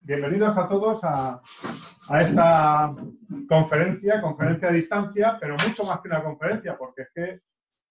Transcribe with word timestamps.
Bienvenidos 0.00 0.56
a 0.56 0.68
todos 0.68 1.00
a, 1.02 1.40
esta 2.20 2.94
conferencia, 3.48 4.20
conferencia 4.22 4.68
a 4.68 4.72
distancia, 4.72 5.36
pero 5.40 5.56
mucho 5.66 5.84
más 5.84 6.00
que 6.00 6.08
una 6.08 6.22
conferencia, 6.22 6.78
porque 6.78 7.02
es 7.02 7.08
que 7.14 7.40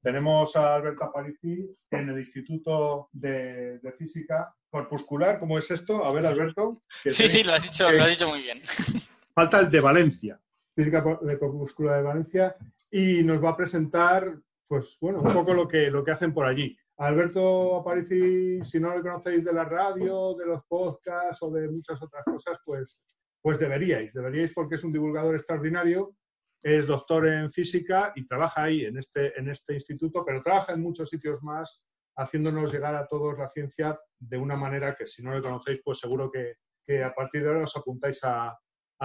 tenemos 0.02 0.56
a 0.56 0.76
Alberto 0.76 1.04
Aparici 1.04 1.70
en 1.92 2.10
el 2.10 2.18
Instituto 2.18 3.10
de, 3.12 3.80
Física 3.98 4.56
Corpuscular. 4.70 5.40
¿Cómo 5.40 5.58
es 5.58 5.70
esto? 5.70 6.04
A 6.04 6.14
ver, 6.14 6.26
Alberto. 6.26 6.82
Sí, 7.06 7.28
sí, 7.28 7.44
lo 7.44 7.54
has, 7.54 7.64
dicho, 7.64 7.92
lo 7.92 8.04
has 8.04 8.10
dicho 8.10 8.28
muy 8.28 8.42
bien. 8.42 8.62
Falta 9.36 9.60
el 9.60 9.70
de 9.70 9.80
Valencia, 9.80 10.40
Física 10.76 11.04
de 11.22 11.38
Corpuscular 11.38 11.98
de 11.98 12.04
Valencia, 12.04 12.56
y 12.90 13.24
nos 13.24 13.44
va 13.44 13.52
a 13.52 13.58
presentar, 13.58 14.34
pues 14.68 14.98
bueno, 15.00 15.22
un 15.22 15.34
poco 15.34 15.54
lo 15.54 15.68
que, 15.68 15.92
lo 15.92 16.04
que 16.04 16.12
hacen 16.12 16.34
por 16.34 16.46
allí. 16.46 16.76
Alberto 17.00 17.76
Aparici, 17.76 18.64
si 18.64 18.80
no 18.80 18.96
lo 18.96 19.02
conocéis 19.04 19.44
de 19.44 19.54
la 19.54 19.66
radio, 19.66 20.36
de 20.36 20.48
los 20.48 20.64
podcasts 20.68 21.42
o 21.44 21.52
de 21.52 21.70
muchas 21.70 22.02
otras 22.02 22.24
cosas, 22.26 22.58
pues, 22.66 23.02
pues 23.42 23.60
deberíais, 23.60 24.14
deberíais 24.14 24.52
porque 24.54 24.76
es 24.76 24.84
un 24.84 24.92
divulgador 24.92 25.36
extraordinario, 25.36 26.16
es 26.64 26.88
doctor 26.88 27.28
en 27.28 27.52
física 27.52 28.14
y 28.16 28.28
trabaja 28.28 28.64
ahí 28.64 28.86
en 28.86 28.98
este, 28.98 29.40
en 29.40 29.48
este 29.48 29.76
instituto, 29.76 30.26
pero 30.26 30.42
trabaja 30.42 30.74
en 30.74 30.82
muchos 30.82 31.10
sitios 31.10 31.44
más, 31.44 31.86
haciéndonos 32.16 32.74
llegar 32.74 32.96
a 32.96 33.08
todos 33.08 33.38
la 33.38 33.48
ciencia 33.48 34.00
de 34.18 34.38
una 34.38 34.56
manera 34.56 34.96
que 34.96 35.06
si 35.06 35.22
no 35.22 35.32
lo 35.32 35.42
conocéis, 35.42 35.82
pues 35.84 36.00
seguro 36.00 36.32
que, 36.32 36.56
a 37.04 37.14
partir 37.14 37.44
de 37.44 37.50
ahora 37.50 37.64
os 37.64 37.78
apuntáis 37.78 38.22
a, 38.24 38.58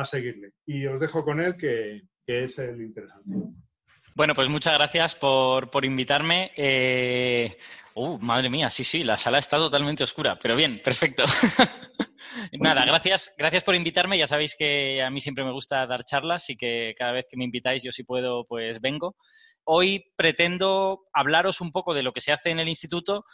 seguirle. 0.04 0.52
Y 0.64 0.86
os 0.86 0.98
dejo 0.98 1.22
con 1.22 1.40
él, 1.40 1.56
que, 1.58 2.08
que 2.24 2.44
es 2.44 2.58
el 2.58 2.80
interesante. 2.80 3.36
Bueno, 4.14 4.34
pues 4.34 4.48
muchas 4.48 4.74
gracias 4.74 5.14
por, 5.14 5.70
por 5.70 5.86
invitarme. 5.86 6.52
Eh, 6.54 7.56
uh, 7.94 8.18
madre 8.18 8.50
mía, 8.50 8.68
sí, 8.68 8.84
sí, 8.84 9.04
la 9.04 9.16
sala 9.16 9.38
está 9.38 9.56
totalmente 9.56 10.04
oscura, 10.04 10.38
pero 10.38 10.54
bien, 10.54 10.82
perfecto. 10.82 11.24
Nada, 12.52 12.84
gracias, 12.84 13.34
gracias 13.38 13.64
por 13.64 13.74
invitarme. 13.74 14.18
Ya 14.18 14.26
sabéis 14.26 14.54
que 14.54 15.02
a 15.02 15.10
mí 15.10 15.20
siempre 15.20 15.44
me 15.44 15.52
gusta 15.52 15.86
dar 15.86 16.04
charlas 16.04 16.50
y 16.50 16.56
que 16.56 16.94
cada 16.96 17.12
vez 17.12 17.26
que 17.30 17.38
me 17.38 17.44
invitáis, 17.44 17.82
yo 17.82 17.90
si 17.90 18.04
puedo, 18.04 18.44
pues 18.44 18.82
vengo. 18.82 19.16
Hoy 19.64 20.04
pretendo 20.14 21.04
hablaros 21.14 21.62
un 21.62 21.72
poco 21.72 21.94
de 21.94 22.02
lo 22.02 22.12
que 22.12 22.20
se 22.20 22.32
hace 22.32 22.50
en 22.50 22.60
el 22.60 22.68
instituto, 22.68 23.24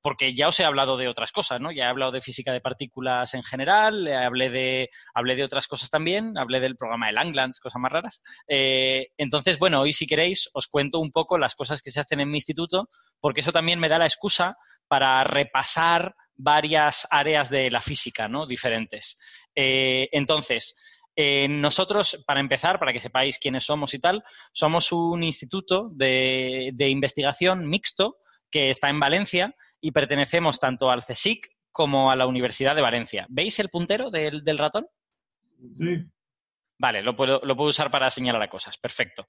porque 0.00 0.34
ya 0.34 0.48
os 0.48 0.58
he 0.58 0.64
hablado 0.64 0.96
de 0.96 1.06
otras 1.06 1.30
cosas, 1.30 1.60
¿no? 1.60 1.70
Ya 1.70 1.84
he 1.84 1.88
hablado 1.88 2.12
de 2.12 2.22
física 2.22 2.50
de 2.50 2.62
partículas 2.62 3.34
en 3.34 3.42
general, 3.42 4.08
hablé 4.08 4.48
de, 4.48 4.90
hablé 5.12 5.36
de 5.36 5.44
otras 5.44 5.66
cosas 5.68 5.90
también, 5.90 6.38
hablé 6.38 6.60
del 6.60 6.76
programa 6.76 7.08
de 7.08 7.12
Langlands, 7.12 7.60
cosas 7.60 7.78
más 7.78 7.92
raras. 7.92 8.22
Eh, 8.48 9.08
entonces, 9.18 9.58
bueno, 9.58 9.82
hoy 9.82 9.92
si 9.92 10.06
queréis 10.06 10.48
os 10.54 10.66
cuento 10.66 10.98
un 10.98 11.10
poco 11.10 11.36
las 11.36 11.54
cosas 11.54 11.82
que 11.82 11.90
se 11.90 12.00
hacen 12.00 12.20
en 12.20 12.30
mi 12.30 12.38
instituto, 12.38 12.88
porque 13.20 13.42
eso 13.42 13.52
también 13.52 13.78
me 13.78 13.90
da 13.90 13.98
la 13.98 14.06
excusa 14.06 14.56
para 14.88 15.24
repasar 15.24 16.14
varias 16.34 17.06
áreas 17.10 17.50
de 17.50 17.70
la 17.70 17.82
física, 17.82 18.28
¿no? 18.28 18.46
Diferentes. 18.46 19.20
Eh, 19.54 20.08
entonces, 20.12 20.82
eh, 21.16 21.48
nosotros, 21.48 22.24
para 22.26 22.40
empezar, 22.40 22.78
para 22.78 22.94
que 22.94 23.00
sepáis 23.00 23.38
quiénes 23.38 23.64
somos 23.64 23.92
y 23.92 23.98
tal, 23.98 24.24
somos 24.54 24.90
un 24.90 25.22
instituto 25.22 25.90
de 25.92 26.88
investigación 26.88 27.68
mixto 27.68 28.20
que 28.54 28.70
está 28.70 28.88
en 28.88 29.00
Valencia 29.00 29.52
y 29.80 29.90
pertenecemos 29.90 30.60
tanto 30.60 30.88
al 30.88 31.00
CSIC 31.00 31.48
como 31.72 32.12
a 32.12 32.14
la 32.14 32.28
Universidad 32.28 32.76
de 32.76 32.82
Valencia. 32.82 33.26
¿Veis 33.28 33.58
el 33.58 33.68
puntero 33.68 34.10
del, 34.10 34.44
del 34.44 34.58
ratón? 34.58 34.86
Sí. 35.76 36.06
Vale, 36.76 37.02
lo 37.02 37.14
puedo, 37.14 37.40
lo 37.44 37.56
puedo 37.56 37.70
usar 37.70 37.90
para 37.90 38.10
señalar 38.10 38.42
a 38.42 38.48
cosas. 38.48 38.76
Perfecto. 38.78 39.28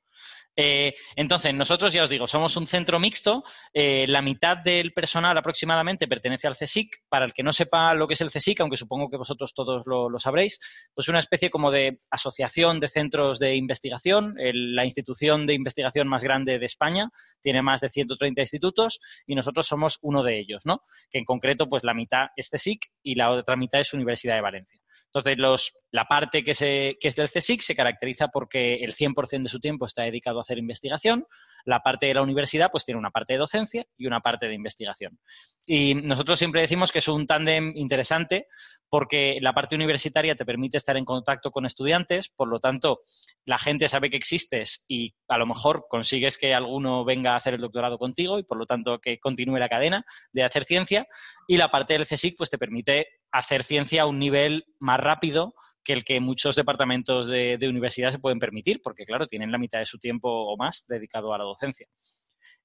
Eh, 0.56 0.96
entonces, 1.16 1.54
nosotros 1.54 1.94
ya 1.94 2.04
os 2.04 2.10
digo, 2.10 2.26
somos 2.26 2.58
un 2.58 2.66
centro 2.66 3.00
mixto. 3.00 3.44
Eh, 3.72 4.06
la 4.08 4.22
mitad 4.22 4.58
del 4.58 4.94
personal 4.94 5.38
aproximadamente 5.38 6.08
pertenece 6.08 6.48
al 6.48 6.56
CSIC. 6.56 7.04
Para 7.08 7.26
el 7.26 7.34
que 7.34 7.44
no 7.44 7.54
sepa 7.54 7.94
lo 7.94 8.08
que 8.08 8.16
es 8.16 8.22
el 8.22 8.32
CSIC, 8.32 8.62
aunque 8.62 8.78
supongo 8.78 9.10
que 9.10 9.18
vosotros 9.18 9.54
todos 9.54 9.86
lo, 9.86 10.18
sabréis, 10.18 10.60
pues 10.94 11.08
una 11.08 11.20
especie 11.20 11.52
como 11.52 11.70
de 11.70 12.00
asociación 12.10 12.80
de 12.80 12.88
centros 12.88 13.38
de 13.38 13.56
investigación, 13.56 14.36
la 14.38 14.86
institución 14.86 15.46
de 15.46 15.54
investigación 15.54 16.08
más 16.08 16.24
grande 16.24 16.58
de 16.58 16.66
España. 16.66 17.10
Tiene 17.42 17.62
más 17.62 17.82
de 17.82 17.90
130 17.90 18.42
institutos 18.42 19.00
y 19.28 19.36
nosotros 19.36 19.68
somos 19.68 20.00
uno 20.02 20.24
de 20.24 20.40
ellos, 20.40 20.66
¿no? 20.66 20.82
Que 21.12 21.20
en 21.20 21.26
concreto, 21.26 21.70
pues 21.70 21.84
la 21.84 21.94
mitad 21.94 22.28
es 22.36 22.50
CSIC 22.50 22.82
y 23.04 23.16
la 23.16 23.30
otra 23.30 23.56
mitad 23.56 23.82
es 23.82 23.94
Universidad 23.94 24.36
de 24.36 24.42
Valencia. 24.42 24.80
Entonces, 25.06 25.38
los, 25.38 25.74
la 25.92 26.06
parte 26.06 26.44
que, 26.44 26.54
se, 26.54 26.98
que 27.00 27.08
es 27.08 27.16
del 27.16 27.30
CSIC 27.30 27.62
se 27.62 27.76
caracteriza 27.76 28.28
porque 28.28 28.76
el 28.76 28.94
100% 28.94 29.44
de 29.44 29.50
su 29.50 29.60
tiempo 29.60 29.86
está 29.86 30.04
dedicado 30.04 30.40
a 30.40 30.42
hacer 30.42 30.58
investigación. 30.58 31.26
La 31.66 31.80
parte 31.82 32.06
de 32.06 32.14
la 32.14 32.22
universidad 32.22 32.70
pues 32.72 32.86
tiene 32.86 33.00
una 33.00 33.12
parte 33.12 33.34
de 33.34 33.40
docencia 33.40 33.86
y 33.98 34.08
una 34.08 34.22
parte 34.22 34.48
de 34.48 34.54
investigación. 34.54 35.20
Y 35.68 35.96
nosotros 35.96 36.40
siempre 36.40 36.62
decimos 36.62 36.92
que 36.92 37.00
es 37.00 37.08
un 37.08 37.26
tándem 37.26 37.74
interesante 37.76 38.48
porque 38.88 39.38
la 39.42 39.54
parte 39.54 39.76
universitaria 39.76 40.36
te 40.36 40.46
permite 40.46 40.78
estar 40.78 40.96
en 40.96 41.06
contacto 41.06 41.52
con 41.52 41.66
estudiantes, 41.66 42.30
por 42.30 42.48
lo 42.48 42.60
tanto, 42.60 43.02
la 43.46 43.58
gente 43.58 43.90
sabe 43.90 44.10
que 44.10 44.18
existes 44.18 44.86
y 44.88 45.16
a 45.28 45.38
lo 45.38 45.48
mejor 45.48 45.88
consigues 45.90 46.38
que 46.38 46.54
alguno 46.54 47.04
venga 47.04 47.34
a 47.34 47.38
hacer 47.38 47.56
el 47.56 47.62
doctorado 47.62 47.98
contigo 47.98 48.40
y 48.40 48.44
por 48.44 48.58
lo 48.58 48.66
tanto 48.66 49.00
que 49.00 49.20
continúe 49.20 49.58
la 49.58 49.70
cadena 49.70 50.06
de 50.32 50.44
hacer 50.44 50.64
ciencia. 50.64 51.08
Y 51.48 51.58
la 51.58 51.70
parte 51.70 51.94
del 51.94 52.08
CSIC 52.08 52.38
pues 52.38 52.50
te 52.50 52.58
permite 52.58 53.08
hacer 53.32 53.64
ciencia 53.64 54.04
a 54.04 54.06
un 54.06 54.20
nivel 54.20 54.66
más 54.80 55.00
rápido 55.00 55.56
que 55.86 55.94
el 55.94 56.04
que 56.04 56.20
muchos 56.20 56.56
departamentos 56.56 57.28
de, 57.28 57.58
universidad 57.62 58.10
se 58.10 58.20
pueden 58.20 58.40
permitir, 58.40 58.82
porque 58.84 59.06
claro, 59.06 59.28
tienen 59.28 59.52
la 59.52 59.58
mitad 59.58 59.80
de 59.80 59.86
su 59.86 59.98
tiempo 59.98 60.30
o 60.30 60.58
más 60.58 60.86
dedicado 60.88 61.34
a 61.34 61.38
la 61.38 61.44
docencia. 61.44 61.88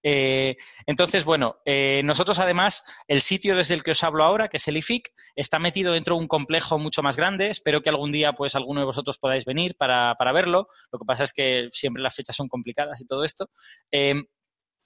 Eh, 0.03 0.57
entonces, 0.87 1.25
bueno, 1.25 1.57
eh, 1.67 2.01
nosotros 2.05 2.39
además, 2.39 2.83
el 3.07 3.21
sitio 3.21 3.55
desde 3.55 3.75
el 3.75 3.83
que 3.83 3.91
os 3.91 4.03
hablo 4.03 4.25
ahora, 4.25 4.49
que 4.49 4.57
es 4.57 4.67
el 4.67 4.79
IFIC, 4.79 5.11
está 5.37 5.59
metido 5.59 5.93
dentro 5.93 6.17
de 6.17 6.23
un 6.23 6.29
complejo 6.29 6.79
mucho 6.79 7.03
más 7.03 7.17
grande. 7.17 7.51
Espero 7.51 7.83
que 7.83 7.91
algún 7.91 8.11
día, 8.11 8.33
pues, 8.33 8.55
alguno 8.55 8.81
de 8.81 8.87
vosotros 8.87 9.19
podáis 9.19 9.45
venir 9.45 9.77
para, 9.77 10.17
verlo. 10.33 10.69
Lo 10.91 10.99
que 10.99 11.05
pasa 11.05 11.25
es 11.25 11.33
que 11.33 11.69
siempre 11.73 12.03
las 12.03 12.15
fechas 12.15 12.35
son 12.35 12.49
complicadas 12.49 13.01
y 13.03 13.07
todo 13.07 13.25
esto. 13.25 13.51
Eh, 13.93 14.15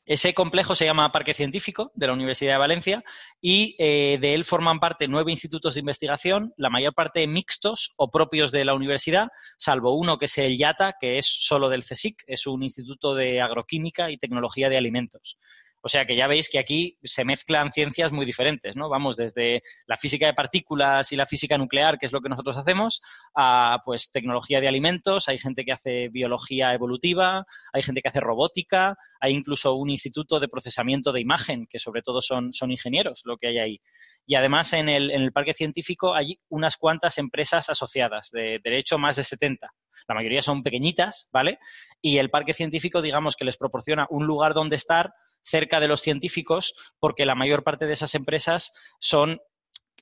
ese 0.07 0.35
complejo 0.35 0.75
se 0.75 0.85
llama 0.85 1.13
Parque 1.13 1.33
Científico 1.33 1.91
de 1.95 2.07
la 2.07 2.13
Universidad 2.13 2.53
de 2.53 2.59
Valencia 2.59 3.05
y 3.41 3.75
eh, 3.79 4.19
de 4.21 4.35
él 4.35 4.45
forman 4.45 4.79
parte 4.79 5.09
nueve 5.09 5.31
institutos 5.31 5.75
de 5.75 5.81
investigación, 5.81 6.53
la 6.57 6.69
mayor 6.69 6.95
parte 6.95 7.27
mixtos 7.27 7.95
o 7.97 8.11
propios 8.11 8.53
de 8.53 8.65
la 8.65 8.75
universidad, 8.75 9.29
salvo 9.57 9.97
uno 9.97 10.19
que 10.19 10.27
es 10.27 10.37
el 10.39 10.57
IATA, 10.57 10.97
que 11.01 11.17
es 11.19 11.27
solo 11.27 11.71
del 11.71 11.83
CSIC, 11.83 12.25
es 12.27 12.47
un 12.47 12.63
instituto 12.63 13.15
de 13.15 13.41
agroquímica 13.41 14.11
y 14.11 14.19
tecnología 14.19 14.69
de 14.69 14.77
alimentos. 14.77 15.39
O 15.87 15.89
sea 15.91 16.07
que 16.07 16.17
ya 16.17 16.27
veis 16.27 16.49
que 16.49 16.59
aquí 16.59 16.97
se 17.05 17.27
mezclan 17.27 17.71
ciencias 17.71 18.11
muy 18.11 18.25
diferentes, 18.25 18.75
¿no? 18.75 18.89
Vamos 18.89 19.19
desde 19.19 19.63
la 19.87 19.99
física 19.99 20.25
de 20.25 20.33
partículas 20.33 21.13
y 21.13 21.17
la 21.17 21.27
física 21.27 21.59
nuclear, 21.59 21.99
que 21.99 22.07
es 22.07 22.13
lo 22.13 22.23
que 22.23 22.31
nosotros 22.31 22.57
hacemos, 22.57 23.03
a 23.37 23.83
pues 23.85 24.11
tecnología 24.11 24.63
de 24.63 24.69
alimentos, 24.69 25.29
hay 25.29 25.37
gente 25.37 25.63
que 25.63 25.73
hace 25.73 26.09
biología 26.09 26.73
evolutiva, 26.73 27.45
hay 27.71 27.83
gente 27.83 28.01
que 28.01 28.09
hace 28.09 28.21
robótica, 28.21 28.97
hay 29.21 29.35
incluso 29.35 29.75
un 29.75 29.91
instituto 29.91 30.41
de 30.41 30.49
procesamiento 30.49 31.13
de 31.13 31.21
imagen, 31.21 31.67
que 31.69 31.79
sobre 31.79 32.01
todo 32.01 32.23
son, 32.23 32.55
son 32.55 32.71
ingenieros 32.71 33.21
lo 33.27 33.37
que 33.37 33.49
hay 33.49 33.59
ahí. 33.59 33.81
Y 34.25 34.37
además 34.37 34.73
en 34.73 34.89
el, 34.89 35.11
en 35.11 35.21
el 35.21 35.33
parque 35.33 35.53
científico 35.53 36.15
hay 36.15 36.39
unas 36.49 36.79
cuantas 36.79 37.19
empresas 37.19 37.69
asociadas, 37.69 38.31
de, 38.31 38.59
de 38.65 38.79
hecho 38.79 38.97
más 38.97 39.17
de 39.17 39.25
70. 39.25 39.69
La 40.09 40.15
mayoría 40.15 40.41
son 40.41 40.63
pequeñitas, 40.63 41.29
¿vale? 41.31 41.59
Y 42.01 42.17
el 42.17 42.31
parque 42.31 42.55
científico, 42.55 43.03
digamos 43.03 43.37
que 43.37 43.45
les 43.45 43.59
proporciona 43.59 44.07
un 44.09 44.27
lugar 44.27 44.55
donde 44.55 44.77
estar 44.77 45.13
cerca 45.45 45.81
de 45.81 45.89
los 45.89 46.01
científicos 46.01 46.75
porque 46.99 47.27
la 47.27 47.35
mayor 47.35 47.63
parte 47.63 47.87
de 47.87 47.93
esas 47.93 48.15
empresas 48.15 48.73
son 48.99 49.41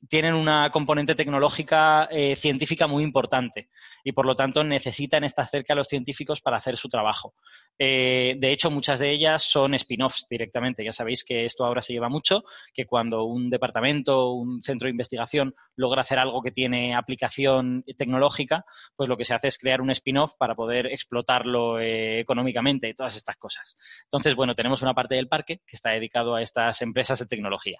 tienen 0.08 0.34
una 0.34 0.70
componente 0.70 1.14
tecnológica 1.14 2.08
eh, 2.10 2.34
científica 2.36 2.86
muy 2.86 3.04
importante 3.04 3.70
y 4.02 4.12
por 4.12 4.26
lo 4.26 4.34
tanto 4.34 4.64
necesitan 4.64 5.24
estar 5.24 5.46
cerca 5.46 5.74
de 5.74 5.78
los 5.78 5.88
científicos 5.88 6.40
para 6.40 6.56
hacer 6.56 6.76
su 6.76 6.88
trabajo. 6.88 7.34
Eh, 7.78 8.34
de 8.38 8.52
hecho, 8.52 8.70
muchas 8.70 9.00
de 9.00 9.10
ellas 9.10 9.42
son 9.42 9.74
spin-offs 9.74 10.26
directamente. 10.28 10.84
Ya 10.84 10.92
sabéis 10.92 11.24
que 11.24 11.44
esto 11.44 11.64
ahora 11.64 11.82
se 11.82 11.92
lleva 11.92 12.08
mucho, 12.08 12.42
que 12.74 12.86
cuando 12.86 13.24
un 13.24 13.48
departamento, 13.48 14.32
un 14.32 14.60
centro 14.60 14.86
de 14.86 14.90
investigación 14.90 15.54
logra 15.76 16.02
hacer 16.02 16.18
algo 16.18 16.42
que 16.42 16.50
tiene 16.50 16.94
aplicación 16.94 17.84
tecnológica, 17.96 18.64
pues 18.96 19.08
lo 19.08 19.16
que 19.16 19.24
se 19.24 19.34
hace 19.34 19.48
es 19.48 19.58
crear 19.58 19.80
un 19.80 19.90
spin-off 19.90 20.32
para 20.38 20.54
poder 20.54 20.86
explotarlo 20.86 21.78
eh, 21.78 22.20
económicamente 22.20 22.88
y 22.88 22.94
todas 22.94 23.16
estas 23.16 23.36
cosas. 23.36 23.76
Entonces, 24.04 24.34
bueno, 24.34 24.54
tenemos 24.54 24.82
una 24.82 24.94
parte 24.94 25.14
del 25.14 25.28
parque 25.28 25.60
que 25.66 25.76
está 25.76 25.90
dedicado 25.90 26.34
a 26.34 26.42
estas 26.42 26.82
empresas 26.82 27.18
de 27.18 27.26
tecnología. 27.26 27.78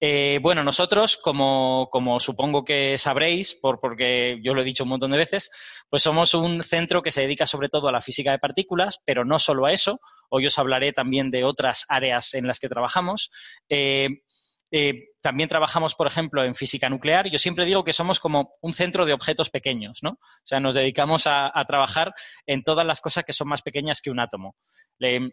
Eh, 0.00 0.38
bueno, 0.40 0.64
nosotros, 0.64 1.18
como, 1.18 1.88
supongo 2.18 2.64
que 2.64 2.96
sabréis, 2.96 3.54
por, 3.54 3.80
porque 3.80 4.40
yo 4.42 4.54
lo 4.54 4.62
he 4.62 4.64
dicho 4.64 4.84
un 4.84 4.90
montón 4.90 5.10
de 5.10 5.18
veces, 5.18 5.50
pues 5.90 6.02
somos 6.02 6.32
un 6.32 6.62
centro 6.62 7.02
que 7.02 7.12
se 7.12 7.20
dedica 7.20 7.46
sobre 7.46 7.68
todo 7.68 7.88
a 7.88 7.92
la 7.92 8.00
física 8.00 8.30
de 8.30 8.38
partículas, 8.38 9.00
pero 9.04 9.24
no 9.24 9.38
solo 9.38 9.66
a 9.66 9.72
eso. 9.72 10.00
Hoy 10.30 10.46
os 10.46 10.58
hablaré 10.58 10.92
también 10.92 11.30
de 11.30 11.44
otras 11.44 11.84
áreas 11.88 12.32
en 12.32 12.46
las 12.46 12.58
que 12.58 12.68
trabajamos. 12.68 13.30
Eh, 13.68 14.22
eh, 14.70 15.10
también 15.20 15.48
trabajamos, 15.48 15.94
por 15.94 16.06
ejemplo, 16.06 16.44
en 16.44 16.54
física 16.54 16.88
nuclear. 16.88 17.30
Yo 17.30 17.38
siempre 17.38 17.66
digo 17.66 17.84
que 17.84 17.92
somos 17.92 18.20
como 18.20 18.52
un 18.62 18.72
centro 18.72 19.04
de 19.04 19.12
objetos 19.12 19.50
pequeños, 19.50 19.98
¿no? 20.02 20.10
O 20.12 20.46
sea, 20.46 20.60
nos 20.60 20.74
dedicamos 20.74 21.26
a, 21.26 21.52
trabajar 21.66 22.14
en 22.46 22.62
todas 22.62 22.86
las 22.86 23.00
cosas 23.00 23.24
que 23.24 23.32
son 23.32 23.48
más 23.48 23.62
pequeñas 23.62 24.00
que 24.00 24.10
un 24.10 24.18
átomo. 24.18 24.56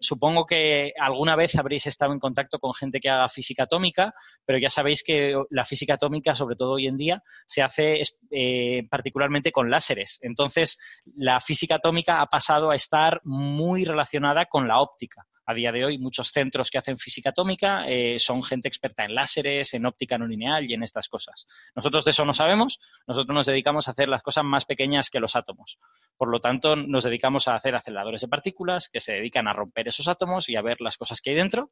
supongo 0.01 0.45
que 0.45 0.93
alguna 0.99 1.35
vez 1.35 1.57
habréis 1.57 1.87
estado 1.87 2.11
en 2.13 2.19
contacto 2.19 2.59
con 2.59 2.73
gente 2.73 2.99
que 2.99 3.09
haga 3.09 3.29
física 3.29 3.63
atómica, 3.63 4.13
pero 4.45 4.59
ya 4.59 4.69
sabéis 4.69 5.03
que 5.03 5.41
la 5.49 5.63
física 5.63 5.93
atómica, 5.93 6.35
sobre 6.35 6.55
todo 6.55 6.73
hoy 6.73 6.87
en 6.87 6.97
día, 6.97 7.23
se 7.45 7.61
hace 7.61 8.01
eh, 8.31 8.83
particularmente 8.89 9.51
con 9.51 9.69
láseres. 9.69 10.19
Entonces, 10.21 10.77
la 11.15 11.39
física 11.39 11.75
atómica 11.75 12.21
ha 12.21 12.25
pasado 12.27 12.71
a 12.71 12.75
estar 12.75 13.21
muy 13.23 13.85
relacionada 13.85 14.45
con 14.45 14.67
la 14.67 14.79
óptica 14.79 15.25
a 15.47 15.53
día 15.53 15.71
de 15.71 15.85
hoy 15.85 15.97
muchos 15.97 16.27
centros 16.27 16.69
que 16.69 16.77
hacen 16.77 16.97
física 16.97 17.29
atómica 17.29 17.85
eh, 17.87 18.19
son 18.19 18.43
gente 18.43 18.67
experta 18.67 19.05
en 19.05 19.15
láseres, 19.15 19.73
en 19.73 19.85
óptica 19.85 20.17
no 20.17 20.27
lineal 20.27 20.69
y 20.69 20.73
en 20.73 20.83
estas 20.83 21.07
cosas. 21.07 21.47
Nosotros 21.73 22.03
de 22.03 22.11
eso 22.11 22.25
no 22.25 22.33
sabemos, 22.33 22.79
nosotros 23.07 23.33
nos 23.33 23.45
dedicamos 23.45 23.87
a 23.87 23.91
hacer 23.91 24.09
las 24.09 24.21
cosas 24.21 24.43
más 24.43 24.65
pequeñas 24.65 25.09
que 25.09 25.21
los 25.21 25.37
átomos. 25.37 25.79
Por 26.17 26.29
lo 26.29 26.41
tanto, 26.41 26.75
nos 26.75 27.05
dedicamos 27.05 27.47
a 27.47 27.55
hacer 27.55 27.75
aceleradores 27.75 28.21
de 28.21 28.27
partículas 28.27 28.89
que 28.89 28.99
se 28.99 29.13
dedican 29.13 29.47
a 29.47 29.53
romper 29.53 29.87
esos 29.87 30.09
átomos 30.09 30.49
y 30.49 30.57
a 30.57 30.61
ver 30.61 30.81
las 30.81 30.97
cosas 30.97 31.21
que 31.21 31.29
hay 31.29 31.35
dentro 31.37 31.71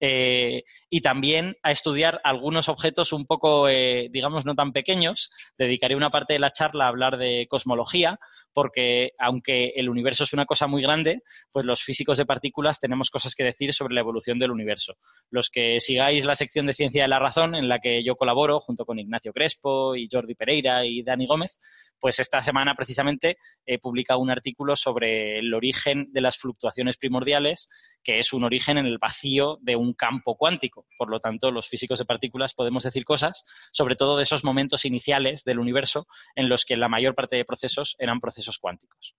eh, 0.00 0.62
y 0.88 1.00
también 1.00 1.56
a 1.64 1.72
estudiar 1.72 2.20
algunos 2.22 2.68
objetos 2.68 3.12
un 3.12 3.26
poco, 3.26 3.68
eh, 3.68 4.08
digamos, 4.12 4.46
no 4.46 4.54
tan 4.54 4.72
pequeños. 4.72 5.30
Dedicaré 5.58 5.96
una 5.96 6.10
parte 6.10 6.34
de 6.34 6.38
la 6.38 6.50
charla 6.50 6.84
a 6.84 6.88
hablar 6.88 7.16
de 7.18 7.46
cosmología 7.48 8.20
porque 8.52 9.10
aunque 9.18 9.72
el 9.76 9.88
universo 9.88 10.24
es 10.24 10.32
una 10.32 10.46
cosa 10.46 10.66
muy 10.66 10.80
grande, 10.80 11.22
pues 11.50 11.66
los 11.66 11.82
físicos 11.82 12.18
de 12.18 12.24
partículas 12.24 12.78
tenemos 12.78 13.10
cosas 13.16 13.34
que 13.34 13.44
decir 13.44 13.72
sobre 13.72 13.94
la 13.94 14.02
evolución 14.02 14.38
del 14.38 14.50
universo. 14.50 14.98
Los 15.30 15.48
que 15.48 15.80
sigáis 15.80 16.26
la 16.26 16.34
sección 16.34 16.66
de 16.66 16.74
Ciencia 16.74 17.00
de 17.00 17.08
la 17.08 17.18
Razón, 17.18 17.54
en 17.54 17.66
la 17.66 17.78
que 17.78 18.04
yo 18.04 18.14
colaboro 18.14 18.60
junto 18.60 18.84
con 18.84 18.98
Ignacio 18.98 19.32
Crespo 19.32 19.96
y 19.96 20.06
Jordi 20.12 20.34
Pereira 20.34 20.84
y 20.84 21.02
Dani 21.02 21.26
Gómez, 21.26 21.58
pues 21.98 22.18
esta 22.18 22.42
semana 22.42 22.74
precisamente 22.74 23.38
he 23.64 23.78
publicado 23.78 24.20
un 24.20 24.30
artículo 24.30 24.76
sobre 24.76 25.38
el 25.38 25.54
origen 25.54 26.12
de 26.12 26.20
las 26.20 26.36
fluctuaciones 26.36 26.98
primordiales, 26.98 27.70
que 28.04 28.18
es 28.18 28.34
un 28.34 28.44
origen 28.44 28.76
en 28.76 28.84
el 28.84 28.98
vacío 28.98 29.56
de 29.62 29.76
un 29.76 29.94
campo 29.94 30.36
cuántico. 30.36 30.86
Por 30.98 31.08
lo 31.08 31.18
tanto, 31.18 31.50
los 31.50 31.70
físicos 31.70 31.98
de 31.98 32.04
partículas 32.04 32.52
podemos 32.52 32.82
decir 32.82 33.06
cosas, 33.06 33.44
sobre 33.72 33.96
todo 33.96 34.18
de 34.18 34.24
esos 34.24 34.44
momentos 34.44 34.84
iniciales 34.84 35.42
del 35.42 35.58
universo 35.58 36.06
en 36.34 36.50
los 36.50 36.66
que 36.66 36.76
la 36.76 36.90
mayor 36.90 37.14
parte 37.14 37.36
de 37.36 37.46
procesos 37.46 37.96
eran 37.98 38.20
procesos 38.20 38.58
cuánticos. 38.58 39.16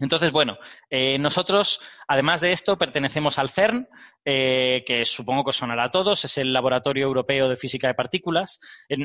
Entonces, 0.00 0.32
bueno, 0.32 0.58
eh, 0.88 1.18
nosotros, 1.18 1.80
además 2.08 2.40
de 2.40 2.52
esto, 2.52 2.78
pertenecemos 2.78 3.38
al 3.38 3.50
CERN, 3.50 3.88
eh, 4.24 4.82
que 4.86 5.04
supongo 5.04 5.44
que 5.44 5.50
os 5.50 5.56
sonará 5.56 5.84
a 5.84 5.90
todos, 5.90 6.24
es 6.24 6.38
el 6.38 6.52
Laboratorio 6.52 7.04
Europeo 7.04 7.48
de 7.48 7.56
Física 7.56 7.86
de 7.86 7.94
Partículas. 7.94 8.58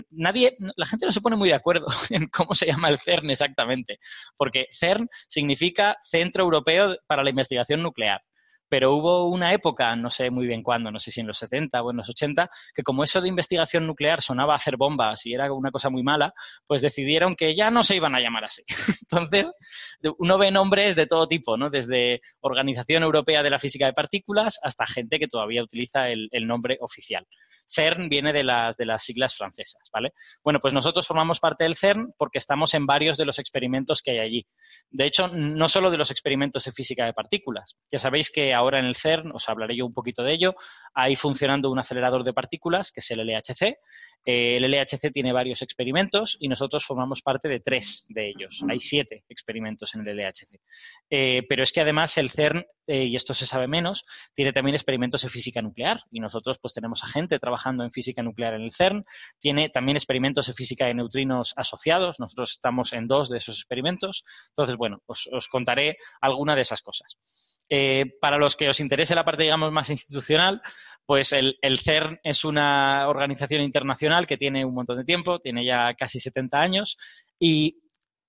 nadie, 0.10 0.58
la 0.76 0.86
gente 0.86 1.06
no 1.06 1.12
se 1.12 1.22
pone 1.22 1.36
muy 1.36 1.50
de 1.50 1.56
acuerdo 1.56 1.86
en 2.10 2.28
cómo 2.28 2.56
se 2.56 2.68
llama 2.68 2.90
el 2.90 3.00
CERN 3.00 3.30
exactamente, 3.30 4.00
porque 4.38 4.68
CERN 4.72 5.08
significa 5.28 5.98
Centro 6.02 6.44
Europeo 6.44 6.96
para 7.08 7.24
la 7.24 7.30
Investigación 7.30 7.84
Nuclear 7.84 8.22
pero 8.70 8.94
hubo 8.96 9.28
una 9.28 9.54
época, 9.54 9.96
no 9.96 10.10
sé 10.10 10.30
muy 10.30 10.48
bien 10.48 10.64
cuándo, 10.64 10.92
no 10.92 11.00
sé 11.00 11.12
si 11.12 11.22
en 11.22 11.28
los 11.28 11.38
70 11.38 11.82
o 11.82 11.92
en 11.92 11.98
los 11.98 12.10
80, 12.10 12.50
que 12.74 12.84
como 12.84 13.04
eso 13.04 13.22
de 13.22 13.30
investigación 13.30 13.86
nuclear 13.88 14.22
sonaba 14.22 14.56
hacer 14.56 14.78
bombas 14.78 15.26
y 15.26 15.34
era 15.34 15.52
una 15.54 15.72
cosa 15.72 15.90
muy 15.90 16.04
mala, 16.04 16.34
pues 16.66 16.82
decidieron 16.82 17.36
que 17.36 17.56
ya 17.56 17.70
no 17.70 17.84
se 17.84 17.96
iban 17.96 18.16
a 18.16 18.20
llamar 18.20 18.46
así. 18.46 18.64
Entonces, 19.10 19.52
uno 20.18 20.38
ve 20.38 20.52
nombres 20.52 20.96
de 20.96 21.08
todo 21.08 21.28
tipo, 21.28 21.58
¿no? 21.58 21.70
Desde 21.70 22.22
Organización 22.42 23.04
Europea 23.04 23.44
de 23.44 23.50
la 23.50 23.60
Física 23.60 23.86
de 23.86 23.94
Partículas 23.94 24.60
hasta 24.64 24.86
gente 24.86 25.20
que 25.20 25.28
todavía 25.28 25.64
utiliza 25.64 26.10
el, 26.10 26.30
nombre 26.46 26.78
oficial. 26.80 27.26
CERN 27.68 28.08
viene 28.08 28.32
de 28.32 28.44
las, 28.44 28.78
de 28.78 28.86
las 28.86 29.04
siglas 29.04 29.36
francesas, 29.36 29.90
¿vale? 29.92 30.14
Bueno, 30.44 30.60
pues 30.60 30.74
nosotros 30.74 31.08
formamos 31.08 31.40
parte 31.40 31.64
del 31.64 31.76
CERN 31.76 32.14
porque 32.18 32.38
estamos 32.38 32.74
en 32.76 32.86
varios 32.86 33.18
de 33.18 33.26
los 33.26 33.40
experimentos 33.40 34.02
que 34.02 34.12
hay 34.12 34.20
allí. 34.20 34.48
De 34.92 35.06
hecho, 35.06 35.28
no 35.30 35.68
solo 35.68 35.90
de 35.90 35.98
los 35.98 36.12
experimentos 36.12 36.66
de 36.66 36.72
física 36.72 37.06
de 37.06 37.14
partículas. 37.14 37.78
Ya 37.92 37.98
sabéis 38.00 38.32
que 38.32 38.54
ahora 38.56 38.80
en 38.80 38.86
el 38.86 38.96
CERN, 38.96 39.32
os 39.34 39.48
hablaré 39.50 39.76
yo 39.76 39.86
un 39.86 39.94
poquito 39.94 40.24
de 40.24 40.34
ello, 40.34 40.56
hay 40.94 41.16
funcionando 41.16 41.70
un 41.70 41.80
acelerador 41.80 42.24
de 42.24 42.34
partículas, 42.34 42.92
que 42.92 43.02
es 43.02 43.12
el 43.12 43.20
LHC. 43.20 43.78
Eh, 44.28 44.58
el 44.58 44.64
LHC 44.72 45.12
tiene 45.12 45.32
varios 45.32 45.62
experimentos 45.62 46.38
y 46.40 46.48
nosotros 46.48 46.84
formamos 46.84 47.22
parte 47.22 47.48
de 47.48 47.60
tres 47.60 48.08
de 48.10 48.30
ellos. 48.30 48.64
Hay 48.68 48.80
siete 48.80 49.24
experimentos 49.30 49.94
en 49.94 50.08
el 50.08 50.18
LHC. 50.18 50.60
Eh, 51.10 51.44
pero 51.48 51.62
es 51.62 51.72
que 51.72 51.82
además 51.82 52.18
el 52.18 52.32
CERN, 52.32 52.66
eh, 52.88 53.04
y 53.06 53.16
esto 53.16 53.34
se 53.34 53.46
sabe 53.46 53.68
menos, 53.68 54.06
tiene 54.34 54.52
también 54.52 54.74
experimentos 54.74 55.22
de 55.22 55.30
física 55.30 55.62
nuclear 55.62 56.02
y 56.12 56.20
nosotros 56.20 56.58
pues 56.60 56.74
tenemos 56.74 57.04
a 57.04 57.08
gente 57.08 57.38
trabajando 57.38 57.84
en 57.84 57.92
física 57.92 58.24
nuclear 58.24 58.56
en 58.56 58.62
el 58.62 58.72
CERN. 58.72 59.06
Tiene 59.40 59.70
también 59.70 59.98
experimentos 59.98 60.48
de 60.48 60.54
física 60.54 60.86
de 60.88 60.96
neutrinos 60.96 61.54
asociados. 61.56 62.20
Nosotros 62.20 62.52
estamos 62.54 62.94
en 62.94 63.08
dos 63.08 63.30
de 63.30 63.38
esos 63.38 63.58
experimentos. 63.58 64.24
Entonces, 64.50 64.76
bueno, 64.76 65.04
os 65.06 65.48
contaré 65.50 65.98
alguna 66.22 66.56
de 66.56 66.62
esas 66.62 66.82
cosas. 66.82 67.20
Eh, 67.70 68.06
para 68.22 68.38
los 68.38 68.56
que 68.56 68.70
os 68.70 68.80
interese 68.80 69.16
la 69.16 69.26
parte, 69.26 69.44
digamos, 69.44 69.72
más 69.72 69.90
institucional, 69.90 70.62
pues 71.06 71.34
el, 71.34 71.58
CERN 71.80 72.20
es 72.24 72.44
una 72.44 73.08
organización 73.08 73.62
internacional 73.62 74.26
que 74.26 74.38
tiene 74.38 74.66
un 74.66 74.74
montón 74.74 74.98
de 74.98 75.04
tiempo, 75.04 75.40
tiene 75.40 75.64
ya 75.66 75.94
casi 75.94 76.20
70 76.20 76.60
años 76.60 76.98
y 77.40 77.82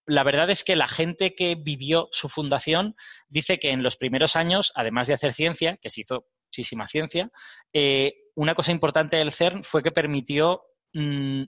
la 0.06 0.22
verdad 0.22 0.50
es 0.50 0.62
que 0.62 0.76
la 0.76 0.86
gente 0.86 1.34
que 1.34 1.56
vivió 1.56 2.08
su 2.12 2.28
fundación 2.28 2.94
dice 3.28 3.58
que 3.58 3.70
en 3.70 3.82
los 3.82 3.96
primeros 3.96 4.36
años, 4.36 4.72
además 4.74 5.06
de 5.06 5.14
hacer 5.14 5.32
ciencia, 5.32 5.78
que 5.78 5.90
se 5.90 6.02
hizo 6.02 6.26
muchísima 6.48 6.86
ciencia, 6.86 7.30
eh, 7.72 8.14
una 8.34 8.54
cosa 8.54 8.72
importante 8.72 9.16
del 9.16 9.32
CERN 9.32 9.64
fue 9.64 9.82
que 9.82 9.90
permitió 9.90 10.62
mm, 10.92 11.42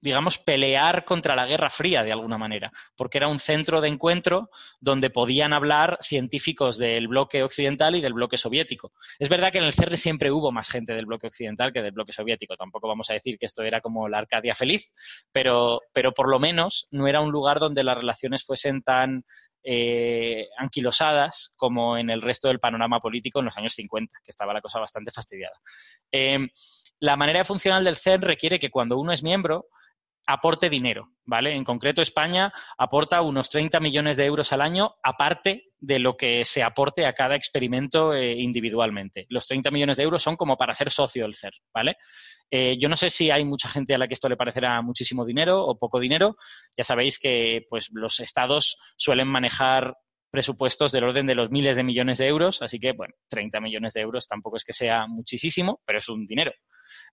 digamos, 0.00 0.38
pelear 0.38 1.04
contra 1.04 1.34
la 1.34 1.46
Guerra 1.46 1.70
Fría 1.70 2.02
de 2.02 2.12
alguna 2.12 2.38
manera, 2.38 2.72
porque 2.96 3.18
era 3.18 3.28
un 3.28 3.38
centro 3.38 3.80
de 3.80 3.88
encuentro 3.88 4.50
donde 4.80 5.10
podían 5.10 5.52
hablar 5.52 5.98
científicos 6.00 6.78
del 6.78 7.08
bloque 7.08 7.42
occidental 7.42 7.96
y 7.96 8.00
del 8.00 8.12
bloque 8.12 8.38
soviético. 8.38 8.92
Es 9.18 9.28
verdad 9.28 9.50
que 9.50 9.58
en 9.58 9.64
el 9.64 9.72
CERN 9.72 9.96
siempre 9.96 10.30
hubo 10.30 10.52
más 10.52 10.68
gente 10.68 10.94
del 10.94 11.06
bloque 11.06 11.26
occidental 11.26 11.72
que 11.72 11.82
del 11.82 11.92
bloque 11.92 12.12
soviético, 12.12 12.56
tampoco 12.56 12.88
vamos 12.88 13.10
a 13.10 13.14
decir 13.14 13.38
que 13.38 13.46
esto 13.46 13.62
era 13.62 13.80
como 13.80 14.08
la 14.08 14.18
Arcadia 14.18 14.54
feliz, 14.54 14.92
pero, 15.32 15.80
pero 15.92 16.12
por 16.12 16.28
lo 16.28 16.38
menos 16.38 16.86
no 16.90 17.08
era 17.08 17.20
un 17.20 17.30
lugar 17.30 17.58
donde 17.58 17.82
las 17.82 17.96
relaciones 17.96 18.44
fuesen 18.44 18.82
tan 18.82 19.24
eh, 19.64 20.46
anquilosadas 20.56 21.54
como 21.56 21.98
en 21.98 22.08
el 22.10 22.22
resto 22.22 22.48
del 22.48 22.60
panorama 22.60 23.00
político 23.00 23.40
en 23.40 23.46
los 23.46 23.56
años 23.58 23.74
50, 23.74 24.18
que 24.22 24.30
estaba 24.30 24.54
la 24.54 24.60
cosa 24.60 24.78
bastante 24.78 25.10
fastidiada. 25.10 25.56
Eh, 26.12 26.46
la 27.00 27.16
manera 27.16 27.44
funcional 27.44 27.84
del 27.84 27.96
CERN 27.96 28.22
requiere 28.22 28.58
que 28.58 28.70
cuando 28.70 28.98
uno 28.98 29.12
es 29.12 29.22
miembro, 29.22 29.66
aporte 30.28 30.68
dinero, 30.68 31.14
¿vale? 31.24 31.56
En 31.56 31.64
concreto, 31.64 32.02
España 32.02 32.52
aporta 32.76 33.22
unos 33.22 33.48
30 33.48 33.80
millones 33.80 34.18
de 34.18 34.26
euros 34.26 34.52
al 34.52 34.60
año, 34.60 34.94
aparte 35.02 35.72
de 35.78 35.98
lo 35.98 36.18
que 36.18 36.44
se 36.44 36.62
aporte 36.62 37.06
a 37.06 37.14
cada 37.14 37.34
experimento 37.34 38.12
eh, 38.12 38.34
individualmente. 38.34 39.24
Los 39.30 39.46
30 39.46 39.70
millones 39.70 39.96
de 39.96 40.02
euros 40.02 40.22
son 40.22 40.36
como 40.36 40.58
para 40.58 40.74
ser 40.74 40.90
socio 40.90 41.22
del 41.22 41.34
CER, 41.34 41.52
¿vale? 41.72 41.96
Eh, 42.50 42.76
yo 42.78 42.90
no 42.90 42.96
sé 42.96 43.08
si 43.08 43.30
hay 43.30 43.46
mucha 43.46 43.70
gente 43.70 43.94
a 43.94 43.98
la 43.98 44.06
que 44.06 44.12
esto 44.12 44.28
le 44.28 44.36
parecerá 44.36 44.82
muchísimo 44.82 45.24
dinero 45.24 45.64
o 45.64 45.78
poco 45.78 45.98
dinero. 45.98 46.36
Ya 46.76 46.84
sabéis 46.84 47.18
que 47.18 47.64
pues, 47.70 47.88
los 47.92 48.20
estados 48.20 48.76
suelen 48.98 49.28
manejar 49.28 49.96
presupuestos 50.30 50.92
del 50.92 51.04
orden 51.04 51.26
de 51.26 51.34
los 51.34 51.50
miles 51.50 51.74
de 51.74 51.84
millones 51.84 52.18
de 52.18 52.26
euros, 52.26 52.60
así 52.60 52.78
que, 52.78 52.92
bueno, 52.92 53.14
30 53.30 53.60
millones 53.62 53.94
de 53.94 54.02
euros 54.02 54.26
tampoco 54.26 54.58
es 54.58 54.64
que 54.64 54.74
sea 54.74 55.06
muchísimo, 55.06 55.80
pero 55.86 56.00
es 56.00 56.08
un 56.10 56.26
dinero. 56.26 56.52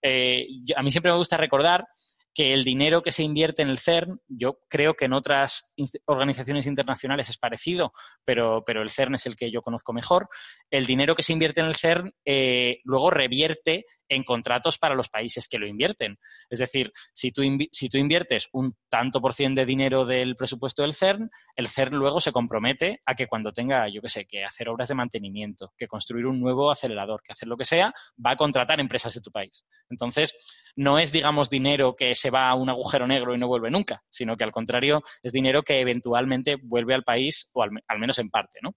Eh, 0.02 0.46
a 0.76 0.84
mí 0.84 0.92
siempre 0.92 1.14
me 1.14 1.18
gusta 1.18 1.38
recordar 1.38 1.86
que 2.36 2.54
el 2.54 2.66
dinero 2.66 3.02
que 3.02 3.14
se 3.14 3.24
invierte 3.24 3.62
en 3.62 3.70
el 3.70 3.80
CERN, 3.80 4.20
yo 4.28 4.60
creo 4.70 4.94
que 4.94 5.06
en 5.06 5.14
otras 5.14 5.74
organizaciones 6.06 6.68
internacionales 6.68 7.30
es 7.30 7.38
parecido, 7.38 7.94
pero, 8.26 8.62
pero 8.66 8.82
el 8.82 8.92
CERN 8.92 9.16
es 9.16 9.26
el 9.26 9.38
que 9.38 9.50
yo 9.50 9.62
conozco 9.62 9.94
mejor, 9.94 10.28
el 10.70 10.86
dinero 10.86 11.16
que 11.16 11.24
se 11.24 11.32
invierte 11.32 11.62
en 11.62 11.68
el 11.68 11.76
CERN 11.76 12.12
eh, 12.26 12.82
luego 12.84 13.10
revierte 13.10 13.86
en 14.10 14.24
contratos 14.24 14.78
para 14.78 14.96
los 14.96 15.10
países 15.10 15.48
que 15.48 15.58
lo 15.58 15.68
invierten. 15.68 16.18
Es 16.50 16.60
decir, 16.60 16.92
si 17.14 17.32
tú, 17.32 17.42
si 17.72 17.90
tú 17.90 17.98
inviertes 17.98 18.50
un 18.54 18.76
tanto 18.90 19.22
por 19.22 19.34
ciento 19.34 19.62
de 19.62 19.66
dinero 19.66 20.06
del 20.06 20.36
presupuesto 20.36 20.82
del 20.82 20.94
CERN, 20.94 21.30
el 21.56 21.68
CERN 21.68 21.98
luego 21.98 22.20
se 22.20 22.32
compromete 22.32 23.02
a 23.06 23.16
que 23.16 23.28
cuando 23.28 23.52
tenga, 23.52 23.88
yo 23.90 24.02
qué 24.02 24.10
sé, 24.10 24.26
que 24.26 24.44
hacer 24.44 24.70
obras 24.70 24.90
de 24.90 24.96
mantenimiento, 24.96 25.74
que 25.78 25.88
construir 25.88 26.26
un 26.26 26.40
nuevo 26.40 26.72
acelerador, 26.72 27.22
que 27.24 27.34
hacer 27.34 27.48
lo 27.48 27.58
que 27.58 27.66
sea, 27.66 27.94
va 28.24 28.32
a 28.32 28.36
contratar 28.36 28.80
empresas 28.80 29.14
de 29.14 29.22
tu 29.22 29.32
país. 29.32 29.66
Entonces, 29.90 30.36
no 30.76 31.00
es, 31.00 31.12
digamos, 31.12 31.50
dinero 31.50 31.96
que 31.96 32.16
se 32.16 32.30
va 32.30 32.50
a 32.50 32.56
un 32.56 32.70
agujero 32.70 33.08
negro 33.08 33.36
y 33.36 33.38
no 33.38 33.48
vuelve 33.48 33.72
nunca, 33.72 34.04
sino 34.10 34.36
que 34.36 34.44
al 34.44 34.52
contrario, 34.52 35.04
es 35.24 35.32
dinero 35.32 35.64
que 35.64 35.80
eventualmente 35.80 36.58
vuelve 36.62 36.94
al 36.94 37.04
país, 37.04 37.52
o 37.54 37.64
al, 37.64 38.00
menos 38.00 38.20
en 38.20 38.30
parte, 38.30 38.60
¿no? 38.62 38.76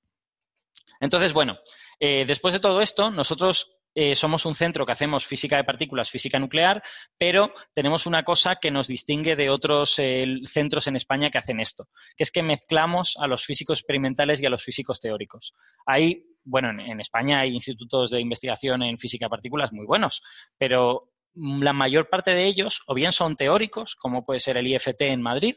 Entonces, 1.00 1.32
bueno, 1.32 1.56
eh, 2.00 2.24
después 2.26 2.54
de 2.54 2.60
todo 2.60 2.80
esto, 2.80 3.10
nosotros 3.10 3.77
eh, 4.00 4.14
somos 4.14 4.46
un 4.46 4.54
centro 4.54 4.86
que 4.86 4.92
hacemos 4.92 5.26
física 5.26 5.56
de 5.56 5.64
partículas, 5.64 6.08
física 6.08 6.38
nuclear, 6.38 6.80
pero 7.18 7.52
tenemos 7.74 8.06
una 8.06 8.22
cosa 8.22 8.54
que 8.54 8.70
nos 8.70 8.86
distingue 8.86 9.34
de 9.34 9.50
otros 9.50 9.98
eh, 9.98 10.24
centros 10.44 10.86
en 10.86 10.94
España 10.94 11.30
que 11.30 11.38
hacen 11.38 11.58
esto, 11.58 11.88
que 12.16 12.22
es 12.22 12.30
que 12.30 12.44
mezclamos 12.44 13.16
a 13.18 13.26
los 13.26 13.44
físicos 13.44 13.80
experimentales 13.80 14.40
y 14.40 14.46
a 14.46 14.50
los 14.50 14.62
físicos 14.62 15.00
teóricos. 15.00 15.52
Hay, 15.84 16.22
bueno, 16.44 16.70
en 16.70 17.00
España 17.00 17.40
hay 17.40 17.52
institutos 17.52 18.10
de 18.10 18.20
investigación 18.20 18.84
en 18.84 18.98
física 18.98 19.26
de 19.26 19.30
partículas 19.30 19.72
muy 19.72 19.84
buenos, 19.84 20.22
pero 20.56 21.10
la 21.34 21.72
mayor 21.72 22.08
parte 22.08 22.30
de 22.30 22.44
ellos 22.44 22.82
o 22.86 22.94
bien 22.94 23.10
son 23.10 23.34
teóricos, 23.34 23.96
como 23.96 24.24
puede 24.24 24.38
ser 24.38 24.58
el 24.58 24.68
IFT 24.68 25.00
en 25.00 25.22
Madrid, 25.22 25.56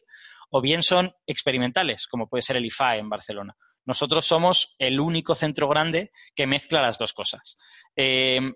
o 0.49 0.61
bien 0.61 0.81
son 0.81 1.13
experimentales, 1.27 2.07
como 2.07 2.27
puede 2.27 2.41
ser 2.41 2.57
el 2.57 2.65
IFA 2.65 2.97
en 2.97 3.07
Barcelona. 3.07 3.55
Nosotros 3.85 4.25
somos 4.25 4.75
el 4.79 4.99
único 4.99 5.35
centro 5.35 5.67
grande 5.67 6.11
que 6.35 6.47
mezcla 6.47 6.81
las 6.81 6.97
dos 6.97 7.13
cosas. 7.13 7.57
Eh, 7.95 8.53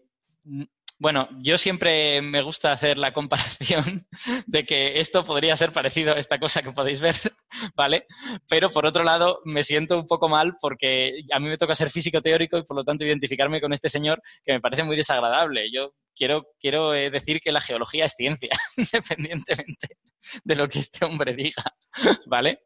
bueno, 0.98 1.28
yo 1.40 1.58
siempre 1.58 2.22
me 2.22 2.42
gusta 2.42 2.72
hacer 2.72 2.98
la 2.98 3.12
comparación 3.12 4.08
de 4.46 4.66
que 4.66 5.00
esto 5.00 5.24
podría 5.24 5.58
ser 5.58 5.74
parecido 5.74 6.14
a 6.14 6.20
esta 6.20 6.40
cosa 6.40 6.62
que 6.62 6.72
podéis 6.72 7.00
ver, 7.00 7.16
¿vale? 7.76 8.06
Pero 8.50 8.70
por 8.70 8.86
otro 8.86 9.04
lado, 9.04 9.42
me 9.46 9.64
siento 9.64 10.00
un 10.00 10.08
poco 10.08 10.28
mal 10.28 10.56
porque 10.60 11.22
a 11.32 11.40
mí 11.40 11.48
me 11.48 11.58
toca 11.58 11.76
ser 11.76 11.90
físico 11.90 12.22
teórico 12.22 12.58
y 12.58 12.64
por 12.64 12.78
lo 12.78 12.84
tanto 12.84 13.06
identificarme 13.06 13.62
con 13.62 13.74
este 13.74 13.90
señor 13.90 14.22
que 14.44 14.54
me 14.54 14.62
parece 14.62 14.84
muy 14.84 14.96
desagradable. 14.96 15.72
Yo 15.72 15.94
quiero, 16.16 16.48
quiero 16.60 16.94
eh, 16.94 17.10
decir 17.10 17.40
que 17.40 17.52
la 17.52 17.62
geología 17.62 18.06
es 18.06 18.14
ciencia, 18.14 18.52
independientemente 18.78 19.98
de 20.44 20.56
lo 20.56 20.68
que 20.68 20.80
este 20.80 21.06
hombre 21.06 21.36
diga, 21.36 21.64
¿vale? 22.26 22.62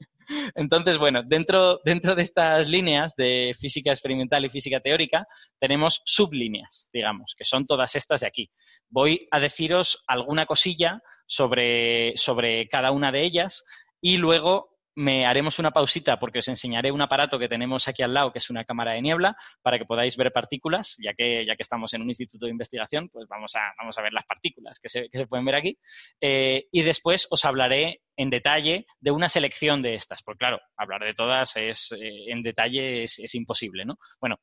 Entonces, 0.55 0.97
bueno, 0.97 1.23
dentro, 1.25 1.79
dentro 1.83 2.15
de 2.15 2.21
estas 2.21 2.69
líneas 2.69 3.15
de 3.15 3.51
física 3.59 3.91
experimental 3.91 4.45
y 4.45 4.49
física 4.49 4.79
teórica 4.79 5.25
tenemos 5.59 6.01
sublíneas, 6.05 6.89
digamos, 6.93 7.33
que 7.37 7.45
son 7.45 7.65
todas 7.65 7.95
estas 7.95 8.21
de 8.21 8.27
aquí. 8.27 8.51
Voy 8.89 9.25
a 9.31 9.39
deciros 9.39 10.03
alguna 10.07 10.45
cosilla 10.45 11.01
sobre, 11.25 12.13
sobre 12.15 12.67
cada 12.69 12.91
una 12.91 13.11
de 13.11 13.23
ellas 13.23 13.63
y 14.01 14.17
luego 14.17 14.78
me 14.95 15.25
haremos 15.25 15.59
una 15.59 15.71
pausita 15.71 16.19
porque 16.19 16.39
os 16.39 16.47
enseñaré 16.47 16.91
un 16.91 17.01
aparato 17.01 17.39
que 17.39 17.47
tenemos 17.47 17.87
aquí 17.87 18.01
al 18.01 18.13
lado, 18.13 18.31
que 18.31 18.39
es 18.39 18.49
una 18.49 18.65
cámara 18.65 18.93
de 18.93 19.01
niebla, 19.01 19.35
para 19.61 19.77
que 19.77 19.85
podáis 19.85 20.17
ver 20.17 20.31
partículas, 20.31 20.97
ya 20.99 21.13
que, 21.13 21.45
ya 21.45 21.55
que 21.55 21.63
estamos 21.63 21.93
en 21.93 22.01
un 22.01 22.09
instituto 22.09 22.45
de 22.45 22.51
investigación, 22.51 23.09
pues 23.09 23.27
vamos 23.27 23.55
a, 23.55 23.73
vamos 23.77 23.97
a 23.97 24.01
ver 24.01 24.13
las 24.13 24.25
partículas 24.25 24.79
que 24.79 24.89
se, 24.89 25.09
pueden 25.27 25.45
ver 25.45 25.55
aquí. 25.55 25.77
Eh, 26.19 26.67
y 26.71 26.81
después 26.81 27.27
os 27.31 27.45
hablaré 27.45 28.01
en 28.15 28.29
detalle 28.29 28.85
de 28.99 29.11
una 29.11 29.29
selección 29.29 29.81
de 29.81 29.93
estas, 29.93 30.21
porque 30.23 30.39
claro, 30.39 30.59
hablar 30.75 31.03
de 31.03 31.13
todas 31.13 31.55
es, 31.55 31.91
eh, 31.93 32.31
en 32.31 32.43
detalle 32.43 33.03
es, 33.03 33.35
imposible, 33.35 33.85
¿no? 33.85 33.97
Bueno, 34.19 34.37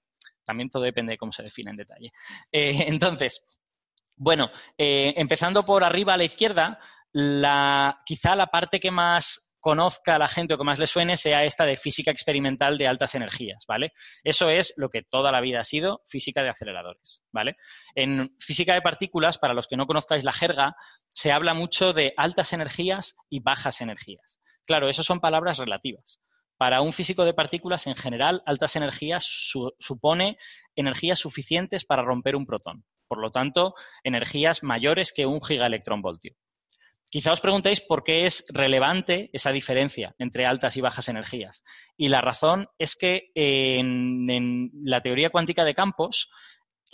también 0.44 0.70
todo 0.70 0.84
depende 0.84 1.12
de 1.12 1.18
cómo 1.18 1.32
se 1.32 1.42
define 1.42 1.72
en 1.72 1.76
detalle. 1.76 2.10
Eh, 2.50 2.84
entonces, 2.88 3.60
bueno, 4.16 4.50
empezando 4.78 5.66
por 5.66 5.84
arriba 5.84 6.14
a 6.14 6.16
la 6.16 6.24
izquierda, 6.24 6.78
quizá 8.06 8.34
la 8.34 8.46
parte 8.46 8.80
que 8.80 8.90
más 8.90 9.45
conozca 9.66 10.14
a 10.14 10.18
la 10.20 10.28
gente 10.28 10.54
o 10.54 10.58
que 10.58 10.62
más 10.62 10.78
le 10.78 10.87
suene 10.87 11.16
sea 11.16 11.42
esta 11.42 11.64
de 11.64 11.76
física 11.76 12.12
experimental 12.12 12.78
de 12.78 12.87
altas 12.87 13.16
energías, 13.16 13.64
¿vale? 13.66 13.92
Eso 14.23 14.49
es 14.49 14.73
lo 14.76 14.90
que 14.90 15.02
toda 15.02 15.32
la 15.32 15.40
vida 15.40 15.58
ha 15.58 15.64
sido 15.64 16.02
física 16.06 16.44
de 16.44 16.50
aceleradores, 16.50 17.25
¿vale? 17.32 17.56
En 17.96 18.32
física 18.38 18.75
de 18.75 18.80
partículas, 18.80 19.38
para 19.38 19.54
los 19.54 19.66
que 19.66 19.76
no 19.76 19.88
conozcáis 19.88 20.23
la 20.23 20.32
jerga, 20.32 20.76
se 21.08 21.32
habla 21.32 21.52
mucho 21.52 21.92
de 21.92 22.14
altas 22.16 22.52
energías 22.52 23.16
y 23.28 23.40
bajas 23.40 23.80
energías. 23.80 24.40
Claro, 24.64 24.88
eso 24.88 25.02
son 25.02 25.18
palabras 25.18 25.58
relativas. 25.58 26.23
Para 26.56 26.80
un 26.80 26.92
físico 26.92 27.25
de 27.25 27.35
partículas, 27.35 27.88
en 27.88 27.96
general, 27.96 28.44
altas 28.46 28.76
energías 28.76 29.26
supone 29.80 30.38
energías 30.76 31.18
suficientes 31.18 31.85
para 31.85 32.04
romper 32.04 32.37
un 32.37 32.46
protón. 32.46 32.85
Por 33.08 33.18
lo 33.18 33.32
tanto, 33.32 33.75
energías 34.04 34.62
mayores 34.62 35.12
que 35.12 35.26
un 35.26 35.40
gigaelectronvoltio. 35.40 36.37
Quizá 37.08 37.32
os 37.32 37.40
preguntéis 37.40 37.80
por 37.80 38.02
qué 38.02 38.26
es 38.26 38.44
relevante 38.50 39.30
esa 39.32 39.52
diferencia 39.52 40.14
entre 40.18 40.44
altas 40.44 40.76
y 40.76 40.80
bajas 40.80 41.08
energías. 41.08 41.62
Y 41.96 42.08
la 42.08 42.20
razón 42.20 42.66
es 42.78 42.96
que 42.96 43.30
en, 43.34 44.70
la 44.84 45.00
teoría 45.00 45.30
cuántica 45.30 45.64
de 45.64 45.75
campos, 45.75 46.30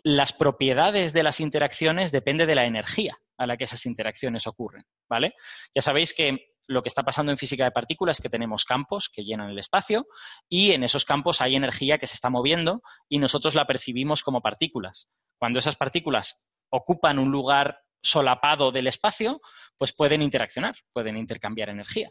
las 0.05 0.33
propiedades 0.33 1.13
de 1.13 1.23
las 1.23 1.41
interacciones 1.41 2.13
dependen 2.13 2.47
de 2.47 2.55
la 2.55 2.67
energía 2.67 3.17
a 3.39 3.47
la 3.47 3.57
que 3.57 3.65
esas 3.65 3.87
interacciones 3.87 4.47
ocurren, 4.47 4.85
¿vale? 5.09 5.35
Ya 5.75 5.81
sabéis 5.81 6.13
que 6.13 6.49
lo 6.69 6.83
que 6.83 6.89
está 6.89 7.03
pasando 7.03 7.33
en 7.33 7.39
física 7.39 7.65
de 7.65 7.71
partículas 7.71 8.19
es 8.19 8.23
que 8.23 8.29
tenemos 8.29 8.65
campos 8.65 9.09
que 9.09 9.25
llenan 9.25 9.51
el 9.51 9.59
espacio 9.59 10.07
y 10.49 10.73
en 10.73 10.85
esos 10.85 11.05
campos 11.05 11.41
hay 11.41 11.57
energía 11.57 11.99
que 11.99 12.07
se 12.07 12.15
está 12.15 12.31
moviendo 12.31 12.83
y 13.09 13.19
nosotros 13.19 13.55
la 13.55 13.67
percibimos 13.67 14.23
como 14.23 14.43
partículas. 14.43 15.09
Cuando 15.39 15.59
esas 15.59 15.77
partículas 15.77 16.53
ocupan 16.71 17.19
un 17.19 17.31
lugar 17.31 17.79
solapado 18.03 18.73
del 18.73 18.87
espacio, 18.87 19.41
pues 19.77 19.93
pueden 19.93 20.23
interaccionar, 20.23 20.77
pueden 20.93 21.17
intercambiar 21.17 21.69
energía. 21.69 22.11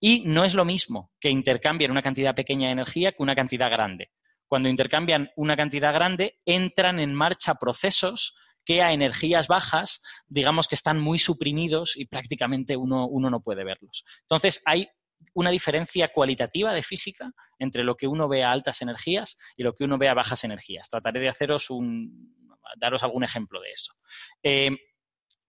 Y 0.00 0.22
no 0.26 0.44
es 0.44 0.54
lo 0.54 0.64
mismo 0.64 1.12
que 1.20 1.30
intercambien 1.30 1.90
una 1.90 2.02
cantidad 2.02 2.34
pequeña 2.34 2.66
de 2.66 2.72
energía 2.72 3.12
que 3.12 3.22
una 3.22 3.34
cantidad 3.34 3.70
grande. 3.70 4.10
Cuando 4.46 4.68
intercambian 4.68 5.30
una 5.36 5.56
cantidad 5.56 5.92
grande, 5.92 6.38
entran 6.44 7.00
en 7.00 7.14
marcha 7.14 7.54
procesos 7.54 8.36
que 8.64 8.82
a 8.82 8.92
energías 8.92 9.48
bajas, 9.48 10.02
digamos 10.26 10.68
que 10.68 10.74
están 10.74 10.98
muy 10.98 11.18
suprimidos 11.18 11.96
y 11.96 12.06
prácticamente 12.06 12.76
uno, 12.76 13.06
uno 13.06 13.30
no 13.30 13.40
puede 13.40 13.64
verlos. 13.64 14.04
Entonces, 14.22 14.62
hay 14.66 14.88
una 15.34 15.50
diferencia 15.50 16.12
cualitativa 16.12 16.74
de 16.74 16.82
física 16.82 17.32
entre 17.58 17.84
lo 17.84 17.96
que 17.96 18.06
uno 18.06 18.28
ve 18.28 18.42
a 18.42 18.50
altas 18.50 18.82
energías 18.82 19.36
y 19.56 19.62
lo 19.62 19.72
que 19.72 19.84
uno 19.84 19.98
ve 19.98 20.08
a 20.08 20.14
bajas 20.14 20.44
energías. 20.44 20.88
Trataré 20.88 21.20
de 21.20 21.28
haceros 21.28 21.70
un, 21.70 22.34
daros 22.76 23.02
algún 23.02 23.24
ejemplo 23.24 23.60
de 23.60 23.70
eso. 23.70 23.94
Eh, 24.42 24.70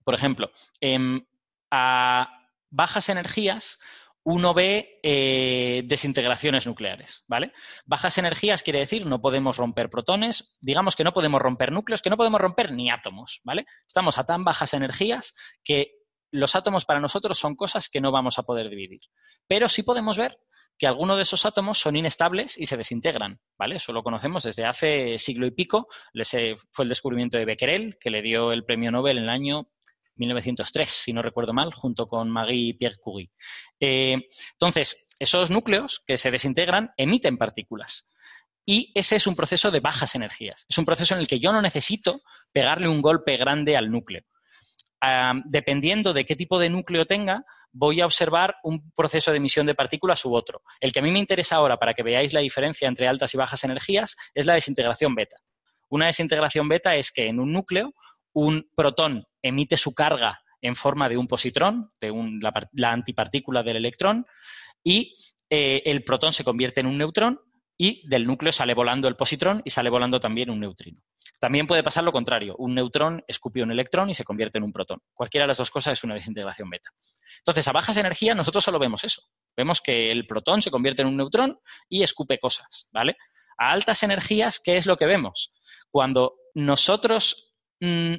por 0.07 0.15
ejemplo, 0.15 0.51
em, 0.79 1.19
a 1.69 2.29
bajas 2.69 3.09
energías 3.09 3.77
uno 4.23 4.53
ve 4.53 5.01
eh, 5.03 5.83
desintegraciones 5.83 6.65
nucleares, 6.65 7.25
¿vale? 7.27 7.51
Bajas 7.85 8.17
energías 8.17 8.63
quiere 8.63 8.79
decir 8.79 9.05
no 9.05 9.19
podemos 9.19 9.57
romper 9.57 9.89
protones, 9.89 10.55
digamos 10.61 10.95
que 10.95 11.03
no 11.03 11.13
podemos 11.13 11.41
romper 11.41 11.73
núcleos, 11.73 12.01
que 12.01 12.09
no 12.09 12.15
podemos 12.15 12.39
romper 12.39 12.71
ni 12.71 12.89
átomos, 12.89 13.41
¿vale? 13.43 13.65
Estamos 13.85 14.17
a 14.17 14.25
tan 14.25 14.45
bajas 14.45 14.73
energías 14.73 15.35
que 15.61 15.91
los 16.31 16.55
átomos 16.55 16.85
para 16.85 17.01
nosotros 17.01 17.37
son 17.37 17.57
cosas 17.57 17.89
que 17.89 17.99
no 17.99 18.09
vamos 18.09 18.39
a 18.39 18.43
poder 18.43 18.69
dividir. 18.69 19.01
Pero 19.45 19.67
sí 19.67 19.83
podemos 19.83 20.15
ver 20.15 20.39
que 20.77 20.87
algunos 20.87 21.17
de 21.17 21.23
esos 21.23 21.45
átomos 21.45 21.79
son 21.79 21.97
inestables 21.97 22.57
y 22.57 22.65
se 22.65 22.77
desintegran, 22.77 23.41
¿vale? 23.57 23.75
Eso 23.75 23.91
lo 23.91 24.03
conocemos 24.03 24.43
desde 24.43 24.63
hace 24.63 25.17
siglo 25.17 25.47
y 25.47 25.51
pico. 25.51 25.87
fue 26.71 26.85
el 26.85 26.89
descubrimiento 26.89 27.37
de 27.37 27.45
Becquerel, 27.45 27.97
que 27.99 28.09
le 28.09 28.21
dio 28.21 28.53
el 28.53 28.63
premio 28.63 28.91
Nobel 28.91 29.17
en 29.17 29.23
el 29.25 29.29
año 29.29 29.69
1903, 30.17 30.89
si 30.89 31.13
no 31.13 31.21
recuerdo 31.21 31.53
mal, 31.53 31.73
junto 31.73 32.07
con 32.07 32.29
Marie 32.29 32.75
Pierre 32.75 32.97
Curie. 32.99 33.31
Eh, 33.79 34.17
entonces, 34.53 35.15
esos 35.19 35.49
núcleos 35.49 36.03
que 36.05 36.17
se 36.17 36.31
desintegran 36.31 36.91
emiten 36.97 37.37
partículas. 37.37 38.11
Y 38.65 38.91
ese 38.95 39.15
es 39.15 39.27
un 39.27 39.35
proceso 39.35 39.71
de 39.71 39.79
bajas 39.79 40.13
energías. 40.15 40.65
Es 40.67 40.77
un 40.77 40.85
proceso 40.85 41.13
en 41.15 41.21
el 41.21 41.27
que 41.27 41.39
yo 41.39 41.53
no 41.53 41.61
necesito 41.61 42.21
pegarle 42.51 42.87
un 42.87 43.01
golpe 43.01 43.37
grande 43.37 43.77
al 43.77 43.89
núcleo. 43.89 44.23
Ah, 44.99 45.33
dependiendo 45.45 46.11
de 46.11 46.25
qué 46.25 46.35
tipo 46.35 46.59
de 46.59 46.69
núcleo 46.69 47.05
tenga, 47.05 47.45
voy 47.71 48.01
a 48.01 48.05
observar 48.05 48.55
un 48.63 48.91
proceso 48.91 49.31
de 49.31 49.37
emisión 49.37 49.65
de 49.65 49.75
partículas 49.75 50.25
u 50.25 50.33
otro. 50.33 50.63
El 50.79 50.91
que 50.91 50.99
a 50.99 51.01
mí 51.01 51.11
me 51.11 51.19
interesa 51.19 51.57
ahora, 51.57 51.77
para 51.77 51.93
que 51.93 52.03
veáis 52.03 52.33
la 52.33 52.39
diferencia 52.39 52.87
entre 52.87 53.07
altas 53.07 53.33
y 53.33 53.37
bajas 53.37 53.63
energías, 53.63 54.15
es 54.33 54.45
la 54.45 54.55
desintegración 54.55 55.15
beta. 55.15 55.37
Una 55.89 56.07
desintegración 56.07 56.67
beta 56.67 56.95
es 56.95 57.11
que 57.11 57.27
en 57.27 57.39
un 57.39 57.53
núcleo 57.53 57.93
un 58.37 58.69
protón 58.75 59.25
emite 59.41 59.77
su 59.77 59.95
carga 59.95 60.39
en 60.61 60.75
forma 60.75 61.09
de 61.09 61.17
un 61.17 61.27
positrón, 61.27 61.91
de 61.99 62.13
la, 62.73 62.91
antipartícula 62.91 63.63
del 63.63 63.77
electrón, 63.77 64.27
y 64.83 65.15
eh, 65.49 65.81
el 65.85 66.03
protón 66.03 66.33
se 66.33 66.43
convierte 66.43 66.81
en 66.81 66.85
un 66.85 66.99
neutrón 66.99 67.41
y 67.75 68.07
del 68.07 68.27
núcleo 68.27 68.51
sale 68.51 68.75
volando 68.75 69.07
el 69.07 69.15
positrón 69.15 69.63
y 69.65 69.71
sale 69.71 69.89
volando 69.89 70.19
también 70.19 70.51
un 70.51 70.59
neutrino. 70.59 71.01
También 71.39 71.65
puede 71.65 71.81
pasar 71.81 72.03
lo 72.03 72.11
contrario, 72.11 72.55
un 72.59 72.75
neutrón 72.75 73.23
escupe 73.27 73.63
un 73.63 73.71
electrón 73.71 74.11
y 74.11 74.13
se 74.13 74.23
convierte 74.23 74.59
en 74.59 74.65
un 74.65 74.71
protón. 74.71 74.99
Cualquiera 75.15 75.45
de 75.45 75.47
las 75.47 75.57
dos 75.57 75.71
cosas 75.71 75.93
es 75.93 76.03
una 76.03 76.13
desintegración 76.13 76.69
beta. 76.69 76.91
Entonces, 77.39 77.67
a 77.67 77.71
bajas 77.71 77.97
energías 77.97 78.37
nosotros 78.37 78.63
solo 78.63 78.77
vemos 78.77 79.03
eso. 79.03 79.23
Vemos 79.55 79.81
que 79.81 80.11
el 80.11 80.27
protón 80.27 80.61
se 80.61 80.69
convierte 80.69 81.01
en 81.01 81.07
un 81.07 81.17
neutrón 81.17 81.57
y 81.89 82.03
escupe 82.03 82.37
cosas, 82.37 82.87
¿vale? 82.93 83.17
A 83.57 83.71
altas 83.71 84.03
energías, 84.03 84.59
¿qué 84.63 84.77
es 84.77 84.85
lo 84.85 84.95
que 84.95 85.07
vemos? 85.07 85.55
Cuando 85.89 86.35
nosotros 86.53 87.46
Mm, 87.79 88.15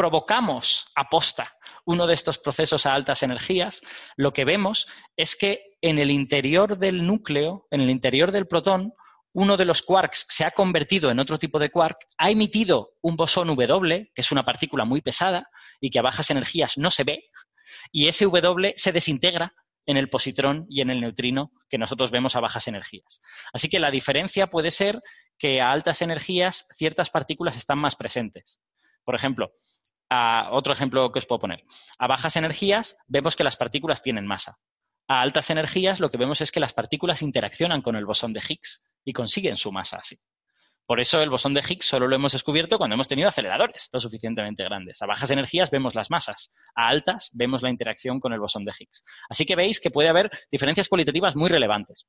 provocamos 0.00 0.86
aposta 0.94 1.52
uno 1.84 2.06
de 2.06 2.14
estos 2.14 2.38
procesos 2.38 2.86
a 2.86 2.94
altas 2.94 3.22
energías, 3.22 3.82
lo 4.16 4.32
que 4.32 4.46
vemos 4.46 4.86
es 5.14 5.36
que 5.36 5.76
en 5.82 5.98
el 5.98 6.10
interior 6.10 6.78
del 6.78 7.06
núcleo, 7.06 7.66
en 7.70 7.82
el 7.82 7.90
interior 7.90 8.32
del 8.32 8.46
protón, 8.46 8.94
uno 9.34 9.58
de 9.58 9.66
los 9.66 9.82
quarks 9.82 10.24
se 10.28 10.46
ha 10.46 10.52
convertido 10.52 11.10
en 11.10 11.18
otro 11.18 11.38
tipo 11.38 11.58
de 11.58 11.70
quark, 11.70 11.98
ha 12.16 12.30
emitido 12.30 12.94
un 13.02 13.16
bosón 13.16 13.48
W, 13.48 14.10
que 14.14 14.22
es 14.22 14.32
una 14.32 14.42
partícula 14.42 14.86
muy 14.86 15.02
pesada 15.02 15.50
y 15.80 15.90
que 15.90 15.98
a 15.98 16.02
bajas 16.02 16.30
energías 16.30 16.78
no 16.78 16.90
se 16.90 17.04
ve, 17.04 17.24
y 17.92 18.08
ese 18.08 18.24
W 18.24 18.72
se 18.76 18.92
desintegra 18.92 19.52
en 19.84 19.98
el 19.98 20.08
positrón 20.08 20.64
y 20.70 20.80
en 20.80 20.88
el 20.88 21.02
neutrino 21.02 21.52
que 21.68 21.76
nosotros 21.76 22.10
vemos 22.10 22.36
a 22.36 22.40
bajas 22.40 22.68
energías. 22.68 23.20
Así 23.52 23.68
que 23.68 23.78
la 23.78 23.90
diferencia 23.90 24.48
puede 24.48 24.70
ser 24.70 25.02
que 25.38 25.60
a 25.60 25.72
altas 25.72 26.00
energías 26.00 26.66
ciertas 26.76 27.10
partículas 27.10 27.58
están 27.58 27.78
más 27.78 27.96
presentes 27.96 28.60
Por 29.10 29.16
ejemplo, 29.16 29.56
otro 30.52 30.72
ejemplo 30.72 31.10
que 31.10 31.18
os 31.18 31.26
puedo 31.26 31.40
poner. 31.40 31.64
A 31.98 32.06
bajas 32.06 32.36
energías 32.36 32.96
vemos 33.08 33.34
que 33.34 33.42
las 33.42 33.56
partículas 33.56 34.04
tienen 34.04 34.24
masa. 34.24 34.58
A 35.08 35.20
altas 35.20 35.50
energías 35.50 35.98
lo 35.98 36.12
que 36.12 36.16
vemos 36.16 36.40
es 36.42 36.52
que 36.52 36.60
las 36.60 36.72
partículas 36.72 37.20
interaccionan 37.20 37.82
con 37.82 37.96
el 37.96 38.06
bosón 38.06 38.32
de 38.32 38.38
Higgs 38.38 38.88
y 39.04 39.12
consiguen 39.12 39.56
su 39.56 39.72
masa 39.72 39.96
así. 39.96 40.16
Por 40.86 41.00
eso 41.00 41.20
el 41.20 41.28
bosón 41.28 41.54
de 41.54 41.60
Higgs 41.68 41.86
solo 41.86 42.06
lo 42.06 42.14
hemos 42.14 42.30
descubierto 42.30 42.78
cuando 42.78 42.94
hemos 42.94 43.08
tenido 43.08 43.28
aceleradores 43.28 43.88
lo 43.92 43.98
suficientemente 43.98 44.62
grandes. 44.62 45.02
A 45.02 45.06
bajas 45.06 45.32
energías 45.32 45.72
vemos 45.72 45.96
las 45.96 46.08
masas, 46.08 46.52
a 46.76 46.86
altas 46.86 47.30
vemos 47.32 47.62
la 47.62 47.70
interacción 47.70 48.20
con 48.20 48.32
el 48.32 48.38
bosón 48.38 48.64
de 48.64 48.72
Higgs. 48.78 49.04
Así 49.28 49.44
que 49.44 49.56
veis 49.56 49.80
que 49.80 49.90
puede 49.90 50.08
haber 50.08 50.30
diferencias 50.52 50.88
cualitativas 50.88 51.34
muy 51.34 51.48
relevantes. 51.48 52.06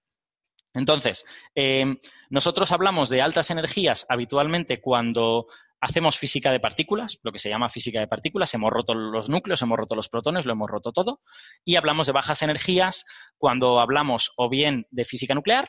Entonces, 0.76 1.26
eh, 1.56 1.96
nosotros 2.30 2.72
hablamos 2.72 3.10
de 3.10 3.24
altas 3.24 3.50
energías 3.50 4.06
habitualmente 4.08 4.80
cuando 4.80 5.48
hacemos 5.82 6.18
física 6.18 6.52
de 6.52 6.60
partículas, 6.60 7.20
lo 7.24 7.32
que 7.32 7.40
se 7.40 7.50
llama 7.50 7.68
física 7.68 8.00
de 8.00 8.08
partículas, 8.08 8.54
hemos 8.54 8.70
roto 8.70 8.94
los 8.94 9.30
núcleos, 9.30 9.62
hemos 9.64 9.78
roto 9.78 9.96
los 9.96 10.10
protones, 10.10 10.46
lo 10.46 10.54
hemos 10.54 10.70
roto 10.70 10.92
todo, 10.92 11.22
y 11.66 11.76
hablamos 11.76 12.08
de 12.08 12.14
bajas 12.14 12.44
energías 12.44 13.06
cuando 13.38 13.80
hablamos 13.80 14.32
o 14.38 14.48
bien 14.48 14.86
de 14.92 15.06
física 15.06 15.34
nuclear 15.34 15.68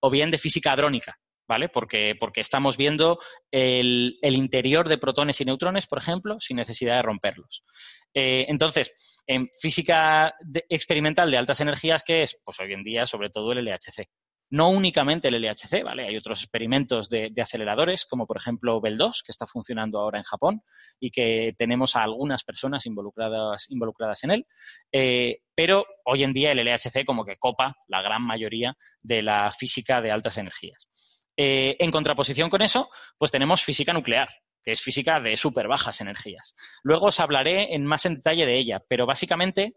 o 0.00 0.10
bien 0.10 0.30
de 0.30 0.38
física 0.38 0.72
hadrónica, 0.72 1.16
¿vale? 1.46 1.68
Porque, 1.68 2.16
porque 2.18 2.40
estamos 2.40 2.76
viendo 2.76 3.20
el, 3.52 4.18
interior 4.20 4.88
de 4.88 4.98
protones 4.98 5.40
y 5.40 5.44
neutrones, 5.44 5.86
por 5.86 5.98
ejemplo, 5.98 6.40
sin 6.40 6.56
necesidad 6.56 6.96
de 6.96 7.02
romperlos. 7.02 7.64
Eh, 8.12 8.46
entonces, 8.48 9.22
en 9.28 9.48
física 9.60 10.34
experimental 10.68 11.30
de 11.30 11.38
altas 11.38 11.60
energías, 11.60 12.02
¿qué 12.04 12.22
es? 12.22 12.40
Pues 12.44 12.58
hoy 12.58 12.72
en 12.72 12.82
día, 12.82 13.06
sobre 13.06 13.30
todo 13.30 13.52
el 13.52 13.64
LHC. 13.64 14.08
No 14.52 14.68
únicamente 14.68 15.28
el 15.28 15.40
LHC, 15.40 15.82
¿vale? 15.82 16.06
Hay 16.06 16.14
otros 16.14 16.42
experimentos 16.42 17.08
de, 17.08 17.32
aceleradores, 17.40 18.04
como 18.04 18.26
por 18.26 18.36
ejemplo 18.36 18.82
Bell 18.82 18.98
2, 18.98 19.22
que 19.24 19.32
está 19.32 19.46
funcionando 19.46 19.98
ahora 19.98 20.18
en 20.18 20.24
Japón 20.24 20.60
y 21.00 21.10
que 21.10 21.54
tenemos 21.56 21.96
a 21.96 22.02
algunas 22.02 22.44
personas 22.44 22.84
involucradas, 22.84 23.70
involucradas 23.70 24.24
en 24.24 24.30
él. 24.32 24.46
Eh, 24.92 25.38
pero 25.54 25.86
hoy 26.04 26.22
en 26.22 26.34
día 26.34 26.52
el 26.52 26.58
LHC 26.58 27.06
como 27.06 27.24
que 27.24 27.38
copa 27.38 27.76
la 27.88 28.02
gran 28.02 28.20
mayoría 28.20 28.76
de 29.00 29.22
la 29.22 29.50
física 29.50 30.02
de 30.02 30.12
altas 30.12 30.36
energías. 30.36 30.86
Eh, 31.34 31.76
en 31.78 31.90
contraposición 31.90 32.50
con 32.50 32.60
eso, 32.60 32.90
pues 33.16 33.30
tenemos 33.30 33.62
física 33.62 33.94
nuclear, 33.94 34.28
que 34.62 34.72
es 34.72 34.82
física 34.82 35.18
de 35.18 35.38
súper 35.38 35.66
bajas 35.66 36.02
energías. 36.02 36.54
Luego 36.82 37.06
os 37.06 37.20
hablaré 37.20 37.74
en 37.74 37.86
más 37.86 38.04
en 38.04 38.16
detalle 38.16 38.44
de 38.44 38.58
ella, 38.58 38.82
pero 38.86 39.06
básicamente, 39.06 39.70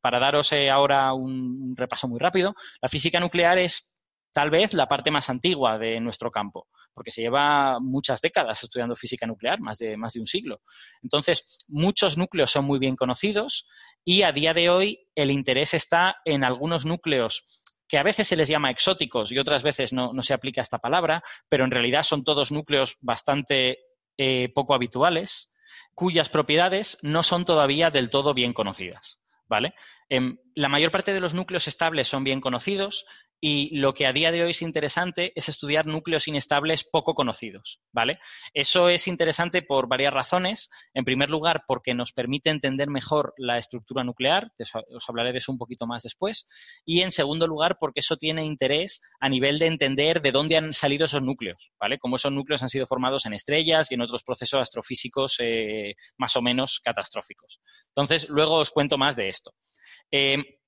para 0.00 0.20
daros 0.20 0.52
eh, 0.52 0.70
ahora 0.70 1.12
un 1.14 1.74
repaso 1.76 2.06
muy 2.06 2.20
rápido, 2.20 2.54
la 2.80 2.88
física 2.88 3.18
nuclear 3.18 3.58
es 3.58 3.89
tal 4.32 4.50
vez 4.50 4.74
la 4.74 4.86
parte 4.86 5.10
más 5.10 5.28
antigua 5.30 5.78
de 5.78 6.00
nuestro 6.00 6.30
campo, 6.30 6.68
porque 6.92 7.10
se 7.10 7.22
lleva 7.22 7.78
muchas 7.80 8.20
décadas 8.20 8.62
estudiando 8.62 8.96
física 8.96 9.26
nuclear, 9.26 9.60
más 9.60 9.78
de, 9.78 9.96
más 9.96 10.12
de 10.12 10.20
un 10.20 10.26
siglo. 10.26 10.60
Entonces, 11.02 11.58
muchos 11.68 12.16
núcleos 12.16 12.50
son 12.50 12.64
muy 12.64 12.78
bien 12.78 12.96
conocidos 12.96 13.68
y 14.04 14.22
a 14.22 14.32
día 14.32 14.54
de 14.54 14.70
hoy 14.70 15.08
el 15.14 15.30
interés 15.30 15.74
está 15.74 16.16
en 16.24 16.44
algunos 16.44 16.86
núcleos 16.86 17.62
que 17.90 17.98
a 17.98 18.02
veces 18.04 18.28
se 18.28 18.36
les 18.36 18.48
llama 18.48 18.70
exóticos 18.70 19.32
y 19.32 19.38
otras 19.38 19.64
veces 19.64 19.92
no, 19.92 20.12
se 20.22 20.32
aplica 20.32 20.60
esta 20.60 20.78
palabra, 20.78 21.22
pero 21.48 21.64
en 21.64 21.72
realidad 21.72 22.04
son 22.04 22.22
todos 22.22 22.52
núcleos 22.52 22.96
bastante 23.00 23.80
eh, 24.16 24.48
poco 24.54 24.74
habituales, 24.74 25.56
cuyas 25.92 26.28
propiedades 26.28 26.98
no 27.02 27.24
son 27.24 27.44
todavía 27.44 27.90
del 27.90 28.08
todo 28.08 28.32
bien 28.32 28.52
conocidas. 28.52 29.20
¿Vale? 29.48 29.74
Em, 30.12 30.36
la 30.56 30.68
mayor 30.68 30.90
parte 30.90 31.12
de 31.12 31.20
los 31.20 31.34
núcleos 31.34 31.68
estables 31.68 32.08
son 32.08 32.24
bien 32.24 32.40
conocidos 32.40 33.06
y 33.40 33.76
lo 33.76 33.94
que 33.94 34.06
a 34.06 34.12
día 34.12 34.32
de 34.32 34.42
hoy 34.42 34.50
es 34.50 34.60
interesante 34.60 35.32
es 35.36 35.48
estudiar 35.48 35.86
núcleos 35.86 36.26
inestables 36.26 36.82
poco 36.82 37.14
conocidos, 37.14 37.80
¿vale? 37.92 38.18
Eso 38.52 38.88
es 38.88 39.06
interesante 39.06 39.62
por 39.62 39.86
varias 39.86 40.12
razones. 40.12 40.68
En 40.94 41.04
primer 41.04 41.30
lugar, 41.30 41.62
porque 41.68 41.94
nos 41.94 42.12
permite 42.12 42.50
entender 42.50 42.90
mejor 42.90 43.34
la 43.38 43.56
estructura 43.56 44.02
nuclear, 44.02 44.48
os 44.92 45.08
hablaré 45.08 45.30
de 45.30 45.38
eso 45.38 45.52
un 45.52 45.58
poquito 45.58 45.86
más 45.86 46.02
después. 46.02 46.48
Y 46.84 47.02
en 47.02 47.12
segundo 47.12 47.46
lugar, 47.46 47.78
porque 47.78 48.00
eso 48.00 48.16
tiene 48.16 48.44
interés 48.44 49.00
a 49.20 49.28
nivel 49.28 49.60
de 49.60 49.66
entender 49.66 50.20
de 50.20 50.32
dónde 50.32 50.56
han 50.56 50.72
salido 50.72 51.04
esos 51.04 51.22
núcleos, 51.22 51.72
¿vale? 51.80 52.00
Cómo 52.00 52.16
esos 52.16 52.32
núcleos 52.32 52.64
han 52.64 52.68
sido 52.68 52.84
formados 52.84 53.26
en 53.26 53.32
estrellas 53.32 53.90
y 53.90 53.94
en 53.94 54.00
otros 54.00 54.24
procesos 54.24 54.60
astrofísicos 54.60 55.36
eh, 55.38 55.94
más 56.18 56.34
o 56.34 56.42
menos 56.42 56.80
catastróficos. 56.80 57.60
Entonces, 57.86 58.28
luego 58.28 58.56
os 58.56 58.72
cuento 58.72 58.98
más 58.98 59.14
de 59.14 59.28
esto. 59.28 59.54
Eh, 60.10 60.58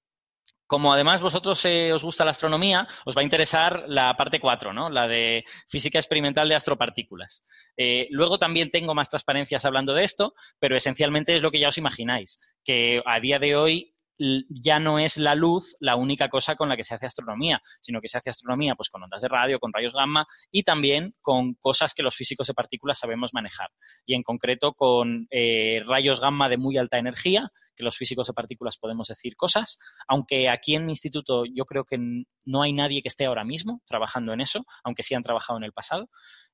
como 0.73 0.91
además 0.91 1.21
vosotros 1.21 1.63
eh, 1.67 1.93
os 1.93 2.03
gusta 2.03 2.25
la 2.25 2.31
astronomía, 2.31 2.89
os 3.05 3.15
va 3.15 3.21
a 3.21 3.25
interesar 3.25 3.85
la 3.89 4.17
parte 4.17 4.41
4, 4.41 4.73
¿no? 4.73 4.89
la 4.89 5.07
de 5.07 5.45
física 5.69 5.99
experimental 5.99 6.49
de 6.49 6.55
astropartículas. 6.55 7.45
Eh, 7.77 8.09
luego 8.11 8.39
también 8.39 8.71
tengo 8.71 8.95
más 8.95 9.11
transparencias 9.11 9.67
hablando 9.67 9.93
de 9.93 10.05
esto, 10.05 10.33
pero 10.59 10.75
esencialmente 10.75 11.37
es 11.37 11.43
lo 11.43 11.51
que 11.51 11.61
ya 11.61 11.69
os 11.69 11.77
imagináis, 11.77 12.41
que 12.65 13.03
a 13.05 13.21
día 13.21 13.39
de 13.39 13.55
hoy 13.55 13.95
ya 14.49 14.79
no 14.79 14.99
es 14.99 15.17
la 15.17 15.35
luz 15.35 15.77
la 15.81 15.97
única 15.97 16.29
cosa 16.29 16.55
con 16.55 16.69
la 16.69 16.77
que 16.77 16.85
se 16.85 16.95
hace 16.95 17.07
astronomía, 17.07 17.61
sino 17.81 18.01
que 18.01 18.09
se 18.09 18.19
hace 18.19 18.31
astronomía 18.31 18.75
pues, 18.75 18.89
con 18.89 19.03
ondas 19.03 19.23
de 19.23 19.29
radio, 19.29 19.59
con 19.59 19.73
rayos 19.73 19.95
gamma 19.95 20.27
y 20.51 20.63
también 20.63 21.15
con 21.21 21.55
cosas 21.55 21.95
que 21.95 22.03
los 22.03 22.15
físicos 22.15 22.47
de 22.47 22.55
partículas 22.55 22.99
sabemos 22.99 23.35
manejar. 23.35 23.71
Y 24.07 24.15
en 24.15 24.23
concreto 24.23 24.75
con 24.75 25.27
eh, 25.31 25.83
rayos 25.85 26.21
gamma 26.21 26.49
de 26.49 26.57
muy 26.57 26.77
alta 26.77 26.99
energía, 26.99 27.51
que 27.75 27.85
los 27.85 27.97
físicos 27.97 28.27
de 28.27 28.35
partículas 28.35 28.79
podemos 28.79 29.09
decir 29.09 29.35
cosas, 29.37 29.79
aunque 30.07 30.49
aquí 30.49 30.75
en 30.75 30.87
mi 30.87 30.93
instituto 30.93 31.45
yo 31.45 31.65
creo 31.65 31.85
que 31.85 31.99
no 32.45 32.63
hay 32.63 32.73
nadie 32.73 33.03
que 33.03 33.09
esté 33.09 33.25
ahora 33.25 33.45
mismo 33.45 33.83
trabajando 33.87 34.33
en 34.33 34.41
eso, 34.41 34.65
aunque 34.85 35.03
sí 35.03 35.15
han 35.15 35.23
trabajado 35.23 35.59
en 35.59 35.65
el 35.65 35.73
pasado 35.73 36.09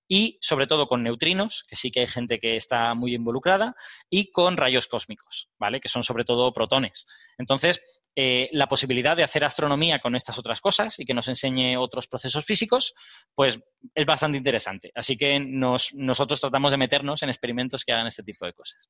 y 0.09 0.39
sobre 0.41 0.67
todo 0.67 0.87
con 0.87 1.03
neutrinos, 1.03 1.65
que 1.69 1.77
sí 1.77 1.91
que 1.91 2.01
hay 2.01 2.07
gente 2.07 2.41
que 2.41 2.57
está 2.57 2.95
muy 2.95 3.15
involucrada, 3.15 3.77
y 4.09 4.33
con 4.33 4.57
rayos 4.57 4.87
cósmicos, 4.87 5.51
¿vale? 5.59 5.81
Que 5.81 5.89
son 5.89 6.03
sobre 6.03 6.25
todo 6.25 6.53
protones. 6.53 7.07
Entonces, 7.37 7.81
eh, 8.17 8.49
la 8.53 8.67
posibilidad 8.67 9.17
de 9.17 9.23
hacer 9.23 9.45
astronomía 9.45 10.01
con 10.01 10.17
estas 10.17 10.39
otras 10.39 10.61
cosas 10.61 10.99
y 10.99 11.05
que 11.05 11.15
nos 11.15 11.29
enseñe 11.29 11.77
otros 11.77 12.09
procesos 12.09 12.45
físicos, 12.45 12.95
pues 13.33 13.61
es 13.95 14.07
bastante 14.07 14.39
interesante. 14.39 14.91
Así 14.95 15.17
que 15.17 15.39
nosotros 15.39 16.41
tratamos 16.41 16.73
de 16.73 16.79
meternos 16.79 17.23
en 17.23 17.29
experimentos 17.29 17.85
que 17.85 17.93
hagan 17.93 18.09
este 18.09 18.25
tipo 18.25 18.45
de 18.45 18.55
cosas. 18.55 18.89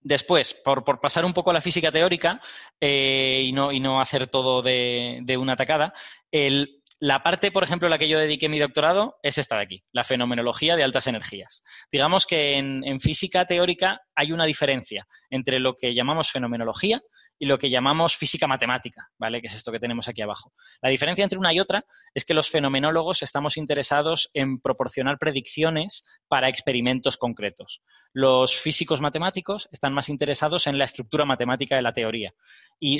Después, 0.00 0.54
por, 0.54 0.84
pasar 1.00 1.26
un 1.26 1.34
poco 1.34 1.50
a 1.50 1.52
la 1.52 1.60
física 1.60 1.92
teórica 1.92 2.40
eh, 2.80 3.42
y, 3.44 3.52
no, 3.52 3.72
y, 3.72 3.80
no, 3.80 4.00
hacer 4.00 4.28
todo 4.28 4.62
de, 4.62 5.18
de 5.22 5.36
una 5.36 5.54
tacada, 5.54 5.92
el, 6.30 6.81
la 7.02 7.20
parte, 7.20 7.50
por 7.50 7.64
ejemplo, 7.64 7.88
a 7.88 7.90
la 7.90 7.98
que 7.98 8.08
yo 8.08 8.16
dediqué 8.16 8.48
mi 8.48 8.60
doctorado 8.60 9.18
es 9.24 9.36
esta 9.36 9.56
de 9.56 9.62
aquí, 9.62 9.84
la 9.90 10.04
fenomenología 10.04 10.76
de 10.76 10.84
altas 10.84 11.08
energías. 11.08 11.64
Digamos 11.90 12.26
que 12.26 12.56
en, 12.56 13.00
física 13.00 13.44
teórica 13.44 14.02
hay 14.14 14.30
una 14.30 14.44
diferencia 14.44 15.08
entre 15.28 15.58
lo 15.58 15.74
que 15.74 15.94
llamamos 15.94 16.30
fenomenología 16.30 17.02
y 17.40 17.46
lo 17.46 17.58
que 17.58 17.70
llamamos 17.70 18.16
física 18.16 18.46
matemática, 18.46 19.08
¿vale? 19.18 19.40
Que 19.40 19.48
es 19.48 19.54
esto 19.56 19.72
que 19.72 19.80
tenemos 19.80 20.06
aquí 20.06 20.22
abajo. 20.22 20.52
La 20.80 20.90
diferencia 20.90 21.24
entre 21.24 21.40
una 21.40 21.52
y 21.52 21.58
otra 21.58 21.82
es 22.14 22.24
que 22.24 22.34
los 22.34 22.48
fenomenólogos 22.48 23.24
estamos 23.24 23.56
interesados 23.56 24.30
en 24.32 24.60
proporcionar 24.60 25.18
predicciones 25.18 26.04
para 26.28 26.48
experimentos 26.48 27.16
concretos. 27.16 27.82
Los 28.12 28.54
físicos 28.54 29.00
matemáticos 29.00 29.68
están 29.72 29.92
más 29.92 30.08
interesados 30.08 30.68
en 30.68 30.78
la 30.78 30.84
estructura 30.84 31.24
matemática 31.24 31.74
de 31.74 31.82
la 31.82 31.92
teoría. 31.92 32.32
Y 32.78 32.98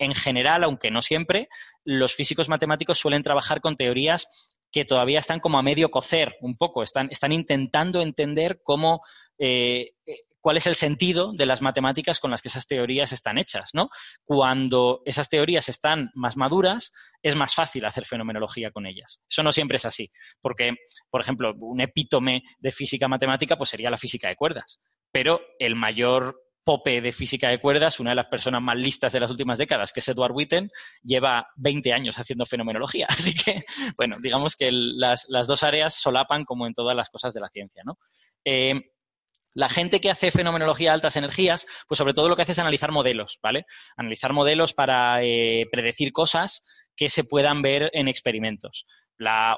en 0.00 0.14
general, 0.14 0.64
aunque 0.64 0.90
no 0.90 1.02
siempre, 1.02 1.48
los 1.84 2.14
físicos 2.14 2.48
matemáticos 2.48 2.98
suelen 2.98 3.22
trabajar 3.22 3.60
con 3.60 3.76
teorías 3.76 4.26
que 4.72 4.84
todavía 4.84 5.18
están 5.18 5.40
como 5.40 5.58
a 5.58 5.62
medio 5.62 5.90
cocer 5.90 6.36
un 6.40 6.56
poco, 6.56 6.82
están, 6.82 7.10
intentando 7.32 8.00
entender 8.00 8.60
cómo, 8.62 9.02
eh, 9.38 9.90
eh, 10.06 10.16
cuál 10.40 10.56
es 10.56 10.66
el 10.66 10.74
sentido 10.74 11.32
de 11.32 11.44
las 11.44 11.60
matemáticas 11.60 12.18
con 12.18 12.30
las 12.30 12.40
que 12.40 12.48
esas 12.48 12.66
teorías 12.66 13.12
están 13.12 13.36
hechas, 13.36 13.70
¿no? 13.74 13.90
Cuando 14.24 15.02
esas 15.04 15.28
teorías 15.28 15.68
están 15.68 16.10
más 16.14 16.36
maduras, 16.36 16.92
es 17.22 17.34
más 17.36 17.54
fácil 17.54 17.84
hacer 17.84 18.06
fenomenología 18.06 18.70
con 18.70 18.86
ellas. 18.86 19.22
Eso 19.28 19.42
no 19.42 19.52
siempre 19.52 19.76
es 19.76 19.84
así, 19.84 20.10
porque, 20.40 20.74
por 21.10 21.20
ejemplo, 21.20 21.52
un 21.58 21.80
epítome 21.80 22.42
de 22.58 22.72
física 22.72 23.08
matemática 23.08 23.56
pues 23.56 23.70
sería 23.70 23.90
la 23.90 23.98
física 23.98 24.28
de 24.28 24.36
cuerdas, 24.36 24.80
pero 25.12 25.40
el 25.58 25.76
mayor 25.76 26.40
pope 26.64 27.00
de 27.00 27.12
física 27.12 27.48
de 27.48 27.58
cuerdas, 27.58 28.00
una 28.00 28.10
de 28.10 28.16
las 28.16 28.26
personas 28.26 28.62
más 28.62 28.76
listas 28.76 29.12
de 29.12 29.20
las 29.20 29.30
últimas 29.30 29.58
décadas, 29.58 29.92
que 29.92 30.00
es 30.00 30.08
Edward 30.08 30.32
Witten, 30.32 30.70
lleva 31.02 31.48
20 31.56 31.92
años 31.92 32.18
haciendo 32.18 32.46
fenomenología. 32.46 33.06
Así 33.10 33.34
que, 33.34 33.64
bueno, 33.96 34.16
digamos 34.20 34.56
que 34.56 34.70
las, 34.72 35.26
dos 35.46 35.62
áreas 35.62 35.94
solapan 35.94 36.44
como 36.44 36.66
en 36.66 36.74
todas 36.74 36.96
las 36.96 37.08
cosas 37.08 37.34
de 37.34 37.40
la 37.40 37.48
ciencia, 37.48 37.82
¿no? 37.84 37.98
Eh, 38.44 38.80
la 39.54 39.68
gente 39.68 40.00
que 40.00 40.10
hace 40.10 40.30
fenomenología 40.30 40.90
de 40.90 40.94
altas 40.94 41.16
energías, 41.16 41.66
pues 41.88 41.98
sobre 41.98 42.14
todo 42.14 42.28
lo 42.28 42.36
que 42.36 42.42
hace 42.42 42.52
es 42.52 42.58
analizar 42.58 42.92
modelos, 42.92 43.40
¿vale? 43.42 43.66
Analizar 43.96 44.32
modelos 44.32 44.72
para 44.72 45.22
eh, 45.24 45.66
predecir 45.72 46.12
cosas 46.12 46.86
que 46.94 47.08
se 47.08 47.24
puedan 47.24 47.62
ver 47.62 47.90
en 47.92 48.08
experimentos. 48.08 48.86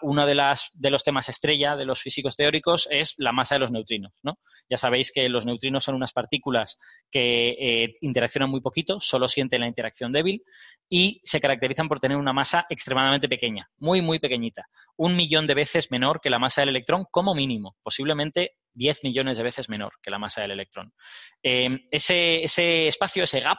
Uno 0.03 0.27
de, 0.27 0.35
las, 0.35 0.71
de 0.75 0.91
los 0.91 1.05
temas 1.05 1.29
estrella 1.29 1.77
de 1.77 1.85
los 1.85 2.01
físicos 2.01 2.37
teóricos 2.37 2.89
es 2.91 3.15
la 3.19 3.33
masa 3.33 3.55
de 3.55 3.61
los 3.61 3.71
neutrinos. 3.71 4.13
¿no? 4.23 4.39
Ya 4.69 4.77
sabéis 4.77 5.13
que 5.13 5.29
los 5.29 5.47
neutrinos 5.47 5.85
son 5.85 5.95
unas 5.95 6.13
partículas 6.13 6.79
que 7.11 7.51
eh, 7.59 7.95
interaccionan 8.01 8.51
muy 8.51 8.61
poquito, 8.61 9.01
solo 9.01 9.29
sienten 9.29 9.61
la 9.61 9.69
interacción 9.69 10.13
débil 10.13 10.43
y 10.89 11.21
se 11.25 11.41
caracterizan 11.41 11.89
por 11.89 12.01
tener 12.01 12.17
una 12.17 12.33
masa 12.33 12.67
extremadamente 12.69 13.29
pequeña, 13.29 13.71
muy, 13.79 14.03
muy 14.03 14.19
pequeñita, 14.19 14.65
un 14.97 15.17
millón 15.17 15.47
de 15.47 15.55
veces 15.55 15.91
menor 15.91 16.21
que 16.21 16.31
la 16.31 16.39
masa 16.39 16.63
del 16.63 16.71
electrón 16.71 17.07
como 17.11 17.35
mínimo, 17.35 17.77
posiblemente 17.83 18.57
10 18.75 19.05
millones 19.05 19.37
de 19.37 19.45
veces 19.45 19.69
menor 19.69 19.95
que 20.03 20.11
la 20.11 20.19
masa 20.19 20.41
del 20.43 20.53
electrón. 20.53 20.93
Eh, 21.43 21.69
ese, 21.91 22.43
ese 22.43 22.89
espacio, 22.89 23.25
ese 23.25 23.41
gap, 23.41 23.59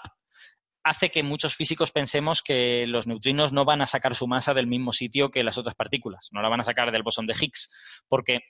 hace 0.83 1.09
que 1.09 1.23
muchos 1.23 1.55
físicos 1.55 1.91
pensemos 1.91 2.41
que 2.41 2.85
los 2.87 3.07
neutrinos 3.07 3.53
no 3.53 3.65
van 3.65 3.81
a 3.81 3.87
sacar 3.87 4.15
su 4.15 4.27
masa 4.27 4.53
del 4.53 4.67
mismo 4.67 4.91
sitio 4.91 5.31
que 5.31 5.43
las 5.43 5.57
otras 5.57 5.75
partículas, 5.75 6.29
no 6.31 6.41
la 6.41 6.49
van 6.49 6.59
a 6.59 6.65
sacar 6.65 6.91
del 6.91 7.03
bosón 7.03 7.25
de 7.25 7.35
Higgs, 7.39 8.03
porque 8.07 8.41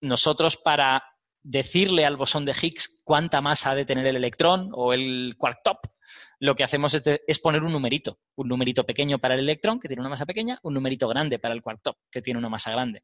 nosotros 0.00 0.56
para 0.56 1.02
decirle 1.42 2.06
al 2.06 2.16
bosón 2.16 2.44
de 2.44 2.52
Higgs 2.52 3.02
cuánta 3.04 3.40
masa 3.40 3.72
ha 3.72 3.74
de 3.74 3.84
tener 3.84 4.06
el 4.06 4.16
electrón 4.16 4.70
o 4.72 4.92
el 4.92 5.34
quark 5.36 5.60
top, 5.64 5.78
lo 6.38 6.54
que 6.54 6.64
hacemos 6.64 6.94
es, 6.94 7.38
poner 7.40 7.62
un 7.62 7.72
numerito, 7.72 8.18
un 8.36 8.48
numerito 8.48 8.84
pequeño 8.84 9.18
para 9.18 9.34
el 9.34 9.40
electrón, 9.40 9.80
que 9.80 9.88
tiene 9.88 10.00
una 10.00 10.10
masa 10.10 10.26
pequeña, 10.26 10.58
un 10.62 10.74
numerito 10.74 11.08
grande 11.08 11.38
para 11.38 11.54
el 11.54 11.62
quark 11.62 11.80
top, 11.82 11.96
que 12.10 12.22
tiene 12.22 12.38
una 12.38 12.48
masa 12.48 12.70
grande. 12.72 13.02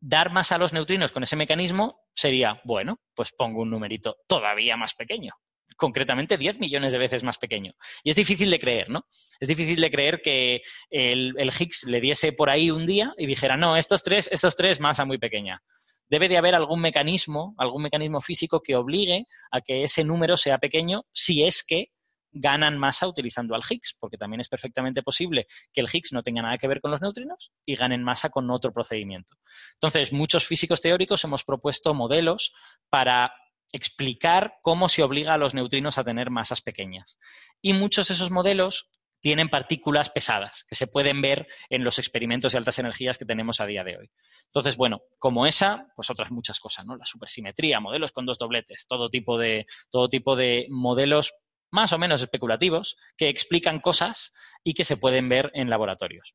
Dar 0.00 0.30
masa 0.30 0.54
a 0.54 0.58
los 0.58 0.72
neutrinos 0.72 1.12
con 1.12 1.22
ese 1.22 1.36
mecanismo 1.36 2.06
sería, 2.14 2.60
bueno, 2.64 3.00
pues 3.14 3.32
pongo 3.32 3.62
un 3.62 3.70
numerito 3.70 4.18
todavía 4.26 4.76
más 4.76 4.94
pequeño, 4.94 5.32
concretamente 5.76 6.36
10 6.36 6.58
millones 6.58 6.92
de 6.92 6.98
veces 6.98 7.22
más 7.22 7.38
pequeño. 7.38 7.72
Y 8.02 8.10
es 8.10 8.16
difícil 8.16 8.50
de 8.50 8.58
creer, 8.58 8.90
¿no? 8.90 9.06
Es 9.38 9.48
difícil 9.48 9.80
de 9.80 9.90
creer 9.90 10.20
que 10.22 10.62
el, 10.90 11.34
Higgs 11.38 11.84
le 11.84 12.00
diese 12.00 12.32
por 12.32 12.50
ahí 12.50 12.70
un 12.70 12.86
día 12.86 13.14
y 13.16 13.26
dijera, 13.26 13.56
no, 13.56 13.76
estos 13.76 14.02
tres, 14.02 14.28
estos 14.32 14.56
tres, 14.56 14.80
masa 14.80 15.04
muy 15.04 15.18
pequeña. 15.18 15.62
Debe 16.08 16.28
de 16.28 16.38
haber 16.38 16.54
algún 16.54 16.80
mecanismo, 16.80 17.54
algún 17.58 17.82
mecanismo 17.82 18.20
físico 18.20 18.60
que 18.62 18.76
obligue 18.76 19.26
a 19.50 19.60
que 19.60 19.82
ese 19.82 20.04
número 20.04 20.36
sea 20.36 20.58
pequeño 20.58 21.04
si 21.12 21.44
es 21.44 21.62
que 21.62 21.90
ganan 22.30 22.78
masa 22.78 23.06
utilizando 23.06 23.54
al 23.54 23.62
Higgs, 23.68 23.96
porque 23.98 24.18
también 24.18 24.40
es 24.40 24.48
perfectamente 24.48 25.02
posible 25.02 25.46
que 25.72 25.80
el 25.80 25.88
Higgs 25.92 26.12
no 26.12 26.22
tenga 26.22 26.42
nada 26.42 26.58
que 26.58 26.68
ver 26.68 26.80
con 26.80 26.90
los 26.90 27.00
neutrinos 27.00 27.52
y 27.64 27.74
ganen 27.74 28.02
masa 28.02 28.30
con 28.30 28.50
otro 28.50 28.72
procedimiento. 28.72 29.36
Entonces, 29.74 30.12
muchos 30.12 30.46
físicos 30.46 30.80
teóricos 30.80 31.24
hemos 31.24 31.44
propuesto 31.44 31.94
modelos 31.94 32.52
para 32.90 33.32
explicar 33.72 34.54
cómo 34.62 34.88
se 34.88 35.02
obliga 35.02 35.34
a 35.34 35.38
los 35.38 35.54
neutrinos 35.54 35.98
a 35.98 36.04
tener 36.04 36.30
masas 36.30 36.60
pequeñas. 36.60 37.18
Y 37.60 37.72
muchos 37.72 38.08
de 38.08 38.14
esos 38.14 38.30
modelos 38.30 38.90
tienen 39.20 39.48
partículas 39.48 40.10
pesadas 40.10 40.64
que 40.68 40.74
se 40.74 40.86
pueden 40.86 41.20
ver 41.20 41.48
en 41.70 41.84
los 41.84 41.98
experimentos 41.98 42.52
de 42.52 42.58
altas 42.58 42.78
energías 42.78 43.18
que 43.18 43.24
tenemos 43.24 43.60
a 43.60 43.66
día 43.66 43.84
de 43.84 43.96
hoy. 43.96 44.10
Entonces, 44.46 44.76
bueno, 44.76 45.00
como 45.18 45.46
esa, 45.46 45.88
pues 45.96 46.10
otras 46.10 46.30
muchas 46.30 46.60
cosas, 46.60 46.86
¿no? 46.86 46.96
La 46.96 47.04
supersimetría, 47.04 47.80
modelos 47.80 48.12
con 48.12 48.26
dos 48.26 48.38
dobletes, 48.38 48.86
todo 48.86 49.10
tipo 49.10 49.38
de, 49.38 49.66
todo 49.90 50.08
tipo 50.08 50.36
de 50.36 50.66
modelos 50.70 51.34
más 51.70 51.92
o 51.92 51.98
menos 51.98 52.22
especulativos 52.22 52.96
que 53.16 53.28
explican 53.28 53.80
cosas 53.80 54.32
y 54.64 54.74
que 54.74 54.84
se 54.84 54.96
pueden 54.96 55.28
ver 55.28 55.50
en 55.54 55.68
laboratorios. 55.68 56.34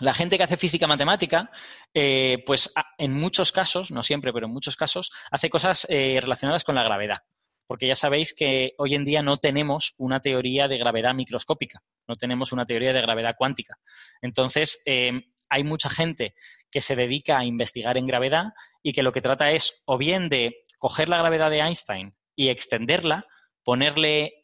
La 0.00 0.14
gente 0.14 0.36
que 0.36 0.44
hace 0.44 0.56
física 0.56 0.86
matemática, 0.86 1.50
eh, 1.94 2.42
pues 2.46 2.72
en 2.98 3.12
muchos 3.12 3.52
casos, 3.52 3.90
no 3.90 4.02
siempre, 4.02 4.32
pero 4.32 4.46
en 4.46 4.52
muchos 4.52 4.76
casos, 4.76 5.12
hace 5.30 5.50
cosas 5.50 5.86
eh, 5.90 6.18
relacionadas 6.20 6.64
con 6.64 6.74
la 6.74 6.82
gravedad. 6.82 7.18
Porque 7.66 7.86
ya 7.86 7.94
sabéis 7.94 8.34
que 8.34 8.74
hoy 8.78 8.94
en 8.94 9.04
día 9.04 9.22
no 9.22 9.38
tenemos 9.38 9.94
una 9.98 10.20
teoría 10.20 10.66
de 10.66 10.78
gravedad 10.78 11.14
microscópica, 11.14 11.82
no 12.08 12.16
tenemos 12.16 12.52
una 12.52 12.66
teoría 12.66 12.92
de 12.92 13.00
gravedad 13.00 13.36
cuántica. 13.38 13.78
Entonces, 14.22 14.82
em, 14.86 15.22
hay 15.48 15.64
mucha 15.64 15.90
gente 15.90 16.34
que 16.70 16.80
se 16.80 16.96
dedica 16.96 17.38
a 17.38 17.44
investigar 17.44 17.96
en 17.96 18.06
gravedad 18.06 18.46
y 18.82 18.92
que 18.92 19.02
lo 19.02 19.12
que 19.12 19.20
trata 19.20 19.52
es 19.52 19.82
o 19.84 19.98
bien 19.98 20.28
de 20.28 20.64
coger 20.78 21.08
la 21.08 21.18
gravedad 21.18 21.50
de 21.50 21.60
Einstein 21.60 22.14
y 22.34 22.48
extenderla, 22.48 23.26
ponerle 23.62 24.39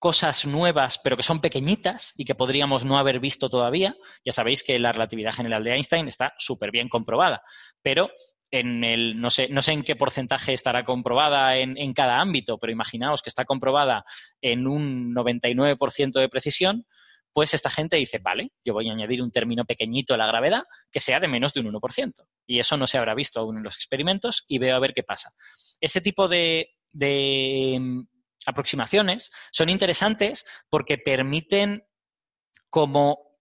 cosas 0.00 0.46
nuevas, 0.46 0.98
pero 1.04 1.16
que 1.16 1.22
son 1.22 1.40
pequeñitas 1.40 2.14
y 2.16 2.24
que 2.24 2.34
podríamos 2.34 2.84
no 2.86 2.98
haber 2.98 3.20
visto 3.20 3.50
todavía. 3.50 3.94
Ya 4.24 4.32
sabéis 4.32 4.64
que 4.64 4.78
la 4.78 4.92
relatividad 4.92 5.34
general 5.34 5.62
de 5.62 5.74
Einstein 5.74 6.08
está 6.08 6.32
súper 6.38 6.70
bien 6.70 6.88
comprobada, 6.88 7.42
pero 7.82 8.10
en 8.50 8.82
el, 8.82 9.20
no 9.20 9.30
sé, 9.30 9.48
no 9.50 9.62
sé 9.62 9.72
en 9.72 9.84
qué 9.84 9.94
porcentaje 9.94 10.54
estará 10.54 10.84
comprobada 10.84 11.58
en, 11.58 11.76
en 11.76 11.92
cada 11.92 12.18
ámbito, 12.18 12.58
pero 12.58 12.72
imaginaos 12.72 13.22
que 13.22 13.28
está 13.28 13.44
comprobada 13.44 14.02
en 14.40 14.66
un 14.66 15.14
99% 15.14 16.18
de 16.18 16.28
precisión, 16.28 16.86
pues 17.32 17.54
esta 17.54 17.70
gente 17.70 17.96
dice, 17.96 18.18
vale, 18.18 18.52
yo 18.64 18.72
voy 18.72 18.88
a 18.88 18.92
añadir 18.92 19.22
un 19.22 19.30
término 19.30 19.66
pequeñito 19.66 20.14
a 20.14 20.16
la 20.16 20.26
gravedad 20.26 20.64
que 20.90 20.98
sea 20.98 21.20
de 21.20 21.28
menos 21.28 21.52
de 21.52 21.60
un 21.60 21.72
1%. 21.72 22.12
Y 22.46 22.58
eso 22.58 22.76
no 22.78 22.86
se 22.86 22.98
habrá 22.98 23.14
visto 23.14 23.38
aún 23.38 23.58
en 23.58 23.62
los 23.62 23.76
experimentos 23.76 24.44
y 24.48 24.58
veo 24.58 24.74
a 24.74 24.80
ver 24.80 24.94
qué 24.94 25.02
pasa. 25.02 25.30
Ese 25.78 26.00
tipo 26.00 26.26
de, 26.26 26.70
de 26.90 27.78
aproximaciones 28.46 29.30
son 29.52 29.68
interesantes 29.68 30.46
porque 30.68 30.98
permiten 30.98 31.84
como 32.68 33.38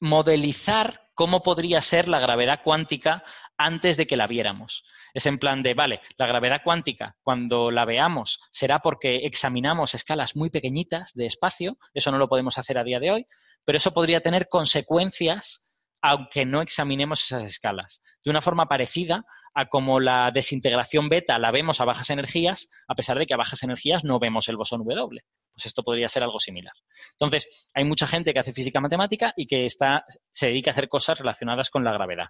modelizar 0.00 1.04
cómo 1.14 1.42
podría 1.42 1.80
ser 1.80 2.08
la 2.08 2.18
gravedad 2.18 2.60
cuántica 2.62 3.22
antes 3.56 3.96
de 3.96 4.06
que 4.06 4.16
la 4.16 4.26
viéramos. 4.26 4.84
Es 5.14 5.26
en 5.26 5.38
plan 5.38 5.62
de, 5.62 5.74
vale, 5.74 6.00
la 6.18 6.26
gravedad 6.26 6.62
cuántica, 6.64 7.16
cuando 7.22 7.70
la 7.70 7.84
veamos, 7.84 8.40
será 8.50 8.80
porque 8.80 9.18
examinamos 9.24 9.94
escalas 9.94 10.34
muy 10.34 10.50
pequeñitas 10.50 11.12
de 11.14 11.26
espacio, 11.26 11.78
eso 11.94 12.10
no 12.10 12.18
lo 12.18 12.28
podemos 12.28 12.58
hacer 12.58 12.78
a 12.78 12.84
día 12.84 12.98
de 12.98 13.12
hoy, 13.12 13.26
pero 13.64 13.76
eso 13.76 13.94
podría 13.94 14.20
tener 14.20 14.48
consecuencias 14.48 15.63
aunque 16.06 16.44
no 16.44 16.60
examinemos 16.60 17.24
esas 17.24 17.44
escalas. 17.44 18.02
De 18.22 18.30
una 18.30 18.42
forma 18.42 18.66
parecida 18.66 19.24
a 19.54 19.70
como 19.70 20.00
la 20.00 20.30
desintegración 20.34 21.08
beta 21.08 21.38
la 21.38 21.50
vemos 21.50 21.80
a 21.80 21.86
bajas 21.86 22.10
energías, 22.10 22.68
a 22.86 22.94
pesar 22.94 23.18
de 23.18 23.24
que 23.24 23.32
a 23.32 23.38
bajas 23.38 23.62
energías 23.62 24.04
no 24.04 24.18
vemos 24.18 24.48
el 24.48 24.58
bosón 24.58 24.84
W. 24.84 25.22
Pues 25.54 25.64
esto 25.64 25.82
podría 25.82 26.10
ser 26.10 26.22
algo 26.22 26.38
similar. 26.38 26.74
Entonces, 27.12 27.48
hay 27.74 27.84
mucha 27.84 28.06
gente 28.06 28.34
que 28.34 28.38
hace 28.38 28.52
física 28.52 28.82
matemática 28.82 29.32
y 29.34 29.46
que 29.46 29.64
está, 29.64 30.04
se 30.30 30.48
dedica 30.48 30.70
a 30.70 30.72
hacer 30.72 30.90
cosas 30.90 31.20
relacionadas 31.20 31.70
con 31.70 31.84
la 31.84 31.92
gravedad. 31.92 32.26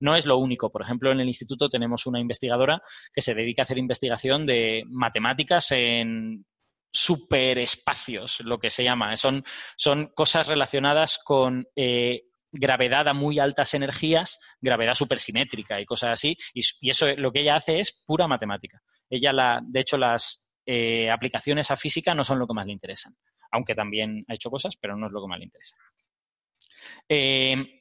No 0.00 0.16
es 0.16 0.24
lo 0.24 0.38
único. 0.38 0.72
Por 0.72 0.80
ejemplo, 0.80 1.12
en 1.12 1.20
el 1.20 1.28
instituto 1.28 1.68
tenemos 1.68 2.06
una 2.06 2.20
investigadora 2.20 2.80
que 3.12 3.20
se 3.20 3.34
dedica 3.34 3.60
a 3.60 3.64
hacer 3.64 3.76
investigación 3.76 4.46
de 4.46 4.84
matemáticas 4.86 5.70
en 5.72 6.46
superespacios, 6.90 8.40
lo 8.40 8.58
que 8.58 8.70
se 8.70 8.84
llama. 8.84 9.14
Son, 9.18 9.44
son 9.76 10.12
cosas 10.14 10.46
relacionadas 10.46 11.18
con 11.22 11.66
eh, 11.76 12.22
gravedad 12.52 13.08
a 13.08 13.14
muy 13.14 13.38
altas 13.38 13.74
energías, 13.74 14.38
gravedad 14.60 14.94
supersimétrica 14.94 15.80
y 15.80 15.86
cosas 15.86 16.10
así. 16.10 16.36
Y, 16.54 16.62
eso 16.90 17.06
lo 17.16 17.32
que 17.32 17.40
ella 17.40 17.56
hace 17.56 17.80
es 17.80 17.92
pura 18.06 18.26
matemática. 18.26 18.82
Ella, 19.08 19.32
la, 19.32 19.60
de 19.62 19.80
hecho, 19.80 19.96
las 19.96 20.50
eh, 20.66 21.10
aplicaciones 21.10 21.70
a 21.70 21.76
física 21.76 22.14
no 22.14 22.24
son 22.24 22.38
lo 22.38 22.46
que 22.46 22.54
más 22.54 22.66
le 22.66 22.72
interesan. 22.72 23.16
Aunque 23.50 23.74
también 23.74 24.24
ha 24.28 24.34
hecho 24.34 24.50
cosas, 24.50 24.76
pero 24.76 24.96
no 24.96 25.06
es 25.06 25.12
lo 25.12 25.22
que 25.22 25.28
más 25.28 25.38
le 25.38 25.44
interesa. 25.44 25.76
Eh, 27.08 27.80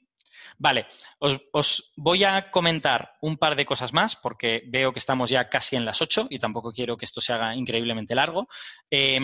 vale, 0.57 0.87
os, 1.19 1.93
voy 1.97 2.23
a 2.23 2.49
comentar 2.49 3.15
un 3.21 3.37
par 3.37 3.55
de 3.55 3.65
cosas 3.65 3.93
más 3.93 4.15
porque 4.15 4.63
veo 4.67 4.93
que 4.93 4.99
estamos 4.99 5.29
ya 5.29 5.49
casi 5.49 5.75
en 5.75 5.85
las 5.85 6.01
8 6.01 6.27
y 6.29 6.39
tampoco 6.39 6.71
quiero 6.71 6.97
que 6.97 7.05
esto 7.05 7.21
se 7.21 7.33
haga 7.33 7.55
increíblemente 7.55 8.15
largo. 8.15 8.47
Eh, 8.89 9.19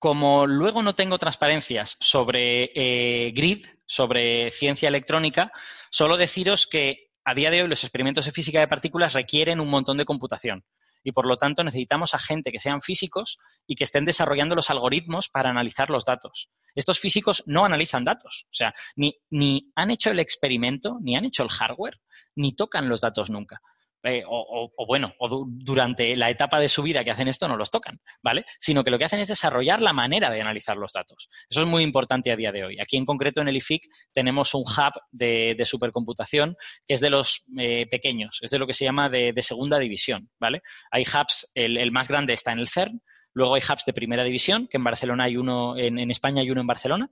como 0.00 0.46
luego 0.46 0.82
no 0.82 0.94
tengo 0.94 1.18
transparencias 1.18 1.96
sobre 2.00 2.70
eh, 2.74 3.32
grid, 3.32 3.66
sobre 3.84 4.50
ciencia 4.50 4.88
electrónica, 4.88 5.52
solo 5.90 6.16
deciros 6.16 6.66
que 6.66 7.10
a 7.22 7.34
día 7.34 7.50
de 7.50 7.62
hoy 7.62 7.68
los 7.68 7.84
experimentos 7.84 8.24
de 8.24 8.32
física 8.32 8.60
de 8.60 8.66
partículas 8.66 9.12
requieren 9.12 9.60
un 9.60 9.68
montón 9.68 9.98
de 9.98 10.06
computación 10.06 10.64
y 11.02 11.12
por 11.12 11.26
lo 11.26 11.36
tanto 11.36 11.62
necesitamos 11.64 12.14
a 12.14 12.18
gente 12.18 12.50
que 12.50 12.58
sean 12.58 12.80
físicos 12.80 13.38
y 13.66 13.74
que 13.74 13.84
estén 13.84 14.06
desarrollando 14.06 14.54
los 14.54 14.70
algoritmos 14.70 15.28
para 15.28 15.50
analizar 15.50 15.90
los 15.90 16.06
datos. 16.06 16.50
Estos 16.74 16.98
físicos 16.98 17.42
no 17.46 17.66
analizan 17.66 18.04
datos, 18.04 18.46
o 18.46 18.54
sea, 18.54 18.72
ni, 18.96 19.14
ni 19.28 19.62
han 19.74 19.90
hecho 19.90 20.10
el 20.10 20.18
experimento, 20.18 20.98
ni 21.02 21.14
han 21.14 21.26
hecho 21.26 21.42
el 21.42 21.50
hardware, 21.50 22.00
ni 22.36 22.54
tocan 22.54 22.88
los 22.88 23.02
datos 23.02 23.28
nunca. 23.28 23.60
Eh, 24.02 24.22
o, 24.26 24.86
bueno, 24.86 25.12
o 25.18 25.46
durante 25.46 26.16
la 26.16 26.30
etapa 26.30 26.58
de 26.58 26.68
su 26.68 26.82
vida 26.82 27.04
que 27.04 27.10
hacen 27.10 27.28
esto 27.28 27.46
no 27.48 27.56
los 27.56 27.70
tocan, 27.70 27.98
¿vale? 28.22 28.44
Sino 28.58 28.82
que 28.82 28.90
lo 28.90 28.98
que 28.98 29.04
hacen 29.04 29.20
es 29.20 29.28
desarrollar 29.28 29.82
la 29.82 29.92
manera 29.92 30.30
de 30.30 30.40
analizar 30.40 30.78
los 30.78 30.92
datos. 30.92 31.28
Eso 31.50 31.60
es 31.60 31.66
muy 31.66 31.82
importante 31.82 32.32
a 32.32 32.36
día 32.36 32.50
de 32.50 32.64
hoy. 32.64 32.78
Aquí 32.80 32.96
en 32.96 33.04
concreto 33.04 33.42
en 33.42 33.48
el 33.48 33.56
IFIC 33.58 33.82
tenemos 34.12 34.54
un 34.54 34.62
hub 34.62 35.00
de, 35.10 35.56
supercomputación 35.64 36.56
que 36.86 36.94
es 36.94 37.00
de 37.00 37.10
los 37.10 37.44
eh, 37.58 37.86
pequeños, 37.90 38.38
es 38.40 38.50
de 38.50 38.58
lo 38.58 38.66
que 38.66 38.72
se 38.72 38.84
llama 38.84 39.10
de, 39.10 39.34
segunda 39.40 39.78
división, 39.78 40.30
¿vale? 40.38 40.62
Hay 40.90 41.02
hubs, 41.02 41.50
el, 41.54 41.90
más 41.92 42.08
grande 42.08 42.32
está 42.32 42.52
en 42.52 42.60
el 42.60 42.68
CERN, 42.68 43.02
luego 43.34 43.54
hay 43.54 43.62
hubs 43.62 43.84
de 43.84 43.92
primera 43.92 44.24
división, 44.24 44.66
que 44.68 44.78
en 44.78 44.84
Barcelona 44.84 45.24
hay 45.24 45.36
uno, 45.36 45.76
en, 45.76 45.98
en 45.98 46.10
España 46.10 46.40
hay 46.40 46.50
uno 46.50 46.62
en 46.62 46.66
Barcelona, 46.66 47.10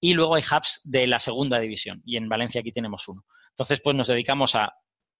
y 0.00 0.14
luego 0.14 0.36
hay 0.36 0.42
hubs 0.42 0.80
de 0.84 1.06
la 1.06 1.18
segunda 1.18 1.58
división, 1.58 2.02
y 2.04 2.16
en 2.16 2.28
Valencia 2.28 2.60
aquí 2.60 2.70
tenemos 2.70 3.08
uno. 3.08 3.24
Entonces, 3.50 3.80
pues 3.80 3.96
nos 3.96 4.06
dedicamos 4.06 4.54
a 4.54 4.72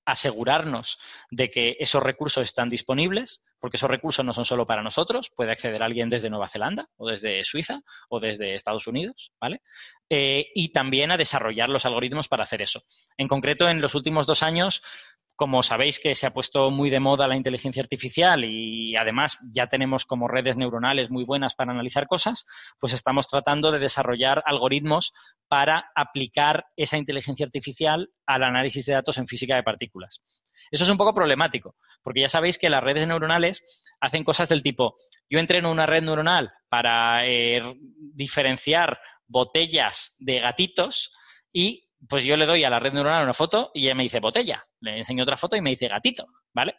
asegurarnos 0.09 0.99
de 1.31 1.51
que 1.51 1.77
esos 1.79 2.03
recursos 2.03 2.43
están 2.43 2.71
disponibles, 2.71 3.43
porque 3.61 3.77
esos 3.77 3.91
recursos 3.91 4.25
no 4.25 4.33
son 4.33 4.47
solo 4.47 4.65
para 4.65 4.83
nosotros, 4.83 5.31
puede 5.31 5.53
acceder 5.53 5.83
alguien 5.83 6.09
desde 6.09 6.31
Nueva 6.31 6.49
Zelanda 6.49 6.89
o 6.97 7.09
desde 7.09 7.45
Suiza 7.45 7.83
o 8.09 8.19
desde 8.19 8.55
Estados 8.55 8.87
Unidos, 8.87 9.33
¿vale? 9.39 9.61
Eh, 10.09 10.47
y 10.55 10.71
también 10.71 11.11
a 11.11 11.19
desarrollar 11.19 11.69
los 11.69 11.85
algoritmos 11.85 12.27
para 12.27 12.45
hacer 12.45 12.63
eso. 12.63 12.83
En 13.19 13.29
concreto, 13.29 13.69
en 13.69 13.83
los 13.83 13.95
últimos 13.95 14.27
dos 14.27 14.43
años, 14.43 14.83
como 15.39 15.63
sabéis 15.63 16.01
que 16.01 16.17
se 16.17 16.27
ha 16.27 16.33
puesto 16.33 16.73
muy 16.73 16.91
de 16.91 16.99
moda 16.99 17.29
la 17.29 17.37
inteligencia 17.37 17.81
artificial 17.81 18.45
y 18.45 18.97
además 18.97 19.39
ya 19.53 19.69
tenemos 19.69 20.05
como 20.05 20.27
redes 20.27 20.57
neuronales 20.57 21.11
muy 21.11 21.23
buenas 21.25 21.55
para 21.55 21.71
analizar 21.71 22.09
cosas, 22.09 22.45
pues 22.81 22.93
estamos 22.93 23.29
tratando 23.29 23.71
de 23.71 23.79
desarrollar 23.79 24.43
algoritmos 24.45 25.13
para 25.47 25.93
aplicar 25.95 26.67
esa 26.77 26.99
inteligencia 26.99 27.47
artificial 27.47 28.11
al 28.27 28.43
análisis 28.43 28.85
de 28.85 28.95
datos 28.95 29.17
en 29.17 29.29
física 29.29 29.55
de 29.55 29.63
partículas. 29.63 30.25
Eso 30.73 30.83
es 30.83 30.91
un 30.91 30.97
poco 30.97 31.15
problemático, 31.15 31.77
porque 32.03 32.23
ya 32.23 32.29
sabéis 32.29 32.59
que 32.59 32.69
las 32.69 32.83
redes 32.83 33.07
neuronales 33.07 33.63
hacen 34.01 34.25
cosas 34.25 34.49
del 34.49 34.65
tipo, 34.65 34.97
yo 35.31 35.39
entreno 35.39 35.71
una 35.71 35.87
red 35.87 36.03
neuronal 36.03 36.51
para 36.69 37.25
eh, 37.29 37.63
diferenciar 37.79 38.99
botellas 39.29 40.17
de 40.19 40.41
gatitos 40.41 41.13
y 41.53 41.88
pues 42.07 42.25
yo 42.25 42.37
le 42.37 42.47
doy 42.47 42.63
a 42.65 42.71
la 42.71 42.79
red 42.79 42.93
neuronal 42.93 43.25
una 43.25 43.35
foto 43.35 43.71
y 43.75 43.87
ella 43.87 43.95
me 43.95 44.05
dice 44.05 44.21
botella. 44.21 44.67
Le 44.81 44.99
enseño 44.99 45.25
otra 45.25 45.37
foto 45.37 45.57
y 45.57 45.61
me 45.61 45.71
dice 45.71 45.89
gatito, 45.89 46.27
¿vale? 46.55 46.77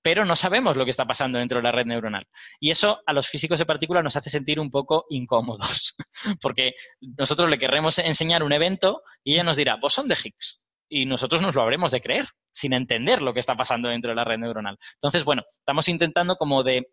Pero 0.00 0.24
no 0.24 0.34
sabemos 0.34 0.76
lo 0.76 0.84
que 0.84 0.90
está 0.90 1.04
pasando 1.04 1.38
dentro 1.38 1.58
de 1.58 1.64
la 1.64 1.72
red 1.72 1.84
neuronal. 1.84 2.24
Y 2.58 2.70
eso 2.70 3.02
a 3.06 3.12
los 3.12 3.28
físicos 3.28 3.58
de 3.58 3.66
partículas 3.66 4.02
nos 4.02 4.16
hace 4.16 4.30
sentir 4.30 4.58
un 4.58 4.70
poco 4.70 5.04
incómodos, 5.10 5.96
porque 6.40 6.72
nosotros 7.18 7.50
le 7.50 7.58
querremos 7.58 7.98
enseñar 7.98 8.42
un 8.42 8.52
evento 8.52 9.02
y 9.22 9.34
ella 9.34 9.44
nos 9.44 9.56
dirá, 9.56 9.76
bosón 9.76 10.08
de 10.08 10.16
Higgs. 10.22 10.62
Y 10.88 11.06
nosotros 11.06 11.42
nos 11.42 11.54
lo 11.54 11.62
habremos 11.62 11.90
de 11.92 12.00
creer, 12.00 12.26
sin 12.50 12.72
entender 12.72 13.22
lo 13.22 13.32
que 13.32 13.40
está 13.40 13.56
pasando 13.56 13.88
dentro 13.88 14.10
de 14.10 14.16
la 14.16 14.24
red 14.24 14.38
neuronal. 14.38 14.78
Entonces, 14.94 15.24
bueno, 15.24 15.42
estamos 15.58 15.88
intentando 15.88 16.36
como 16.36 16.62
de 16.62 16.86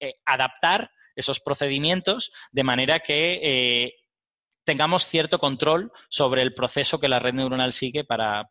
eh, 0.00 0.14
adaptar 0.24 0.90
esos 1.14 1.40
procedimientos 1.40 2.30
de 2.52 2.64
manera 2.64 3.00
que 3.00 3.40
eh, 3.42 3.94
tengamos 4.66 5.06
cierto 5.06 5.38
control 5.38 5.92
sobre 6.10 6.42
el 6.42 6.52
proceso 6.52 6.98
que 6.98 7.08
la 7.08 7.20
red 7.20 7.32
neuronal 7.32 7.72
sigue 7.72 8.04
para, 8.04 8.46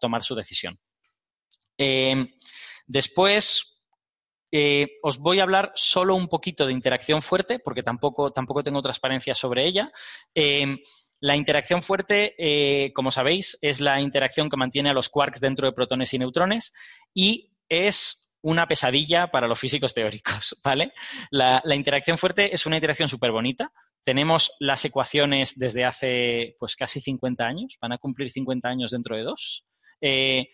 tomar 0.00 0.24
su 0.24 0.34
decisión. 0.34 0.76
Eh, 1.78 2.34
después, 2.86 3.84
eh, 4.50 4.98
os 5.02 5.18
voy 5.18 5.38
a 5.38 5.44
hablar 5.44 5.72
solo 5.76 6.16
un 6.16 6.26
poquito 6.26 6.66
de 6.66 6.72
interacción 6.72 7.22
fuerte, 7.22 7.60
porque 7.60 7.84
tampoco, 7.84 8.32
tampoco 8.32 8.64
tengo 8.64 8.82
transparencia 8.82 9.34
sobre 9.36 9.64
ella. 9.64 9.92
Eh, 10.34 10.78
la 11.20 11.36
interacción 11.36 11.80
fuerte, 11.80 12.90
como 12.92 13.12
sabéis, 13.12 13.56
es 13.62 13.80
la 13.80 14.00
interacción 14.00 14.50
que 14.50 14.56
mantiene 14.56 14.90
a 14.90 14.94
los 14.94 15.08
quarks 15.08 15.38
dentro 15.38 15.68
de 15.68 15.72
protones 15.72 16.12
y 16.12 16.18
neutrones 16.18 16.72
y 17.14 17.52
es 17.68 18.36
una 18.42 18.66
pesadilla 18.66 19.30
para 19.30 19.46
los 19.46 19.60
físicos 19.60 19.94
teóricos, 19.94 20.60
¿vale? 20.64 20.92
La, 21.30 21.62
la 21.64 21.76
interacción 21.76 22.18
fuerte 22.18 22.52
es 22.52 22.66
una 22.66 22.74
interacción 22.74 23.08
súper 23.08 23.30
bonita, 23.30 23.72
tenemos 24.04 24.52
las 24.58 24.84
ecuaciones 24.84 25.58
desde 25.58 25.84
hace 25.84 26.56
pues 26.58 26.76
casi 26.76 27.00
50 27.00 27.44
años, 27.44 27.78
van 27.80 27.92
a 27.92 27.98
cumplir 27.98 28.30
50 28.30 28.68
años 28.68 28.90
dentro 28.90 29.16
de 29.16 29.22
dos. 29.22 29.66
Eh, 30.00 30.48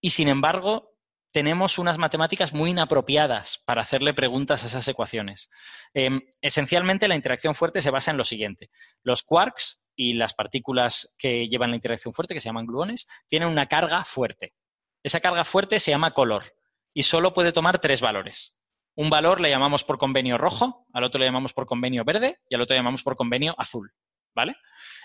y 0.00 0.10
sin 0.10 0.28
embargo, 0.28 0.90
tenemos 1.32 1.78
unas 1.78 1.98
matemáticas 1.98 2.52
muy 2.52 2.70
inapropiadas 2.70 3.62
para 3.64 3.82
hacerle 3.82 4.14
preguntas 4.14 4.64
a 4.64 4.66
esas 4.66 4.86
ecuaciones. 4.88 5.48
Em, 5.94 6.20
esencialmente, 6.40 7.08
la 7.08 7.14
interacción 7.14 7.54
fuerte 7.54 7.80
se 7.80 7.90
basa 7.90 8.10
en 8.10 8.16
lo 8.16 8.24
siguiente. 8.24 8.70
Los 9.02 9.22
quarks 9.22 9.88
y 9.94 10.14
las 10.14 10.34
partículas 10.34 11.14
que 11.18 11.48
llevan 11.48 11.70
la 11.70 11.76
interacción 11.76 12.12
fuerte, 12.12 12.34
que 12.34 12.40
se 12.40 12.48
llaman 12.48 12.66
gluones, 12.66 13.06
tienen 13.28 13.48
una 13.48 13.66
carga 13.66 14.04
fuerte. 14.04 14.54
Esa 15.02 15.20
carga 15.20 15.44
fuerte 15.44 15.78
se 15.78 15.92
llama 15.92 16.12
color 16.12 16.44
y 16.92 17.04
solo 17.04 17.32
puede 17.32 17.52
tomar 17.52 17.78
tres 17.78 18.00
valores. 18.00 18.59
Un 19.00 19.08
valor 19.08 19.40
le 19.40 19.48
llamamos 19.48 19.82
por 19.82 19.96
convenio 19.96 20.36
rojo, 20.36 20.86
al 20.92 21.04
otro 21.04 21.18
le 21.18 21.24
llamamos 21.24 21.54
por 21.54 21.64
convenio 21.64 22.04
verde 22.04 22.36
y 22.50 22.54
al 22.54 22.60
otro 22.60 22.74
le 22.74 22.80
llamamos 22.80 23.02
por 23.02 23.16
convenio 23.16 23.54
azul. 23.56 23.90
¿Vale? 24.34 24.56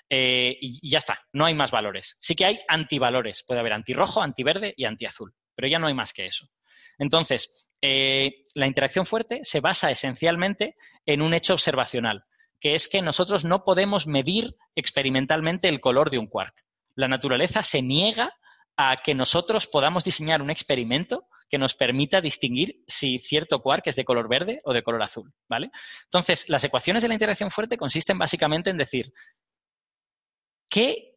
Eh, 0.09 0.57
y, 0.59 0.89
ya 0.89 0.97
está, 0.97 1.17
no 1.31 1.45
hay 1.45 1.53
más 1.53 1.71
valores. 1.71 2.17
Sí 2.19 2.35
que 2.35 2.43
hay 2.43 2.59
antivalores, 2.67 3.45
puede 3.47 3.61
haber 3.61 3.71
antirrojo, 3.71 4.21
antiverde 4.21 4.73
y 4.75 4.83
antiazul, 4.83 5.33
pero 5.55 5.69
ya 5.69 5.79
no 5.79 5.87
hay 5.87 5.93
más 5.93 6.11
que 6.11 6.25
eso. 6.25 6.49
Entonces, 6.97 7.71
eh, 7.81 8.43
la 8.53 8.67
interacción 8.67 9.05
fuerte 9.05 9.39
se 9.43 9.61
basa 9.61 9.89
esencialmente 9.91 10.75
en 11.05 11.21
un 11.21 11.33
hecho 11.33 11.53
observacional, 11.53 12.25
que 12.59 12.73
es 12.73 12.89
que 12.89 13.01
nosotros 13.01 13.45
no 13.45 13.63
podemos 13.63 14.07
medir 14.07 14.57
experimentalmente 14.75 15.69
el 15.69 15.79
color 15.79 16.09
de 16.09 16.17
un 16.17 16.27
quark. 16.27 16.65
La 16.95 17.07
naturaleza 17.07 17.63
se 17.63 17.81
niega 17.81 18.33
a 18.75 18.97
que 18.97 19.15
nosotros 19.15 19.67
podamos 19.67 20.03
diseñar 20.03 20.41
un 20.41 20.49
experimento 20.49 21.29
que 21.55 21.59
nos 21.59 21.73
permita 21.73 22.19
distinguir 22.19 22.83
si 22.85 23.17
cierto 23.17 23.61
quark 23.61 23.87
es 23.87 23.95
de 23.95 24.03
color 24.03 24.27
verde 24.27 24.57
o 24.65 24.73
de 24.73 24.83
color 24.83 25.01
azul, 25.01 25.33
¿vale? 25.47 25.71
Entonces, 26.03 26.49
las 26.49 26.65
ecuaciones 26.65 27.01
de 27.01 27.07
la 27.07 27.13
interacción 27.13 27.49
fuerte 27.49 27.77
consisten 27.77 28.17
básicamente 28.17 28.71
en 28.71 28.77
decir 28.77 29.13
qué, 30.67 31.15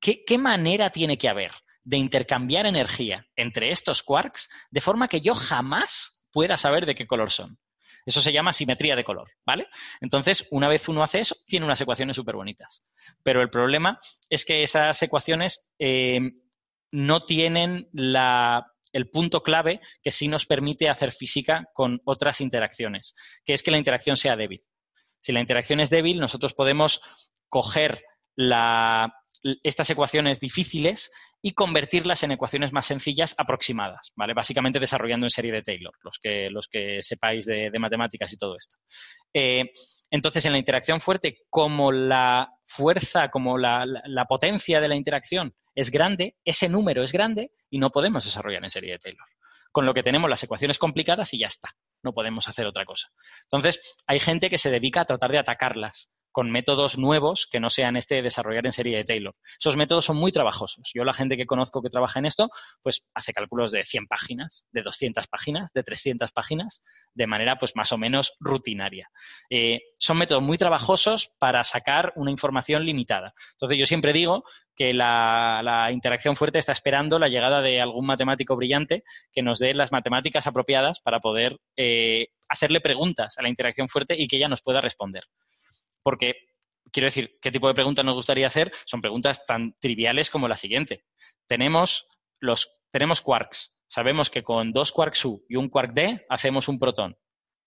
qué 0.00 0.38
manera 0.38 0.88
tiene 0.88 1.18
que 1.18 1.28
haber 1.28 1.50
de 1.84 1.98
intercambiar 1.98 2.64
energía 2.64 3.26
entre 3.36 3.70
estos 3.70 4.02
quarks 4.02 4.48
de 4.70 4.80
forma 4.80 5.08
que 5.08 5.20
yo 5.20 5.34
jamás 5.34 6.26
pueda 6.32 6.56
saber 6.56 6.86
de 6.86 6.94
qué 6.94 7.06
color 7.06 7.30
son. 7.30 7.58
Eso 8.06 8.22
se 8.22 8.32
llama 8.32 8.54
simetría 8.54 8.96
de 8.96 9.04
color, 9.04 9.28
¿vale? 9.44 9.66
Entonces, 10.00 10.48
una 10.52 10.68
vez 10.68 10.88
uno 10.88 11.02
hace 11.02 11.20
eso, 11.20 11.36
tiene 11.46 11.66
unas 11.66 11.82
ecuaciones 11.82 12.16
súper 12.16 12.34
bonitas. 12.34 12.82
Pero 13.22 13.42
el 13.42 13.50
problema 13.50 14.00
es 14.30 14.46
que 14.46 14.62
esas 14.62 15.02
ecuaciones 15.02 15.70
eh, 15.78 16.18
no 16.92 17.20
tienen 17.20 17.90
la 17.92 18.72
el 18.92 19.08
punto 19.10 19.42
clave 19.42 19.80
que 20.02 20.10
sí 20.10 20.28
nos 20.28 20.46
permite 20.46 20.88
hacer 20.88 21.12
física 21.12 21.68
con 21.72 22.00
otras 22.04 22.40
interacciones, 22.40 23.14
que 23.44 23.52
es 23.52 23.62
que 23.62 23.70
la 23.70 23.78
interacción 23.78 24.16
sea 24.16 24.36
débil. 24.36 24.62
Si 25.20 25.32
la 25.32 25.40
interacción 25.40 25.80
es 25.80 25.90
débil, 25.90 26.18
nosotros 26.18 26.54
podemos 26.54 27.02
coger 27.48 28.02
estas 29.62 29.88
ecuaciones 29.90 30.40
difíciles 30.40 31.10
y 31.42 31.52
convertirlas 31.52 32.22
en 32.22 32.32
ecuaciones 32.32 32.72
más 32.72 32.86
sencillas 32.86 33.34
aproximadas, 33.38 34.12
¿vale? 34.14 34.34
Básicamente 34.34 34.78
desarrollando 34.78 35.26
en 35.26 35.30
serie 35.30 35.52
de 35.52 35.62
Taylor, 35.62 35.94
los 36.02 36.18
que, 36.18 36.50
los 36.50 36.68
que 36.68 37.02
sepáis 37.02 37.46
de, 37.46 37.70
matemáticas 37.78 38.32
y 38.32 38.36
todo 38.36 38.56
esto. 38.56 38.76
Eh, 39.32 39.70
entonces, 40.10 40.44
en 40.44 40.52
la 40.52 40.58
interacción 40.58 41.00
fuerte, 41.00 41.38
como 41.48 41.92
la 41.92 42.52
fuerza, 42.64 43.30
como 43.30 43.58
la, 43.58 43.86
potencia 44.28 44.80
de 44.80 44.88
la 44.88 44.96
interacción 44.96 45.54
es 45.74 45.90
grande, 45.90 46.36
ese 46.44 46.68
número 46.68 47.02
es 47.02 47.12
grande 47.12 47.48
y 47.70 47.78
no 47.78 47.90
podemos 47.90 48.24
desarrollar 48.24 48.62
en 48.64 48.70
serie 48.70 48.92
de 48.92 48.98
Taylor. 48.98 49.26
Con 49.72 49.86
lo 49.86 49.94
que 49.94 50.02
tenemos 50.02 50.28
las 50.28 50.42
ecuaciones 50.42 50.78
complicadas 50.78 51.32
y 51.32 51.38
ya 51.38 51.46
está. 51.46 51.70
No 52.02 52.12
podemos 52.12 52.48
hacer 52.48 52.66
otra 52.66 52.84
cosa. 52.84 53.06
Entonces, 53.44 53.96
hay 54.08 54.18
gente 54.18 54.50
que 54.50 54.58
se 54.58 54.70
dedica 54.70 55.02
a 55.02 55.04
tratar 55.04 55.30
de 55.30 55.38
atacarlas 55.38 56.12
con 56.32 56.50
métodos 56.50 56.98
nuevos 56.98 57.46
que 57.50 57.60
no 57.60 57.70
sean 57.70 57.96
este 57.96 58.16
de 58.16 58.22
desarrollar 58.22 58.66
en 58.66 58.72
serie 58.72 58.96
de 58.96 59.04
Taylor. 59.04 59.34
Esos 59.58 59.76
métodos 59.76 60.04
son 60.04 60.16
muy 60.16 60.32
trabajosos. 60.32 60.90
Yo 60.94 61.04
la 61.04 61.12
gente 61.12 61.36
que 61.36 61.46
conozco 61.46 61.82
que 61.82 61.90
trabaja 61.90 62.18
en 62.18 62.26
esto, 62.26 62.48
pues 62.82 63.08
hace 63.14 63.32
cálculos 63.32 63.72
de 63.72 63.84
100 63.84 64.06
páginas, 64.06 64.66
de 64.72 64.82
200 64.82 65.26
páginas, 65.26 65.72
de 65.72 65.82
300 65.82 66.32
páginas, 66.32 66.82
de 67.14 67.26
manera 67.26 67.56
pues 67.56 67.76
más 67.76 67.92
o 67.92 67.98
menos 67.98 68.32
rutinaria. 68.40 69.10
Eh, 69.50 69.80
son 69.98 70.18
métodos 70.18 70.42
muy 70.42 70.58
trabajosos 70.58 71.36
para 71.38 71.64
sacar 71.64 72.12
una 72.16 72.30
información 72.30 72.84
limitada. 72.84 73.32
Entonces 73.52 73.78
yo 73.78 73.86
siempre 73.86 74.12
digo 74.12 74.44
que 74.80 74.94
la, 74.94 75.88
interacción 75.92 76.36
fuerte 76.36 76.58
está 76.58 76.72
esperando 76.72 77.18
la 77.18 77.28
llegada 77.28 77.60
de 77.60 77.80
algún 77.80 78.06
matemático 78.06 78.56
brillante 78.56 79.04
que 79.30 79.42
nos 79.42 79.58
dé 79.58 79.74
las 79.74 79.92
matemáticas 79.92 80.46
apropiadas 80.46 81.00
para 81.00 81.20
poder 81.20 81.58
eh, 81.76 82.28
hacerle 82.48 82.80
preguntas 82.80 83.36
a 83.36 83.42
la 83.42 83.48
interacción 83.48 83.88
fuerte 83.88 84.14
y 84.16 84.26
que 84.26 84.36
ella 84.36 84.48
nos 84.48 84.62
pueda 84.62 84.80
responder 84.80 85.24
porque 86.02 86.34
quiero 86.92 87.06
decir, 87.06 87.38
¿qué 87.40 87.50
tipo 87.50 87.68
de 87.68 87.74
preguntas 87.74 88.04
nos 88.04 88.14
gustaría 88.14 88.46
hacer? 88.46 88.72
Son 88.84 89.00
preguntas 89.00 89.44
tan 89.46 89.76
triviales 89.78 90.30
como 90.30 90.48
la 90.48 90.56
siguiente. 90.56 91.04
Tenemos, 91.46 92.08
los, 92.40 92.80
tenemos 92.90 93.20
quarks. 93.20 93.78
Sabemos 93.88 94.30
que 94.30 94.42
con 94.42 94.72
dos 94.72 94.92
quarks 94.92 95.24
U 95.24 95.44
y 95.48 95.56
un 95.56 95.68
quark 95.68 95.92
D 95.92 96.26
hacemos 96.28 96.68
un 96.68 96.78
protón. 96.78 97.18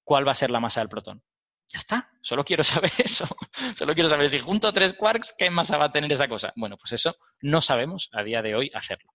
¿Cuál 0.06 0.28
va 0.28 0.32
a 0.32 0.36
ser 0.36 0.52
la 0.52 0.60
masa 0.60 0.82
del 0.82 0.89
protón? 0.89 1.24
Ya 1.67 1.80
está, 1.80 2.12
solo 2.22 2.43
quiero 2.43 2.63
saber 2.63 2.91
eso. 2.98 3.28
Solo 3.76 3.93
quiero 3.93 4.10
saber 4.10 4.30
si 4.30 4.39
junto 4.39 4.67
a 4.67 4.74
tres 4.74 4.93
quarks, 4.93 5.34
¿qué 5.38 5.50
masa 5.50 5.78
va 5.78 5.86
a 5.86 5.91
tener 5.91 6.12
esa 6.12 6.28
cosa? 6.28 6.54
Bueno, 6.56 6.78
pues 6.78 6.93
eso 6.93 7.15
no 7.41 7.62
sabemos 7.62 8.10
a 8.13 8.24
día 8.24 8.41
de 8.41 8.56
hoy 8.56 8.72
hacerlo. 8.74 9.12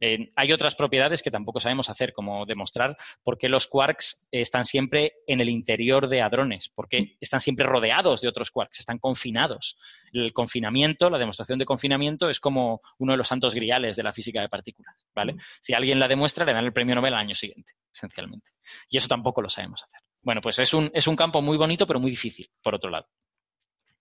Eh, 0.00 0.30
hay 0.36 0.52
otras 0.52 0.74
propiedades 0.74 1.22
que 1.22 1.30
tampoco 1.30 1.60
sabemos 1.60 1.88
hacer, 1.88 2.12
como 2.12 2.46
demostrar 2.46 2.96
por 3.22 3.38
qué 3.38 3.48
los 3.48 3.66
quarks 3.66 4.28
están 4.30 4.64
siempre 4.64 5.14
en 5.26 5.40
el 5.40 5.48
interior 5.48 6.08
de 6.08 6.22
hadrones, 6.22 6.68
porque 6.68 7.16
están 7.20 7.40
siempre 7.40 7.66
rodeados 7.66 8.20
de 8.20 8.28
otros 8.28 8.50
quarks, 8.50 8.80
están 8.80 8.98
confinados. 8.98 9.78
El 10.12 10.32
confinamiento, 10.32 11.10
la 11.10 11.18
demostración 11.18 11.58
de 11.58 11.64
confinamiento 11.64 12.28
es 12.28 12.40
como 12.40 12.80
uno 12.98 13.12
de 13.12 13.18
los 13.18 13.28
santos 13.28 13.54
griales 13.54 13.96
de 13.96 14.02
la 14.02 14.12
física 14.12 14.40
de 14.40 14.48
partículas, 14.48 14.94
¿vale? 15.14 15.36
Si 15.60 15.74
alguien 15.74 15.98
la 15.98 16.08
demuestra, 16.08 16.44
le 16.44 16.52
dan 16.52 16.64
el 16.64 16.72
premio 16.72 16.94
Nobel 16.94 17.14
al 17.14 17.20
año 17.20 17.34
siguiente, 17.34 17.72
esencialmente. 17.92 18.50
Y 18.88 18.98
eso 18.98 19.08
tampoco 19.08 19.42
lo 19.42 19.48
sabemos 19.48 19.82
hacer. 19.82 20.00
Bueno, 20.22 20.40
pues 20.40 20.58
es 20.58 20.72
un, 20.72 20.90
es 20.94 21.06
un 21.06 21.16
campo 21.16 21.42
muy 21.42 21.56
bonito, 21.56 21.86
pero 21.86 21.98
muy 21.98 22.10
difícil, 22.10 22.48
por 22.62 22.74
otro 22.74 22.90
lado. 22.90 23.08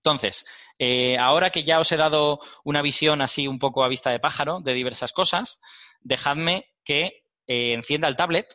Entonces, 0.04 0.46
eh, 0.80 1.18
ahora 1.20 1.52
que 1.52 1.64
ya 1.64 1.80
os 1.80 1.92
he 1.92 1.98
dado 1.98 2.40
una 2.64 2.82
visión 2.82 3.22
así 3.22 3.48
un 3.48 3.60
poco 3.60 3.84
a 3.84 3.88
vista 3.88 4.10
de 4.10 4.20
pájaro 4.20 4.60
de 4.60 4.74
diversas 4.74 5.14
cosas, 5.14 5.62
dejadme 6.02 6.66
que 6.84 7.24
eh, 7.46 7.74
encienda 7.74 8.08
el 8.08 8.16
tablet 8.16 8.48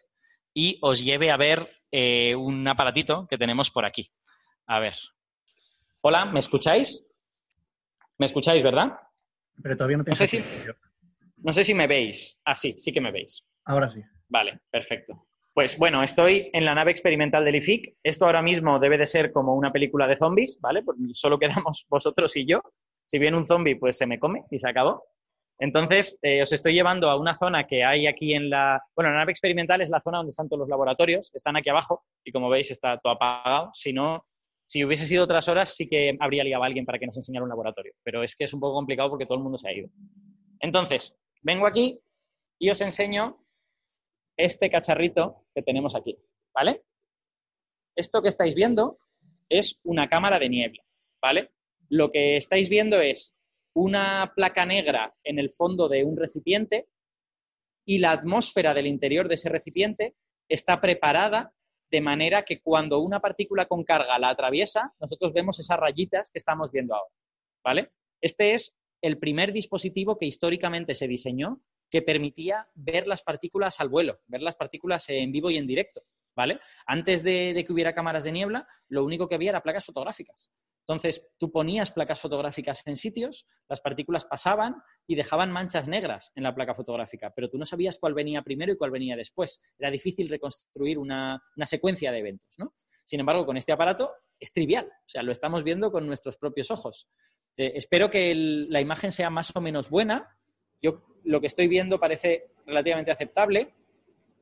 y 0.52 0.78
os 0.82 1.04
lleve 1.04 1.30
a 1.30 1.36
ver 1.36 1.68
eh, 1.92 2.34
un 2.34 2.66
aparatito 2.66 3.28
que 3.28 3.38
tenemos 3.38 3.70
por 3.70 3.84
aquí. 3.84 4.10
A 4.66 4.80
ver. 4.80 4.94
Hola, 6.00 6.24
¿me 6.24 6.40
escucháis? 6.40 7.06
¿Me 8.18 8.26
escucháis, 8.26 8.64
verdad? 8.64 8.98
Pero 9.62 9.76
todavía 9.76 9.98
no 9.98 10.04
tengo. 10.04 10.14
No 10.14 10.16
sé 10.16 10.26
si, 10.26 10.38
no 11.36 11.52
sé 11.52 11.62
si 11.62 11.74
me 11.74 11.86
veis. 11.86 12.40
Ah, 12.44 12.56
sí, 12.56 12.72
sí 12.72 12.92
que 12.92 13.00
me 13.00 13.12
veis. 13.12 13.46
Ahora 13.64 13.88
sí. 13.88 14.00
Vale, 14.28 14.60
perfecto. 14.68 15.25
Pues 15.56 15.78
bueno, 15.78 16.02
estoy 16.02 16.50
en 16.52 16.66
la 16.66 16.74
nave 16.74 16.90
experimental 16.90 17.42
del 17.42 17.54
IFIC. 17.54 17.96
Esto 18.02 18.26
ahora 18.26 18.42
mismo 18.42 18.78
debe 18.78 18.98
de 18.98 19.06
ser 19.06 19.32
como 19.32 19.54
una 19.54 19.72
película 19.72 20.06
de 20.06 20.18
zombies, 20.18 20.60
¿vale? 20.60 20.82
Porque 20.82 21.00
solo 21.12 21.38
quedamos 21.38 21.86
vosotros 21.88 22.36
y 22.36 22.44
yo. 22.44 22.60
Si 23.06 23.18
viene 23.18 23.38
un 23.38 23.46
zombie, 23.46 23.76
pues 23.76 23.96
se 23.96 24.04
me 24.04 24.18
come 24.18 24.44
y 24.50 24.58
se 24.58 24.68
acabó. 24.68 25.04
Entonces, 25.58 26.18
eh, 26.20 26.42
os 26.42 26.52
estoy 26.52 26.74
llevando 26.74 27.08
a 27.08 27.18
una 27.18 27.34
zona 27.34 27.66
que 27.66 27.82
hay 27.82 28.06
aquí 28.06 28.34
en 28.34 28.50
la... 28.50 28.82
Bueno, 28.94 29.10
la 29.12 29.20
nave 29.20 29.32
experimental 29.32 29.80
es 29.80 29.88
la 29.88 30.00
zona 30.00 30.18
donde 30.18 30.28
están 30.28 30.46
todos 30.46 30.60
los 30.60 30.68
laboratorios. 30.68 31.34
Están 31.34 31.56
aquí 31.56 31.70
abajo 31.70 32.04
y 32.22 32.32
como 32.32 32.50
veis 32.50 32.70
está 32.70 32.98
todo 32.98 33.14
apagado. 33.14 33.70
Si 33.72 33.94
no, 33.94 34.26
si 34.66 34.84
hubiese 34.84 35.06
sido 35.06 35.24
otras 35.24 35.48
horas, 35.48 35.74
sí 35.74 35.88
que 35.88 36.18
habría 36.20 36.44
liado 36.44 36.64
a 36.64 36.66
alguien 36.66 36.84
para 36.84 36.98
que 36.98 37.06
nos 37.06 37.16
enseñara 37.16 37.44
un 37.44 37.48
laboratorio. 37.48 37.94
Pero 38.02 38.22
es 38.22 38.36
que 38.36 38.44
es 38.44 38.52
un 38.52 38.60
poco 38.60 38.74
complicado 38.74 39.08
porque 39.08 39.24
todo 39.24 39.38
el 39.38 39.44
mundo 39.44 39.56
se 39.56 39.70
ha 39.70 39.72
ido. 39.72 39.88
Entonces, 40.60 41.18
vengo 41.40 41.66
aquí 41.66 41.98
y 42.58 42.68
os 42.68 42.82
enseño 42.82 43.38
este 44.36 44.70
cacharrito 44.70 45.44
que 45.54 45.62
tenemos 45.62 45.94
aquí, 45.94 46.18
¿vale? 46.54 46.82
Esto 47.94 48.20
que 48.22 48.28
estáis 48.28 48.54
viendo 48.54 48.98
es 49.48 49.80
una 49.84 50.08
cámara 50.08 50.38
de 50.38 50.48
niebla, 50.48 50.82
¿vale? 51.22 51.50
Lo 51.88 52.10
que 52.10 52.36
estáis 52.36 52.68
viendo 52.68 53.00
es 53.00 53.36
una 53.74 54.32
placa 54.34 54.66
negra 54.66 55.14
en 55.22 55.38
el 55.38 55.50
fondo 55.50 55.88
de 55.88 56.04
un 56.04 56.16
recipiente 56.16 56.88
y 57.86 57.98
la 57.98 58.12
atmósfera 58.12 58.74
del 58.74 58.86
interior 58.86 59.28
de 59.28 59.34
ese 59.34 59.48
recipiente 59.48 60.16
está 60.48 60.80
preparada 60.80 61.52
de 61.90 62.00
manera 62.00 62.42
que 62.42 62.60
cuando 62.60 62.98
una 62.98 63.20
partícula 63.20 63.66
con 63.66 63.84
carga 63.84 64.18
la 64.18 64.30
atraviesa, 64.30 64.92
nosotros 64.98 65.32
vemos 65.32 65.60
esas 65.60 65.78
rayitas 65.78 66.30
que 66.30 66.38
estamos 66.38 66.72
viendo 66.72 66.94
ahora, 66.94 67.14
¿vale? 67.64 67.92
Este 68.20 68.54
es 68.54 68.76
el 69.02 69.18
primer 69.18 69.52
dispositivo 69.52 70.18
que 70.18 70.26
históricamente 70.26 70.94
se 70.94 71.06
diseñó 71.06 71.60
que 71.96 72.02
permitía 72.02 72.68
ver 72.74 73.06
las 73.06 73.22
partículas 73.22 73.80
al 73.80 73.88
vuelo, 73.88 74.20
ver 74.26 74.42
las 74.42 74.54
partículas 74.54 75.08
en 75.08 75.32
vivo 75.32 75.50
y 75.50 75.56
en 75.56 75.66
directo, 75.66 76.02
¿vale? 76.34 76.60
Antes 76.84 77.22
de, 77.22 77.64
que 77.66 77.72
hubiera 77.72 77.94
cámaras 77.94 78.24
de 78.24 78.32
niebla, 78.32 78.68
lo 78.88 79.02
único 79.02 79.26
que 79.26 79.34
había 79.34 79.48
era 79.48 79.62
placas 79.62 79.86
fotográficas. 79.86 80.52
Entonces, 80.80 81.26
tú 81.38 81.50
ponías 81.50 81.92
placas 81.92 82.20
fotográficas 82.20 82.86
en 82.86 82.98
sitios, 82.98 83.46
las 83.66 83.80
partículas 83.80 84.26
pasaban 84.26 84.76
y 85.06 85.14
dejaban 85.14 85.50
manchas 85.50 85.88
negras 85.88 86.32
en 86.34 86.42
la 86.42 86.54
placa 86.54 86.74
fotográfica, 86.74 87.32
pero 87.34 87.48
tú 87.48 87.56
no 87.56 87.64
sabías 87.64 87.98
cuál 87.98 88.12
venía 88.12 88.42
primero 88.42 88.74
y 88.74 88.76
cuál 88.76 88.90
venía 88.90 89.16
después. 89.16 89.62
Era 89.78 89.90
difícil 89.90 90.28
reconstruir 90.28 90.98
una, 90.98 91.42
secuencia 91.64 92.12
de 92.12 92.18
eventos, 92.18 92.58
¿no? 92.58 92.74
Sin 93.06 93.20
embargo, 93.20 93.46
con 93.46 93.56
este 93.56 93.72
aparato 93.72 94.12
es 94.38 94.52
trivial, 94.52 94.84
o 94.86 95.08
sea, 95.08 95.22
lo 95.22 95.32
estamos 95.32 95.64
viendo 95.64 95.90
con 95.90 96.06
nuestros 96.06 96.36
propios 96.36 96.70
ojos. 96.70 97.08
Eh, 97.56 97.72
espero 97.74 98.10
que 98.10 98.34
la 98.34 98.82
imagen 98.82 99.12
sea 99.12 99.30
más 99.30 99.56
o 99.56 99.62
menos 99.62 99.88
buena. 99.88 100.36
Yo 100.86 101.02
lo 101.24 101.40
que 101.40 101.48
estoy 101.48 101.66
viendo 101.66 101.98
parece 101.98 102.46
relativamente 102.64 103.10
aceptable. 103.10 103.74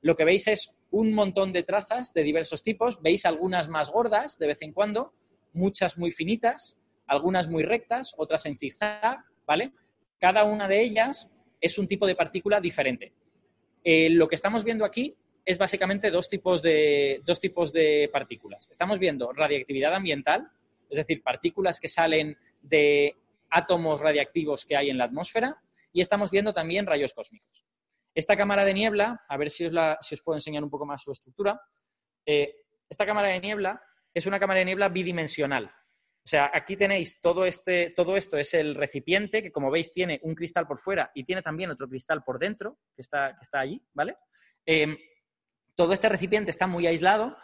Lo 0.03 0.15
que 0.15 0.27
veis 0.27 0.47
es 0.49 0.77
un 0.91 1.15
montón 1.15 1.55
de 1.55 1.63
trazas 1.63 2.13
de 2.13 2.23
diversos 2.23 2.63
tipos. 2.63 3.01
Veis 3.01 3.25
algunas 3.25 3.71
más 3.71 3.91
gordas 3.91 4.37
de 4.37 4.47
vez 4.47 4.61
en 4.61 4.75
cuando, 4.75 5.15
muchas 5.55 5.97
muy 5.97 6.13
finitas, 6.13 6.79
algunas 7.07 7.49
muy 7.49 7.63
rectas, 7.63 8.15
otras 8.19 8.45
en 8.45 8.59
zigzag, 8.59 9.25
¿vale? 9.47 9.73
Cada 10.19 10.45
una 10.45 10.69
de 10.69 10.83
ellas 10.83 11.33
es 11.63 11.79
un 11.79 11.89
tipo 11.89 12.07
de 12.07 12.15
partícula 12.15 12.61
diferente. 12.61 13.15
Eh, 13.83 14.11
lo 14.11 14.29
que 14.29 14.35
estamos 14.35 14.65
viendo 14.65 14.85
aquí 14.85 15.17
es 15.47 15.57
básicamente 15.57 16.11
dos 16.11 16.29
tipos, 16.29 16.61
de, 16.61 17.23
dos 17.25 17.41
tipos 17.41 17.73
de 17.73 18.11
partículas. 18.13 18.69
Estamos 18.71 18.99
viendo 18.99 19.33
radiactividad 19.33 19.95
ambiental, 19.95 20.51
es 20.91 20.99
decir, 20.99 21.23
partículas 21.23 21.81
que 21.81 21.89
salen 21.89 22.37
de 22.61 23.17
átomos 23.49 24.03
radiactivos 24.03 24.67
que 24.67 24.77
hay 24.77 24.91
en 24.91 24.99
la 24.99 25.05
atmósfera, 25.05 25.64
y 25.95 26.01
estamos 26.01 26.31
viendo 26.31 26.53
también 26.53 26.87
rayos 26.87 27.15
cósmicos. 27.15 27.65
Esta 28.15 28.37
cámara 28.37 28.65
de 28.65 28.75
niebla, 28.75 29.25
a 29.29 29.37
ver 29.37 29.49
si 29.49 29.65
os, 29.65 29.73
la, 29.73 29.97
si 30.01 30.17
os 30.17 30.23
puedo 30.23 30.37
enseñar 30.37 30.63
un 30.63 30.69
poco 30.69 30.85
más 30.85 31.03
su 31.03 31.13
estructura, 31.13 31.61
eh, 32.27 32.57
esta 32.91 33.07
cámara 33.07 33.29
de 33.29 33.41
niebla 33.41 33.81
es 34.13 34.27
una 34.27 34.41
cámara 34.41 34.59
de 34.59 34.67
niebla 34.67 34.89
bidimensional. 34.89 35.67
O 35.67 36.29
sea, 36.29 36.51
aquí 36.53 36.77
tenéis 36.77 37.21
todo, 37.21 37.47
este, 37.47 37.91
todo 37.91 38.17
esto, 38.17 38.37
es 38.39 38.55
el 38.55 38.75
recipiente 38.75 39.41
que 39.43 39.53
como 39.53 39.71
veis 39.71 39.93
tiene 39.93 40.19
un 40.23 40.35
cristal 40.35 40.67
por 40.67 40.79
fuera 40.79 41.13
y 41.15 41.25
tiene 41.25 41.43
también 41.43 41.71
otro 41.71 41.89
cristal 41.89 42.25
por 42.25 42.39
dentro 42.39 42.79
que 42.95 43.03
está, 43.03 43.37
que 43.37 43.43
está 43.43 43.61
allí, 43.61 43.81
¿vale? 43.93 44.17
Em, 44.67 44.97
todo 45.77 45.93
este 45.93 46.09
recipiente 46.09 46.51
está 46.51 46.67
muy 46.67 46.87
aislado 46.87 47.37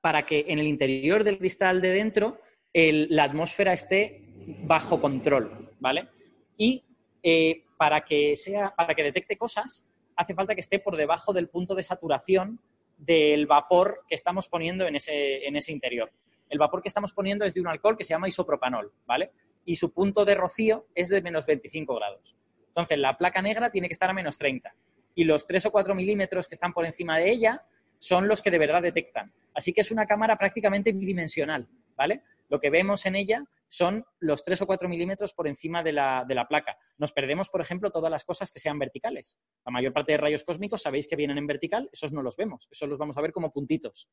para 0.00 0.26
que 0.26 0.44
en 0.48 0.58
el 0.58 0.66
interior 0.66 1.24
del 1.24 1.38
cristal 1.38 1.80
de 1.80 1.88
dentro 1.88 2.40
la 2.72 3.24
atmósfera 3.24 3.72
esté 3.72 4.20
bajo 4.64 5.00
control, 5.00 5.70
¿vale? 5.78 6.08
Y 6.58 6.84
eh, 7.22 7.63
para 7.76 8.04
que, 8.04 8.36
sea, 8.36 8.74
para 8.74 8.94
que 8.94 9.02
detecte 9.02 9.36
cosas, 9.36 9.86
hace 10.16 10.34
falta 10.34 10.54
que 10.54 10.60
esté 10.60 10.78
por 10.78 10.96
debajo 10.96 11.32
del 11.32 11.48
punto 11.48 11.74
de 11.74 11.82
saturación 11.82 12.60
del 12.96 13.46
vapor 13.46 14.04
que 14.08 14.14
estamos 14.14 14.48
poniendo 14.48 14.86
en 14.86 14.96
ese, 14.96 15.46
en 15.46 15.56
ese 15.56 15.72
interior. 15.72 16.12
El 16.48 16.58
vapor 16.58 16.82
que 16.82 16.88
estamos 16.88 17.12
poniendo 17.12 17.44
es 17.44 17.54
de 17.54 17.60
un 17.60 17.68
alcohol 17.68 17.96
que 17.96 18.04
se 18.04 18.10
llama 18.10 18.28
isopropanol, 18.28 18.92
¿vale? 19.06 19.32
Y 19.64 19.76
su 19.76 19.92
punto 19.92 20.24
de 20.24 20.34
rocío 20.34 20.86
es 20.94 21.08
de 21.08 21.22
menos 21.22 21.46
25 21.46 21.94
grados. 21.96 22.36
Entonces, 22.68 22.98
la 22.98 23.16
placa 23.16 23.42
negra 23.42 23.70
tiene 23.70 23.88
que 23.88 23.92
estar 23.92 24.10
a 24.10 24.12
menos 24.12 24.36
30. 24.36 24.74
Y 25.14 25.24
los 25.24 25.46
3 25.46 25.66
o 25.66 25.72
4 25.72 25.94
milímetros 25.94 26.46
que 26.46 26.54
están 26.54 26.72
por 26.72 26.84
encima 26.84 27.18
de 27.18 27.30
ella 27.30 27.64
son 27.98 28.28
los 28.28 28.42
que 28.42 28.50
de 28.50 28.58
verdad 28.58 28.82
detectan. 28.82 29.32
Así 29.54 29.72
que 29.72 29.80
es 29.80 29.90
una 29.90 30.06
cámara 30.06 30.36
prácticamente 30.36 30.92
bidimensional, 30.92 31.66
¿vale? 31.96 32.22
lo 32.48 32.60
que 32.60 32.70
vemos 32.70 33.06
en 33.06 33.16
ella 33.16 33.44
son 33.74 34.04
los 34.20 34.44
3 34.44 34.62
o 34.62 34.66
4 34.66 34.88
milímetros 34.88 35.34
por 35.34 35.48
encima 35.48 35.82
de 35.82 35.92
la, 35.92 36.46
placa. 36.48 36.76
Nos 36.96 37.12
perdemos, 37.12 37.48
por 37.48 37.60
ejemplo, 37.60 37.90
todas 37.90 38.10
las 38.10 38.24
cosas 38.24 38.52
que 38.52 38.60
sean 38.60 38.78
verticales. 38.78 39.40
La 39.66 39.72
mayor 39.72 39.92
parte 39.92 40.12
de 40.12 40.18
rayos 40.18 40.44
cósmicos 40.44 40.82
sabéis 40.82 41.08
que 41.08 41.16
vienen 41.16 41.38
en 41.38 41.46
vertical, 41.48 41.90
esos 41.92 42.12
no 42.12 42.22
los 42.22 42.36
vemos, 42.36 42.68
esos 42.70 42.88
los 42.88 42.98
vamos 42.98 43.18
a 43.18 43.20
ver 43.20 43.32
como 43.32 43.50
puntitos. 43.50 44.08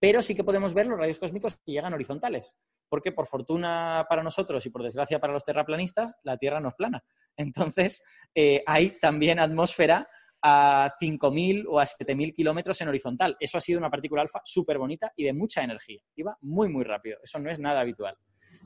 Pero 0.00 0.20
sí 0.20 0.34
que 0.34 0.42
podemos 0.42 0.74
ver 0.74 0.86
los 0.86 0.98
rayos 0.98 1.20
cósmicos 1.20 1.58
que 1.64 1.70
llegan 1.70 1.94
horizontales, 1.94 2.56
porque 2.88 3.12
por 3.12 3.28
fortuna 3.28 4.04
para 4.08 4.24
nosotros 4.24 4.66
y 4.66 4.70
por 4.70 4.82
desgracia 4.82 5.20
para 5.20 5.32
los 5.32 5.44
terraplanistas, 5.44 6.16
la 6.24 6.36
Tierra 6.36 6.58
no 6.58 6.70
es 6.70 6.74
plana. 6.74 7.04
Entonces, 7.36 8.02
eh, 8.34 8.64
hay 8.66 8.98
también 8.98 9.38
atmósfera 9.38 10.08
a 10.42 10.90
5.000 11.00 11.66
o 11.68 11.78
a 11.78 11.84
7.000 11.84 12.34
kilómetros 12.34 12.80
en 12.80 12.88
horizontal. 12.88 13.36
Eso 13.38 13.58
ha 13.58 13.60
sido 13.60 13.78
una 13.78 13.90
partícula 13.90 14.22
alfa 14.22 14.40
súper 14.42 14.76
bonita 14.78 15.12
y 15.14 15.22
de 15.22 15.32
mucha 15.32 15.62
energía. 15.62 16.02
Iba 16.16 16.36
muy, 16.40 16.68
muy 16.68 16.82
rápido. 16.82 17.18
Eso 17.22 17.38
no 17.38 17.48
es 17.48 17.60
nada 17.60 17.80
habitual. 17.80 18.18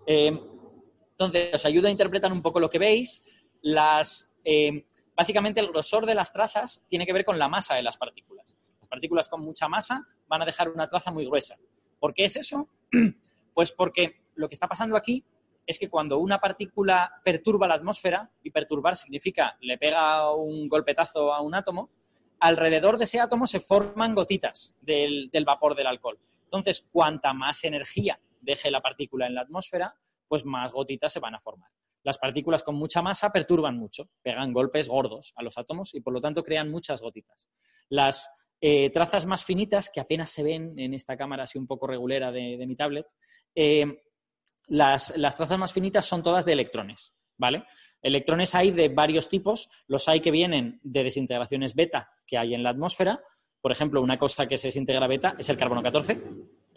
Entonces, 0.09 1.53
os 1.53 1.67
ayuda 1.67 1.89
a 1.89 1.93
interpretar 1.93 2.33
un 2.33 2.41
poco 2.41 2.61
lo 2.61 2.71
que 2.71 2.79
veis. 2.79 3.25
Las, 3.61 4.35
eh, 4.45 4.87
básicamente, 5.15 5.61
el 5.61 5.69
grosor 5.69 6.07
de 6.07 6.15
las 6.15 6.33
trazas 6.33 6.83
tiene 6.89 7.05
que 7.05 7.13
ver 7.13 7.25
con 7.25 7.39
la 7.39 7.49
masa 7.49 7.75
de 7.75 7.83
las 7.83 7.99
partículas. 7.99 8.57
Las 8.81 8.89
partículas 8.89 9.29
con 9.29 9.43
mucha 9.43 9.69
masa 9.69 10.07
van 10.27 10.43
a 10.43 10.47
dejar 10.47 10.71
una 10.71 10.89
traza 10.89 11.11
muy 11.11 11.27
gruesa. 11.27 11.59
¿Por 11.99 12.15
qué 12.15 12.25
es 12.25 12.37
eso? 12.37 12.69
Pues 13.55 13.73
porque 13.73 14.21
lo 14.37 14.47
que 14.47 14.55
está 14.55 14.69
pasando 14.69 14.97
aquí 14.97 15.25
es 15.67 15.81
que 15.81 15.91
cuando 15.91 16.19
una 16.21 16.39
partícula 16.39 17.21
perturba 17.25 17.67
la 17.67 17.75
atmósfera, 17.75 18.31
y 18.41 18.53
perturbar 18.53 18.95
significa 18.95 19.59
le 19.61 19.77
pega 19.79 20.33
un 20.33 20.69
golpetazo 20.69 21.35
a 21.35 21.41
un 21.41 21.57
átomo, 21.57 21.91
alrededor 22.39 22.99
de 22.99 23.05
ese 23.05 23.19
átomo 23.19 23.49
se 23.49 23.59
forman 23.59 24.15
gotitas 24.15 24.77
del, 24.81 25.29
vapor 25.45 25.75
del 25.75 25.89
alcohol. 25.89 26.21
Entonces, 26.45 26.87
cuanta 26.93 27.33
más 27.33 27.65
energía 27.65 28.21
deje 28.41 28.71
la 28.71 28.81
partícula 28.81 29.27
en 29.27 29.35
la 29.35 29.43
atmósfera, 29.43 29.95
pues 30.27 30.45
más 30.45 30.73
gotitas 30.73 31.13
se 31.13 31.21
van 31.21 31.35
a 31.35 31.41
formar. 31.41 31.71
Las 32.05 32.19
partículas 32.19 32.63
con 32.63 32.77
mucha 32.77 33.03
masa 33.03 33.31
perturban 33.31 33.77
mucho, 33.77 34.09
pegan 34.23 34.53
golpes 34.53 34.89
gordos 34.89 35.33
a 35.37 35.43
los 35.43 35.59
átomos 35.59 35.95
y 35.95 36.01
por 36.01 36.13
lo 36.13 36.21
tanto 36.21 36.43
crean 36.43 36.71
muchas 36.71 37.01
gotitas. 37.01 37.51
Las 37.89 38.31
eh, 38.61 38.91
trazas 38.91 39.27
más 39.27 39.45
finitas, 39.45 39.91
que 39.91 40.01
apenas 40.01 40.31
se 40.31 40.43
ven 40.43 40.79
en 40.79 40.95
esta 40.95 41.17
cámara 41.17 41.45
así 41.45 41.59
un 41.59 41.67
poco 41.67 41.87
regulera 41.87 42.33
de, 42.33 42.65
mi 42.67 42.77
tablet, 42.77 43.07
eh, 43.55 44.03
las, 44.69 45.13
trazas 45.15 45.59
más 45.59 45.73
finitas 45.73 46.07
son 46.07 46.23
todas 46.23 46.45
de 46.45 46.53
electrones, 46.53 47.15
¿vale? 47.37 47.65
Electrones 48.03 48.55
hay 48.55 48.71
de 48.71 48.89
varios 48.89 49.29
tipos, 49.29 49.69
los 49.87 50.09
hay 50.09 50.21
que 50.21 50.31
vienen 50.31 50.81
de 50.83 51.05
desintegraciones 51.05 51.75
beta 51.75 52.11
que 52.27 52.39
hay 52.39 52.55
en 52.55 52.63
la 52.63 52.71
atmósfera. 52.71 53.21
Por 53.61 53.73
ejemplo, 53.73 54.01
una 54.01 54.17
cosa 54.17 54.47
que 54.47 54.59
se 54.59 54.69
desintegra 54.69 55.07
beta 55.07 55.35
es 55.39 55.49
el 55.49 55.57
carbono 55.57 55.83
14. 55.83 56.21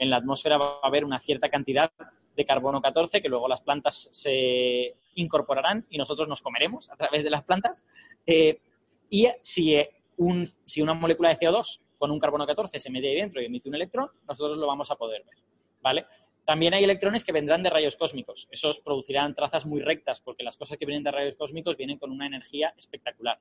En 0.01 0.09
la 0.09 0.17
atmósfera 0.17 0.57
va 0.57 0.79
a 0.81 0.87
haber 0.87 1.05
una 1.05 1.19
cierta 1.19 1.47
cantidad 1.47 1.91
de 2.35 2.43
carbono 2.43 2.81
14 2.81 3.21
que 3.21 3.29
luego 3.29 3.47
las 3.47 3.61
plantas 3.61 4.09
se 4.11 4.95
incorporarán 5.13 5.85
y 5.91 5.99
nosotros 5.99 6.27
nos 6.27 6.41
comeremos 6.41 6.89
a 6.89 6.95
través 6.95 7.23
de 7.23 7.29
las 7.29 7.43
plantas. 7.43 7.85
Eh, 8.25 8.59
y 9.11 9.27
si, 9.43 9.77
si 10.65 10.81
una 10.81 10.95
molécula 10.95 11.29
de 11.29 11.35
CO2 11.35 11.81
con 11.99 12.09
un 12.09 12.19
carbono 12.19 12.47
14 12.47 12.79
se 12.79 12.89
mete 12.89 13.09
ahí 13.09 13.15
dentro 13.17 13.43
y 13.43 13.45
emite 13.45 13.69
un 13.69 13.75
electrón, 13.75 14.09
nosotros 14.27 14.57
lo 14.57 14.65
vamos 14.65 14.89
a 14.89 14.95
poder 14.95 15.23
ver. 15.23 15.35
¿Vale? 15.83 16.07
También 16.45 16.73
hay 16.73 16.83
electrones 16.83 17.23
que 17.23 17.31
vendrán 17.31 17.61
de 17.61 17.69
rayos 17.69 17.95
cósmicos. 17.95 18.47
Esos 18.49 18.79
producirán 18.79 19.35
trazas 19.35 19.67
muy 19.67 19.81
rectas 19.81 20.19
porque 20.19 20.43
las 20.43 20.57
cosas 20.57 20.79
que 20.79 20.87
vienen 20.87 21.03
de 21.03 21.11
rayos 21.11 21.35
cósmicos 21.35 21.77
vienen 21.77 21.99
con 21.99 22.09
una 22.09 22.25
energía 22.25 22.73
espectacular. 22.75 23.37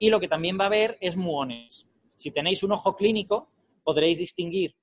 Y 0.00 0.10
lo 0.10 0.18
que 0.18 0.26
también 0.26 0.58
va 0.58 0.64
a 0.64 0.66
haber 0.66 0.98
es 1.00 1.16
muones. 1.16 1.88
Si 2.16 2.32
tenéis 2.32 2.64
un 2.64 2.72
ojo 2.72 2.96
clínico, 2.96 3.48
podréis 3.84 4.18
distinguir 4.18 4.74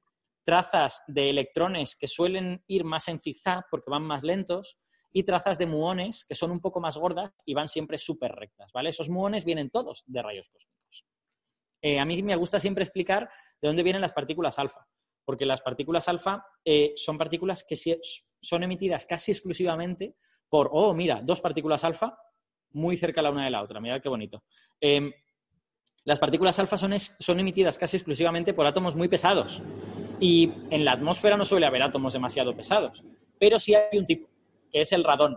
trazas 0.44 1.04
de 1.08 1.30
electrones 1.30 1.96
que 1.96 2.08
suelen 2.08 2.64
ir 2.68 2.84
más 2.84 3.08
en 3.08 3.20
zigzag 3.20 3.66
porque 3.70 3.92
van 3.92 4.04
más 4.04 4.24
lentos 4.24 4.78
y 5.14 5.24
trazas 5.24 5.58
de 5.58 5.66
muones 5.66 6.26
que 6.26 6.36
son 6.36 6.52
un 6.52 6.60
poco 6.60 6.80
más 6.80 6.98
gordas 6.98 7.32
y 7.46 7.54
van 7.54 7.68
siempre 7.68 7.98
súper 7.98 8.32
rectas, 8.32 8.72
¿vale? 8.72 8.90
Esos 8.90 9.10
muones 9.10 9.46
vienen 9.46 9.70
todos 9.70 10.04
de 10.08 10.22
rayos 10.22 10.50
cósmicos. 10.50 11.06
Eh, 11.82 12.00
a 12.00 12.06
mí 12.06 12.22
me 12.24 12.36
gusta 12.36 12.60
siempre 12.60 12.84
explicar 12.84 13.30
de 13.62 13.68
dónde 13.68 13.84
vienen 13.84 14.02
las 14.02 14.14
partículas 14.14 14.60
alfa, 14.60 14.88
porque 15.26 15.46
las 15.46 15.62
partículas 15.62 16.08
alfa 16.08 16.46
eh, 16.64 16.94
son 16.96 17.18
partículas 17.18 17.64
que 17.64 17.76
son 18.40 18.64
emitidas 18.64 19.06
casi 19.06 19.32
exclusivamente 19.32 20.16
por, 20.48 20.70
oh, 20.72 20.94
mira, 20.94 21.22
dos 21.24 21.42
partículas 21.42 21.84
alfa 21.84 22.18
muy 22.74 22.96
cerca 22.98 23.22
la 23.22 23.32
una 23.32 23.46
de 23.46 23.52
la 23.52 23.62
otra, 23.62 23.82
mira 23.82 24.00
qué 24.00 24.10
bonito. 24.10 24.44
Em, 24.80 25.12
las 26.04 26.20
partículas 26.20 26.58
alfa 26.58 26.78
son 26.78 27.40
emitidas 27.40 27.78
casi 27.78 27.98
exclusivamente 27.98 28.54
por 28.54 28.66
átomos 28.66 28.96
muy 28.96 29.08
pesados 29.08 29.62
y 30.22 30.54
en 30.70 30.86
la 30.86 30.94
atmósfera 30.94 31.36
no 31.36 31.44
suele 31.44 31.66
haber 31.66 31.82
átomos 31.82 32.14
demasiado 32.14 32.56
pesados, 32.56 33.04
pero 33.40 33.58
sí 33.58 33.74
hay 33.74 33.98
un 33.98 34.06
tipo, 34.06 34.30
que 34.72 34.82
es 34.82 34.92
el 34.94 35.04
radón. 35.04 35.36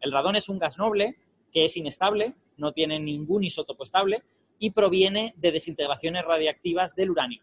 El 0.00 0.12
radón 0.12 0.36
es 0.36 0.48
un 0.48 0.60
gas 0.60 0.78
noble 0.78 1.16
que 1.52 1.64
es 1.64 1.76
inestable, 1.76 2.34
no 2.56 2.72
tiene 2.72 3.00
ningún 3.00 3.42
isótopo 3.42 3.82
estable 3.82 4.22
y 4.60 4.70
proviene 4.70 5.34
de 5.36 5.50
desintegraciones 5.50 6.24
radiactivas 6.24 6.94
del 6.94 7.10
uranio. 7.10 7.42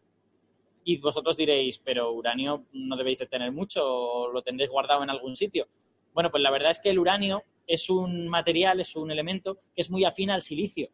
Y 0.85 0.97
vosotros 0.97 1.35
diréis, 1.35 1.79
pero 1.79 2.13
uranio 2.13 2.63
no 2.71 2.95
debéis 2.95 3.19
de 3.19 3.27
tener 3.27 3.51
mucho 3.51 3.85
o 3.85 4.31
lo 4.31 4.41
tendréis 4.41 4.71
guardado 4.71 5.03
en 5.03 5.09
algún 5.09 5.35
sitio. 5.35 5.67
Bueno, 6.13 6.31
pues 6.31 6.41
la 6.41 6.49
verdad 6.49 6.71
es 6.71 6.79
que 6.79 6.91
el 6.91 6.99
uranio 6.99 7.43
es 7.67 7.89
un 7.89 8.29
material, 8.29 8.79
es 8.79 8.95
un 8.95 9.11
elemento 9.11 9.55
que 9.75 9.81
es 9.81 9.91
muy 9.91 10.05
afín 10.05 10.31
al 10.31 10.41
silicio. 10.41 10.87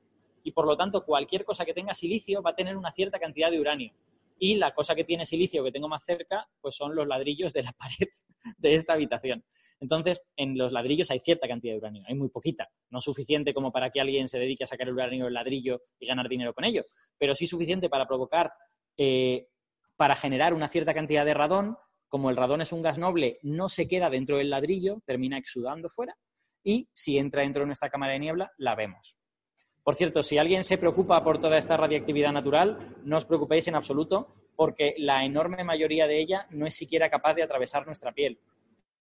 Y 0.43 0.51
por 0.51 0.65
lo 0.65 0.75
tanto, 0.75 1.05
cualquier 1.05 1.45
cosa 1.45 1.63
que 1.63 1.75
tenga 1.75 1.93
silicio 1.93 2.41
va 2.41 2.49
a 2.49 2.55
tener 2.55 2.75
una 2.75 2.91
cierta 2.91 3.19
cantidad 3.19 3.51
de 3.51 3.59
uranio. 3.59 3.93
Y 4.37 4.55
la 4.55 4.73
cosa 4.73 4.95
que 4.95 5.03
tiene 5.03 5.25
silicio 5.25 5.63
que 5.63 5.71
tengo 5.71 5.87
más 5.87 6.03
cerca, 6.03 6.47
pues 6.59 6.75
son 6.75 6.95
los 6.95 7.07
ladrillos 7.07 7.53
de 7.53 7.63
la 7.63 7.71
pared 7.77 8.09
de 8.57 8.75
esta 8.75 8.93
habitación. 8.93 9.45
Entonces, 9.79 10.23
en 10.35 10.57
los 10.57 10.71
ladrillos 10.71 11.11
hay 11.11 11.19
cierta 11.19 11.47
cantidad 11.47 11.73
de 11.73 11.79
uranio, 11.79 12.03
hay 12.07 12.15
muy 12.15 12.29
poquita, 12.29 12.69
no 12.89 13.01
suficiente 13.01 13.53
como 13.53 13.71
para 13.71 13.89
que 13.89 14.01
alguien 14.01 14.27
se 14.27 14.39
dedique 14.39 14.63
a 14.63 14.67
sacar 14.67 14.87
el 14.87 14.93
uranio 14.93 15.25
del 15.25 15.33
ladrillo 15.33 15.81
y 15.99 16.07
ganar 16.07 16.29
dinero 16.29 16.53
con 16.53 16.63
ello, 16.63 16.83
pero 17.17 17.35
sí 17.35 17.47
suficiente 17.47 17.89
para 17.89 18.07
provocar, 18.07 18.51
eh, 18.97 19.47
para 19.95 20.15
generar 20.15 20.53
una 20.53 20.67
cierta 20.67 20.93
cantidad 20.93 21.25
de 21.25 21.33
radón. 21.33 21.77
Como 22.07 22.29
el 22.29 22.37
radón 22.37 22.61
es 22.61 22.71
un 22.71 22.81
gas 22.81 22.97
noble, 22.97 23.39
no 23.41 23.67
se 23.67 23.87
queda 23.87 24.09
dentro 24.09 24.37
del 24.37 24.49
ladrillo, 24.49 25.01
termina 25.05 25.37
exudando 25.37 25.89
fuera 25.89 26.15
y 26.63 26.89
si 26.93 27.17
entra 27.17 27.43
dentro 27.43 27.61
de 27.61 27.67
nuestra 27.67 27.89
cámara 27.89 28.13
de 28.13 28.19
niebla, 28.19 28.51
la 28.57 28.75
vemos. 28.75 29.17
Por 29.85 29.95
cierto, 29.95 30.23
si 30.23 30.39
alguien 30.39 30.63
se 30.63 30.79
preocupa 30.79 31.23
por 31.23 31.39
toda 31.39 31.59
esta 31.59 31.77
radiactividad 31.77 32.31
natural, 32.31 32.95
no 33.03 33.17
os 33.17 33.25
preocupéis 33.25 33.67
en 33.67 33.75
absoluto, 33.75 34.33
porque 34.55 34.95
la 34.97 35.23
enorme 35.23 35.63
mayoría 35.63 36.07
de 36.07 36.19
ella 36.19 36.47
no 36.49 36.65
es 36.65 36.73
siquiera 36.73 37.11
capaz 37.11 37.35
de 37.35 37.43
atravesar 37.43 37.85
nuestra 37.85 38.11
piel. 38.11 38.39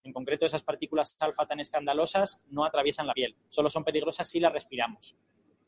En 0.03 0.12
concreto, 0.12 0.45
esas 0.45 0.62
partículas 0.62 1.16
alfa 1.20 1.47
tan 1.47 1.59
escandalosas 1.59 2.43
no 2.51 2.66
atraviesan 2.66 3.07
la 3.07 3.14
piel, 3.14 3.35
solo 3.49 3.70
son 3.70 3.82
peligrosas 3.82 4.28
si 4.28 4.41
las 4.41 4.53
respiramos. 4.53 5.16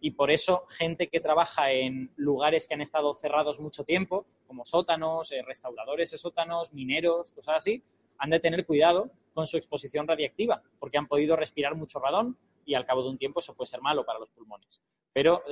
Y 0.00 0.10
por 0.10 0.30
eso, 0.30 0.66
gente 0.68 1.08
que 1.08 1.20
trabaja 1.20 1.72
en 1.72 2.12
lugares 2.16 2.66
que 2.66 2.74
han 2.74 2.82
estado 2.82 3.14
cerrados 3.14 3.58
mucho 3.58 3.84
tiempo, 3.84 4.26
como 4.46 4.66
sótanos, 4.66 5.32
eh, 5.32 5.40
restauradores 5.40 6.10
de 6.10 6.18
sótanos, 6.18 6.74
mineros, 6.74 7.32
cosas 7.32 7.56
así, 7.56 7.82
han 8.18 8.28
de 8.28 8.40
tener 8.40 8.66
cuidado 8.66 9.10
con 9.32 9.46
su 9.46 9.56
exposición 9.56 10.06
radiactiva, 10.06 10.62
porque 10.78 10.98
han 10.98 11.06
podido 11.06 11.36
respirar 11.36 11.74
mucho 11.74 12.00
radón 12.00 12.36
y 12.66 12.74
al 12.74 12.84
cabo 12.84 13.02
de 13.02 13.08
un 13.08 13.16
tiempo 13.16 13.40
eso 13.40 13.54
puede 13.54 13.68
ser 13.68 13.80
malo 13.80 14.04
para 14.04 14.18
los 14.18 14.30
pulmones. 14.30 14.82
Pero 15.12 15.42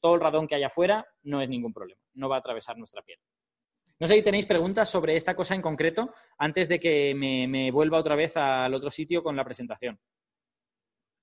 todo 0.00 0.14
el 0.16 0.20
radón 0.20 0.48
que 0.48 0.56
hay 0.56 0.64
afuera 0.64 1.06
no 1.22 1.40
es 1.40 1.48
ningún 1.48 1.72
problema, 1.72 2.00
no 2.14 2.28
va 2.28 2.36
a 2.36 2.38
atravesar 2.40 2.76
nuestra 2.76 3.02
piel. 3.02 3.20
No 4.00 4.06
sé 4.06 4.14
si 4.14 4.22
tenéis 4.22 4.46
preguntas 4.46 4.88
sobre 4.88 5.16
esta 5.16 5.34
cosa 5.34 5.54
en 5.54 5.62
concreto 5.62 6.12
antes 6.38 6.68
de 6.68 6.80
que 6.80 7.14
me, 7.14 7.70
vuelva 7.70 7.98
otra 7.98 8.14
vez 8.14 8.36
al 8.36 8.72
otro 8.74 8.90
sitio 8.90 9.22
con 9.22 9.36
la 9.36 9.44
presentación. 9.44 10.00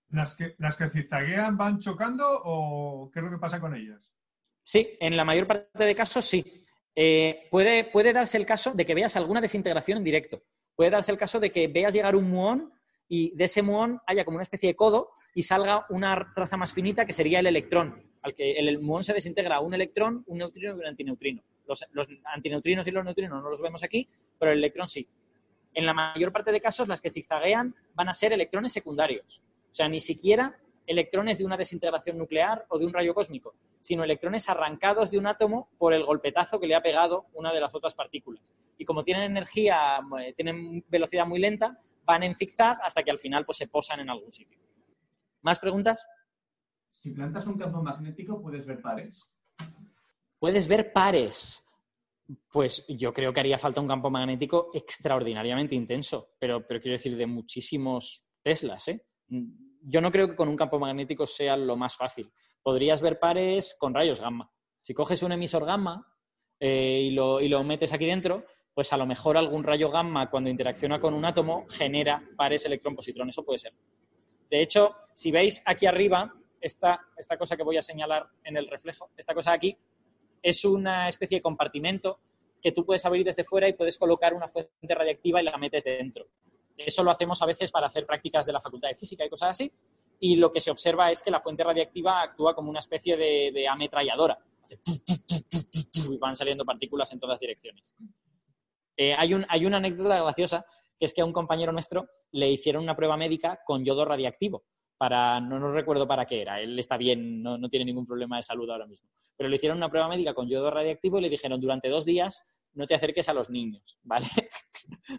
¿Las 0.09 0.35
que, 0.35 0.55
¿Las 0.59 0.75
que 0.75 0.89
zigzaguean 0.89 1.57
van 1.57 1.79
chocando 1.79 2.23
o 2.43 3.09
qué 3.11 3.19
es 3.19 3.25
lo 3.25 3.31
que 3.31 3.39
pasa 3.39 3.59
con 3.59 3.75
ellas? 3.75 4.13
Sí, 4.61 4.97
en 4.99 5.17
la 5.17 5.25
mayor 5.25 5.47
parte 5.47 5.83
de 5.83 5.95
casos 5.95 6.25
sí. 6.25 6.63
Eh, 6.93 7.47
puede, 7.49 7.85
puede 7.85 8.13
darse 8.13 8.37
el 8.37 8.45
caso 8.45 8.73
de 8.73 8.85
que 8.85 8.95
veas 8.95 9.15
alguna 9.15 9.41
desintegración 9.41 9.97
en 9.97 10.03
directo. 10.03 10.43
Puede 10.75 10.91
darse 10.91 11.11
el 11.11 11.17
caso 11.17 11.39
de 11.39 11.51
que 11.51 11.67
veas 11.67 11.93
llegar 11.93 12.15
un 12.15 12.29
muón 12.29 12.73
y 13.07 13.35
de 13.35 13.45
ese 13.45 13.61
muón 13.61 14.01
haya 14.07 14.25
como 14.25 14.35
una 14.35 14.43
especie 14.43 14.69
de 14.69 14.75
codo 14.75 15.11
y 15.33 15.43
salga 15.43 15.85
una 15.89 16.31
traza 16.33 16.57
más 16.57 16.73
finita 16.73 17.05
que 17.05 17.13
sería 17.13 17.39
el 17.39 17.47
electrón, 17.47 18.03
al 18.21 18.33
que 18.33 18.53
el 18.53 18.79
muón 18.79 19.03
se 19.03 19.13
desintegra 19.13 19.59
un 19.59 19.73
electrón, 19.73 20.23
un 20.27 20.39
neutrino 20.39 20.75
y 20.75 20.79
un 20.79 20.85
antineutrino. 20.87 21.43
Los, 21.67 21.85
los, 21.91 22.07
antineutrinos 22.25 22.87
y 22.87 22.91
los 22.91 23.03
neutrinos 23.03 23.41
no 23.41 23.49
los 23.49 23.61
vemos 23.61 23.83
aquí, 23.83 24.07
pero 24.39 24.51
el 24.51 24.59
electrón 24.59 24.87
sí. 24.87 25.07
En 25.73 25.85
la 25.85 25.93
mayor 25.93 26.31
parte 26.31 26.51
de 26.51 26.61
casos, 26.61 26.87
las 26.87 27.01
que 27.01 27.09
zigzaguean 27.09 27.75
van 27.93 28.09
a 28.09 28.13
ser 28.13 28.33
electrones 28.33 28.71
secundarios. 28.71 29.41
O 29.71 29.75
sea, 29.75 29.89
ni 29.89 29.99
siquiera 29.99 30.57
electrones 30.87 31.37
de 31.37 31.45
una 31.45 31.57
desintegración 31.57 32.17
nuclear 32.17 32.65
o 32.69 32.77
de 32.77 32.85
un 32.85 32.93
rayo 32.93 33.13
cósmico, 33.13 33.55
sino 33.79 34.03
electrones 34.03 34.47
arrancados 34.49 35.11
de 35.11 35.17
un 35.17 35.27
átomo 35.27 35.69
por 35.77 35.93
el 35.93 36.05
golpetazo 36.05 36.59
que 36.59 36.67
le 36.67 36.75
ha 36.75 36.81
pegado 36.81 37.25
una 37.33 37.53
de 37.53 37.59
las 37.59 37.73
otras 37.73 37.95
partículas. 37.95 38.53
Y 38.77 38.85
como 38.85 39.03
tienen 39.03 39.23
energía, 39.23 39.99
eh, 40.21 40.33
tienen 40.33 40.83
velocidad 40.87 41.25
muy 41.25 41.39
lenta, 41.39 41.77
van 42.05 42.23
en 42.23 42.35
zigzag 42.35 42.77
hasta 42.83 43.03
que 43.03 43.11
al 43.11 43.19
final 43.19 43.45
pues, 43.45 43.57
se 43.57 43.67
posan 43.67 43.99
en 43.99 44.09
algún 44.09 44.31
sitio. 44.31 44.59
¿Más 45.41 45.59
preguntas? 45.59 46.05
Si 46.87 47.11
plantas 47.11 47.45
un 47.47 47.57
campo 47.57 47.81
magnético, 47.83 48.41
¿puedes 48.41 48.65
ver 48.65 48.81
pares? 48.81 49.35
¿Puedes 50.39 50.67
ver 50.67 50.93
pares? 50.93 51.61
Pues 52.49 52.85
yo 52.87 53.13
creo 53.13 53.31
que 53.31 53.39
haría 53.39 53.57
falta 53.57 53.81
un 53.81 53.87
campo 53.87 54.09
magnético 54.09 54.71
extraordinariamente 54.73 55.75
intenso, 55.75 56.35
pero, 56.39 56.65
pero 56.65 56.79
quiero 56.79 56.93
decir 56.93 57.15
de 57.15 57.27
muchísimos 57.27 58.25
Teslas. 58.41 58.87
¿eh? 58.87 59.05
Yo 59.27 60.01
no 60.01 60.11
creo 60.11 60.27
que 60.27 60.35
con 60.35 60.47
un 60.47 60.55
campo 60.55 60.79
magnético 60.79 61.25
sea 61.25 61.57
lo 61.57 61.75
más 61.75 61.95
fácil. 61.95 62.31
Podrías 62.61 63.01
ver 63.01 63.19
pares 63.19 63.75
con 63.79 63.93
rayos 63.93 64.19
gamma. 64.19 64.51
Si 64.81 64.93
coges 64.93 65.21
un 65.23 65.31
emisor 65.31 65.65
gamma 65.65 66.07
eh, 66.59 67.01
y, 67.03 67.11
lo, 67.11 67.41
y 67.41 67.47
lo 67.47 67.63
metes 67.63 67.93
aquí 67.93 68.05
dentro, 68.05 68.45
pues 68.75 68.91
a 68.91 68.97
lo 68.97 69.05
mejor 69.05 69.37
algún 69.37 69.63
rayo 69.63 69.89
gamma 69.89 70.29
cuando 70.29 70.49
interacciona 70.49 70.99
con 70.99 71.13
un 71.13 71.23
átomo 71.23 71.65
genera 71.69 72.21
pares 72.35 72.65
electrón-positrón. 72.65 73.29
Eso 73.29 73.43
puede 73.43 73.57
ser. 73.57 73.73
De 74.49 74.61
hecho, 74.61 74.93
si 75.13 75.31
veis 75.31 75.63
aquí 75.65 75.85
arriba, 75.85 76.35
esta, 76.59 77.07
esta 77.17 77.37
cosa 77.37 77.55
que 77.55 77.63
voy 77.63 77.77
a 77.77 77.81
señalar 77.81 78.27
en 78.43 78.57
el 78.57 78.67
reflejo, 78.67 79.09
esta 79.15 79.33
cosa 79.33 79.53
aquí, 79.53 79.75
es 80.43 80.65
una 80.65 81.07
especie 81.07 81.37
de 81.37 81.41
compartimento 81.41 82.19
que 82.61 82.73
tú 82.73 82.85
puedes 82.85 83.05
abrir 83.05 83.23
desde 83.23 83.45
fuera 83.45 83.69
y 83.69 83.73
puedes 83.73 83.97
colocar 83.97 84.33
una 84.33 84.49
fuente 84.49 84.93
radiactiva 84.93 85.41
y 85.41 85.45
la 85.45 85.57
metes 85.57 85.83
dentro. 85.83 86.27
Eso 86.77 87.01
lo 87.03 87.11
hacemos 87.11 87.41
a 87.41 87.45
veces 87.45 87.71
para 87.71 87.87
hacer 87.87 88.05
prácticas 88.05 88.45
de 88.45 88.51
la 88.51 88.59
Facultad 88.59 88.89
de 88.89 88.95
Física 88.95 89.25
y 89.25 89.29
cosas 89.29 89.51
así. 89.51 89.71
Y 90.19 90.35
lo 90.35 90.51
que 90.51 90.59
se 90.59 90.71
observa 90.71 91.11
es 91.11 91.21
que 91.21 91.31
la 91.31 91.39
fuente 91.39 91.63
radiactiva 91.63 92.21
actúa 92.21 92.53
como 92.53 92.69
una 92.69 92.79
especie 92.79 93.15
de, 93.15 93.67
ametralladora. 93.67 94.37
y 96.09 96.17
van 96.17 96.35
saliendo 96.35 96.65
partículas 96.65 97.11
en 97.13 97.19
todas 97.19 97.39
direcciones. 97.39 97.95
Eh, 98.97 99.13
hay, 99.17 99.33
una 99.33 99.77
anécdota 99.77 100.21
graciosa, 100.21 100.65
que 100.97 101.05
es 101.05 101.13
que 101.13 101.21
a 101.21 101.25
un 101.25 101.33
compañero 101.33 101.71
nuestro 101.71 102.07
le 102.31 102.49
hicieron 102.49 102.83
una 102.83 102.95
prueba 102.95 103.17
médica 103.17 103.59
con 103.65 103.83
yodo 103.83 104.05
radiactivo. 104.05 104.63
Para, 104.97 105.41
no, 105.41 105.73
recuerdo 105.73 106.07
para 106.07 106.25
qué 106.25 106.41
era, 106.41 106.61
él 106.61 106.79
está 106.79 106.95
bien, 106.95 107.43
no, 107.43 107.57
no, 107.57 107.67
tiene 107.67 107.83
ningún 107.83 108.05
problema 108.05 108.37
de 108.37 108.43
salud 108.43 108.69
ahora 108.69 108.87
mismo. 108.87 109.09
Pero 109.35 109.49
le 109.49 109.57
hicieron 109.57 109.77
una 109.77 109.89
prueba 109.89 110.07
médica 110.07 110.33
con 110.33 110.47
yodo 110.47 110.71
radiactivo 110.71 111.19
y 111.19 111.21
le 111.21 111.29
dijeron 111.29 111.59
durante 111.59 111.89
dos 111.89 112.05
días 112.05 112.49
no 112.75 112.87
te 112.87 112.95
acerques 112.95 113.27
a 113.27 113.33
los 113.33 113.49
niños, 113.49 113.97
¿vale? 114.03 114.27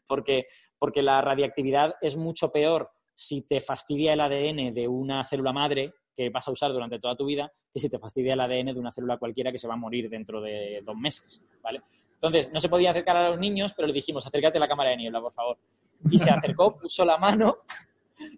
porque, 0.06 0.46
porque 0.78 1.02
la 1.02 1.20
radiactividad 1.20 1.94
es 2.00 2.16
mucho 2.16 2.50
peor 2.50 2.90
si 3.14 3.42
te 3.42 3.60
fastidia 3.60 4.12
el 4.12 4.20
ADN 4.20 4.74
de 4.74 4.88
una 4.88 5.24
célula 5.24 5.52
madre 5.52 5.92
que 6.14 6.30
vas 6.30 6.46
a 6.48 6.52
usar 6.52 6.72
durante 6.72 6.98
toda 6.98 7.16
tu 7.16 7.26
vida 7.26 7.52
que 7.72 7.80
si 7.80 7.88
te 7.88 7.98
fastidia 7.98 8.34
el 8.34 8.40
ADN 8.40 8.72
de 8.72 8.78
una 8.78 8.92
célula 8.92 9.18
cualquiera 9.18 9.52
que 9.52 9.58
se 9.58 9.68
va 9.68 9.74
a 9.74 9.78
morir 9.78 10.08
dentro 10.08 10.40
de 10.40 10.80
dos 10.82 10.96
meses, 10.96 11.42
¿vale? 11.62 11.82
Entonces, 12.16 12.52
no 12.52 12.60
se 12.60 12.68
podía 12.68 12.90
acercar 12.90 13.16
a 13.16 13.30
los 13.30 13.38
niños, 13.38 13.72
pero 13.74 13.86
le 13.88 13.94
dijimos, 13.94 14.26
acércate 14.26 14.58
a 14.58 14.60
la 14.60 14.68
cámara 14.68 14.90
de 14.90 14.96
niebla, 14.96 15.20
por 15.20 15.32
favor. 15.32 15.58
Y 16.10 16.18
se 16.18 16.30
acercó, 16.30 16.76
puso 16.80 17.04
la 17.04 17.18
mano, 17.18 17.58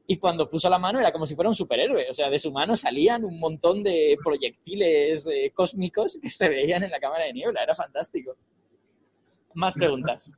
y 0.06 0.16
cuando 0.16 0.48
puso 0.48 0.68
la 0.68 0.78
mano 0.78 0.98
era 0.98 1.12
como 1.12 1.26
si 1.26 1.34
fuera 1.34 1.48
un 1.48 1.54
superhéroe. 1.54 2.10
O 2.10 2.14
sea, 2.14 2.28
de 2.30 2.38
su 2.38 2.50
mano 2.50 2.76
salían 2.76 3.24
un 3.24 3.38
montón 3.38 3.82
de 3.82 4.16
proyectiles 4.22 5.26
eh, 5.28 5.52
cósmicos 5.54 6.18
que 6.20 6.28
se 6.28 6.48
veían 6.48 6.82
en 6.82 6.90
la 6.90 6.98
cámara 6.98 7.24
de 7.24 7.32
niebla. 7.32 7.62
Era 7.62 7.74
fantástico. 7.74 8.34
Más 9.54 9.74
preguntas. 9.74 10.30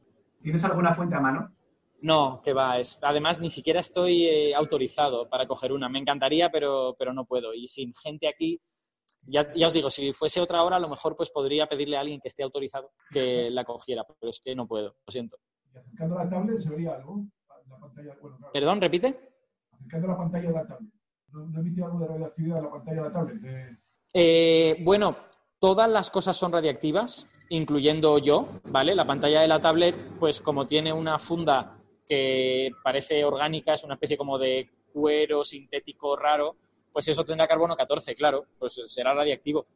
¿Tienes 0.43 0.65
alguna 0.65 0.95
fuente 0.95 1.15
a 1.15 1.21
mano? 1.21 1.55
No, 2.03 2.41
que 2.43 2.53
va. 2.53 2.79
Es, 2.79 2.99
además, 3.03 3.41
ni 3.41 3.51
siquiera 3.51 3.81
estoy 3.81 4.25
eh, 4.27 4.55
autorizado 4.55 5.29
para 5.29 5.47
coger 5.47 5.73
una. 5.73 5.89
Me 5.89 5.99
encantaría, 5.99 6.51
pero, 6.51 6.97
pero 6.99 7.13
no 7.13 7.25
puedo. 7.25 7.55
Y 7.55 7.67
sin 7.67 7.93
gente 7.95 8.29
aquí, 8.29 8.61
ya, 9.27 9.47
os 9.67 9.73
digo, 9.73 9.91
si 9.91 10.13
fuese 10.13 10.41
otra 10.41 10.63
hora, 10.63 10.77
a 10.77 10.81
lo 10.81 10.89
mejor 10.89 11.17
pues 11.17 11.31
podría 11.31 11.67
pedirle 11.69 11.97
a 11.97 12.01
alguien 12.01 12.21
que 12.21 12.29
esté 12.29 12.43
autorizado 12.43 12.93
que 13.11 13.51
la 13.51 13.65
cogiera, 13.65 14.05
pero 14.19 14.31
es 14.31 14.41
que 14.41 14.55
no 14.55 14.67
puedo, 14.67 14.97
lo 15.07 15.11
siento. 15.13 15.39
Y 15.75 15.79
acercando 15.79 16.17
la 16.17 16.29
tablet 16.29 16.57
se 16.57 16.71
vería 16.71 16.95
algo. 16.97 17.25
La 17.69 17.79
pantalla, 17.79 18.17
bueno, 18.21 18.37
claro, 18.39 18.53
Perdón, 18.53 18.81
repite. 18.81 19.21
acercando 19.73 20.09
la 20.09 20.17
pantalla 20.17 20.49
de 20.49 20.55
la 20.55 20.67
tablet. 20.67 20.91
¿No, 21.33 21.47
no 21.47 21.61
emitió 21.61 21.85
algo 21.87 22.01
de 22.01 22.07
radioactividad 22.09 22.59
en 22.59 22.65
la 22.65 22.71
pantalla 22.71 22.97
de 22.97 23.03
la 23.09 23.13
tablet? 23.13 23.37
De- 23.41 23.77
Eh, 24.13 24.77
bueno, 24.83 25.17
todas 25.61 25.89
las 25.89 26.11
cosas 26.11 26.37
son 26.37 26.51
radiactivas, 26.53 27.31
incluyendo 27.51 28.19
yo, 28.19 28.49
¿vale? 28.65 28.95
La 28.97 29.05
pantalla 29.07 29.41
de 29.43 29.47
la 29.49 29.61
tablet, 29.61 29.95
pues 30.19 30.41
como 30.41 30.67
tiene 30.67 30.93
una 30.93 31.19
funda 31.21 31.77
que 32.09 32.71
parece 32.83 33.25
orgánica, 33.25 33.75
es 33.75 33.85
una 33.85 33.95
especie 33.95 34.17
como 34.17 34.37
de 34.39 34.69
cuero 34.93 35.45
sintético 35.45 36.17
raro, 36.17 36.57
pues 36.93 37.09
eso 37.09 37.25
tendrá 37.25 37.47
carbono 37.47 37.77
14, 37.77 38.15
claro, 38.15 38.47
pues 38.59 38.81
será 38.87 39.15
radiactivo. 39.15 39.67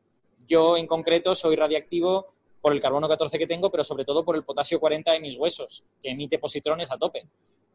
Yo 0.47 0.77
en 0.77 0.87
concreto 0.87 1.35
soy 1.35 1.57
radiactivo 1.57 2.35
por 2.61 2.73
el 2.73 2.81
carbono 2.81 3.09
14 3.09 3.39
que 3.39 3.47
tengo, 3.47 3.71
pero 3.71 3.85
sobre 3.85 4.05
todo 4.05 4.25
por 4.25 4.37
el 4.37 4.45
potasio 4.45 4.81
40 4.81 5.13
de 5.13 5.21
mis 5.21 5.37
huesos, 5.37 5.85
que 6.01 6.11
emite 6.11 6.39
positrones 6.39 6.91
a 6.93 6.97
tope. 6.99 7.27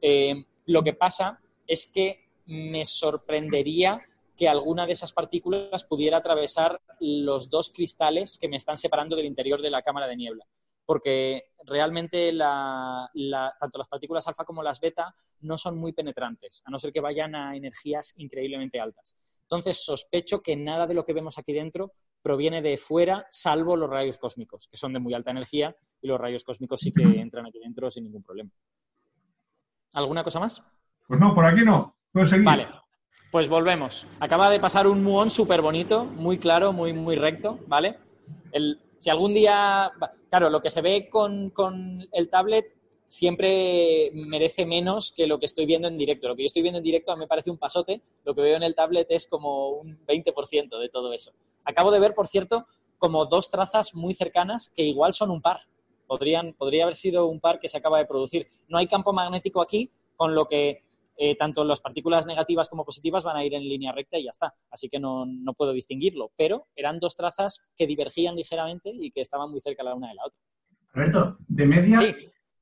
Eh, 0.01 0.35
lo 0.65 0.83
que 0.83 0.93
pasa 0.93 1.39
es 1.67 1.85
que 1.87 2.25
me 2.45 2.85
sorprendería 2.85 4.01
que 4.35 4.47
alguna 4.47 4.85
de 4.85 4.93
esas 4.93 5.13
partículas 5.13 5.83
pudiera 5.83 6.17
atravesar 6.17 6.79
los 6.99 7.49
dos 7.49 7.69
cristales 7.69 8.37
que 8.39 8.47
me 8.47 8.57
están 8.57 8.77
separando 8.77 9.15
del 9.15 9.25
interior 9.25 9.61
de 9.61 9.69
la 9.69 9.81
cámara 9.81 10.07
de 10.07 10.15
niebla. 10.15 10.45
Porque 10.85 11.51
realmente 11.65 12.31
la- 12.31 13.11
tanto 13.59 13.77
las 13.77 13.87
partículas 13.87 14.27
alfa 14.27 14.45
como 14.45 14.63
las 14.63 14.79
beta 14.79 15.13
no 15.41 15.57
son 15.57 15.77
muy 15.77 15.91
penetrantes, 15.91 16.63
a 16.65 16.71
no 16.71 16.79
ser 16.79 16.91
que 16.91 17.01
vayan 17.01 17.35
a 17.35 17.55
energías 17.55 18.15
increíblemente 18.17 18.79
altas. 18.79 19.15
Entonces 19.49 19.83
sospecho 19.83 20.43
que 20.43 20.55
nada 20.55 20.85
de 20.85 20.93
lo 20.93 21.03
que 21.03 21.11
vemos 21.11 21.39
aquí 21.39 21.53
dentro 21.53 21.93
proviene 22.21 22.61
de 22.61 22.77
fuera, 22.77 23.25
salvo 23.31 23.75
los 23.75 23.89
rayos 23.89 24.19
cósmicos, 24.19 24.67
que 24.67 24.77
son 24.77 24.93
de 24.93 24.99
muy 24.99 25.15
alta 25.15 25.31
energía, 25.31 25.75
y 26.01 26.07
los 26.07 26.21
rayos 26.21 26.43
cósmicos 26.43 26.79
sí 26.81 26.91
que 26.91 27.01
entran 27.19 27.47
aquí 27.47 27.57
dentro 27.57 27.89
sin 27.89 28.03
ningún 28.03 28.21
problema. 28.21 28.51
¿Alguna 29.95 30.23
cosa 30.23 30.39
más? 30.39 30.63
Pues 31.07 31.19
no, 31.19 31.33
por 31.33 31.45
aquí 31.45 31.63
no. 31.65 31.95
Seguir. 32.25 32.45
Vale, 32.45 32.67
pues 33.31 33.47
volvemos. 33.49 34.05
Acaba 34.19 34.51
de 34.51 34.59
pasar 34.59 34.85
un 34.85 35.03
muón 35.03 35.31
súper 35.31 35.63
bonito, 35.63 36.05
muy 36.05 36.37
claro, 36.37 36.71
muy, 36.71 36.93
muy 36.93 37.15
recto, 37.15 37.57
¿vale? 37.65 37.97
El- 38.51 38.79
si 38.99 39.09
algún 39.09 39.33
día, 39.33 39.91
claro, 40.29 40.49
lo 40.51 40.61
que 40.61 40.69
se 40.69 40.81
ve 40.81 41.09
con, 41.09 41.49
con 41.51 42.05
el 42.11 42.29
tablet 42.29 42.75
siempre 43.09 44.11
merece 44.13 44.65
menos 44.65 45.11
que 45.11 45.27
lo 45.27 45.39
que 45.39 45.47
estoy 45.47 45.65
viendo 45.65 45.87
en 45.87 45.97
directo. 45.97 46.29
Lo 46.29 46.35
que 46.35 46.43
yo 46.43 46.45
estoy 46.45 46.61
viendo 46.61 46.77
en 46.77 46.83
directo 46.83 47.11
a 47.11 47.15
mí 47.15 47.21
me 47.21 47.27
parece 47.27 47.49
un 47.49 47.57
pasote, 47.57 48.01
lo 48.23 48.33
que 48.33 48.41
veo 48.41 48.55
en 48.55 48.63
el 48.63 48.75
tablet 48.75 49.07
es 49.09 49.27
como 49.27 49.69
un 49.69 49.99
20% 50.05 50.79
de 50.79 50.89
todo 50.89 51.11
eso. 51.11 51.33
Acabo 51.65 51.91
de 51.91 51.99
ver, 51.99 52.13
por 52.13 52.27
cierto, 52.27 52.67
como 52.97 53.25
dos 53.25 53.49
trazas 53.49 53.95
muy 53.95 54.13
cercanas 54.13 54.71
que 54.73 54.83
igual 54.83 55.13
son 55.13 55.31
un 55.31 55.41
par. 55.41 55.61
Podrían, 56.07 56.53
podría 56.53 56.83
haber 56.83 56.95
sido 56.95 57.27
un 57.27 57.39
par 57.39 57.59
que 57.59 57.67
se 57.67 57.77
acaba 57.77 57.97
de 57.97 58.05
producir. 58.05 58.47
No 58.67 58.77
hay 58.77 58.87
campo 58.87 59.11
magnético 59.11 59.61
aquí, 59.61 59.91
con 60.15 60.35
lo 60.35 60.45
que 60.45 60.83
eh, 61.17 61.35
tanto 61.35 61.65
las 61.65 61.81
partículas 61.81 62.25
negativas 62.25 62.69
como 62.69 62.85
positivas 62.85 63.23
van 63.23 63.37
a 63.37 63.43
ir 63.43 63.53
en 63.53 63.63
línea 63.63 63.91
recta 63.91 64.17
y 64.17 64.23
ya 64.23 64.29
está. 64.29 64.53
Así 64.69 64.87
que 64.87 64.99
no, 64.99 65.25
no 65.25 65.53
puedo 65.53 65.73
distinguirlo. 65.73 66.31
Pero 66.37 66.67
eran 66.75 66.99
dos 66.99 67.15
trazas 67.15 67.69
que 67.75 67.87
divergían 67.87 68.35
ligeramente 68.35 68.91
y 68.93 69.11
que 69.11 69.21
estaban 69.21 69.49
muy 69.49 69.61
cerca 69.61 69.83
la 69.83 69.95
una 69.95 70.09
de 70.09 70.15
la 70.15 70.25
otra. 70.25 70.39
Alberto, 70.93 71.37
de 71.47 71.65
media, 71.65 71.99
Sí, 71.99 72.15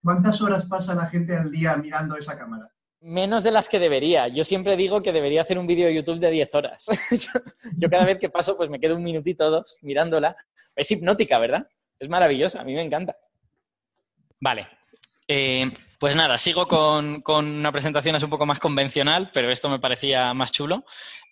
¿cuántas 0.07 0.41
horas 0.41 0.65
pasa 0.65 0.95
la 0.95 1.07
gente 1.07 1.35
al 1.35 1.51
día 1.51 1.75
mirando 1.75 2.15
esa 2.15 2.37
cámara? 2.37 2.71
menos 3.01 3.43
de 3.43 3.51
las 3.51 3.67
que 3.67 3.77
debería. 3.77 4.29
Yo 4.29 4.43
siempre 4.45 4.77
digo 4.77 5.01
que 5.01 5.11
debería 5.11 5.41
hacer 5.41 5.59
un 5.59 5.67
vídeo 5.67 5.87
de 5.87 5.95
YouTube 5.95 6.19
de 6.19 6.31
10 6.31 6.55
horas. 6.55 6.85
yo, 7.11 7.41
yo 7.75 7.89
cada 7.89 8.05
vez 8.05 8.17
que 8.17 8.29
paso, 8.29 8.55
pues 8.55 8.69
me 8.69 8.79
quedo 8.79 8.95
un 8.95 9.03
minutito 9.03 9.45
o 9.45 9.51
dos 9.51 9.77
mirándola. 9.81 10.35
Es 10.75 10.89
hipnótica, 10.91 11.37
¿verdad? 11.39 11.67
Es 11.99 12.07
maravillosa, 12.07 12.61
a 12.61 12.63
mí 12.63 12.73
me 12.73 12.81
encanta. 12.81 13.15
Vale. 14.39 14.67
Eh, 15.27 15.69
pues 15.99 16.15
nada, 16.15 16.37
sigo 16.37 16.67
con, 16.67 17.21
con 17.21 17.45
una 17.45 17.71
presentación 17.71 18.15
así 18.15 18.25
un 18.25 18.31
poco 18.31 18.45
más 18.45 18.59
convencional, 18.59 19.29
pero 19.33 19.51
esto 19.51 19.69
me 19.69 19.79
parecía 19.79 20.33
más 20.33 20.53
chulo. 20.53 20.85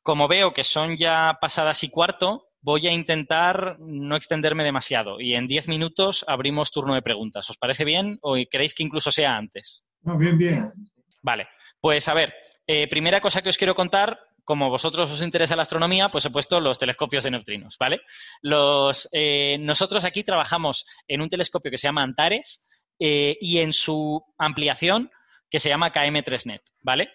Como 0.03 0.28
veo 0.28 0.53
que 0.53 0.65
son 0.65 0.97
ya 0.97 1.38
pasadas 1.39 1.84
y 1.84 1.89
cuarto, 1.89 2.49
voy 2.66 2.88
a 2.88 2.91
intentar 2.91 3.78
no 3.80 4.16
extenderme 4.16 4.63
demasiado 4.63 5.22
y 5.22 5.36
en 5.36 5.45
10 5.45 5.68
minutos 5.68 6.26
abrimos 6.28 6.72
turno 6.72 6.95
de 6.95 7.03
preguntas. 7.03 7.47
¿Os 7.51 7.57
parece 7.57 7.86
bien 7.86 8.18
o 8.24 8.36
queréis 8.49 8.74
que 8.74 8.82
incluso 8.82 9.11
sea 9.11 9.38
antes? 9.38 9.86
No, 10.01 10.18
bien, 10.18 10.36
bien. 10.36 10.74
Vale, 11.22 11.47
pues 11.80 12.07
a 12.07 12.16
ver, 12.16 12.34
eh, 12.66 12.88
primera 12.88 13.22
cosa 13.22 13.43
que 13.43 13.49
os 13.49 13.57
quiero 13.59 13.76
contar, 13.76 14.20
como 14.43 14.72
vosotros 14.72 15.11
os 15.11 15.22
interesa 15.22 15.55
la 15.55 15.61
astronomía, 15.61 16.09
pues 16.09 16.26
he 16.26 16.32
puesto 16.32 16.59
los 16.59 16.80
telescopios 16.80 17.24
de 17.24 17.32
neutrinos, 17.32 17.78
¿vale? 17.80 18.01
Los, 18.41 19.07
eh, 19.11 19.57
nosotros 19.59 20.03
aquí 20.03 20.24
trabajamos 20.24 20.88
en 21.07 21.22
un 21.22 21.30
telescopio 21.30 21.70
que 21.70 21.78
se 21.78 21.88
llama 21.88 22.01
Antares 22.01 22.66
eh, 22.97 23.38
y 23.41 23.59
en 23.59 23.74
su 23.74 24.24
ampliación 24.39 25.11
que 25.51 25.59
se 25.59 25.70
llama 25.70 25.93
KM3NET, 25.93 26.61
¿vale? 26.82 27.09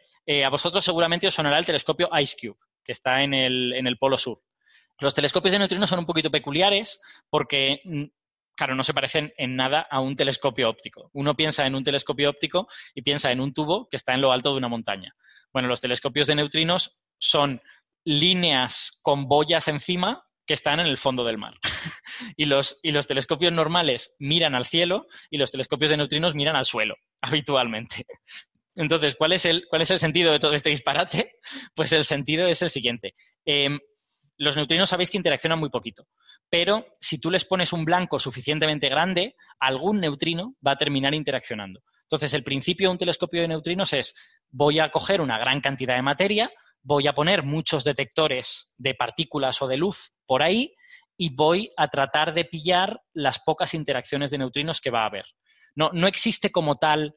A 0.45 0.49
vosotros 0.49 0.85
seguramente 0.85 1.27
os 1.27 1.35
sonará 1.35 1.59
el 1.59 1.67
telescopio 1.67 2.09
IceCube, 2.13 2.57
que 2.85 2.93
está 2.93 3.25
en 3.25 3.35
el, 3.35 3.73
en 3.73 3.89
el 3.89 3.99
polo 3.99 4.17
sur. 4.17 4.39
Los 5.01 5.15
telescopios 5.15 5.53
de 5.53 5.59
neutrinos 5.59 5.89
son 5.89 6.01
un 6.01 6.07
poquito 6.07 6.31
peculiares 6.31 7.01
porque 7.31 7.81
mm, 7.85 8.05
claro, 8.61 8.75
no 8.75 8.85
se 8.85 8.93
parecen 8.93 9.33
en 9.39 9.57
nada 9.57 9.87
a 9.91 10.01
un 10.01 10.15
telescopio 10.15 10.69
óptico. 10.69 11.09
Uno 11.15 11.35
piensa 11.35 11.67
en 11.67 11.75
un 11.75 11.83
telescopio 11.83 12.29
óptico 12.29 12.69
y 12.95 13.01
piensa 13.01 13.33
en 13.33 13.41
un 13.41 13.55
tubo 13.55 13.89
que 13.89 13.97
está 13.97 14.13
en 14.13 14.21
lo 14.21 14.33
alto 14.33 14.51
de 14.51 14.59
una 14.59 14.69
montaña. 14.69 15.15
Bueno, 15.51 15.67
los 15.67 15.81
telescopios 15.81 16.27
de 16.27 16.35
neutrinos 16.35 17.01
son 17.19 17.63
líneas 18.05 19.01
con 19.03 19.27
boyas 19.27 19.69
encima 19.69 20.25
que 20.47 20.53
están 20.53 20.79
en 20.79 20.87
el 20.87 20.99
fondo 20.99 21.25
del 21.25 21.39
mar. 21.39 21.55
y, 22.37 22.45
los, 22.45 22.81
y 22.83 22.93
los 22.93 23.07
telescopios 23.07 23.51
normales 23.51 24.15
miran 24.19 24.55
al 24.55 24.67
cielo 24.67 25.07
y 25.31 25.39
los 25.39 25.51
telescopios 25.51 25.91
de 25.91 25.97
neutrinos 25.97 26.35
miran 26.35 26.57
al 26.57 26.67
suelo, 26.67 26.97
habitualmente. 27.23 28.05
Entonces, 28.77 29.17
¿cuál 29.17 29.33
es 29.33 29.47
el, 29.47 29.67
cuál 29.69 29.81
es 29.81 29.91
el 29.91 29.99
sentido 29.99 30.33
de 30.33 30.39
todo 30.39 30.53
este 30.53 30.69
disparate? 30.69 31.37
Pues 31.75 31.93
el 31.93 32.05
sentido 32.05 32.47
es 32.47 32.61
el 32.61 32.69
siguiente. 32.69 33.15
Em, 33.47 33.79
los 34.41 34.57
neutrinos 34.57 34.89
sabéis 34.89 35.11
que 35.11 35.19
interaccionan 35.19 35.59
muy 35.61 35.69
poquito, 35.69 36.07
pero 36.49 36.87
si 36.99 37.21
tú 37.21 37.31
les 37.31 37.45
pones 37.45 37.75
un 37.75 37.85
blanco 37.85 38.19
suficientemente 38.19 38.89
grande, 38.89 39.37
algún 39.59 40.01
neutrino 40.01 40.57
va 40.67 40.73
a 40.73 40.77
terminar 40.77 41.15
interaccionando. 41.15 41.83
Entonces, 42.05 42.33
el 42.33 42.43
principio 42.43 42.89
de 42.89 42.93
un 42.93 42.99
telescopio 42.99 43.43
de 43.43 43.49
neutrinos 43.49 43.93
es, 43.93 44.17
voy 44.49 44.79
a 44.79 44.91
coger 44.91 45.21
una 45.21 45.39
gran 45.39 45.61
cantidad 45.61 45.95
de 45.95 46.01
materia, 46.01 46.51
voy 46.83 47.07
a 47.07 47.13
poner 47.13 47.43
muchos 47.43 47.85
detectores 47.85 48.75
de 48.79 48.95
partículas 48.95 49.61
o 49.61 49.69
de 49.69 49.77
luz 49.77 50.15
por 50.25 50.43
ahí 50.43 50.75
y 51.19 51.35
voy 51.35 51.69
a 51.77 51.89
tratar 51.89 52.33
de 52.33 52.47
pillar 52.47 53.03
las 53.13 53.41
pocas 53.41 53.75
interacciones 53.75 54.31
de 54.31 54.39
neutrinos 54.39 54.81
que 54.81 54.91
va 54.91 55.03
a 55.03 55.07
haber. 55.07 55.27
No, 55.75 55.91
no 55.93 56.07
existe 56.07 56.51
como 56.51 56.79
tal 56.79 57.15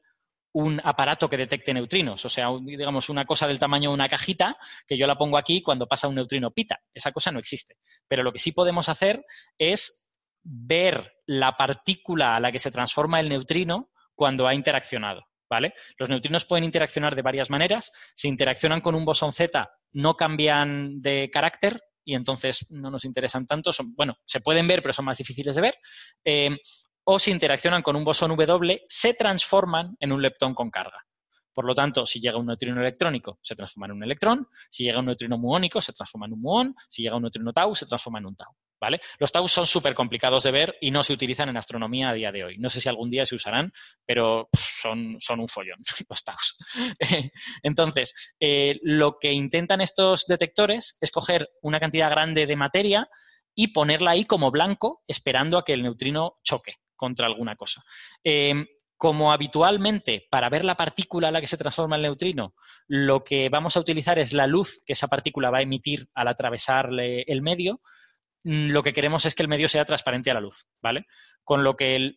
un 0.54 0.80
aparato 0.84 1.28
que 1.28 1.36
detecte 1.36 1.74
neutrinos, 1.74 2.24
o 2.24 2.28
sea, 2.28 2.48
digamos, 2.62 3.08
una 3.08 3.24
cosa 3.24 3.48
del 3.48 3.58
tamaño 3.58 3.90
de 3.90 3.94
una 3.94 4.08
cajita 4.08 4.56
que 4.86 4.96
yo 4.96 5.06
la 5.06 5.18
pongo 5.18 5.36
aquí 5.36 5.60
cuando 5.60 5.88
pasa 5.88 6.06
un 6.06 6.14
neutrino 6.14 6.52
pita. 6.52 6.80
Esa 6.94 7.10
cosa 7.10 7.32
no 7.32 7.40
existe. 7.40 7.76
Pero 8.06 8.22
lo 8.22 8.32
que 8.32 8.38
sí 8.38 8.52
podemos 8.52 8.88
hacer 8.88 9.24
es 9.58 10.10
ver 10.44 11.12
la 11.26 11.56
partícula 11.56 12.36
a 12.36 12.40
la 12.40 12.52
que 12.52 12.60
se 12.60 12.70
transforma 12.70 13.18
el 13.18 13.28
neutrino 13.28 13.90
cuando 14.14 14.46
ha 14.46 14.54
interaccionado. 14.54 15.26
¿Vale? 15.50 15.74
Los 15.98 16.08
neutrinos 16.08 16.46
pueden 16.46 16.64
interaccionar 16.64 17.14
de 17.14 17.22
varias 17.22 17.50
maneras. 17.50 17.92
Si 18.14 18.28
interaccionan 18.28 18.80
con 18.80 18.94
un 18.94 19.04
bosón 19.04 19.32
Z, 19.32 19.70
no 19.92 20.16
cambian 20.16 21.00
de 21.00 21.30
carácter 21.32 21.80
y 22.04 22.14
entonces 22.14 22.70
no 22.70 22.90
nos 22.90 23.04
interesan 23.04 23.46
tanto. 23.46 23.70
Bueno, 23.96 24.16
se 24.24 24.40
pueden 24.40 24.66
ver, 24.66 24.82
pero 24.82 24.92
son 24.92 25.04
más 25.04 25.18
difíciles 25.18 25.54
de 25.54 25.60
ver. 25.60 25.74
Eh, 26.24 26.56
o 27.04 27.18
si 27.18 27.30
interaccionan 27.30 27.82
con 27.82 27.96
un 27.96 28.04
bosón 28.04 28.34
W, 28.36 28.84
se 28.88 29.14
transforman 29.14 29.96
en 30.00 30.12
un 30.12 30.22
leptón 30.22 30.54
con 30.54 30.70
carga. 30.70 31.04
Por 31.54 31.66
lo 31.66 31.74
tanto, 31.74 32.04
si 32.04 32.20
llega 32.20 32.36
un 32.36 32.46
neutrino 32.46 32.80
electrónico, 32.80 33.38
se 33.40 33.54
transforma 33.54 33.86
en 33.86 33.92
un 33.92 34.02
electrón. 34.02 34.48
Si 34.68 34.82
llega 34.82 34.98
un 34.98 35.06
neutrino 35.06 35.38
muónico, 35.38 35.80
se 35.80 35.92
transforma 35.92 36.26
en 36.26 36.32
un 36.32 36.40
muón. 36.40 36.74
Si 36.88 37.02
llega 37.02 37.14
un 37.14 37.22
neutrino 37.22 37.52
tau, 37.52 37.74
se 37.76 37.86
transforma 37.86 38.18
en 38.18 38.26
un 38.26 38.36
tau. 38.36 38.52
¿Vale? 38.80 39.00
Los 39.18 39.30
tau 39.30 39.46
son 39.46 39.66
súper 39.66 39.94
complicados 39.94 40.42
de 40.42 40.50
ver 40.50 40.76
y 40.80 40.90
no 40.90 41.02
se 41.02 41.12
utilizan 41.12 41.48
en 41.48 41.56
astronomía 41.56 42.10
a 42.10 42.12
día 42.12 42.32
de 42.32 42.44
hoy. 42.44 42.58
No 42.58 42.68
sé 42.68 42.80
si 42.80 42.88
algún 42.88 43.08
día 43.08 43.24
se 43.24 43.36
usarán, 43.36 43.72
pero 44.04 44.48
son 44.52 45.16
un 45.38 45.48
follón 45.48 45.78
los 46.08 46.24
taus. 46.24 46.58
Entonces, 47.62 48.34
eh, 48.40 48.80
lo 48.82 49.18
que 49.20 49.32
intentan 49.32 49.80
estos 49.80 50.26
detectores 50.26 50.98
es 51.00 51.12
coger 51.12 51.48
una 51.62 51.78
cantidad 51.78 52.10
grande 52.10 52.46
de 52.46 52.56
materia 52.56 53.08
y 53.54 53.68
ponerla 53.68 54.10
ahí 54.10 54.24
como 54.24 54.50
blanco, 54.50 55.04
esperando 55.06 55.56
a 55.56 55.64
que 55.64 55.72
el 55.72 55.82
neutrino 55.82 56.40
choque 56.42 56.74
contra 56.96 57.26
alguna 57.26 57.56
cosa. 57.56 57.82
Eh, 58.22 58.64
como 58.96 59.32
habitualmente, 59.32 60.26
para 60.30 60.48
ver 60.48 60.64
la 60.64 60.76
partícula 60.76 61.28
a 61.28 61.30
la 61.30 61.40
que 61.40 61.46
se 61.46 61.56
transforma 61.56 61.96
el 61.96 62.02
neutrino, 62.02 62.54
lo 62.86 63.22
que 63.24 63.48
vamos 63.48 63.76
a 63.76 63.80
utilizar 63.80 64.18
es 64.18 64.32
la 64.32 64.46
luz 64.46 64.82
que 64.86 64.92
esa 64.92 65.08
partícula 65.08 65.50
va 65.50 65.58
a 65.58 65.62
emitir 65.62 66.08
al 66.14 66.28
atravesarle 66.28 67.22
el 67.22 67.42
medio, 67.42 67.80
mm, 68.44 68.70
lo 68.70 68.82
que 68.82 68.92
queremos 68.92 69.26
es 69.26 69.34
que 69.34 69.42
el 69.42 69.48
medio 69.48 69.68
sea 69.68 69.84
transparente 69.84 70.30
a 70.30 70.34
la 70.34 70.40
luz, 70.40 70.68
¿vale? 70.82 71.06
Con 71.42 71.64
lo 71.64 71.76
que 71.76 72.14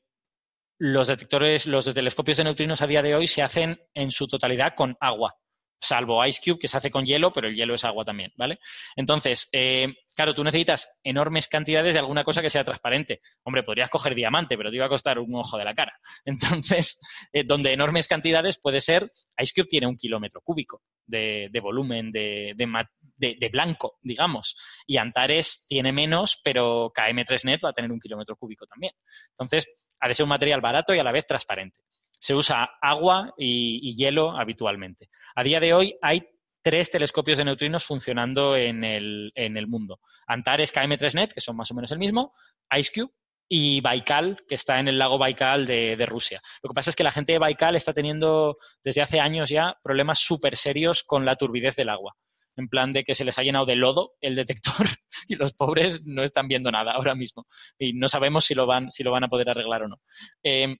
los 0.80 1.07
detectores, 1.07 1.65
los 1.65 1.91
telescopios 1.93 2.38
de 2.38 2.43
neutrinos 2.43 2.82
a 2.82 2.88
día 2.88 3.01
de 3.01 3.15
hoy 3.15 3.28
se 3.28 3.41
hacen 3.41 3.80
en 3.93 4.11
su 4.11 4.28
totalidad 4.28 4.73
con 4.75 4.95
agua. 4.99 5.36
Salvo 5.80 6.25
Ice 6.25 6.41
Cube, 6.43 6.59
que 6.59 6.67
se 6.67 6.78
hace 6.78 6.89
con 6.91 7.05
hielo, 7.05 7.32
pero 7.32 7.47
el 7.47 7.55
hielo 7.55 7.75
es 7.75 7.84
agua 7.86 8.03
también, 8.03 8.32
¿vale? 8.36 8.59
Entonces, 8.95 9.49
eh, 9.51 9.88
claro, 10.15 10.34
tú 10.34 10.43
necesitas 10.43 10.99
enormes 11.03 11.47
cantidades 11.47 11.93
de 11.93 11.99
alguna 11.99 12.23
cosa 12.23 12.41
que 12.41 12.49
sea 12.49 12.63
transparente. 12.63 13.21
Hombre, 13.43 13.63
podrías 13.63 13.89
coger 13.89 14.15
diamante, 14.15 14.57
pero 14.57 14.69
te 14.69 14.75
iba 14.75 14.86
a 14.86 14.89
costar 14.89 15.19
un 15.19 15.36
ojo 15.36 15.57
de 15.57 15.65
la 15.65 15.73
cara. 15.73 15.93
Entonces, 16.25 16.99
eh, 17.32 17.43
donde 17.45 17.73
enormes 17.73 18.07
cantidades 18.07 18.59
puede 18.59 18.82
ser, 18.82 19.11
Ice 19.39 19.53
Cube 19.55 19.67
tiene 19.67 19.88
un 19.88 19.97
kilómetro 19.97 20.41
cúbico 20.41 20.82
de, 21.05 21.49
volumen 21.61 22.11
de, 22.11 22.53
de, 22.55 23.49
blanco, 23.49 23.97
digamos, 24.01 24.55
y 24.86 24.97
Antares 24.97 25.65
tiene 25.67 25.91
menos, 25.91 26.39
pero 26.43 26.91
KM3Net 26.93 27.63
va 27.63 27.69
a 27.69 27.73
tener 27.73 27.91
un 27.91 27.99
kilómetro 27.99 28.36
cúbico 28.36 28.65
también. 28.65 28.93
Entonces, 29.30 29.67
ha 29.99 30.07
de 30.07 30.13
ser 30.13 30.23
un 30.23 30.30
material 30.30 30.61
barato 30.61 30.93
y 30.93 30.99
a 30.99 31.03
la 31.03 31.11
vez 31.11 31.25
transparente. 31.25 31.80
Se 32.20 32.36
usa 32.36 32.70
agua 32.82 33.34
y, 33.38 33.95
hielo 33.95 34.38
habitualmente. 34.38 35.09
A 35.36 35.43
día 35.43 35.59
de 35.59 35.74
hoy 35.74 35.97
hay 36.01 36.28
tres 36.61 36.91
telescopios 36.91 37.38
de 37.38 37.45
neutrinos 37.45 37.84
funcionando 37.84 38.55
en 38.55 38.84
el, 38.84 39.68
mundo. 39.68 39.99
Antares 40.28 40.74
KM3NET, 40.74 41.34
que 41.34 41.41
son 41.41 41.55
más 41.55 41.72
o 41.72 41.76
menos 41.76 41.91
el 41.91 41.99
mismo, 41.99 42.34
IceCube 42.72 43.11
y 43.49 43.80
Baikal, 43.82 44.38
que 44.47 44.55
está 44.55 44.80
en 44.80 44.88
el 44.88 44.97
lago 44.97 45.18
Baikal 45.18 45.65
de, 45.65 46.05
Rusia. 46.05 46.41
Lo 46.61 46.70
que 46.70 46.74
pasa 46.74 46.89
es 46.89 46.95
que 46.95 47.03
la 47.03 47.11
gente 47.11 47.32
de 47.32 47.39
Baikal 47.39 47.76
está 47.76 47.93
teniendo 47.93 48.57
desde 48.84 49.01
hace 49.01 49.20
años 49.20 49.49
ya 49.49 49.78
problemas 49.82 50.20
súper 50.20 50.57
serios 50.57 51.03
con 51.03 51.26
la 51.26 51.36
turbidez 51.36 51.76
del 51.76 51.89
agua. 51.89 52.15
En 52.57 52.68
plan 52.68 52.91
de 52.91 53.03
que 53.03 53.13
se 53.13 53.24
les 53.24 53.38
ha 53.38 53.43
llenado 53.43 53.68
de 53.68 53.76
lodo 53.76 54.13
el 54.20 54.36
detector 54.36 54.74
y 55.28 55.36
los 55.36 55.53
pobres 55.53 56.01
no 56.05 56.24
están 56.24 56.47
viendo 56.47 56.72
nada 56.72 56.91
ahora 56.93 57.15
mismo. 57.15 57.45
Y 57.78 57.93
no 57.93 58.09
sabemos 58.09 58.45
si 58.45 58.55
lo 58.55 58.65
van, 58.65 58.91
si 58.91 59.03
lo 59.03 59.11
van 59.11 59.24
a 59.24 59.30
poder 59.30 59.49
arreglar 59.49 59.84
o 59.84 59.88
no. 59.88 60.01
Eh, 60.43 60.76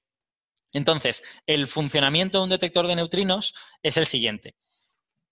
entonces, 0.78 1.24
el 1.46 1.68
funcionamiento 1.68 2.38
de 2.38 2.44
un 2.46 2.50
detector 2.50 2.88
de 2.88 2.96
neutrinos 2.96 3.54
es 3.84 3.98
el 3.98 4.06
siguiente. 4.06 4.56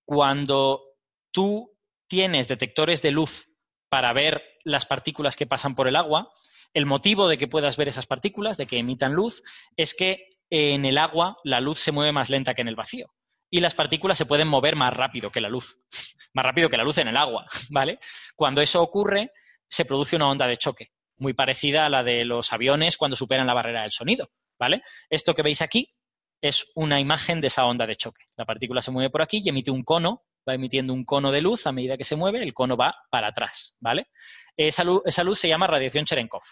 Cuando 0.06 0.84
tú 1.32 1.72
tienes 2.08 2.48
detectores 2.48 3.02
de 3.02 3.12
luz 3.12 3.50
para 3.90 4.14
ver 4.14 4.44
las 4.64 4.86
partículas 4.86 5.36
que 5.36 5.48
pasan 5.48 5.76
por 5.76 5.88
el 5.88 5.96
agua, 5.96 6.32
el 6.74 6.86
motivo 6.86 7.28
de 7.28 7.38
que 7.38 7.48
puedas 7.48 7.78
ver 7.78 7.88
esas 7.88 8.08
partículas, 8.08 8.58
de 8.58 8.68
que 8.68 8.78
emitan 8.78 9.14
luz, 9.14 9.44
es 9.78 9.94
que 9.94 10.30
en 10.50 10.86
el 10.86 10.98
agua 10.98 11.38
la 11.44 11.62
luz 11.62 11.80
se 11.80 11.92
mueve 11.92 12.12
más 12.12 12.30
lenta 12.30 12.54
que 12.54 12.62
en 12.62 12.68
el 12.68 12.76
vacío. 12.76 13.14
Y 13.50 13.62
las 13.62 13.76
partículas 13.76 14.18
se 14.18 14.26
pueden 14.26 14.48
mover 14.48 14.76
más 14.76 14.94
rápido 14.94 15.32
que 15.32 15.42
la 15.42 15.50
luz, 15.50 15.80
más 16.34 16.46
rápido 16.46 16.70
que 16.70 16.78
la 16.78 16.84
luz 16.84 16.98
en 16.98 17.08
el 17.08 17.18
agua, 17.18 17.48
¿vale? 17.70 18.00
Cuando 18.36 18.62
eso 18.62 18.82
ocurre, 18.82 19.32
se 19.68 19.86
produce 19.86 20.16
una 20.16 20.30
onda 20.30 20.48
de 20.48 20.58
choque, 20.58 20.92
muy 21.18 21.34
parecida 21.34 21.86
a 21.86 21.90
la 21.90 22.04
de 22.04 22.26
los 22.26 22.52
aviones 22.52 22.98
cuando 22.98 23.16
superan 23.16 23.48
la 23.48 23.54
barrera 23.54 23.84
del 23.84 23.92
sonido. 23.92 24.30
¿Vale? 24.60 24.82
Esto 25.10 25.34
que 25.34 25.42
veis 25.42 25.62
aquí 25.62 25.94
es 26.42 26.72
una 26.76 27.00
imagen 27.00 27.42
de 27.42 27.48
esa 27.48 27.66
onda 27.66 27.88
de 27.88 27.96
choque. 27.96 28.24
La 28.38 28.46
partícula 28.46 28.82
se 28.82 28.92
mueve 28.92 29.10
por 29.10 29.22
aquí 29.22 29.42
y 29.44 29.50
emite 29.50 29.72
un 29.72 29.84
cono, 29.84 30.26
va 30.48 30.54
emitiendo 30.54 30.94
un 30.94 31.06
cono 31.06 31.32
de 31.32 31.42
luz 31.42 31.66
a 31.66 31.72
medida 31.72 31.98
que 31.98 32.04
se 32.04 32.16
mueve, 32.16 32.44
el 32.44 32.54
cono 32.54 32.78
va 32.78 32.96
para 33.10 33.28
atrás, 33.28 33.78
¿vale? 33.80 34.08
Esa 34.56 34.84
luz, 34.84 35.02
esa 35.06 35.24
luz 35.24 35.40
se 35.40 35.48
llama 35.48 35.68
radiación 35.68 36.06
Cherenkov. 36.06 36.44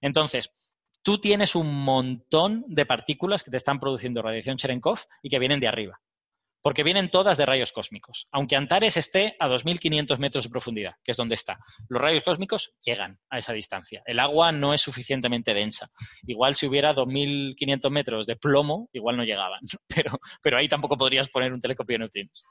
Entonces, 0.00 0.50
tú 1.02 1.20
tienes 1.20 1.54
un 1.54 1.84
montón 1.84 2.64
de 2.68 2.86
partículas 2.86 3.44
que 3.44 3.50
te 3.50 3.58
están 3.58 3.78
produciendo 3.78 4.22
radiación 4.22 4.56
Cherenkov 4.56 5.00
y 5.22 5.28
que 5.28 5.38
vienen 5.38 5.60
de 5.60 5.68
arriba 5.68 6.00
porque 6.64 6.82
vienen 6.82 7.10
todas 7.10 7.36
de 7.36 7.44
rayos 7.44 7.72
cósmicos. 7.72 8.26
Aunque 8.32 8.56
Antares 8.56 8.96
esté 8.96 9.36
a 9.38 9.48
2.500 9.48 10.16
metros 10.16 10.44
de 10.44 10.50
profundidad, 10.50 10.94
que 11.04 11.10
es 11.10 11.16
donde 11.18 11.34
está, 11.34 11.58
los 11.90 12.00
rayos 12.00 12.24
cósmicos 12.24 12.74
llegan 12.82 13.20
a 13.28 13.38
esa 13.38 13.52
distancia. 13.52 14.02
El 14.06 14.18
agua 14.18 14.50
no 14.50 14.72
es 14.72 14.80
suficientemente 14.80 15.52
densa. 15.52 15.90
Igual 16.26 16.54
si 16.54 16.66
hubiera 16.66 16.94
2.500 16.94 17.90
metros 17.90 18.26
de 18.26 18.36
plomo, 18.36 18.88
igual 18.94 19.18
no 19.18 19.24
llegaban, 19.24 19.60
pero, 19.94 20.18
pero 20.42 20.56
ahí 20.56 20.66
tampoco 20.66 20.96
podrías 20.96 21.28
poner 21.28 21.52
un 21.52 21.60
telescopio 21.60 21.96
de 21.96 21.98
neutrinos. 21.98 22.44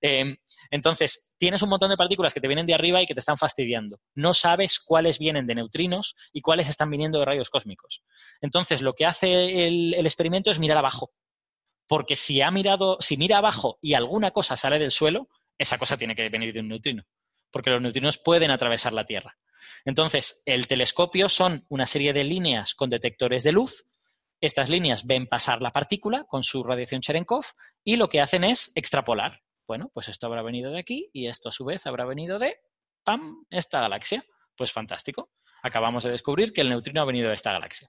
Em, 0.00 0.36
entonces, 0.72 1.36
tienes 1.38 1.62
un 1.62 1.68
montón 1.68 1.90
de 1.90 1.96
partículas 1.96 2.34
que 2.34 2.40
te 2.40 2.48
vienen 2.48 2.66
de 2.66 2.74
arriba 2.74 3.00
y 3.00 3.06
que 3.06 3.14
te 3.14 3.20
están 3.20 3.38
fastidiando. 3.38 3.98
No 4.16 4.34
sabes 4.34 4.80
cuáles 4.80 5.20
vienen 5.20 5.46
de 5.46 5.54
neutrinos 5.54 6.16
y 6.32 6.40
cuáles 6.40 6.68
están 6.68 6.90
viniendo 6.90 7.20
de 7.20 7.24
rayos 7.24 7.50
cósmicos. 7.50 8.02
Entonces, 8.40 8.82
lo 8.82 8.94
que 8.94 9.06
hace 9.06 9.68
el 9.68 10.06
experimento 10.06 10.50
es 10.50 10.58
mirar 10.58 10.78
abajo 10.78 11.12
porque 11.90 12.14
si 12.14 12.40
ha 12.40 12.52
mirado, 12.52 12.98
si 13.00 13.16
mira 13.16 13.38
abajo 13.38 13.80
y 13.82 13.94
alguna 13.94 14.30
cosa 14.30 14.56
sale 14.56 14.78
del 14.78 14.92
suelo, 14.92 15.28
esa 15.58 15.76
cosa 15.76 15.96
tiene 15.96 16.14
que 16.14 16.28
venir 16.28 16.54
de 16.54 16.60
un 16.60 16.68
neutrino, 16.68 17.02
porque 17.50 17.70
los 17.70 17.82
neutrinos 17.82 18.16
pueden 18.16 18.52
atravesar 18.52 18.92
la 18.92 19.06
Tierra. 19.06 19.36
Entonces, 19.84 20.40
el 20.46 20.68
telescopio 20.68 21.28
son 21.28 21.66
una 21.68 21.86
serie 21.86 22.12
de 22.12 22.22
líneas 22.22 22.76
con 22.76 22.90
detectores 22.90 23.42
de 23.42 23.50
luz. 23.50 23.86
Estas 24.40 24.70
líneas 24.70 25.04
ven 25.04 25.26
pasar 25.26 25.62
la 25.62 25.72
partícula 25.72 26.26
con 26.28 26.44
su 26.44 26.62
radiación 26.62 27.00
Cherenkov 27.00 27.44
y 27.82 27.96
lo 27.96 28.08
que 28.08 28.20
hacen 28.20 28.44
es 28.44 28.70
extrapolar. 28.76 29.42
Bueno, 29.66 29.90
pues 29.92 30.06
esto 30.06 30.28
habrá 30.28 30.42
venido 30.42 30.70
de 30.70 30.78
aquí 30.78 31.10
y 31.12 31.26
esto 31.26 31.48
a 31.48 31.52
su 31.52 31.64
vez 31.64 31.86
habrá 31.86 32.04
venido 32.04 32.38
de, 32.38 32.56
¡pam!, 33.02 33.46
esta 33.50 33.80
galaxia. 33.80 34.22
Pues 34.56 34.70
fantástico. 34.70 35.32
Acabamos 35.60 36.04
de 36.04 36.12
descubrir 36.12 36.52
que 36.52 36.60
el 36.60 36.68
neutrino 36.68 37.02
ha 37.02 37.04
venido 37.04 37.30
de 37.30 37.34
esta 37.34 37.50
galaxia. 37.50 37.88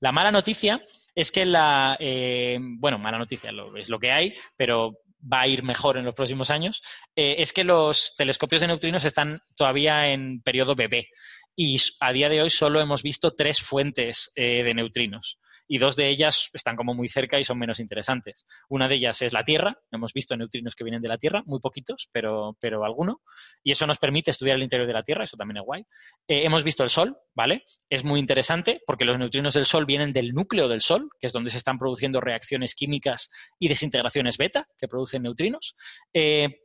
La 0.00 0.12
mala 0.12 0.30
noticia 0.30 0.82
es 1.14 1.30
que 1.30 1.44
la, 1.44 1.96
eh, 1.98 2.58
bueno, 2.60 2.98
mala 2.98 3.18
noticia 3.18 3.52
es 3.76 3.88
lo 3.88 3.98
que 3.98 4.12
hay, 4.12 4.34
pero 4.56 4.98
va 5.32 5.42
a 5.42 5.48
ir 5.48 5.62
mejor 5.62 5.96
en 5.96 6.04
los 6.04 6.14
próximos 6.14 6.50
años, 6.50 6.82
eh, 7.16 7.36
es 7.38 7.52
que 7.52 7.64
los 7.64 8.14
telescopios 8.16 8.60
de 8.60 8.68
neutrinos 8.68 9.04
están 9.04 9.40
todavía 9.56 10.08
en 10.08 10.42
periodo 10.42 10.74
bebé 10.74 11.08
y 11.56 11.80
a 12.00 12.12
día 12.12 12.28
de 12.28 12.42
hoy 12.42 12.50
solo 12.50 12.80
hemos 12.80 13.02
visto 13.02 13.34
tres 13.34 13.60
fuentes 13.60 14.32
eh, 14.36 14.62
de 14.62 14.74
neutrinos 14.74 15.38
y 15.66 15.78
dos 15.78 15.96
de 15.96 16.08
ellas 16.08 16.50
están 16.52 16.76
como 16.76 16.94
muy 16.94 17.08
cerca 17.08 17.38
y 17.38 17.44
son 17.44 17.58
menos 17.58 17.80
interesantes. 17.80 18.46
Una 18.68 18.88
de 18.88 18.96
ellas 18.96 19.22
es 19.22 19.32
la 19.32 19.44
Tierra, 19.44 19.78
hemos 19.90 20.12
visto 20.12 20.36
neutrinos 20.36 20.74
que 20.74 20.84
vienen 20.84 21.02
de 21.02 21.08
la 21.08 21.18
Tierra, 21.18 21.42
muy 21.46 21.60
poquitos, 21.60 22.08
pero, 22.12 22.56
pero 22.60 22.84
alguno, 22.84 23.22
y 23.62 23.72
eso 23.72 23.86
nos 23.86 23.98
permite 23.98 24.30
estudiar 24.30 24.56
el 24.56 24.62
interior 24.62 24.86
de 24.86 24.94
la 24.94 25.02
Tierra, 25.02 25.24
eso 25.24 25.36
también 25.36 25.58
es 25.58 25.64
guay. 25.64 25.82
Eh, 26.28 26.44
hemos 26.44 26.64
visto 26.64 26.82
el 26.82 26.90
Sol, 26.90 27.16
¿vale? 27.34 27.64
Es 27.88 28.04
muy 28.04 28.20
interesante 28.20 28.80
porque 28.86 29.04
los 29.04 29.18
neutrinos 29.18 29.54
del 29.54 29.66
Sol 29.66 29.86
vienen 29.86 30.12
del 30.12 30.32
núcleo 30.32 30.68
del 30.68 30.80
Sol, 30.80 31.08
que 31.18 31.26
es 31.26 31.32
donde 31.32 31.50
se 31.50 31.56
están 31.56 31.78
produciendo 31.78 32.20
reacciones 32.20 32.74
químicas 32.74 33.30
y 33.58 33.68
desintegraciones 33.68 34.36
beta 34.36 34.68
que 34.78 34.88
producen 34.88 35.22
neutrinos. 35.22 35.76
Eh, 36.12 36.63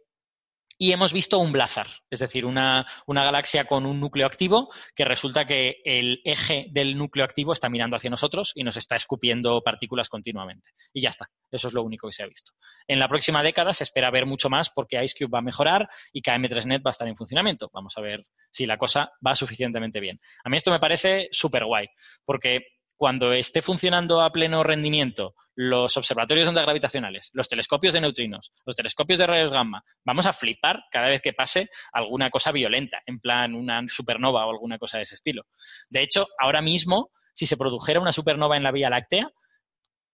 y 0.82 0.94
hemos 0.94 1.12
visto 1.12 1.40
un 1.40 1.52
blazar, 1.52 1.88
es 2.10 2.20
decir, 2.20 2.46
una, 2.46 2.86
galaxia 3.06 3.66
con 3.66 3.86
un 3.86 4.00
núcleo 4.00 4.26
activo 4.26 4.70
que 4.96 5.04
resulta 5.04 5.46
que 5.46 5.82
el 5.84 6.22
eje 6.24 6.68
del 6.72 6.98
núcleo 6.98 7.26
activo 7.26 7.52
está 7.52 7.68
mirando 7.68 7.98
hacia 7.98 8.10
nosotros 8.10 8.54
y 8.56 8.64
nos 8.64 8.78
está 8.78 8.96
escupiendo 8.96 9.62
partículas 9.62 10.08
continuamente. 10.08 10.72
Y 10.94 11.02
ya 11.02 11.10
está, 11.10 11.30
eso 11.52 11.68
es 11.68 11.74
lo 11.74 11.84
único 11.84 12.08
que 12.08 12.14
se 12.14 12.24
ha 12.24 12.28
visto. 12.28 12.54
En 12.88 12.98
la 12.98 13.10
próxima 13.10 13.44
década 13.44 13.74
se 13.74 13.84
espera 13.84 14.10
ver 14.10 14.26
mucho 14.26 14.50
más 14.50 14.70
porque 14.70 15.04
IceCube 15.04 15.30
va 15.30 15.40
a 15.40 15.44
mejorar 15.44 15.90
y 16.14 16.22
KM3Net 16.22 16.80
va 16.84 16.90
a 16.90 16.92
estar 16.92 17.10
en 17.10 17.18
funcionamiento. 17.18 17.70
Vamos 17.74 17.98
a 17.98 18.02
ver 18.02 18.22
si 18.50 18.66
la 18.66 18.78
cosa 18.78 19.12
va 19.26 19.36
suficientemente 19.36 20.00
bien. 20.00 20.22
A 20.46 20.50
mí 20.50 20.56
esto 20.56 20.72
me 20.72 20.80
parece 20.80 21.28
súper 21.32 21.66
guay, 21.66 21.88
porque 22.24 22.79
cuando 23.00 23.32
esté 23.32 23.62
funcionando 23.62 24.22
a 24.22 24.30
pleno 24.30 24.62
rendimiento 24.62 25.34
los 25.56 25.96
observatorios 25.96 26.46
de 26.46 26.50
ondas 26.50 26.66
gravitacionales, 26.66 27.30
los 27.32 27.48
telescopios 27.48 27.94
de 27.94 28.02
neutrinos, 28.02 28.52
los 28.66 28.76
telescopios 28.76 29.20
de 29.20 29.26
rayos 29.26 29.54
gamma, 29.54 29.86
vamos 30.04 30.26
a 30.26 30.34
flipar 30.34 30.82
cada 30.92 31.08
vez 31.08 31.22
que 31.22 31.32
pase 31.32 31.70
alguna 31.94 32.30
cosa 32.30 32.52
violenta, 32.52 33.00
en 33.06 33.22
plan 33.22 33.56
una 33.56 33.82
supernova 33.88 34.46
o 34.46 34.52
alguna 34.52 34.78
cosa 34.78 34.98
de 34.98 35.04
ese 35.04 35.16
estilo. 35.16 35.44
De 35.90 36.02
hecho, 36.02 36.28
ahora 36.38 36.62
mismo, 36.62 37.12
si 37.34 37.46
se 37.46 37.56
produjera 37.56 38.02
una 38.02 38.12
supernova 38.12 38.58
en 38.58 38.64
la 38.64 38.74
Vía 38.74 38.90
Láctea, 38.90 39.32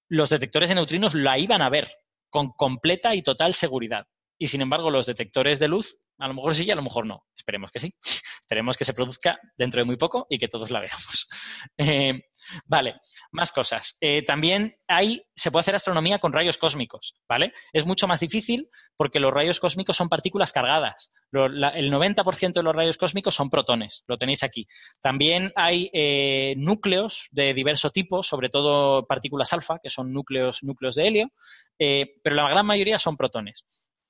los 0.07 0.29
detectores 0.29 0.69
de 0.69 0.75
neutrinos 0.75 1.15
la 1.15 1.39
iban 1.39 1.63
a 1.63 1.71
ver 1.71 1.89
con 2.29 2.51
completa 2.51 3.15
y 3.15 3.23
total 3.23 3.55
seguridad. 3.55 4.05
Y 4.37 4.47
sin 4.47 4.61
embargo, 4.61 4.89
los 4.91 5.05
detectores 5.05 5.59
de 5.59 5.67
luz, 5.67 5.99
a 6.17 6.27
lo 6.27 6.33
mejor 6.33 6.55
sí 6.55 6.65
y 6.65 6.71
a 6.71 6.75
lo 6.75 6.81
mejor 6.81 7.05
no. 7.05 7.25
Esperemos 7.35 7.71
que 7.71 7.79
sí. 7.79 7.93
Esperemos 8.41 8.77
que 8.77 8.85
se 8.85 8.93
produzca 8.93 9.39
dentro 9.57 9.81
de 9.81 9.85
muy 9.85 9.97
poco 9.97 10.27
y 10.29 10.37
que 10.37 10.47
todos 10.47 10.71
la 10.71 10.79
veamos. 10.79 11.27
Eh, 11.77 12.21
vale, 12.67 12.95
más 13.31 13.51
cosas. 13.51 13.97
Eh, 13.99 14.21
también 14.21 14.77
hay, 14.87 15.23
se 15.35 15.49
puede 15.49 15.61
hacer 15.61 15.73
astronomía 15.75 16.19
con 16.19 16.31
rayos 16.31 16.59
cósmicos, 16.59 17.15
¿vale? 17.27 17.53
Es 17.73 17.87
mucho 17.87 18.07
más 18.07 18.19
difícil 18.19 18.69
porque 18.95 19.19
los 19.19 19.33
rayos 19.33 19.59
cósmicos 19.59 19.97
son 19.97 20.07
partículas 20.07 20.51
cargadas. 20.51 21.11
el 21.31 21.91
90% 21.91 22.53
de 22.53 22.63
los 22.63 22.75
rayos 22.75 22.97
cósmicos 22.97 23.33
son 23.33 23.49
protones, 23.49 24.03
lo 24.07 24.15
tenéis 24.15 24.43
aquí. 24.43 24.67
También 25.01 25.51
hay 25.55 25.89
eh, 25.91 26.53
núcleos 26.57 27.29
de 27.31 27.55
diverso 27.55 27.89
tipo, 27.89 28.21
sobre 28.21 28.49
todo 28.49 29.07
partículas 29.07 29.51
alfa, 29.51 29.79
que 29.81 29.89
son 29.89 30.13
núcleos, 30.13 30.61
núcleos 30.61 30.95
de 30.95 31.07
helio, 31.07 31.31
pero 31.77 32.35
la 32.35 32.47
gran 32.47 32.65
mayoría 32.65 32.99
son 32.99 33.17
protones. 33.17 33.65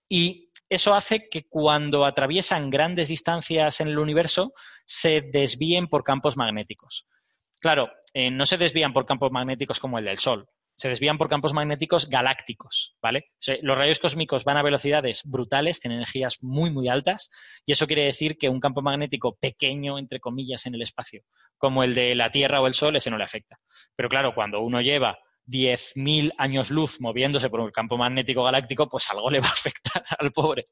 Y 0.07 0.49
eso 0.69 0.93
hace 0.93 1.29
que 1.29 1.47
cuando 1.47 2.05
atraviesan 2.05 2.69
grandes 2.69 3.09
distancias 3.09 3.81
en 3.81 3.89
el 3.89 3.99
universo 3.99 4.53
se 4.85 5.21
desvíen 5.21 5.87
por 5.87 6.03
campos 6.03 6.37
magnéticos. 6.37 7.07
Claro, 7.59 7.89
eh, 8.13 8.31
no 8.31 8.45
se 8.45 8.57
desvían 8.57 8.93
por 8.93 9.05
campos 9.05 9.31
magnéticos 9.31 9.79
como 9.79 9.97
el 9.99 10.05
del 10.05 10.19
Sol, 10.19 10.47
se 10.77 10.89
desvían 10.89 11.17
por 11.17 11.29
campos 11.29 11.53
magnéticos 11.53 12.09
galácticos, 12.09 12.97
¿vale? 13.01 13.31
los 13.61 13.77
rayos 13.77 13.99
cósmicos 13.99 14.43
van 14.43 14.57
a 14.57 14.63
velocidades 14.63 15.23
brutales, 15.25 15.79
tienen 15.79 15.99
energías 15.99 16.39
muy, 16.41 16.69
muy 16.69 16.89
altas, 16.89 17.29
y 17.65 17.71
eso 17.71 17.87
quiere 17.87 18.03
decir 18.03 18.37
que 18.37 18.49
un 18.49 18.59
campo 18.59 18.81
magnético 18.81 19.35
pequeño, 19.35 19.97
entre 19.97 20.19
comillas, 20.19 20.65
en 20.65 20.75
el 20.75 20.81
espacio, 20.81 21.23
como 21.57 21.83
el 21.83 21.95
de 21.95 22.15
la 22.15 22.29
Tierra 22.29 22.61
o 22.61 22.67
el 22.67 22.73
Sol, 22.73 22.95
ese 22.95 23.09
no 23.09 23.17
le 23.17 23.23
afecta. 23.23 23.57
Pero 23.95 24.09
claro, 24.09 24.35
cuando 24.35 24.61
uno 24.61 24.81
lleva 24.81 25.17
10.000 25.47 26.33
años 26.37 26.71
luz 26.71 26.99
moviéndose 26.99 27.49
por 27.49 27.59
un 27.59 27.71
campo 27.71 27.97
magnético 27.97 28.43
galáctico, 28.43 28.87
pues 28.87 29.09
algo 29.09 29.29
le 29.29 29.39
va 29.39 29.47
a 29.47 29.51
afectar 29.51 30.03
al 30.19 30.31
pobre. 30.31 30.65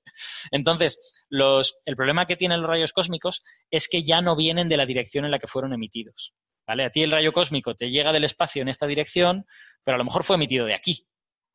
Entonces, 0.52 1.26
los, 1.30 1.80
el 1.86 1.96
problema 1.96 2.26
que 2.26 2.36
tienen 2.36 2.62
los 2.62 2.70
rayos 2.70 2.94
cósmicos 2.94 3.44
es 3.70 3.88
que 3.88 4.04
ya 4.04 4.22
no 4.22 4.36
vienen 4.36 4.70
de 4.70 4.78
la 4.78 4.86
dirección 4.86 5.26
en 5.26 5.32
la 5.32 5.40
que 5.40 5.48
fueron 5.48 5.74
emitidos. 5.74 6.34
¿Vale? 6.66 6.86
A 6.86 6.90
ti 6.90 7.04
el 7.04 7.12
rayo 7.12 7.34
cósmico 7.34 7.76
te 7.76 7.92
llega 7.92 8.14
del 8.14 8.24
espacio 8.24 8.62
en 8.62 8.70
esta 8.70 8.88
dirección, 8.88 9.46
pero 9.84 9.96
a 9.96 9.98
lo 9.98 10.06
mejor 10.06 10.24
fue 10.24 10.38
emitido 10.38 10.66
de 10.66 10.74
aquí. 10.74 11.06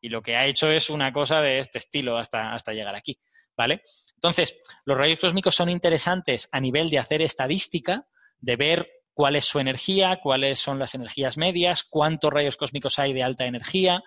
Y 0.02 0.10
lo 0.10 0.20
que 0.20 0.36
ha 0.36 0.46
hecho 0.46 0.70
es 0.70 0.90
una 0.90 1.12
cosa 1.12 1.40
de 1.40 1.60
este 1.60 1.78
estilo 1.78 2.18
hasta, 2.18 2.52
hasta 2.52 2.72
llegar 2.72 2.94
aquí. 2.94 3.18
¿Vale? 3.56 3.82
Entonces, 4.14 4.60
los 4.84 4.96
rayos 4.96 5.18
cósmicos 5.18 5.54
son 5.54 5.68
interesantes 5.70 6.48
a 6.52 6.60
nivel 6.60 6.90
de 6.90 6.98
hacer 6.98 7.22
estadística, 7.22 8.06
de 8.38 8.56
ver 8.56 8.97
cuál 9.18 9.34
es 9.34 9.46
su 9.46 9.58
energía, 9.58 10.20
cuáles 10.22 10.60
son 10.60 10.78
las 10.78 10.94
energías 10.94 11.36
medias, 11.36 11.82
cuántos 11.82 12.32
rayos 12.32 12.56
cósmicos 12.56 13.00
hay 13.00 13.12
de 13.12 13.24
alta 13.24 13.46
energía, 13.46 14.00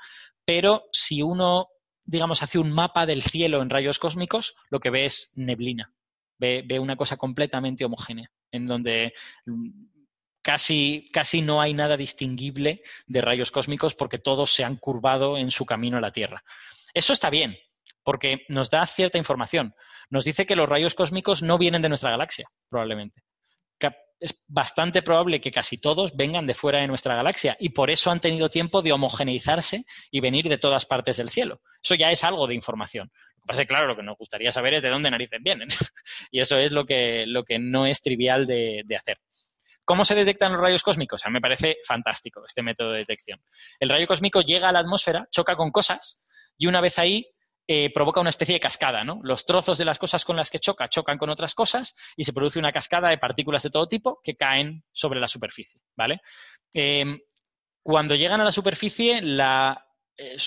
pero 0.45 0.85
si 0.93 1.21
uno, 1.21 1.67
digamos, 2.05 2.41
hace 2.43 2.59
un 2.59 2.71
mapa 2.71 3.05
del 3.05 3.21
cielo 3.21 3.61
en 3.61 3.69
rayos 3.69 3.99
cósmicos, 3.99 4.55
lo 4.69 4.79
que 4.79 4.89
ve 4.89 5.03
es 5.03 5.33
neblina, 5.35 5.93
ve, 6.39 6.63
ve 6.65 6.79
una 6.79 6.95
cosa 6.95 7.17
completamente 7.17 7.83
homogénea, 7.83 8.31
en 8.53 8.65
donde 8.67 9.11
mm, 9.47 9.69
casi, 10.41 11.09
casi 11.11 11.41
no 11.41 11.59
hay 11.59 11.73
nada 11.73 11.97
distinguible 11.97 12.81
de 13.05 13.19
rayos 13.19 13.51
cósmicos 13.51 13.95
porque 13.95 14.17
todos 14.17 14.53
se 14.53 14.63
han 14.63 14.77
curvado 14.77 15.37
en 15.37 15.51
su 15.51 15.65
camino 15.65 15.97
a 15.97 16.01
la 16.01 16.13
Tierra. 16.13 16.41
Eso 16.93 17.11
está 17.11 17.29
bien, 17.29 17.57
porque 18.05 18.45
nos 18.47 18.69
da 18.69 18.85
cierta 18.85 19.17
información. 19.17 19.75
Nos 20.09 20.23
dice 20.23 20.45
que 20.45 20.55
los 20.55 20.69
rayos 20.69 20.95
cósmicos 20.95 21.43
no 21.43 21.57
vienen 21.57 21.81
de 21.81 21.89
nuestra 21.89 22.11
galaxia, 22.11 22.47
probablemente 22.69 23.23
es 24.21 24.45
bastante 24.47 25.01
probable 25.01 25.41
que 25.41 25.51
casi 25.51 25.79
todos 25.79 26.15
vengan 26.15 26.45
de 26.45 26.53
fuera 26.53 26.79
de 26.79 26.87
nuestra 26.87 27.15
galaxia 27.15 27.57
y 27.59 27.69
por 27.69 27.89
eso 27.89 28.11
han 28.11 28.19
tenido 28.19 28.49
tiempo 28.49 28.83
de 28.83 28.91
homogeneizarse 28.91 29.83
y 30.11 30.19
venir 30.19 30.47
de 30.47 30.57
todas 30.57 30.85
partes 30.85 31.17
del 31.17 31.29
cielo. 31.29 31.61
Eso 31.83 31.95
ya 31.95 32.11
es 32.11 32.23
algo 32.23 32.45
de 32.45 32.53
información. 32.53 33.11
Lo 33.35 33.41
que 33.41 33.47
pasa 33.47 33.61
es 33.63 33.67
claro, 33.67 33.87
lo 33.87 33.95
que 33.95 34.03
nos 34.03 34.17
gustaría 34.17 34.51
saber 34.51 34.75
es 34.75 34.83
de 34.83 34.89
dónde 34.89 35.09
narices 35.09 35.39
vienen. 35.41 35.69
y 36.31 36.39
eso 36.39 36.57
es 36.57 36.71
lo 36.71 36.85
que, 36.85 37.25
lo 37.25 37.43
que 37.43 37.57
no 37.57 37.87
es 37.87 38.01
trivial 38.03 38.45
de, 38.45 38.85
hacer. 38.95 39.17
¿Cómo 39.83 40.05
se 40.05 40.13
detectan 40.13 40.53
los 40.53 40.61
rayos 40.61 40.83
cósmicos? 40.83 41.23
Me 41.31 41.41
parece 41.41 41.77
fantástico 41.83 42.43
este 42.45 42.61
método 42.61 42.91
de 42.91 42.99
detección. 42.99 43.41
El 43.79 43.89
rayo 43.89 44.05
cósmico 44.05 44.41
llega 44.41 44.69
a 44.69 44.71
la 44.71 44.79
atmósfera, 44.79 45.27
choca 45.31 45.55
con 45.55 45.71
cosas 45.71 46.27
y 46.57 46.67
una 46.67 46.79
vez 46.79 46.99
ahí 46.99 47.27
eh, 47.67 47.91
provoca 47.93 48.19
una 48.19 48.29
especie 48.31 48.53
de 48.53 48.59
cascada, 48.59 49.03
¿no? 49.03 49.19
Los 49.23 49.45
trozos 49.45 49.77
de 49.77 49.85
las 49.85 49.99
cosas 49.99 50.25
con 50.25 50.35
las 50.35 50.49
que 50.49 50.59
choca 50.59 50.89
chocan 50.89 51.17
con 51.17 51.29
otras 51.29 51.53
cosas 51.55 51.95
y 52.15 52.23
se 52.23 52.33
produce 52.33 52.59
una 52.59 52.71
cascada 52.71 53.09
de 53.09 53.17
partículas 53.17 53.63
de 53.63 53.69
todo 53.69 53.87
tipo 53.87 54.19
que 54.23 54.35
caen 54.35 54.83
sobre 54.91 55.19
la 55.19 55.27
superficie, 55.27 55.81
¿vale? 55.95 56.21
Em, 56.73 57.19
cuando 57.83 58.15
llegan 58.15 58.41
a 58.41 58.45
la 58.45 58.51
superficie, 58.51 59.21
la, 59.21 59.85
eh, 60.17 60.37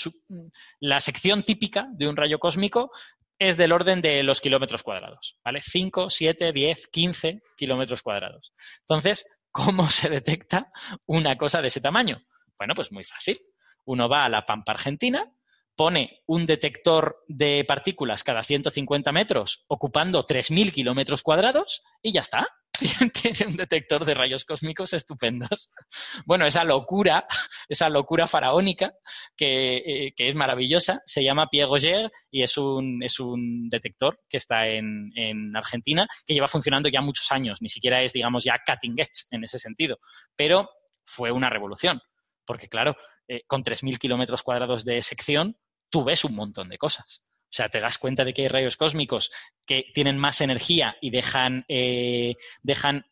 la 0.80 1.00
sección 1.00 1.42
típica 1.42 1.88
de 1.92 2.08
un 2.08 2.16
rayo 2.16 2.38
cósmico 2.38 2.90
es 3.38 3.56
del 3.56 3.72
orden 3.72 4.00
de 4.00 4.22
los 4.22 4.40
kilómetros 4.40 4.82
cuadrados, 4.82 5.38
¿vale? 5.44 5.60
5, 5.60 6.10
7, 6.10 6.52
10, 6.52 6.86
15 6.88 7.42
kilómetros 7.56 8.02
cuadrados. 8.02 8.54
Entonces, 8.80 9.40
¿cómo 9.50 9.88
se 9.88 10.08
detecta 10.08 10.70
una 11.06 11.36
cosa 11.36 11.60
de 11.60 11.68
ese 11.68 11.80
tamaño? 11.80 12.22
Bueno, 12.58 12.74
pues 12.74 12.92
muy 12.92 13.04
fácil. 13.04 13.40
Uno 13.86 14.08
va 14.08 14.24
a 14.24 14.28
la 14.28 14.46
Pampa 14.46 14.72
Argentina, 14.72 15.30
pone 15.76 16.22
un 16.26 16.46
detector 16.46 17.24
de 17.28 17.64
partículas 17.66 18.22
cada 18.22 18.42
150 18.42 19.12
metros 19.12 19.64
ocupando 19.68 20.26
3.000 20.26 20.72
kilómetros 20.72 21.22
cuadrados 21.22 21.82
y 22.02 22.12
ya 22.12 22.20
está. 22.20 22.46
Tiene 23.22 23.46
un 23.46 23.56
detector 23.56 24.04
de 24.04 24.14
rayos 24.14 24.44
cósmicos 24.44 24.92
estupendos. 24.92 25.70
Bueno, 26.26 26.46
esa 26.46 26.64
locura, 26.64 27.26
esa 27.68 27.88
locura 27.88 28.26
faraónica 28.26 28.94
que, 29.36 29.76
eh, 29.76 30.14
es 30.16 30.34
maravillosa, 30.34 31.02
se 31.04 31.22
llama 31.22 31.48
Pierre 31.50 31.70
Roger 31.70 32.10
y 32.30 32.42
es 32.42 32.56
un, 32.56 33.02
es 33.02 33.20
un 33.20 33.68
detector 33.68 34.20
que 34.28 34.38
está 34.38 34.66
en, 34.68 35.12
Argentina 35.54 36.06
que 36.26 36.34
lleva 36.34 36.48
funcionando 36.48 36.88
ya 36.88 37.00
muchos 37.00 37.30
años. 37.30 37.60
Ni 37.60 37.68
siquiera 37.68 38.02
es, 38.02 38.12
digamos, 38.12 38.44
ya 38.44 38.60
cutting 38.66 38.94
edge 38.98 39.26
en 39.30 39.44
ese 39.44 39.58
sentido. 39.58 39.98
Pero 40.34 40.68
fue 41.04 41.30
una 41.30 41.50
revolución. 41.50 42.00
Porque, 42.44 42.68
claro, 42.68 42.96
eh, 43.28 43.42
con 43.46 43.62
3.000 43.62 43.98
kilómetros 43.98 44.42
cuadrados 44.42 44.84
de 44.84 45.00
sección, 45.02 45.56
tú 45.94 46.02
ves 46.02 46.24
un 46.24 46.34
montón 46.34 46.68
de 46.68 46.76
cosas. 46.76 47.24
O 47.44 47.56
sea, 47.56 47.68
te 47.68 47.78
das 47.78 47.98
cuenta 47.98 48.24
de 48.24 48.34
que 48.34 48.42
hay 48.42 48.48
rayos 48.48 48.76
cósmicos 48.76 49.30
que 49.64 49.84
tienen 49.94 50.18
más 50.18 50.40
energía 50.40 50.96
y 51.00 51.10
dejan, 51.10 51.64
eh, 51.68 52.34
dejan 52.64 53.06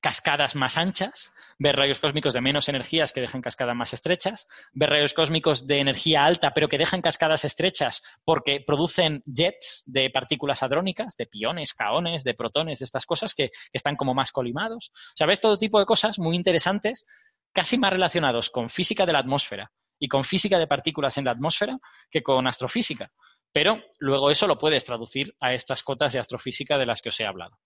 cascadas 0.00 0.54
más 0.54 0.78
anchas, 0.78 1.32
ver 1.58 1.74
rayos 1.74 1.98
cósmicos 1.98 2.32
de 2.32 2.42
menos 2.42 2.68
energías 2.68 3.12
que 3.12 3.20
dejan 3.20 3.42
cascadas 3.42 3.74
más 3.74 3.92
estrechas, 3.92 4.46
ver 4.72 4.90
rayos 4.90 5.14
cósmicos 5.14 5.66
de 5.66 5.80
energía 5.80 6.24
alta 6.24 6.52
pero 6.54 6.68
que 6.68 6.78
dejan 6.78 7.02
cascadas 7.02 7.44
estrechas 7.44 8.04
porque 8.22 8.62
producen 8.64 9.24
jets 9.26 9.82
de 9.86 10.10
partículas 10.10 10.62
hadrónicas, 10.62 11.16
de 11.16 11.26
piones, 11.26 11.74
caones, 11.74 12.22
de 12.22 12.34
protones, 12.34 12.78
de 12.78 12.84
estas 12.84 13.04
cosas 13.04 13.34
que, 13.34 13.48
que 13.48 13.68
están 13.72 13.96
como 13.96 14.14
más 14.14 14.30
colimados. 14.30 14.92
O 14.94 15.16
sea, 15.16 15.26
ves 15.26 15.40
todo 15.40 15.58
tipo 15.58 15.80
de 15.80 15.86
cosas 15.86 16.20
muy 16.20 16.36
interesantes, 16.36 17.04
casi 17.52 17.78
más 17.78 17.90
relacionados 17.90 18.48
con 18.48 18.70
física 18.70 19.04
de 19.06 19.12
la 19.12 19.18
atmósfera 19.18 19.72
y 19.98 20.08
con 20.08 20.24
física 20.24 20.58
de 20.58 20.66
partículas 20.66 21.18
en 21.18 21.24
la 21.24 21.32
atmósfera 21.32 21.78
que 22.10 22.22
con 22.22 22.46
astrofísica. 22.46 23.10
Pero 23.52 23.82
luego 23.98 24.30
eso 24.30 24.46
lo 24.46 24.58
puedes 24.58 24.84
traducir 24.84 25.34
a 25.40 25.54
estas 25.54 25.82
cotas 25.82 26.12
de 26.12 26.18
astrofísica 26.18 26.78
de 26.78 26.86
las 26.86 27.02
que 27.02 27.08
os 27.08 27.20
he 27.20 27.26
hablado. 27.26 27.58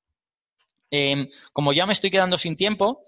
Em, 0.91 1.27
como 1.53 1.73
ya 1.73 1.87
me 1.87 1.93
estoy 1.93 2.11
quedando 2.11 2.39
sin 2.39 2.55
tiempo, 2.55 3.05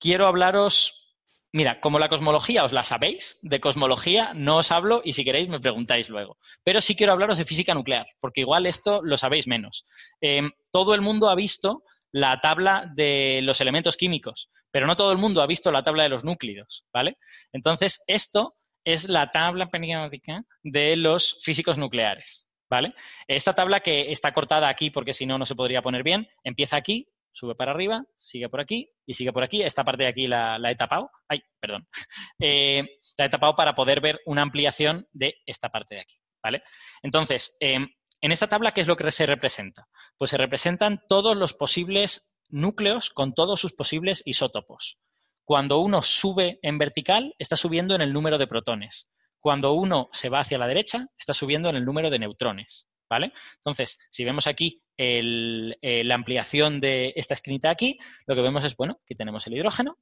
quiero 0.00 0.26
hablaros, 0.26 1.14
mira, 1.52 1.78
como 1.80 1.98
la 1.98 2.08
cosmología 2.08 2.64
os 2.64 2.72
la 2.72 2.82
sabéis, 2.82 3.38
de 3.42 3.60
cosmología 3.60 4.32
no 4.34 4.58
os 4.58 4.72
hablo 4.72 5.02
y 5.04 5.12
si 5.12 5.24
queréis 5.24 5.48
me 5.48 5.60
preguntáis 5.60 6.08
luego. 6.08 6.38
Pero 6.64 6.80
sí 6.80 6.96
quiero 6.96 7.12
hablaros 7.12 7.38
de 7.38 7.44
física 7.44 7.74
nuclear, 7.74 8.06
porque 8.18 8.40
igual 8.40 8.66
esto 8.66 9.00
lo 9.02 9.16
sabéis 9.16 9.46
menos. 9.46 9.84
Em, 10.20 10.50
todo 10.70 10.94
el 10.94 11.02
mundo 11.02 11.28
ha 11.28 11.34
visto 11.34 11.84
la 12.12 12.40
tabla 12.40 12.90
de 12.94 13.40
los 13.42 13.60
elementos 13.60 13.96
químicos, 13.96 14.48
pero 14.72 14.86
no 14.86 14.96
todo 14.96 15.12
el 15.12 15.18
mundo 15.18 15.42
ha 15.42 15.46
visto 15.46 15.70
la 15.70 15.82
tabla 15.82 16.02
de 16.02 16.08
los 16.08 16.24
núcleos, 16.24 16.84
¿vale? 16.92 17.18
Entonces, 17.52 18.02
esto 18.08 18.56
es 18.84 19.08
la 19.08 19.30
tabla 19.30 19.70
periódica 19.70 20.42
de 20.64 20.96
los 20.96 21.40
físicos 21.44 21.78
nucleares, 21.78 22.48
¿vale? 22.68 22.94
Esta 23.28 23.54
tabla 23.54 23.80
que 23.80 24.10
está 24.10 24.32
cortada 24.32 24.68
aquí 24.68 24.90
porque 24.90 25.12
si 25.12 25.26
no, 25.26 25.38
no 25.38 25.46
se 25.46 25.54
podría 25.54 25.82
poner 25.82 26.02
bien, 26.02 26.26
empieza 26.42 26.76
aquí, 26.76 27.06
sube 27.32 27.54
para 27.54 27.72
arriba, 27.72 28.04
sigue 28.18 28.48
por 28.48 28.60
aquí 28.60 28.90
y 29.06 29.14
sigue 29.14 29.32
por 29.32 29.44
aquí. 29.44 29.62
Esta 29.62 29.84
parte 29.84 30.04
de 30.04 30.08
aquí 30.08 30.26
la, 30.26 30.58
he 30.68 30.74
tapado. 30.74 31.10
Ay, 31.28 31.42
perdón. 31.60 31.86
Eh, 32.44 32.98
la 33.18 33.26
he 33.26 33.28
tapado 33.28 33.54
para 33.54 33.74
poder 33.74 34.00
ver 34.00 34.20
una 34.26 34.42
ampliación 34.42 35.06
de 35.12 35.36
esta 35.46 35.68
parte 35.68 35.94
de 35.96 36.00
aquí, 36.00 36.16
¿vale? 36.42 36.62
Entonces, 37.02 37.56
em, 37.60 37.88
en 38.20 38.32
esta 38.32 38.48
tabla, 38.48 38.72
¿qué 38.72 38.80
es 38.80 38.86
lo 38.86 38.96
que 38.96 39.10
se 39.10 39.26
representa? 39.26 39.86
Pues 40.16 40.30
se 40.30 40.38
representan 40.38 41.00
todos 41.08 41.36
los 41.36 41.54
posibles 41.54 42.31
núcleos 42.52 43.10
con 43.10 43.34
todos 43.34 43.60
sus 43.60 43.72
posibles 43.72 44.22
isótopos. 44.24 45.00
Cuando 45.44 45.78
uno 45.78 46.02
sube 46.02 46.60
en 46.62 46.78
vertical, 46.78 47.34
está 47.38 47.56
subiendo 47.56 47.94
en 47.94 48.00
el 48.00 48.12
número 48.12 48.38
de 48.38 48.46
protones. 48.46 49.08
Cuando 49.40 49.72
uno 49.72 50.08
se 50.12 50.28
va 50.28 50.40
hacia 50.40 50.58
la 50.58 50.68
derecha, 50.68 51.06
está 51.18 51.34
subiendo 51.34 51.68
en 51.68 51.76
el 51.76 51.84
número 51.84 52.10
de 52.10 52.18
neutrones. 52.18 52.86
¿Vale? 53.10 53.32
Entonces, 53.56 53.98
si 54.08 54.24
vemos 54.24 54.46
aquí 54.46 54.82
eh, 54.96 56.02
la 56.04 56.14
ampliación 56.14 56.80
de 56.80 57.12
esta 57.14 57.34
esquinita 57.34 57.70
aquí, 57.70 57.98
lo 58.26 58.34
que 58.34 58.40
vemos 58.40 58.64
es, 58.64 58.74
bueno, 58.74 59.00
aquí 59.04 59.14
tenemos 59.14 59.46
el 59.46 59.54
hidrógeno, 59.54 59.98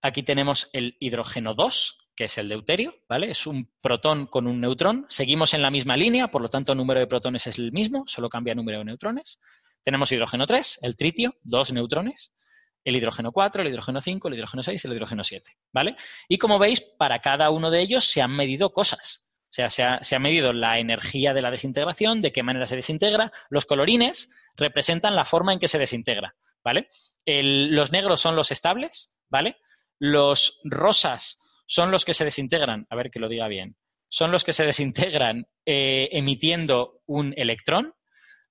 aquí 0.00 0.22
tenemos 0.22 0.70
el 0.72 0.96
hidrógeno 0.98 1.52
2, 1.54 2.02
que 2.16 2.24
es 2.24 2.38
el 2.38 2.48
deuterio, 2.48 2.94
¿vale? 3.08 3.30
Es 3.30 3.46
un 3.46 3.70
protón 3.82 4.26
con 4.26 4.46
un 4.46 4.60
neutrón. 4.60 5.04
Seguimos 5.10 5.52
en 5.52 5.60
la 5.60 5.70
misma 5.70 5.96
línea, 5.96 6.28
por 6.28 6.40
lo 6.40 6.48
tanto, 6.48 6.72
el 6.72 6.78
número 6.78 7.00
de 7.00 7.06
protones 7.06 7.46
es 7.46 7.58
el 7.58 7.70
mismo, 7.72 8.04
solo 8.06 8.30
cambia 8.30 8.52
el 8.52 8.56
número 8.56 8.78
de 8.78 8.84
neutrones. 8.86 9.38
Tenemos 9.82 10.12
hidrógeno 10.12 10.46
3, 10.46 10.80
el 10.82 10.96
tritio, 10.96 11.36
dos 11.42 11.72
neutrones, 11.72 12.32
el 12.84 12.96
hidrógeno 12.96 13.32
4, 13.32 13.62
el 13.62 13.68
hidrógeno 13.68 14.00
5, 14.00 14.28
el 14.28 14.34
hidrógeno 14.34 14.62
6 14.62 14.84
y 14.84 14.88
el 14.88 14.94
hidrógeno 14.94 15.24
7, 15.24 15.50
¿vale? 15.72 15.96
Y 16.28 16.38
como 16.38 16.58
veis, 16.58 16.80
para 16.80 17.20
cada 17.20 17.50
uno 17.50 17.70
de 17.70 17.80
ellos 17.80 18.04
se 18.04 18.22
han 18.22 18.34
medido 18.34 18.72
cosas. 18.72 19.28
O 19.52 19.54
sea, 19.54 19.68
se 19.68 20.16
ha, 20.16 20.18
medido 20.18 20.54
la 20.54 20.78
energía 20.78 21.34
de 21.34 21.42
la 21.42 21.50
desintegración, 21.50 22.22
de 22.22 22.32
qué 22.32 22.42
manera 22.42 22.64
se 22.64 22.74
desintegra. 22.74 23.30
Los 23.50 23.66
colorines 23.66 24.30
representan 24.56 25.14
la 25.14 25.26
forma 25.26 25.52
en 25.52 25.58
que 25.58 25.68
se 25.68 25.78
desintegra, 25.78 26.34
¿vale? 26.64 26.88
los 27.26 27.92
negros 27.92 28.20
son 28.20 28.34
los 28.34 28.50
estables, 28.50 29.18
¿vale? 29.28 29.58
Los 29.98 30.60
rosas 30.64 31.62
son 31.66 31.90
los 31.90 32.04
que 32.04 32.14
se 32.14 32.24
desintegran, 32.24 32.86
a 32.88 32.96
ver 32.96 33.10
que 33.10 33.20
lo 33.20 33.28
diga 33.28 33.46
bien, 33.46 33.76
son 34.08 34.32
los 34.32 34.42
que 34.42 34.52
se 34.52 34.64
desintegran 34.64 35.46
eh, 35.66 36.08
emitiendo 36.12 37.02
un 37.06 37.34
electrón, 37.36 37.94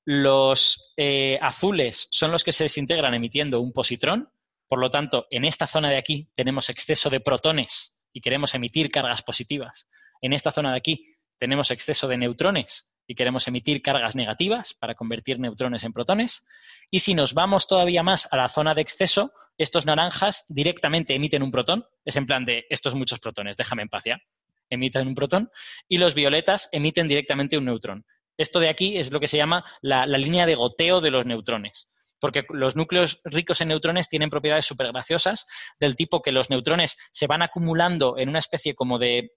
los 0.06 0.94
eh, 0.98 1.38
azules 1.42 2.08
son 2.12 2.32
los 2.32 2.44
que 2.44 2.52
se 2.52 2.66
desintegran 2.66 3.14
emitiendo 3.14 3.62
un 3.62 3.72
positrón, 3.72 4.30
por 4.72 4.80
lo 4.80 4.90
tanto, 4.90 5.28
en 5.30 5.44
esta 5.44 5.68
zona 5.68 5.90
de 5.90 5.98
aquí 5.98 6.30
tenemos 6.34 6.70
exceso 6.70 7.10
de 7.10 7.20
protones 7.20 8.06
y 8.14 8.22
queremos 8.22 8.56
emitir 8.56 8.90
cargas 8.90 9.22
positivas. 9.22 9.90
En 10.22 10.32
esta 10.32 10.54
zona 10.54 10.72
de 10.72 10.78
aquí 10.78 11.18
tenemos 11.38 11.72
exceso 11.72 12.08
de 12.08 12.18
neutrones 12.18 12.94
y 13.06 13.16
queremos 13.16 13.46
emitir 13.50 13.82
cargas 13.82 14.16
negativas 14.16 14.74
para 14.74 14.96
convertir 14.96 15.40
neutrones 15.40 15.84
en 15.84 15.92
protones. 15.92 16.48
Y 16.90 17.00
si 17.00 17.14
nos 17.14 17.34
vamos 17.34 17.68
todavía 17.68 18.02
más 18.02 18.32
a 18.32 18.38
la 18.38 18.48
zona 18.48 18.74
de 18.74 18.82
exceso, 18.82 19.34
estos 19.58 19.86
naranjas 19.86 20.46
directamente 20.48 21.16
emiten 21.16 21.44
un 21.44 21.52
protón. 21.52 21.86
Es 22.06 22.16
en 22.16 22.26
plan 22.26 22.46
de 22.46 22.66
estos 22.70 22.96
muchos 22.96 23.20
protones, 23.20 23.58
déjame 23.58 23.82
en 23.82 23.90
paz 23.90 24.04
ya. 24.06 24.22
Emiten 24.70 25.06
un 25.06 25.16
protón. 25.16 25.52
Y 25.90 25.98
los 25.98 26.16
violetas 26.16 26.70
emiten 26.72 27.10
directamente 27.10 27.58
un 27.58 27.66
neutrón. 27.66 28.06
Esto 28.38 28.60
de 28.60 28.70
aquí 28.70 28.98
es 28.98 29.12
lo 29.12 29.20
que 29.20 29.28
se 29.28 29.38
llama 29.38 29.64
la, 29.82 30.06
línea 30.06 30.46
de 30.46 30.56
goteo 30.56 31.02
de 31.02 31.12
los 31.12 31.26
neutrones 31.26 31.88
porque 32.20 32.46
los 32.50 32.76
núcleos 32.76 33.20
ricos 33.24 33.62
en 33.62 33.70
neutrones 33.70 34.08
tienen 34.08 34.30
propiedades 34.30 34.68
súper 34.68 34.92
graciosas, 34.92 35.48
del 35.80 35.96
tipo 35.96 36.22
que 36.22 36.32
los 36.32 36.52
neutrones 36.52 36.96
se 37.12 37.26
van 37.26 37.42
acumulando 37.42 38.16
en 38.16 38.30
una 38.30 38.38
especie 38.38 38.76
como 38.76 39.00
de 39.00 39.32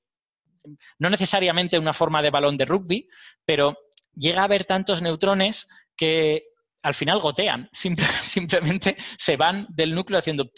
no 0.98 1.08
necesariamente 1.08 1.78
una 1.78 1.94
forma 1.94 2.20
de 2.20 2.28
balón 2.28 2.58
de 2.58 2.66
rugby, 2.66 3.08
pero 3.46 3.74
llega 4.14 4.42
a 4.42 4.44
haber 4.44 4.66
tantos 4.66 5.00
neutrones 5.00 5.66
que 5.96 6.44
al 6.84 6.94
final 6.94 7.18
gotean, 7.18 7.68
simplemente 7.72 8.96
se 9.16 9.36
van 9.36 9.66
del 9.70 9.94
núcleo 9.94 10.18
haciendo 10.18 10.50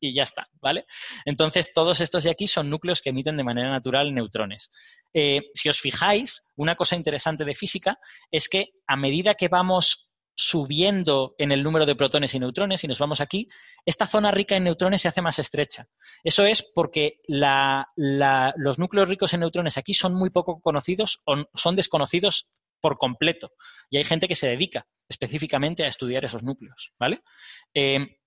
y 0.00 0.14
ya 0.14 0.22
está, 0.22 0.48
¿vale? 0.62 0.86
Entonces, 1.24 1.72
todos 1.74 2.00
estos 2.00 2.22
de 2.24 2.30
aquí 2.30 2.46
son 2.46 2.70
núcleos 2.70 3.02
que 3.02 3.10
emiten 3.10 3.36
de 3.36 3.44
manera 3.44 3.68
natural 3.68 4.14
neutrones. 4.14 4.70
Eh, 5.12 5.42
si 5.52 5.68
os 5.68 5.80
fijáis, 5.80 6.52
una 6.54 6.76
cosa 6.76 6.94
interesante 6.94 7.44
de 7.44 7.54
física 7.54 7.98
es 8.30 8.48
que 8.48 8.68
a 8.86 8.96
medida 8.96 9.34
que 9.34 9.48
vamos 9.48 10.14
subiendo 10.36 11.34
en 11.36 11.50
el 11.52 11.62
número 11.64 11.84
de 11.84 11.96
protones 11.96 12.34
y 12.34 12.38
neutrones, 12.38 12.84
y 12.84 12.88
nos 12.88 13.00
vamos 13.00 13.20
aquí, 13.20 13.48
esta 13.84 14.06
zona 14.06 14.30
rica 14.30 14.56
en 14.56 14.64
neutrones 14.64 15.02
se 15.02 15.08
hace 15.08 15.20
más 15.20 15.38
estrecha. 15.40 15.86
Eso 16.22 16.44
es 16.44 16.62
porque 16.74 17.20
los 17.26 18.78
núcleos 18.78 19.08
ricos 19.08 19.34
en 19.34 19.40
neutrones 19.40 19.76
aquí 19.76 19.94
son 19.94 20.14
muy 20.14 20.30
poco 20.30 20.60
conocidos 20.60 21.22
o 21.26 21.44
son 21.54 21.76
desconocidos 21.76 22.54
por 22.80 22.96
completo. 22.96 23.52
Y 23.90 23.98
hay 23.98 24.04
gente 24.04 24.28
que 24.28 24.34
se 24.34 24.48
dedica 24.48 24.86
específicamente 25.08 25.84
a 25.84 25.88
estudiar 25.88 26.24
esos 26.24 26.42
núcleos, 26.42 26.92
¿vale? 26.98 27.22
Eh, 27.74 28.18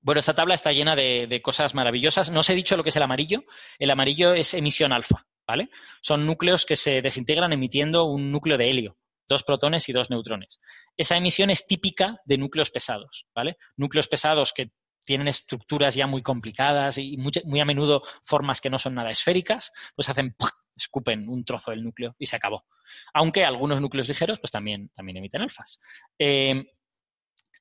bueno, 0.00 0.20
esta 0.20 0.34
tabla 0.34 0.54
está 0.54 0.72
llena 0.72 0.94
de, 0.94 1.26
de, 1.28 1.42
cosas 1.42 1.74
maravillosas. 1.74 2.30
No 2.30 2.40
os 2.40 2.50
he 2.50 2.54
dicho 2.54 2.76
lo 2.76 2.82
que 2.82 2.90
es 2.90 2.96
el 2.96 3.02
amarillo. 3.02 3.44
El 3.78 3.90
amarillo 3.90 4.34
es 4.34 4.54
emisión 4.54 4.92
alfa, 4.92 5.26
¿vale? 5.46 5.70
Son 6.02 6.26
núcleos 6.26 6.66
que 6.66 6.76
se 6.76 7.02
desintegran 7.02 7.52
emitiendo 7.52 8.04
un 8.04 8.30
núcleo 8.30 8.58
de 8.58 8.70
helio 8.70 8.98
dos 9.28 9.42
protones 9.42 9.88
y 9.88 9.92
dos 9.92 10.10
neutrones. 10.10 10.58
Esa 10.96 11.16
emisión 11.16 11.50
es 11.50 11.66
típica 11.66 12.20
de 12.24 12.38
núcleos 12.38 12.70
pesados, 12.70 13.26
¿vale? 13.34 13.56
Núcleos 13.76 14.08
pesados 14.08 14.52
que 14.52 14.70
tienen 15.04 15.28
estructuras 15.28 15.94
ya 15.94 16.06
muy 16.06 16.22
complicadas 16.22 16.98
y 16.98 17.16
muy, 17.16 17.60
a 17.60 17.64
menudo 17.64 18.02
formas 18.24 18.60
que 18.60 18.70
no 18.70 18.78
son 18.78 18.94
nada 18.94 19.10
esféricas, 19.10 19.72
pues 19.94 20.08
hacen, 20.08 20.34
escupen 20.76 21.28
un 21.28 21.44
trozo 21.44 21.70
del 21.70 21.82
núcleo 21.82 22.14
y 22.18 22.26
se 22.26 22.36
acabó. 22.36 22.66
Aunque 23.14 23.44
algunos 23.44 23.80
núcleos 23.80 24.08
ligeros 24.08 24.38
pues 24.38 24.50
también, 24.50 24.90
también 24.90 25.16
emiten 25.16 25.42
alfas. 25.42 25.80
Em, 26.18 26.64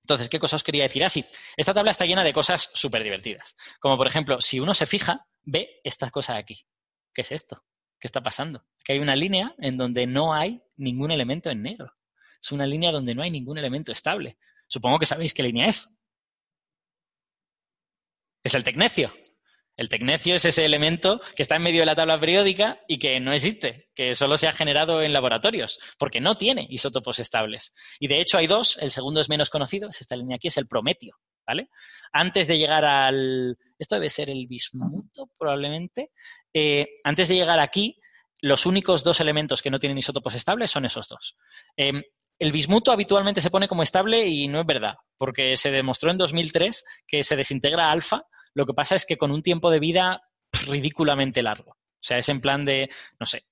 entonces, 0.02 0.30
¿qué 0.30 0.38
cosas 0.38 0.60
os 0.60 0.64
quería 0.64 0.84
decir? 0.84 1.04
Ah, 1.04 1.10
esta 1.58 1.74
tabla 1.74 1.90
está 1.90 2.06
llena 2.06 2.24
de 2.24 2.32
cosas 2.32 2.70
súper 2.74 3.04
divertidas. 3.04 3.56
Como 3.80 3.98
por 3.98 4.06
ejemplo, 4.06 4.40
si 4.40 4.60
uno 4.60 4.76
se 4.76 4.86
fija, 4.86 5.28
ve 5.44 5.82
esta 5.84 6.12
cosa 6.12 6.34
de 6.34 6.40
aquí. 6.40 6.68
¿Qué 7.12 7.22
es 7.22 7.32
esto? 7.32 7.64
¿Qué 8.00 8.08
está 8.08 8.22
pasando? 8.22 8.64
Que 8.84 8.94
hay 8.94 9.00
una 9.00 9.16
línea 9.16 9.56
en 9.58 9.78
donde 9.78 10.06
no 10.06 10.34
hay 10.34 10.62
ningún 10.76 11.10
elemento 11.10 11.50
en 11.50 11.64
negro. 11.64 11.92
Es 12.40 12.52
una 12.52 12.68
línea 12.68 12.92
donde 12.92 13.16
no 13.16 13.24
hay 13.24 13.32
ningún 13.32 13.58
elemento 13.58 13.92
estable. 13.92 14.38
Supongo 14.68 15.00
que 15.00 15.08
sabéis 15.08 15.34
qué 15.34 15.42
línea 15.42 15.68
es. 15.68 16.00
Es 18.44 18.54
el 18.54 18.64
tecnecio. 18.64 19.12
El 19.78 19.90
tecnecio 19.90 20.36
es 20.36 20.46
ese 20.46 20.66
elemento 20.66 21.20
que 21.36 21.44
está 21.44 21.58
en 21.58 21.64
medio 21.64 21.82
de 21.82 21.86
la 21.86 21.96
tabla 21.96 22.20
periódica 22.20 22.80
y 22.88 22.98
que 22.98 23.20
no 23.20 23.34
existe, 23.34 23.90
que 23.94 24.16
solo 24.16 24.38
se 24.38 24.48
ha 24.48 24.54
generado 24.54 25.02
en 25.02 25.14
laboratorios, 25.14 25.80
porque 25.98 26.22
no 26.22 26.38
tiene 26.38 26.66
isótopos 26.70 27.20
estables. 27.20 27.74
Y 28.00 28.08
de 28.08 28.22
hecho 28.22 28.38
hay 28.38 28.48
dos, 28.48 28.78
el 28.82 28.92
segundo 28.92 29.20
es 29.22 29.30
menos 29.30 29.50
conocido, 29.50 29.90
es 29.90 30.02
esta 30.02 30.16
línea 30.16 30.38
aquí, 30.38 30.48
es 30.48 30.58
el 30.58 30.68
prometio. 30.68 31.18
¿vale? 31.46 31.70
Antes 32.12 32.48
de 32.48 32.58
llegar 32.58 32.86
al... 32.86 33.58
Esto 33.78 33.96
debe 33.96 34.10
ser 34.10 34.30
el 34.30 34.48
bismuto, 34.48 35.30
probablemente. 35.38 36.12
Eh, 36.54 36.88
antes 37.04 37.28
de 37.28 37.36
llegar 37.36 37.60
aquí, 37.60 38.00
los 38.42 38.66
únicos 38.66 39.04
dos 39.04 39.20
elementos 39.20 39.62
que 39.62 39.70
no 39.70 39.80
tienen 39.80 39.98
isótopos 39.98 40.34
estables 40.36 40.72
son 40.72 40.86
esos 40.86 41.08
dos. 41.08 41.38
Em, 41.76 42.02
el 42.40 42.52
bismuto 42.52 42.92
habitualmente 42.92 43.42
se 43.42 43.52
pone 43.52 43.68
como 43.68 43.84
estable 43.84 44.26
y 44.28 44.48
no 44.48 44.62
es 44.62 44.66
verdad, 44.66 44.96
porque 45.18 45.56
se 45.58 45.72
demostró 45.72 46.12
en 46.12 46.18
2003 46.18 46.84
que 47.08 47.24
se 47.24 47.36
desintegra 47.36 47.92
alfa. 47.92 48.24
Lo 48.56 48.66
que 48.66 48.74
pasa 48.74 48.96
es 48.96 49.06
que 49.06 49.18
con 49.18 49.32
un 49.32 49.44
tiempo 49.44 49.70
de 49.70 49.80
vida 49.80 50.24
ridículamente 50.68 51.44
largo. 51.44 51.72
O 51.72 52.08
sea, 52.08 52.18
es 52.18 52.30
en 52.30 52.42
plan 52.42 52.66
de, 52.66 52.90
no 53.20 53.26
sé, 53.26 53.44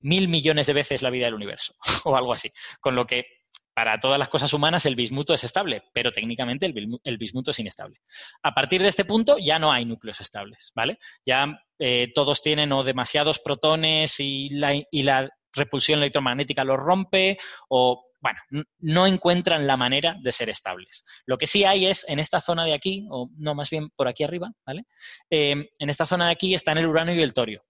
mil 0.00 0.28
millones 0.28 0.66
de 0.66 0.72
veces 0.72 1.02
la 1.02 1.10
vida 1.10 1.26
del 1.26 1.34
universo 1.34 1.74
o 2.04 2.16
algo 2.16 2.32
así. 2.32 2.50
Con 2.80 2.94
lo 2.94 3.06
que 3.06 3.26
para 3.74 4.00
todas 4.00 4.18
las 4.18 4.28
cosas 4.28 4.52
humanas 4.52 4.86
el 4.86 4.96
bismuto 4.96 5.34
es 5.34 5.44
estable, 5.44 5.84
pero 5.92 6.10
técnicamente 6.10 6.66
el, 6.66 7.16
bismuto 7.16 7.52
es 7.52 7.58
inestable. 7.60 8.00
A 8.42 8.52
partir 8.52 8.82
de 8.82 8.88
este 8.88 9.04
punto 9.04 9.38
ya 9.38 9.60
no 9.60 9.70
hay 9.70 9.84
núcleos 9.84 10.20
estables, 10.20 10.72
¿vale? 10.74 10.98
Ya 11.24 11.62
eh, 11.78 12.10
todos 12.12 12.42
tienen 12.42 12.72
o 12.72 12.82
demasiados 12.82 13.38
protones 13.38 14.18
y 14.18 14.48
la, 14.50 15.30
repulsión 15.52 16.00
electromagnética 16.00 16.64
los 16.64 16.76
rompe 16.76 17.38
o 17.68 18.07
bueno, 18.20 18.38
no 18.78 19.06
encuentran 19.06 19.66
la 19.66 19.76
manera 19.76 20.16
de 20.22 20.32
ser 20.32 20.50
estables. 20.50 21.04
Lo 21.26 21.38
que 21.38 21.46
sí 21.46 21.64
hay 21.64 21.86
es 21.86 22.08
en 22.08 22.18
esta 22.18 22.40
zona 22.40 22.64
de 22.64 22.74
aquí, 22.74 23.06
o 23.10 23.30
no, 23.36 23.54
más 23.54 23.70
bien 23.70 23.90
por 23.90 24.08
aquí 24.08 24.24
arriba, 24.24 24.52
¿vale? 24.66 24.84
Eh, 25.30 25.70
en 25.78 25.90
esta 25.90 26.06
zona 26.06 26.26
de 26.26 26.32
aquí 26.32 26.54
están 26.54 26.78
el 26.78 26.86
uranio 26.86 27.14
y 27.14 27.22
el 27.22 27.34
torio, 27.34 27.64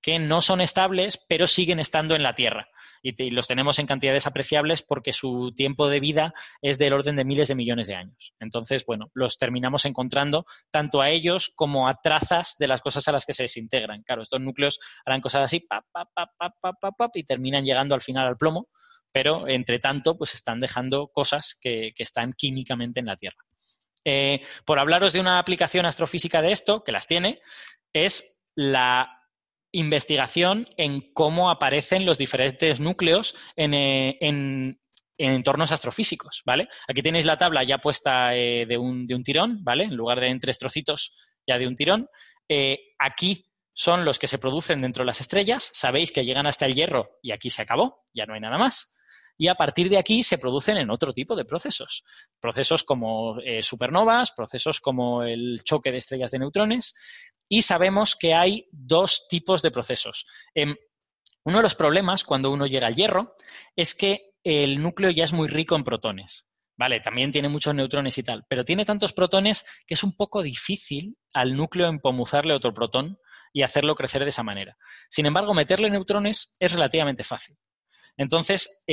que 0.00 0.18
no 0.18 0.40
son 0.40 0.60
estables, 0.60 1.24
pero 1.28 1.46
siguen 1.46 1.80
estando 1.80 2.14
en 2.14 2.22
la 2.22 2.34
Tierra 2.34 2.68
y, 3.02 3.30
los 3.30 3.46
tenemos 3.46 3.78
en 3.78 3.86
cantidades 3.86 4.26
apreciables 4.26 4.82
porque 4.82 5.12
su 5.12 5.52
tiempo 5.54 5.88
de 5.88 6.00
vida 6.00 6.32
es 6.60 6.78
del 6.78 6.92
orden 6.92 7.16
de 7.16 7.24
miles 7.24 7.48
de 7.48 7.54
millones 7.54 7.88
de 7.88 7.96
años. 7.96 8.34
Entonces, 8.38 8.86
bueno, 8.86 9.10
los 9.14 9.36
terminamos 9.36 9.84
encontrando 9.84 10.46
tanto 10.70 11.00
a 11.00 11.10
ellos 11.10 11.52
como 11.54 11.88
a 11.88 12.00
trazas 12.00 12.56
de 12.58 12.68
las 12.68 12.80
cosas 12.80 13.06
a 13.08 13.12
las 13.12 13.26
que 13.26 13.34
se 13.34 13.44
desintegran. 13.44 14.02
Claro, 14.02 14.22
estos 14.22 14.40
núcleos 14.40 14.78
harán 15.04 15.20
cosas 15.20 15.42
así, 15.42 15.60
pa, 15.60 15.84
pa, 15.92 16.06
pa, 16.14 17.10
y 17.14 17.24
terminan 17.24 17.64
llegando 17.64 17.94
al 17.94 18.02
final 18.02 18.26
al 18.26 18.36
plomo, 18.36 18.68
pero 19.12 19.48
entre 19.48 19.78
tanto, 19.78 20.16
pues 20.16 20.34
están 20.34 20.60
dejando 20.60 21.08
cosas 21.08 21.58
que, 21.60 21.92
están 21.98 22.32
químicamente 22.32 23.00
en 23.00 23.06
la 23.06 23.16
Tierra. 23.16 23.44
Eh, 24.04 24.40
por 24.64 24.80
hablaros 24.80 25.12
de 25.12 25.20
una 25.20 25.38
aplicación 25.38 25.86
astrofísica 25.86 26.42
de 26.42 26.52
esto, 26.52 26.82
que 26.82 26.92
las 26.92 27.06
tiene, 27.06 27.40
es 27.92 28.42
la 28.54 29.22
investigación 29.72 30.68
en 30.76 31.12
cómo 31.12 31.50
aparecen 31.50 32.04
los 32.04 32.18
diferentes 32.18 32.78
núcleos 32.78 33.34
eh, 33.56 34.16
en, 34.20 34.78
entornos 35.18 35.72
astrofísicos, 35.72 36.42
¿vale? 36.44 36.68
Aquí 36.88 37.02
tenéis 37.02 37.26
la 37.26 37.38
tabla 37.38 37.62
ya 37.62 37.78
puesta 37.78 38.34
eh, 38.34 38.66
de, 38.66 38.76
un, 38.76 39.06
tirón, 39.24 39.62
¿vale? 39.62 39.84
En 39.84 39.94
lugar 39.94 40.20
de 40.20 40.28
en 40.28 40.40
tres 40.40 40.58
trocitos 40.58 41.16
ya 41.46 41.58
de 41.58 41.66
un 41.66 41.76
tirón. 41.76 42.08
Eh, 42.48 42.78
aquí 42.98 43.46
son 43.72 44.04
los 44.04 44.18
que 44.18 44.26
se 44.26 44.38
producen 44.38 44.82
dentro 44.82 45.02
de 45.02 45.06
las 45.06 45.20
estrellas. 45.20 45.70
Sabéis 45.72 46.12
que 46.12 46.24
llegan 46.24 46.46
hasta 46.46 46.66
el 46.66 46.74
hierro 46.74 47.18
y 47.22 47.30
aquí 47.30 47.50
se 47.50 47.62
acabó, 47.62 48.04
ya 48.12 48.26
no 48.26 48.34
hay 48.34 48.40
nada 48.40 48.58
más 48.58 48.94
y 49.38 49.48
a 49.48 49.54
partir 49.54 49.88
de 49.88 49.98
aquí 49.98 50.22
se 50.22 50.38
producen 50.38 50.76
en 50.76 50.90
otro 50.90 51.12
tipo 51.12 51.34
de 51.34 51.44
procesos. 51.44 52.04
Procesos 52.40 52.84
como 52.84 53.36
supernovas, 53.62 54.32
procesos 54.32 54.80
como 54.80 55.24
el 55.24 55.62
choque 55.64 55.90
de 55.90 55.98
estrellas 55.98 56.30
de 56.30 56.38
neutrones, 56.38 56.94
y 57.48 57.62
sabemos 57.62 58.16
que 58.16 58.34
hay 58.34 58.66
dos 58.72 59.26
tipos 59.28 59.60
de 59.60 59.70
procesos. 59.70 60.26
Em, 60.54 60.74
uno 61.44 61.56
de 61.58 61.62
los 61.62 61.74
problemas 61.74 62.24
cuando 62.24 62.50
uno 62.50 62.66
llega 62.66 62.86
al 62.86 62.94
hierro 62.94 63.36
es 63.76 63.94
que 63.94 64.32
el 64.44 64.80
núcleo 64.80 65.10
ya 65.10 65.24
es 65.24 65.32
muy 65.32 65.48
rico 65.48 65.76
en 65.76 65.84
protones. 65.84 66.48
Vale, 66.78 67.00
también 67.00 67.30
tiene 67.30 67.48
muchos 67.48 67.74
neutrones 67.74 68.16
y 68.16 68.22
tal, 68.22 68.44
pero 68.48 68.64
tiene 68.64 68.84
tantos 68.84 69.12
protones 69.12 69.64
que 69.86 69.94
es 69.94 70.02
un 70.02 70.16
poco 70.16 70.42
difícil 70.42 71.16
al 71.34 71.54
núcleo 71.54 71.88
empomuzarle 71.88 72.54
otro 72.54 72.72
protón 72.72 73.18
y 73.52 73.62
hacerlo 73.62 73.94
crecer 73.94 74.22
de 74.22 74.30
esa 74.30 74.42
manera. 74.42 74.76
Sin 75.10 75.26
embargo, 75.26 75.52
meterle 75.52 75.90
neutrones 75.90 76.56
es 76.58 76.72
relativamente 76.72 77.22
fácil. 77.22 77.58
Entonces, 78.22 78.84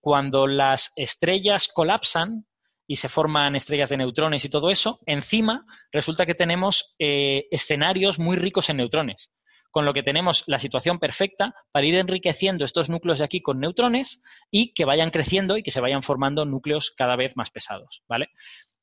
cuando 0.00 0.46
las 0.46 0.92
estrellas 0.96 1.68
colapsan, 1.68 2.46
y 2.90 2.96
se 2.96 3.10
forman 3.10 3.54
estrellas 3.54 3.90
de 3.90 3.98
neutrones 3.98 4.44
y 4.44 4.48
todo 4.48 4.70
eso, 4.70 4.98
encima 5.04 5.66
resulta 5.92 6.24
que 6.24 6.34
tenemos 6.34 6.96
eh, 6.98 7.46
escenarios 7.50 8.18
muy 8.18 8.36
ricos 8.36 8.70
en 8.70 8.78
neutrones, 8.78 9.30
con 9.70 9.84
lo 9.84 9.92
que 9.92 10.02
tenemos 10.02 10.44
la 10.46 10.58
situación 10.58 10.98
perfecta 10.98 11.54
para 11.70 11.86
ir 11.86 11.96
enriqueciendo 11.96 12.64
estos 12.64 12.88
núcleos 12.88 13.18
de 13.18 13.26
aquí 13.26 13.42
con 13.42 13.60
neutrones 13.60 14.22
y 14.50 14.72
que 14.72 14.86
vayan 14.86 15.10
creciendo 15.10 15.58
y 15.58 15.62
que 15.62 15.70
se 15.70 15.82
vayan 15.82 16.02
formando 16.02 16.46
núcleos 16.46 16.90
cada 16.90 17.14
vez 17.14 17.36
más 17.36 17.50
pesados, 17.50 18.02
¿vale? 18.08 18.30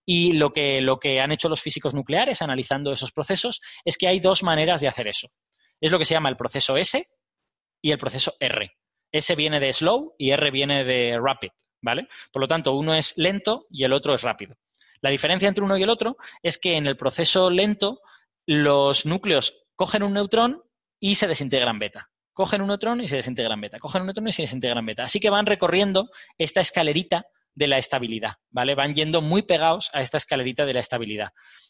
Y 0.05 0.33
lo 0.33 0.53
que, 0.53 0.81
lo 0.81 0.99
que 0.99 1.19
han 1.19 1.31
hecho 1.31 1.49
los 1.49 1.63
físicos 1.63 1.95
nucleares 1.95 2.43
analizando 2.43 2.93
esos 2.93 3.11
procesos 3.11 3.59
es 3.83 3.97
que 3.97 4.07
hay 4.07 4.19
dos 4.19 4.43
maneras 4.43 4.81
de 4.81 4.87
hacer 4.87 5.07
eso. 5.07 5.27
Es 5.81 5.91
lo 5.91 5.97
que 5.97 6.05
se 6.05 6.13
llama 6.13 6.29
el 6.29 6.37
proceso 6.37 6.77
S 6.77 7.03
y 7.81 7.89
el 7.89 7.97
proceso 7.97 8.35
R. 8.39 8.71
S 9.17 9.35
viene 9.35 9.59
de 9.59 9.73
slow 9.73 10.15
y 10.17 10.31
R 10.31 10.51
viene 10.51 10.83
de 10.83 11.19
rapid. 11.21 11.49
¿vale? 11.85 12.09
Por 12.31 12.41
lo 12.41 12.47
tanto, 12.47 12.73
uno 12.73 12.95
es 12.95 13.17
lento 13.17 13.67
y 13.69 13.83
el 13.83 13.93
otro 13.93 14.15
es 14.15 14.23
rápido. 14.23 14.55
La 15.01 15.11
diferencia 15.11 15.47
entre 15.47 15.63
uno 15.63 15.77
y 15.77 15.83
el 15.83 15.89
otro 15.89 16.17
es 16.41 16.57
que 16.57 16.75
en 16.75 16.87
el 16.87 16.97
proceso 16.97 17.51
lento 17.51 18.01
los 18.47 19.05
núcleos 19.05 19.67
cogen 19.75 20.01
un 20.01 20.13
neutrón 20.13 20.63
y 20.99 21.15
se 21.15 21.27
desintegran 21.27 21.77
beta. 21.77 22.09
cogen 22.33 22.61
un 22.61 22.67
neutrón 22.67 22.99
y 22.99 23.07
se 23.07 23.17
desintegran 23.17 23.61
beta, 23.61 23.79
cogen 23.79 24.01
un 24.01 24.07
neutrón 24.07 24.27
y 24.27 24.33
se 24.33 24.41
desintegran 24.41 24.85
beta. 24.85 25.03
Así 25.03 25.19
que 25.19 25.29
van 25.29 25.45
recorriendo 25.45 26.09
esta 26.37 26.59
escalerita 26.59 27.25
de 27.53 27.67
la 27.67 27.77
estabilidad, 27.77 28.33
¿vale? 28.49 28.75
Van 28.75 28.93
yendo 28.93 29.21
muy 29.21 29.43
pegados 29.43 29.89
a 29.93 30.01
esta 30.01 30.17
escalerita 30.17 30.65
de 30.65 30.73
la 30.73 30.81
estabilidad. 30.81 31.29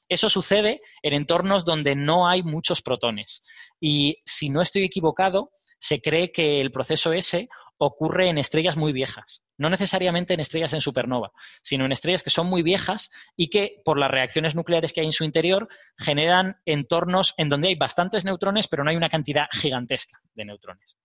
Eso 0.10 0.30
sucede 0.30 0.82
en 1.04 1.14
entornos 1.14 1.66
donde 1.66 1.96
no 1.96 2.28
hay 2.28 2.42
muchos 2.42 2.82
protones. 2.82 3.44
Y 3.80 4.18
si 4.26 4.50
no 4.50 4.64
estoy 4.64 4.86
equivocado, 4.86 5.52
se 5.80 6.02
cree 6.02 6.32
que 6.32 6.62
el 6.62 6.72
proceso 6.72 7.14
S 7.14 7.48
ocurre 7.78 8.30
en 8.30 8.38
estrellas 8.38 8.78
muy 8.78 8.94
viejas, 8.94 9.44
no 9.58 9.70
necesariamente 9.70 10.34
en 10.34 10.40
estrellas 10.40 10.74
en 10.74 10.82
supernova, 10.82 11.32
sino 11.62 11.86
en 11.86 11.92
estrellas 11.92 12.24
que 12.24 12.30
son 12.30 12.48
muy 12.48 12.64
viejas 12.64 13.12
y 13.36 13.50
que 13.50 13.82
por 13.84 14.00
las 14.00 14.12
reacciones 14.12 14.56
nucleares 14.56 14.94
que 14.94 15.02
hay 15.02 15.08
en 15.08 15.14
su 15.14 15.26
interior 15.26 15.68
generan 15.98 16.62
entornos 16.66 17.34
en 17.38 17.50
donde 17.50 17.70
hay 17.70 17.76
bastantes 17.76 18.24
neutrones, 18.24 18.68
pero 18.68 18.84
no 18.84 18.92
hay 18.92 18.96
una 18.96 19.10
cantidad 19.10 19.48
gigantesca 19.52 20.20
de 20.34 20.46
neutrones. 20.46 20.98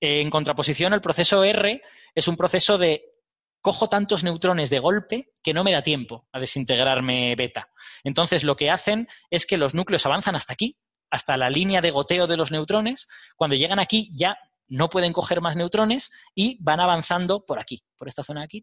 En 0.00 0.30
contraposición, 0.30 0.92
el 0.92 1.00
proceso 1.00 1.42
R 1.44 1.82
es 2.14 2.28
un 2.28 2.36
proceso 2.36 2.78
de 2.78 3.02
cojo 3.60 3.88
tantos 3.88 4.22
neutrones 4.22 4.70
de 4.70 4.78
golpe 4.78 5.32
que 5.42 5.52
no 5.52 5.64
me 5.64 5.72
da 5.72 5.82
tiempo 5.82 6.28
a 6.32 6.38
desintegrarme 6.38 7.34
beta. 7.34 7.70
Entonces, 8.04 8.44
lo 8.44 8.56
que 8.56 8.70
hacen 8.70 9.08
es 9.30 9.44
que 9.44 9.56
los 9.56 9.74
núcleos 9.74 10.06
avanzan 10.06 10.36
hasta 10.36 10.52
aquí, 10.52 10.78
hasta 11.10 11.36
la 11.36 11.50
línea 11.50 11.80
de 11.80 11.90
goteo 11.90 12.26
de 12.26 12.36
los 12.36 12.50
neutrones. 12.50 13.06
Cuando 13.36 13.56
llegan 13.56 13.78
aquí 13.78 14.10
ya 14.14 14.36
no 14.68 14.88
pueden 14.88 15.12
coger 15.12 15.40
más 15.40 15.56
neutrones 15.56 16.10
y 16.34 16.58
van 16.60 16.80
avanzando 16.80 17.44
por 17.44 17.60
aquí, 17.60 17.82
por 17.96 18.08
esta 18.08 18.24
zona 18.24 18.40
de 18.40 18.44
aquí, 18.44 18.62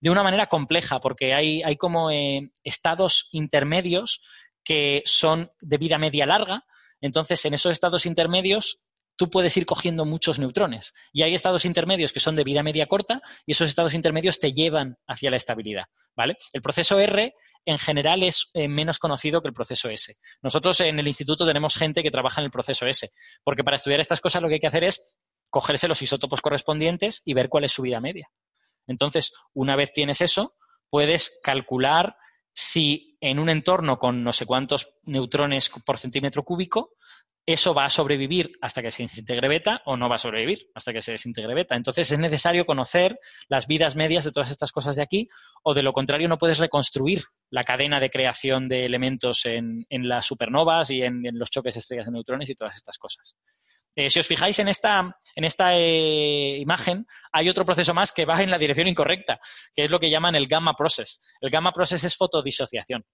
de 0.00 0.10
una 0.10 0.22
manera 0.22 0.46
compleja, 0.46 1.00
porque 1.00 1.34
hay, 1.34 1.62
hay 1.62 1.76
como 1.76 2.10
eh, 2.10 2.52
estados 2.62 3.28
intermedios 3.32 4.22
que 4.62 5.02
son 5.04 5.50
de 5.60 5.78
vida 5.78 5.98
media 5.98 6.26
larga. 6.26 6.64
Entonces, 7.00 7.44
en 7.44 7.54
esos 7.54 7.72
estados 7.72 8.06
intermedios 8.06 8.87
tú 9.18 9.28
puedes 9.28 9.54
ir 9.56 9.66
cogiendo 9.66 10.06
muchos 10.06 10.38
neutrones. 10.38 10.94
Y 11.12 11.22
hay 11.22 11.34
estados 11.34 11.64
intermedios 11.64 12.12
que 12.12 12.20
son 12.20 12.36
de 12.36 12.44
vida 12.44 12.62
media 12.62 12.86
corta 12.86 13.20
y 13.44 13.52
esos 13.52 13.68
estados 13.68 13.92
intermedios 13.92 14.38
te 14.38 14.52
llevan 14.52 14.96
hacia 15.06 15.30
la 15.30 15.36
estabilidad. 15.36 15.84
¿vale? 16.16 16.38
El 16.52 16.62
proceso 16.62 16.98
R 16.98 17.34
en 17.66 17.78
general 17.78 18.22
es 18.22 18.50
eh, 18.54 18.68
menos 18.68 18.98
conocido 18.98 19.42
que 19.42 19.48
el 19.48 19.54
proceso 19.54 19.90
S. 19.90 20.14
Nosotros 20.40 20.80
en 20.80 20.98
el 20.98 21.06
instituto 21.08 21.44
tenemos 21.44 21.74
gente 21.74 22.02
que 22.02 22.10
trabaja 22.10 22.40
en 22.40 22.46
el 22.46 22.50
proceso 22.50 22.86
S, 22.86 23.10
porque 23.42 23.64
para 23.64 23.76
estudiar 23.76 24.00
estas 24.00 24.20
cosas 24.20 24.40
lo 24.40 24.48
que 24.48 24.54
hay 24.54 24.60
que 24.60 24.68
hacer 24.68 24.84
es 24.84 25.16
cogerse 25.50 25.88
los 25.88 26.00
isótopos 26.00 26.40
correspondientes 26.40 27.20
y 27.24 27.34
ver 27.34 27.48
cuál 27.48 27.64
es 27.64 27.72
su 27.72 27.82
vida 27.82 28.00
media. 28.00 28.28
Entonces, 28.86 29.32
una 29.52 29.76
vez 29.76 29.92
tienes 29.92 30.20
eso, 30.20 30.54
puedes 30.88 31.40
calcular 31.42 32.16
si 32.52 33.18
en 33.20 33.38
un 33.38 33.48
entorno 33.48 33.98
con 33.98 34.22
no 34.22 34.32
sé 34.32 34.46
cuántos 34.46 34.88
neutrones 35.02 35.70
por 35.84 35.98
centímetro 35.98 36.44
cúbico 36.44 36.92
eso 37.48 37.72
va 37.72 37.86
a 37.86 37.90
sobrevivir 37.90 38.58
hasta 38.60 38.82
que 38.82 38.90
se 38.90 39.04
desintegre 39.04 39.48
beta 39.48 39.80
o 39.86 39.96
no 39.96 40.06
va 40.06 40.16
a 40.16 40.18
sobrevivir 40.18 40.68
hasta 40.74 40.92
que 40.92 41.00
se 41.00 41.12
desintegre 41.12 41.54
beta. 41.54 41.76
Entonces 41.76 42.12
es 42.12 42.18
necesario 42.18 42.66
conocer 42.66 43.18
las 43.48 43.66
vidas 43.66 43.96
medias 43.96 44.24
de 44.24 44.32
todas 44.32 44.50
estas 44.50 44.70
cosas 44.70 44.96
de 44.96 45.02
aquí 45.02 45.30
o 45.62 45.72
de 45.72 45.82
lo 45.82 45.94
contrario 45.94 46.28
no 46.28 46.36
puedes 46.36 46.58
reconstruir 46.58 47.22
la 47.48 47.64
cadena 47.64 48.00
de 48.00 48.10
creación 48.10 48.68
de 48.68 48.84
elementos 48.84 49.46
en, 49.46 49.86
las 49.88 50.26
supernovas 50.26 50.90
y 50.90 51.02
en, 51.02 51.22
los 51.38 51.48
choques 51.48 51.74
estrellas 51.74 52.04
de 52.04 52.12
neutrones 52.12 52.50
y 52.50 52.54
todas 52.54 52.76
estas 52.76 52.98
cosas. 52.98 53.34
Eh, 53.96 54.10
si 54.10 54.20
os 54.20 54.26
fijáis 54.26 54.58
en 54.58 54.68
esta, 54.68 55.18
en 55.34 55.44
esta 55.44 55.74
eh, 55.74 56.58
imagen, 56.58 57.06
hay 57.32 57.48
otro 57.48 57.64
proceso 57.64 57.94
más 57.94 58.12
que 58.12 58.26
va 58.26 58.42
en 58.42 58.50
la 58.50 58.58
dirección 58.58 58.88
incorrecta, 58.88 59.40
que 59.74 59.84
es 59.84 59.90
lo 59.90 59.98
que 59.98 60.10
llaman 60.10 60.34
el 60.34 60.48
gamma 60.48 60.74
process. 60.74 61.34
El 61.40 61.48
gamma 61.48 61.72
process 61.72 62.04
es 62.04 62.14
fotodisociación. 62.14 63.06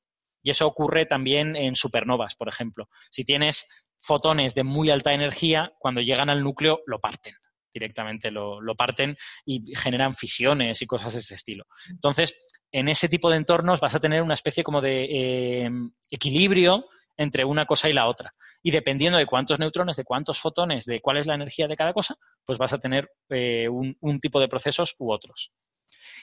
Y 0.45 0.51
eso 0.51 0.69
ocurre 0.69 1.07
también 1.07 1.57
en 1.57 1.75
supernovas, 1.75 2.37
por 2.37 2.49
ejemplo. 2.49 2.89
Si 3.11 3.25
tienes 3.25 3.85
fotones 4.01 4.55
de 4.55 4.63
muy 4.63 4.91
alta 4.91 5.13
energía, 5.13 5.73
cuando 5.81 6.01
llegan 6.01 6.31
al 6.31 6.45
núcleo 6.45 6.83
lo 6.87 7.01
parten 7.01 7.35
directamente 7.75 8.31
lo, 8.31 8.61
parten 8.77 9.17
y 9.45 9.75
generan 9.75 10.15
fisiones 10.15 10.81
y 10.81 10.87
cosas 10.87 11.13
de 11.13 11.19
ese 11.19 11.35
estilo. 11.35 11.65
Entonces, 11.91 12.35
en 12.71 12.89
ese 12.89 13.09
tipo 13.09 13.29
de 13.29 13.37
entornos 13.37 13.81
vas 13.81 13.95
a 13.95 14.01
tener 14.01 14.23
una 14.23 14.35
especie 14.35 14.63
como 14.63 14.81
de 14.81 15.05
eh, 15.05 15.71
equilibrio 16.09 16.87
entre 17.17 17.45
una 17.45 17.67
cosa 17.67 17.89
y 17.89 17.93
la 17.93 18.07
otra. 18.07 18.33
Y 18.63 18.71
dependiendo 18.71 19.19
de 19.19 19.27
cuántos 19.27 19.59
neutrones, 19.59 19.97
de 19.97 20.05
cuántos 20.05 20.39
fotones, 20.39 20.85
de 20.85 21.01
cuál 21.01 21.19
es 21.19 21.27
la 21.27 21.35
energía 21.35 21.69
de 21.69 21.77
cada 21.77 21.93
cosa, 21.93 22.15
pues 22.45 22.59
vas 22.59 22.73
a 22.73 22.79
tener 22.79 23.09
eh, 23.29 23.69
un, 23.69 23.97
un, 24.01 24.21
tipo 24.21 24.41
de 24.41 24.49
procesos 24.49 24.97
u 24.99 25.13
otros. 25.13 25.53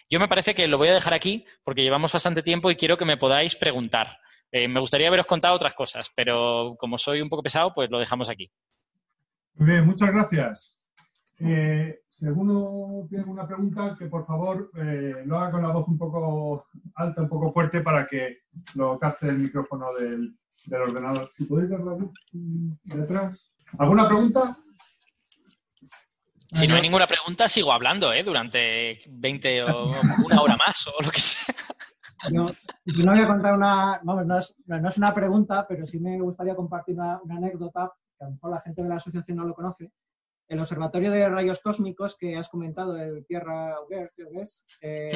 Yo 0.10 0.20
me 0.20 0.28
parece 0.28 0.54
que 0.54 0.68
lo 0.68 0.78
voy 0.78 0.90
a 0.90 0.94
dejar 0.94 1.14
aquí 1.14 1.46
porque 1.64 1.84
llevamos 1.84 2.12
bastante 2.12 2.44
tiempo 2.44 2.70
y 2.72 2.76
quiero 2.76 2.98
que 2.98 3.06
me 3.06 3.18
podáis 3.18 3.56
preguntar. 3.56 4.18
Eh, 4.52 4.68
me 4.68 4.80
gustaría 4.80 5.08
haberos 5.08 5.26
contado 5.26 5.56
otras 5.56 5.74
cosas, 5.74 6.12
pero 6.16 6.76
como 6.78 6.98
soy 6.98 7.22
un 7.22 7.30
poco 7.30 7.44
pesado, 7.44 7.72
pues 7.74 7.90
lo 7.90 8.00
dejamos 8.00 8.30
aquí. 8.30 8.52
Muy 9.56 9.68
bien, 9.70 9.86
muchas 9.86 10.12
gracias. 10.12 10.78
Eh, 11.44 12.02
si 12.10 12.28
alguno 12.28 13.08
tiene 13.10 13.24
alguna 13.24 13.48
pregunta, 13.48 13.96
que 13.98 14.06
por 14.06 14.26
favor 14.26 14.70
eh, 14.76 15.24
lo 15.26 15.40
haga 15.40 15.52
con 15.52 15.64
la 15.64 15.72
voz 15.72 15.88
un 15.88 15.98
poco 15.98 16.68
alta, 16.96 17.22
un 17.22 17.30
poco 17.30 17.52
fuerte 17.52 17.82
para 17.82 18.06
que 18.06 18.40
lo 18.76 19.00
capte 19.00 19.28
el 19.28 19.40
micrófono 19.40 19.88
del, 19.94 20.38
ordenador. 20.72 21.26
Si 21.28 21.46
podéis 21.46 21.72
dar 21.72 21.80
la 21.80 21.96
luz 21.96 22.12
detrás. 22.84 23.56
¿Alguna 23.80 24.08
pregunta? 24.08 24.56
Si 26.54 26.68
no 26.68 26.76
hay 26.76 26.82
ninguna 26.82 27.08
pregunta, 27.08 27.48
sigo 27.48 27.72
hablando 27.72 28.12
¿eh? 28.12 28.24
durante 28.24 29.02
20 29.08 29.64
o 29.64 29.92
una 30.26 30.42
hora 30.42 30.58
más 30.58 30.86
o 30.88 31.02
lo 31.02 31.10
que 31.10 31.20
sea. 31.20 31.56
Yo, 32.30 32.52
no 33.04 33.12
voy 33.12 33.22
a 33.22 33.28
contar 33.28 33.54
una, 33.54 34.00
no, 34.04 34.38
es, 34.38 34.98
una 34.98 35.14
pregunta, 35.14 35.66
pero 35.68 35.88
sí 35.88 36.00
me 36.00 36.20
gustaría 36.20 36.56
compartir 36.56 36.96
una, 36.96 37.20
anécdota, 37.30 37.92
que 38.18 38.26
a 38.26 38.28
lo 38.28 38.34
mejor 38.34 38.52
la 38.52 38.62
gente 38.62 38.84
de 38.84 38.90
la 38.90 38.96
asociación 38.96 39.38
no 39.38 39.46
lo 39.46 39.56
conoce. 39.56 39.92
El 40.48 40.60
Observatorio 40.60 41.10
de 41.10 41.30
Rayos 41.30 41.62
Cósmicos 41.62 42.18
que 42.18 42.38
has 42.38 42.50
comentado, 42.50 42.96
el 42.98 43.26
Tierra 43.26 43.76
Auger, 43.76 44.12
creo 44.16 44.30
que 44.32 44.42
es, 44.42 44.66
eh, 44.82 45.12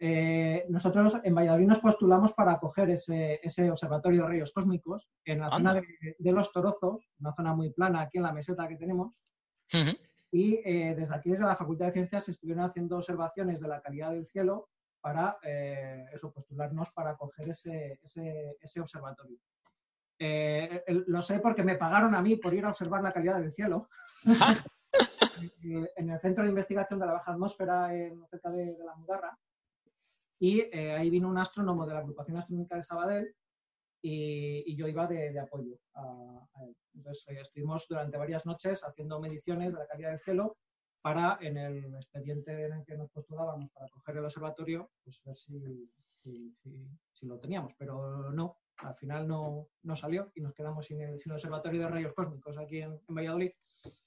eh, 0.00 0.64
nosotros 0.68 1.16
en 1.24 1.34
Valladolid 1.34 1.66
nos 1.66 1.80
postulamos 1.80 2.32
para 2.32 2.52
acoger 2.52 2.90
ese, 2.90 3.70
Observatorio 3.70 4.22
de 4.22 4.28
Rayos 4.28 4.52
Cósmicos 4.52 5.08
en 5.24 5.40
la 5.40 5.50
zona 5.50 5.74
de, 5.74 6.32
Los 6.32 6.52
Torozos, 6.52 7.08
una 7.18 7.34
zona 7.34 7.54
muy 7.54 7.70
plana 7.70 8.02
aquí 8.02 8.18
en 8.18 8.22
la 8.22 8.32
meseta 8.32 8.68
que 8.68 8.76
tenemos. 8.76 9.12
Y 10.30 10.60
eh, 10.64 10.94
desde 10.94 11.14
aquí, 11.14 11.30
desde 11.30 11.44
la 11.44 11.56
Facultad 11.56 11.86
de 11.86 11.92
Ciencias, 11.92 12.24
se 12.24 12.32
estuvieron 12.32 12.64
haciendo 12.64 12.96
observaciones 12.96 13.60
de 13.60 13.68
la 13.68 13.80
calidad 13.80 14.10
del 14.10 14.26
cielo 14.26 14.68
para 15.00 15.38
eh, 15.42 16.06
eso, 16.12 16.32
postularnos 16.32 16.90
para 16.90 17.16
coger 17.16 17.50
ese, 17.50 18.00
ese, 18.02 18.80
observatorio. 18.80 19.38
Eh, 20.18 20.84
lo 21.06 21.22
sé 21.22 21.38
porque 21.38 21.62
me 21.62 21.76
pagaron 21.76 22.14
a 22.14 22.20
mí 22.20 22.36
por 22.36 22.52
ir 22.52 22.64
a 22.64 22.70
observar 22.70 23.02
la 23.02 23.12
calidad 23.12 23.38
del 23.40 23.52
cielo. 23.52 23.88
en 25.62 26.10
el 26.10 26.20
Centro 26.20 26.42
de 26.42 26.50
Investigación 26.50 26.98
de 26.98 27.06
la 27.06 27.12
Baja 27.12 27.32
Atmósfera, 27.32 27.94
en, 27.94 28.26
cerca 28.28 28.50
de, 28.50 28.76
la 28.84 28.96
Mudarra. 28.96 29.38
Y 30.40 30.60
ahí 30.76 31.10
vino 31.10 31.28
un 31.28 31.38
astrónomo 31.38 31.86
de 31.86 31.94
la 31.94 32.00
Agrupación 32.00 32.36
Astronómica 32.36 32.76
de 32.76 32.82
Sabadell 32.82 33.34
y, 34.02 34.76
yo 34.76 34.86
iba 34.86 35.06
de, 35.06 35.38
apoyo 35.38 35.78
a, 35.94 36.46
él. 36.62 36.76
Entonces 36.94 37.26
estuvimos 37.40 37.86
durante 37.88 38.16
varias 38.16 38.46
noches 38.46 38.82
haciendo 38.84 39.20
mediciones 39.20 39.72
de 39.72 39.78
la 39.78 39.86
calidad 39.86 40.10
del 40.10 40.20
cielo 40.20 40.56
para 41.02 41.38
en 41.40 41.56
el 41.56 41.94
expediente 41.94 42.66
en 42.66 42.72
el 42.72 42.84
que 42.84 42.96
nos 42.96 43.10
postulábamos 43.10 43.70
para 43.72 43.88
coger 43.88 44.16
el 44.16 44.24
observatorio, 44.24 44.90
pues 45.04 45.20
ver 45.24 45.36
si, 45.36 45.90
si, 46.22 47.26
lo 47.26 47.38
teníamos, 47.38 47.72
pero 47.78 48.32
no, 48.32 48.58
al 48.78 48.94
final 48.96 49.26
no, 49.26 49.68
no 49.82 49.96
salió 49.96 50.30
y 50.34 50.40
nos 50.40 50.54
quedamos 50.54 50.86
sin 50.86 51.00
el, 51.02 51.18
sin 51.18 51.32
observatorio 51.32 51.82
de 51.82 51.88
rayos 51.88 52.14
cósmicos 52.14 52.56
aquí 52.58 52.80
en, 52.80 53.00
Valladolid. 53.08 53.52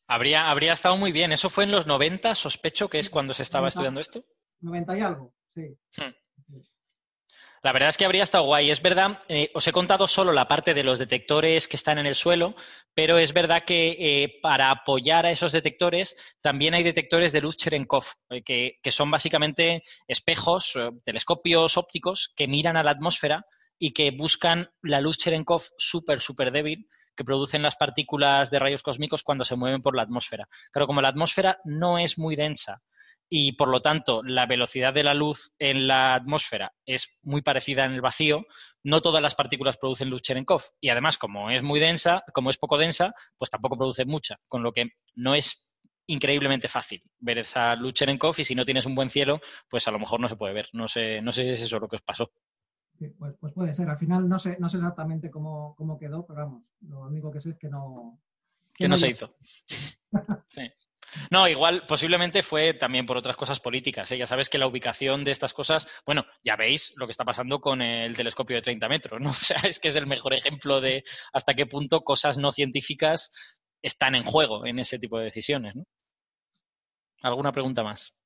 Habría, 0.07 0.49
habría 0.49 0.73
estado 0.73 0.97
muy 0.97 1.13
bien. 1.13 1.31
¿Eso 1.31 1.49
fue 1.49 1.63
en 1.63 1.71
los 1.71 1.87
90, 1.87 2.35
sospecho, 2.35 2.89
que 2.89 2.99
es 2.99 3.09
cuando 3.09 3.33
se 3.33 3.43
estaba 3.43 3.69
estudiando 3.69 4.01
esto? 4.01 4.23
90 4.59 4.97
y 4.97 5.01
algo, 5.01 5.33
sí. 5.53 5.77
Hmm. 5.97 6.11
La 7.63 7.73
verdad 7.73 7.89
es 7.89 7.97
que 7.97 8.05
habría 8.05 8.23
estado 8.23 8.45
guay. 8.45 8.71
Es 8.71 8.81
verdad, 8.81 9.19
eh, 9.27 9.51
os 9.53 9.67
he 9.67 9.71
contado 9.71 10.07
solo 10.07 10.33
la 10.33 10.47
parte 10.47 10.73
de 10.73 10.83
los 10.83 10.97
detectores 10.97 11.67
que 11.67 11.75
están 11.75 11.99
en 11.99 12.07
el 12.07 12.15
suelo, 12.15 12.55
pero 12.95 13.19
es 13.19 13.33
verdad 13.33 13.63
que 13.65 13.95
eh, 13.99 14.39
para 14.41 14.71
apoyar 14.71 15.27
a 15.27 15.31
esos 15.31 15.51
detectores 15.51 16.15
también 16.41 16.73
hay 16.73 16.81
detectores 16.81 17.31
de 17.31 17.41
luz 17.41 17.57
Cherenkov, 17.57 18.05
eh, 18.31 18.41
que, 18.81 18.91
son 18.91 19.11
básicamente 19.11 19.83
espejos, 20.07 20.73
telescopios 21.03 21.77
ópticos 21.77 22.33
que 22.35 22.47
miran 22.47 22.77
a 22.77 22.83
la 22.83 22.91
atmósfera 22.91 23.45
y 23.77 23.93
que 23.93 24.09
buscan 24.09 24.71
la 24.81 24.99
luz 24.99 25.19
Cherenkov 25.19 25.63
súper, 25.77 26.19
súper 26.19 26.51
débil 26.51 26.87
que 27.15 27.23
producen 27.23 27.61
las 27.61 27.75
partículas 27.75 28.49
de 28.49 28.57
rayos 28.57 28.81
cósmicos 28.81 29.21
cuando 29.21 29.43
se 29.43 29.55
mueven 29.55 29.83
por 29.83 29.95
la 29.95 30.01
atmósfera. 30.01 30.47
Claro, 30.71 30.87
como 30.87 31.01
la 31.01 31.09
atmósfera 31.09 31.59
no 31.65 31.99
es 31.99 32.17
muy 32.17 32.35
densa 32.35 32.81
y 33.33 33.53
por 33.53 33.69
lo 33.69 33.81
tanto 33.81 34.21
la 34.23 34.45
velocidad 34.45 34.93
de 34.93 35.05
la 35.05 35.13
luz 35.13 35.53
en 35.57 35.87
la 35.87 36.15
atmósfera 36.15 36.73
es 36.85 37.17
muy 37.23 37.41
parecida 37.41 37.85
en 37.85 37.93
el 37.93 38.01
vacío, 38.01 38.45
no 38.83 39.01
todas 39.01 39.21
las 39.21 39.35
partículas 39.35 39.77
producen 39.77 40.09
luz 40.09 40.21
Cherenkov. 40.21 40.61
Y 40.81 40.89
además, 40.89 41.17
como 41.17 41.49
es 41.49 41.63
muy 41.63 41.79
densa, 41.79 42.25
como 42.33 42.49
es 42.49 42.57
poco 42.57 42.77
densa, 42.77 43.13
pues 43.37 43.49
tampoco 43.49 43.77
produce 43.77 44.03
mucha, 44.03 44.35
con 44.49 44.63
lo 44.63 44.73
que 44.73 44.89
no 45.15 45.33
es 45.33 45.73
increíblemente 46.07 46.67
fácil 46.67 47.01
ver 47.19 47.37
esa 47.37 47.73
luz 47.75 47.93
Cherenkov 47.93 48.35
y 48.37 48.43
si 48.43 48.53
no 48.53 48.65
tienes 48.65 48.85
un 48.85 48.95
buen 48.95 49.09
cielo, 49.09 49.39
pues 49.69 49.87
a 49.87 49.91
lo 49.91 49.99
mejor 49.99 50.19
no 50.19 50.27
se 50.27 50.35
puede 50.35 50.53
ver. 50.53 50.67
No 50.73 50.89
sé, 50.89 51.21
no 51.21 51.31
sé 51.31 51.43
si 51.43 51.49
es 51.51 51.61
eso 51.61 51.79
lo 51.79 51.87
que 51.87 51.95
os 51.95 52.01
pasó. 52.01 52.29
Pues, 53.17 53.33
pues, 53.39 53.53
puede 53.53 53.73
ser. 53.73 53.89
Al 53.89 53.97
final 53.97 54.27
no 54.27 54.39
sé, 54.39 54.57
no 54.59 54.67
sé 54.67 54.75
exactamente 54.75 55.31
cómo, 55.31 55.73
cómo, 55.77 55.97
quedó, 55.97 56.25
pero 56.25 56.41
vamos, 56.41 56.63
lo 56.81 57.07
único 57.07 57.31
que 57.31 57.39
sé 57.39 57.51
es 57.51 57.57
que 57.57 57.69
no, 57.69 58.19
que 58.75 58.89
no 58.89 58.97
se 58.97 59.09
hizo. 59.09 59.33
Sí. 60.49 60.63
No, 61.29 61.47
igual 61.47 61.85
posiblemente 61.87 62.43
fue 62.43 62.73
también 62.73 63.05
por 63.05 63.17
otras 63.17 63.35
cosas 63.35 63.59
políticas. 63.59 64.11
¿eh? 64.11 64.17
Ya 64.17 64.27
sabes 64.27 64.49
que 64.49 64.57
la 64.57 64.67
ubicación 64.67 65.23
de 65.23 65.31
estas 65.31 65.53
cosas, 65.53 65.87
bueno, 66.05 66.25
ya 66.43 66.55
veis 66.55 66.93
lo 66.95 67.07
que 67.07 67.11
está 67.11 67.25
pasando 67.25 67.59
con 67.59 67.81
el 67.81 68.15
telescopio 68.15 68.55
de 68.55 68.61
30 68.61 68.89
metros, 68.89 69.21
¿no? 69.21 69.29
O 69.41 69.43
sea, 69.43 69.57
es 69.63 69.79
que 69.79 69.89
es 69.89 69.95
el 69.95 70.07
mejor 70.07 70.33
ejemplo 70.33 70.81
de 70.81 71.03
hasta 71.33 71.53
qué 71.53 71.65
punto 71.65 72.01
cosas 72.01 72.37
no 72.37 72.51
científicas 72.51 73.59
están 73.81 74.15
en 74.15 74.23
juego 74.23 74.65
en 74.65 74.79
ese 74.79 74.99
tipo 74.99 75.17
de 75.17 75.25
decisiones. 75.25 75.73
¿Alguna 77.23 77.51
pregunta 77.51 77.83
más? 77.83 78.17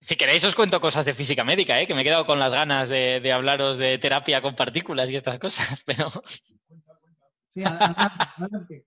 Si 0.00 0.16
queréis 0.16 0.44
os 0.44 0.56
cuento 0.56 0.80
cosas 0.80 1.04
de 1.04 1.12
física 1.12 1.44
médica, 1.44 1.80
¿eh? 1.80 1.86
que 1.86 1.94
me 1.94 2.00
he 2.00 2.04
quedado 2.04 2.26
con 2.26 2.40
las 2.40 2.52
ganas 2.52 2.88
de, 2.88 3.32
hablaros 3.32 3.76
de 3.76 3.98
terapia 3.98 4.42
con 4.42 4.56
partículas 4.56 5.08
y 5.08 5.14
estas 5.16 5.38
cosas, 5.38 5.80
pero... 5.86 6.10
Sí, 7.54 7.62
adelante. 7.64 8.84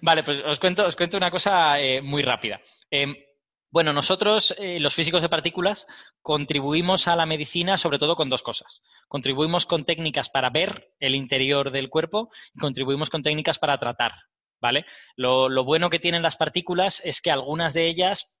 Vale, 0.00 0.22
pues 0.22 0.40
os 0.44 0.58
cuento, 0.58 0.86
os 0.86 0.96
cuento 0.96 1.16
una 1.16 1.30
cosa 1.30 1.80
eh, 1.80 2.00
muy 2.00 2.22
rápida. 2.22 2.60
Eh, 2.90 3.26
bueno, 3.70 3.92
nosotros, 3.92 4.54
eh, 4.58 4.80
los 4.80 4.94
físicos 4.94 5.22
de 5.22 5.28
partículas, 5.28 5.86
contribuimos 6.22 7.06
a 7.06 7.16
la 7.16 7.26
medicina 7.26 7.78
sobre 7.78 7.98
todo 7.98 8.16
con 8.16 8.28
dos 8.28 8.42
cosas. 8.42 8.82
Contribuimos 9.06 9.66
con 9.66 9.84
técnicas 9.84 10.28
para 10.28 10.50
ver 10.50 10.92
el 10.98 11.14
interior 11.14 11.70
del 11.70 11.88
cuerpo 11.88 12.30
y 12.52 12.58
contribuimos 12.58 13.10
con 13.10 13.22
técnicas 13.22 13.58
para 13.58 13.78
tratar. 13.78 14.12
¿Vale? 14.60 14.84
Lo, 15.16 15.48
lo 15.48 15.64
bueno 15.64 15.88
que 15.88 15.98
tienen 15.98 16.20
las 16.20 16.36
partículas 16.36 17.00
es 17.02 17.22
que 17.22 17.30
algunas 17.30 17.72
de 17.72 17.86
ellas 17.86 18.36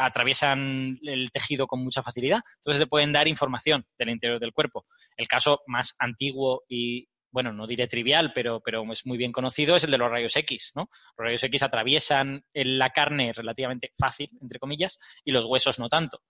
atraviesan 0.00 1.00
el 1.02 1.32
tejido 1.32 1.66
con 1.66 1.82
mucha 1.82 2.00
facilidad, 2.00 2.38
entonces 2.58 2.80
te 2.80 2.86
pueden 2.86 3.12
dar 3.12 3.26
información 3.26 3.84
del 3.98 4.10
interior 4.10 4.38
del 4.38 4.52
cuerpo. 4.52 4.86
El 5.16 5.26
caso 5.26 5.62
más 5.66 5.96
antiguo 5.98 6.62
y, 6.68 7.08
bueno, 7.36 7.52
no 7.52 7.66
diré 7.66 7.86
trivial, 7.86 8.32
pero, 8.34 8.60
pero 8.60 8.82
es 8.90 9.04
muy 9.04 9.18
bien 9.18 9.30
conocido, 9.30 9.76
es 9.76 9.84
el 9.84 9.90
de 9.90 9.98
los 9.98 10.10
rayos 10.10 10.34
X, 10.36 10.72
¿no? 10.74 10.88
Los 11.18 11.26
rayos 11.26 11.42
X 11.42 11.62
atraviesan 11.62 12.46
la 12.54 12.88
carne 12.88 13.34
relativamente 13.34 13.90
fácil, 13.94 14.30
entre 14.40 14.58
comillas, 14.58 14.98
y 15.22 15.32
los 15.32 15.44
huesos 15.44 15.78
no 15.78 15.90
tanto. 15.90 16.22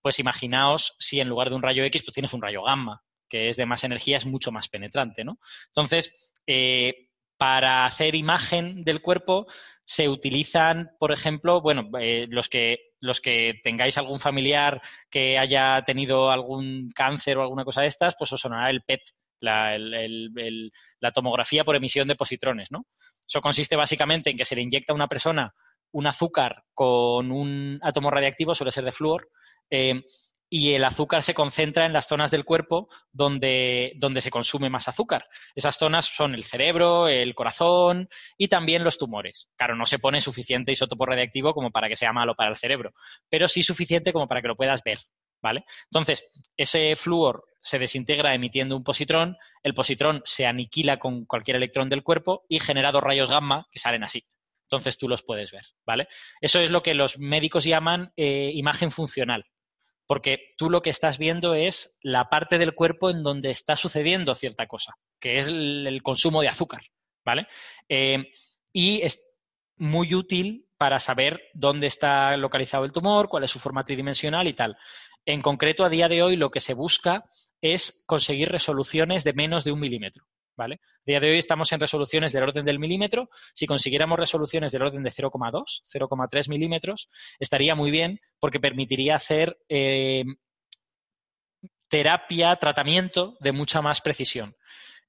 Pues 0.00 0.18
imaginaos 0.20 0.96
si 0.98 1.20
en 1.20 1.28
lugar 1.28 1.50
de 1.50 1.56
un 1.56 1.60
rayo 1.60 1.84
X, 1.84 2.02
pues 2.02 2.14
tienes 2.14 2.32
un 2.32 2.40
rayo 2.40 2.62
gamma, 2.62 3.02
que 3.28 3.50
es 3.50 3.58
de 3.58 3.66
más 3.66 3.84
energía, 3.84 4.16
es 4.16 4.24
mucho 4.24 4.52
más 4.52 4.70
penetrante, 4.70 5.22
¿no? 5.22 5.38
Entonces, 5.66 6.32
eh, 6.46 7.10
para 7.36 7.84
hacer 7.84 8.14
imagen 8.14 8.84
del 8.84 9.02
cuerpo 9.02 9.46
se 9.84 10.08
utilizan, 10.08 10.92
por 10.98 11.12
ejemplo, 11.12 11.60
bueno, 11.60 11.90
eh, 12.00 12.26
los 12.30 12.48
que 12.48 12.94
los 13.00 13.20
que 13.20 13.60
tengáis 13.62 13.98
algún 13.98 14.18
familiar 14.18 14.80
que 15.10 15.36
haya 15.36 15.82
tenido 15.84 16.30
algún 16.30 16.88
cáncer 16.94 17.36
o 17.36 17.42
alguna 17.42 17.66
cosa 17.66 17.82
de 17.82 17.88
estas, 17.88 18.14
pues 18.18 18.32
os 18.32 18.40
sonará 18.40 18.70
el 18.70 18.80
PET, 18.80 19.02
la, 19.44 21.12
tomografía 21.12 21.64
por 21.64 21.76
emisión 21.76 22.08
de 22.08 22.16
positrones, 22.16 22.70
¿no? 22.70 22.86
Eso 23.26 23.40
consiste 23.40 23.76
básicamente 23.76 24.30
en 24.30 24.36
que 24.36 24.44
se 24.44 24.54
le 24.54 24.62
inyecta 24.62 24.92
a 24.92 24.96
una 24.96 25.08
persona 25.08 25.54
un 25.92 26.06
azúcar 26.06 26.64
con 26.74 27.30
un 27.30 27.78
átomo 27.82 28.10
radiactivo, 28.10 28.54
suele 28.54 28.72
ser 28.72 28.84
de 28.84 28.92
flúor, 28.92 29.30
eh, 29.70 30.02
y 30.50 30.74
el 30.74 30.84
azúcar 30.84 31.22
se 31.22 31.34
concentra 31.34 31.84
en 31.84 31.92
las 31.92 32.06
zonas 32.06 32.30
del 32.30 32.44
cuerpo 32.44 32.88
donde, 33.12 33.92
donde 33.96 34.20
se 34.20 34.30
consume 34.30 34.70
más 34.70 34.86
azúcar. 34.86 35.26
Esas 35.54 35.76
zonas 35.76 36.06
son 36.06 36.34
el 36.34 36.44
cerebro, 36.44 37.08
el 37.08 37.34
corazón 37.34 38.08
y 38.36 38.46
también 38.46 38.84
los 38.84 38.96
tumores. 38.96 39.50
Claro, 39.56 39.74
no 39.74 39.84
se 39.84 39.98
pone 39.98 40.20
suficiente 40.20 40.70
isótopo 40.70 41.06
radiactivo 41.06 41.54
como 41.54 41.70
para 41.72 41.88
que 41.88 41.96
sea 41.96 42.12
malo 42.12 42.36
para 42.36 42.50
el 42.50 42.56
cerebro, 42.56 42.92
pero 43.28 43.48
sí 43.48 43.64
suficiente 43.64 44.12
como 44.12 44.28
para 44.28 44.42
que 44.42 44.48
lo 44.48 44.56
puedas 44.56 44.82
ver, 44.84 44.98
¿vale? 45.42 45.64
Entonces, 45.90 46.30
ese 46.56 46.94
flúor 46.94 47.44
se 47.64 47.78
desintegra 47.78 48.34
emitiendo 48.34 48.76
un 48.76 48.84
positrón, 48.84 49.36
el 49.62 49.74
positrón 49.74 50.22
se 50.24 50.46
aniquila 50.46 50.98
con 50.98 51.24
cualquier 51.24 51.56
electrón 51.56 51.88
del 51.88 52.04
cuerpo 52.04 52.44
y 52.48 52.60
genera 52.60 52.92
dos 52.92 53.02
rayos 53.02 53.30
gamma 53.30 53.66
que 53.72 53.80
salen 53.80 54.04
así. 54.04 54.24
Entonces 54.66 54.98
tú 54.98 55.08
los 55.08 55.22
puedes 55.22 55.50
ver, 55.50 55.64
¿vale? 55.84 56.06
Eso 56.40 56.60
es 56.60 56.70
lo 56.70 56.82
que 56.82 56.94
los 56.94 57.18
médicos 57.18 57.64
llaman 57.64 58.12
eh, 58.16 58.50
imagen 58.54 58.90
funcional 58.90 59.46
porque 60.06 60.48
tú 60.56 60.70
lo 60.70 60.82
que 60.82 60.90
estás 60.90 61.18
viendo 61.18 61.54
es 61.54 61.98
la 62.02 62.28
parte 62.28 62.58
del 62.58 62.74
cuerpo 62.74 63.10
en 63.10 63.22
donde 63.22 63.50
está 63.50 63.76
sucediendo 63.76 64.34
cierta 64.34 64.66
cosa, 64.66 64.94
que 65.18 65.38
es 65.38 65.48
el, 65.48 66.00
consumo 66.02 66.42
de 66.42 66.48
azúcar, 66.48 66.82
¿vale? 67.24 67.46
Eh, 67.88 68.30
y 68.72 69.00
es 69.02 69.34
muy 69.76 70.14
útil 70.14 70.68
para 70.76 70.98
saber 70.98 71.42
dónde 71.54 71.86
está 71.86 72.36
localizado 72.36 72.84
el 72.84 72.92
tumor, 72.92 73.28
cuál 73.28 73.44
es 73.44 73.50
su 73.50 73.58
forma 73.58 73.84
tridimensional 73.84 74.46
y 74.46 74.52
tal. 74.52 74.76
En 75.24 75.40
concreto, 75.40 75.84
a 75.84 75.88
día 75.88 76.08
de 76.08 76.22
hoy 76.22 76.36
lo 76.36 76.50
que 76.50 76.60
se 76.60 76.74
busca 76.74 77.24
es 77.60 78.04
conseguir 78.06 78.50
resoluciones 78.50 79.24
de 79.24 79.32
menos 79.32 79.64
de 79.64 79.72
un 79.72 79.80
milímetro, 79.80 80.26
¿vale? 80.56 80.76
A 80.76 81.02
día 81.06 81.20
de 81.20 81.30
hoy 81.30 81.38
estamos 81.38 81.72
en 81.72 81.80
resoluciones 81.80 82.32
del 82.32 82.42
orden 82.42 82.64
del 82.64 82.78
milímetro. 82.78 83.28
Si 83.54 83.66
consiguiéramos 83.66 84.18
resoluciones 84.18 84.72
del 84.72 84.82
orden 84.82 85.02
de 85.02 85.10
0,2, 85.10 85.62
0,3 85.82 86.48
milímetros, 86.48 87.08
estaría 87.38 87.74
muy 87.74 87.90
bien 87.90 88.20
porque 88.38 88.60
permitiría 88.60 89.16
hacer 89.16 89.58
eh, 89.68 90.24
terapia, 91.88 92.56
tratamiento 92.56 93.36
de 93.40 93.52
mucha 93.52 93.80
más 93.80 94.00
precisión. 94.00 94.56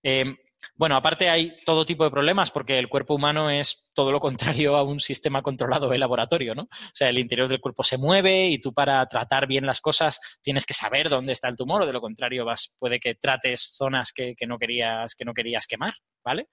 Eh, 0.03 0.35
bueno, 0.75 0.95
aparte 0.95 1.29
hay 1.29 1.55
todo 1.65 1.85
tipo 1.85 2.03
de 2.03 2.11
problemas 2.11 2.51
porque 2.51 2.79
el 2.79 2.89
cuerpo 2.89 3.15
humano 3.15 3.49
es 3.49 3.91
todo 3.93 4.11
lo 4.11 4.19
contrario 4.19 4.75
a 4.75 4.83
un 4.83 4.99
sistema 4.99 5.41
controlado 5.41 5.89
de 5.89 5.97
laboratorio, 5.97 6.55
¿no? 6.55 6.63
O 6.63 6.91
sea, 6.93 7.09
el 7.09 7.19
interior 7.19 7.47
del 7.47 7.61
cuerpo 7.61 7.83
se 7.83 7.97
mueve 7.97 8.47
y 8.47 8.59
tú 8.59 8.73
para 8.73 9.05
tratar 9.07 9.47
bien 9.47 9.65
las 9.65 9.81
cosas 9.81 10.39
tienes 10.41 10.65
que 10.65 10.73
saber 10.73 11.09
dónde 11.09 11.33
está 11.33 11.47
el 11.47 11.55
tumor 11.55 11.83
o 11.83 11.85
de 11.85 11.93
lo 11.93 12.01
contrario 12.01 12.45
vas, 12.45 12.75
puede 12.79 12.99
que 12.99 13.15
trates 13.15 13.75
zonas 13.75 14.11
que, 14.13 14.35
que 14.35 14.47
no, 14.47 14.57
querías, 14.57 15.15
que 15.15 15.25
no 15.25 15.33
querías 15.33 15.67
quemar, 15.67 15.93
¿vale? 16.23 16.47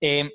Eh, 0.00 0.30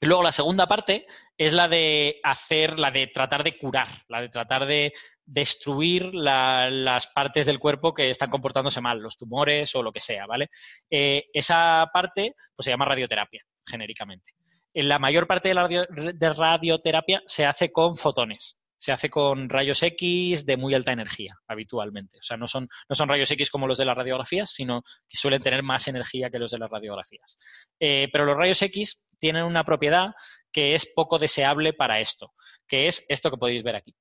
Luego 0.00 0.22
la 0.22 0.32
segunda 0.32 0.68
parte 0.68 1.06
es 1.36 1.52
la 1.52 1.66
de 1.66 2.20
hacer, 2.22 2.78
la 2.78 2.90
de 2.90 3.08
tratar 3.08 3.42
de 3.42 3.58
curar, 3.58 3.88
la 4.08 4.20
de 4.20 4.28
tratar 4.28 4.66
de 4.66 4.92
destruir 5.30 6.14
la- 6.14 6.70
las 6.70 7.06
partes 7.08 7.44
del 7.46 7.58
cuerpo 7.58 7.92
que 7.92 8.08
están 8.08 8.30
comportándose 8.30 8.80
mal, 8.80 8.98
los 8.98 9.16
tumores 9.18 9.74
o 9.74 9.82
lo 9.82 9.92
que 9.92 10.00
sea, 10.00 10.26
¿vale? 10.26 10.48
Eh, 10.90 11.26
esa 11.32 11.86
parte 11.92 12.34
pues, 12.56 12.64
se 12.64 12.70
llama 12.70 12.86
radioterapia, 12.86 13.42
genéricamente. 13.66 14.32
En 14.72 14.88
la 14.88 14.98
mayor 14.98 15.26
parte 15.26 15.52
de 15.52 16.32
radioterapia 16.32 17.22
se 17.26 17.44
hace 17.44 17.70
con 17.70 17.96
fotones, 17.96 18.58
se 18.76 18.92
hace 18.92 19.10
con 19.10 19.48
rayos 19.48 19.82
X 19.82 20.46
de 20.46 20.56
muy 20.56 20.72
alta 20.72 20.92
energía, 20.92 21.34
habitualmente. 21.46 22.18
O 22.18 22.22
sea, 22.22 22.36
no 22.36 22.46
son, 22.46 22.68
no 22.88 22.94
son 22.94 23.08
rayos 23.08 23.30
X 23.30 23.50
como 23.50 23.66
los 23.66 23.76
de 23.76 23.84
las 23.84 23.96
radiografías, 23.96 24.50
sino 24.50 24.82
que 25.08 25.16
suelen 25.16 25.42
tener 25.42 25.62
más 25.62 25.88
energía 25.88 26.30
que 26.30 26.38
los 26.38 26.52
de 26.52 26.58
las 26.58 26.70
radiografías. 26.70 27.36
Eh, 27.78 28.08
pero 28.12 28.24
los 28.24 28.36
rayos 28.36 28.62
X 28.62 29.06
tienen 29.18 29.44
una 29.44 29.64
propiedad 29.64 30.12
que 30.52 30.74
es 30.74 30.90
poco 30.94 31.18
deseable 31.18 31.72
para 31.74 32.00
esto, 32.00 32.32
que 32.66 32.86
es 32.86 33.04
esto 33.08 33.30
que 33.30 33.36
podéis 33.36 33.62
ver 33.62 33.76
aquí. 33.76 33.94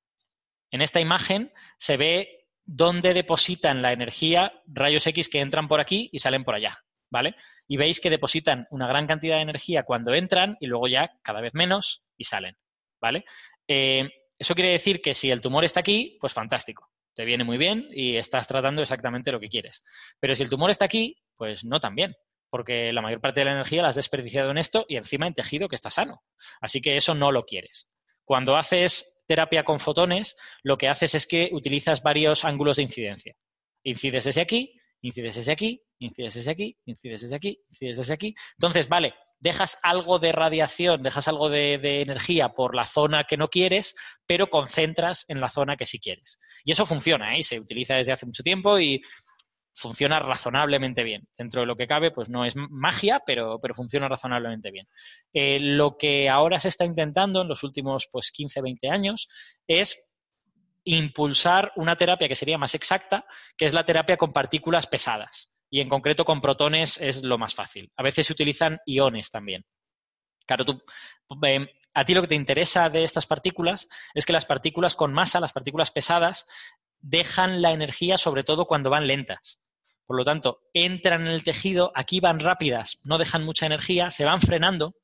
En 0.71 0.81
esta 0.81 0.99
imagen 0.99 1.51
se 1.77 1.97
ve 1.97 2.47
dónde 2.65 3.13
depositan 3.13 3.81
la 3.81 3.93
energía 3.93 4.61
rayos 4.65 5.07
X 5.07 5.29
que 5.29 5.39
entran 5.39 5.67
por 5.67 5.79
aquí 5.79 6.09
y 6.11 6.19
salen 6.19 6.43
por 6.43 6.55
allá, 6.55 6.77
¿vale? 7.09 7.35
Y 7.67 7.77
veis 7.77 7.99
que 7.99 8.09
depositan 8.09 8.67
una 8.71 8.87
gran 8.87 9.07
cantidad 9.07 9.37
de 9.37 9.43
energía 9.43 9.83
cuando 9.83 10.13
entran 10.13 10.57
y 10.59 10.67
luego 10.67 10.87
ya 10.87 11.11
cada 11.23 11.41
vez 11.41 11.53
menos 11.53 12.09
y 12.17 12.25
salen, 12.25 12.55
¿vale? 13.01 13.23
Eh, 13.67 14.09
eso 14.37 14.53
quiere 14.53 14.71
decir 14.71 15.01
que 15.01 15.13
si 15.13 15.31
el 15.31 15.41
tumor 15.41 15.63
está 15.63 15.79
aquí, 15.79 16.17
pues 16.19 16.33
fantástico, 16.33 16.91
te 17.15 17.25
viene 17.25 17.43
muy 17.43 17.57
bien 17.57 17.87
y 17.91 18.17
estás 18.17 18.47
tratando 18.47 18.81
exactamente 18.81 19.31
lo 19.31 19.39
que 19.39 19.49
quieres. 19.49 19.83
Pero 20.19 20.35
si 20.35 20.43
el 20.43 20.49
tumor 20.49 20.69
está 20.69 20.85
aquí, 20.85 21.17
pues 21.35 21.63
no 21.65 21.79
tan 21.79 21.95
bien, 21.95 22.15
porque 22.49 22.93
la 22.93 23.01
mayor 23.01 23.21
parte 23.21 23.39
de 23.39 23.45
la 23.45 23.53
energía 23.53 23.81
la 23.81 23.87
has 23.87 23.95
desperdiciado 23.95 24.51
en 24.51 24.57
esto 24.57 24.85
y 24.87 24.97
encima 24.97 25.25
en 25.25 25.33
tejido 25.33 25.67
que 25.67 25.75
está 25.75 25.89
sano. 25.89 26.21
Así 26.61 26.81
que 26.81 26.97
eso 26.97 27.15
no 27.15 27.31
lo 27.31 27.45
quieres. 27.45 27.89
Cuando 28.27 28.57
haces 28.57 29.23
terapia 29.25 29.63
con 29.63 29.79
fotones, 29.79 30.35
lo 30.61 30.77
que 30.77 30.89
haces 30.89 31.15
es 31.15 31.25
que 31.25 31.49
utilizas 31.53 32.03
varios 32.03 32.43
ángulos 32.43 32.75
de 32.75 32.83
incidencia. 32.83 33.33
Incides 33.83 34.25
desde 34.25 34.41
aquí, 34.41 34.73
incides 34.99 35.35
desde 35.35 35.53
aquí, 35.53 35.81
incides 35.99 36.33
desde 36.33 36.51
aquí, 36.51 36.77
incides 36.83 37.21
desde 37.21 37.37
aquí, 37.37 37.57
incides 37.69 37.97
desde 37.99 38.13
aquí. 38.13 38.35
Entonces, 38.57 38.89
vale, 38.89 39.13
dejas 39.39 39.79
algo 39.81 40.19
de 40.19 40.33
radiación, 40.33 41.01
dejas 41.01 41.29
algo 41.29 41.47
de, 41.49 42.01
energía 42.01 42.49
por 42.49 42.75
la 42.75 42.83
zona 42.83 43.23
que 43.23 43.37
no 43.37 43.47
quieres, 43.47 43.95
pero 44.25 44.49
concentras 44.49 45.23
en 45.29 45.39
la 45.39 45.47
zona 45.47 45.77
que 45.77 45.85
sí 45.85 45.97
quieres. 45.97 46.37
Y 46.65 46.73
eso 46.73 46.85
funciona, 46.85 47.33
¿eh? 47.33 47.39
Y 47.39 47.43
se 47.43 47.61
utiliza 47.61 47.95
desde 47.95 48.11
hace 48.11 48.25
mucho 48.25 48.43
tiempo 48.43 48.77
y 48.77 49.01
funciona 49.77 50.19
razonablemente 50.19 51.03
bien. 51.03 51.27
Dentro 51.37 51.61
de 51.61 51.67
lo 51.67 51.75
que 51.75 51.87
cabe, 51.87 52.11
pues 52.11 52.29
no 52.29 52.45
es 52.45 52.55
magia, 52.55 53.21
pero, 53.25 53.59
pero 53.61 53.75
funciona 53.75 54.07
razonablemente 54.07 54.71
bien. 54.71 54.87
Eh, 55.31 55.59
lo 55.59 55.97
que 55.97 56.29
ahora 56.29 56.59
se 56.59 56.69
está 56.69 56.83
intentando 56.83 57.41
en 57.41 57.47
los 57.47 57.63
últimos 57.63 58.09
pues, 58.11 58.31
15, 58.31 58.61
20 58.61 58.89
años 58.89 59.29
es 59.67 60.15
impulsar 60.83 61.71
una 61.75 61.95
terapia 61.95 62.27
que 62.27 62.35
sería 62.35 62.57
más 62.57 62.73
exacta, 62.73 63.25
que 63.55 63.65
es 63.65 63.73
la 63.73 63.85
terapia 63.85 64.17
con 64.17 64.31
partículas 64.31 64.87
pesadas. 64.87 65.53
Y 65.69 65.81
en 65.81 65.89
concreto 65.89 66.25
con 66.25 66.41
protones 66.41 66.99
es 66.99 67.23
lo 67.23 67.37
más 67.37 67.53
fácil. 67.53 67.91
A 67.97 68.03
veces 68.03 68.25
se 68.25 68.33
utilizan 68.33 68.79
iones 68.85 69.29
también. 69.29 69.63
Claro, 70.47 70.65
tú, 70.65 70.81
eh, 71.45 71.67
a 71.93 72.05
ti 72.05 72.13
lo 72.13 72.21
que 72.21 72.29
te 72.29 72.35
interesa 72.35 72.89
de 72.89 73.03
estas 73.03 73.27
partículas 73.27 73.87
es 74.13 74.25
que 74.25 74.33
las 74.33 74.45
partículas 74.45 74.95
con 74.95 75.13
masa, 75.13 75.41
las 75.41 75.51
partículas 75.51 75.91
pesadas, 75.91 76.47
dejan 76.99 77.61
la 77.61 77.73
energía 77.73 78.17
sobre 78.17 78.43
todo 78.43 78.65
cuando 78.65 78.89
van 78.89 79.07
lentas. 79.07 79.61
Por 80.07 80.17
lo 80.17 80.23
tanto, 80.23 80.61
entran 80.73 81.21
en 81.23 81.27
el 81.27 81.43
tejido, 81.43 81.91
aquí 81.93 82.21
van 82.21 82.39
rápidas, 82.39 83.01
no 83.03 83.17
dejan 83.17 83.43
mucha 83.43 83.65
energía, 83.65 84.09
se 84.09 84.23
van 84.23 84.39
frenando 84.39 84.95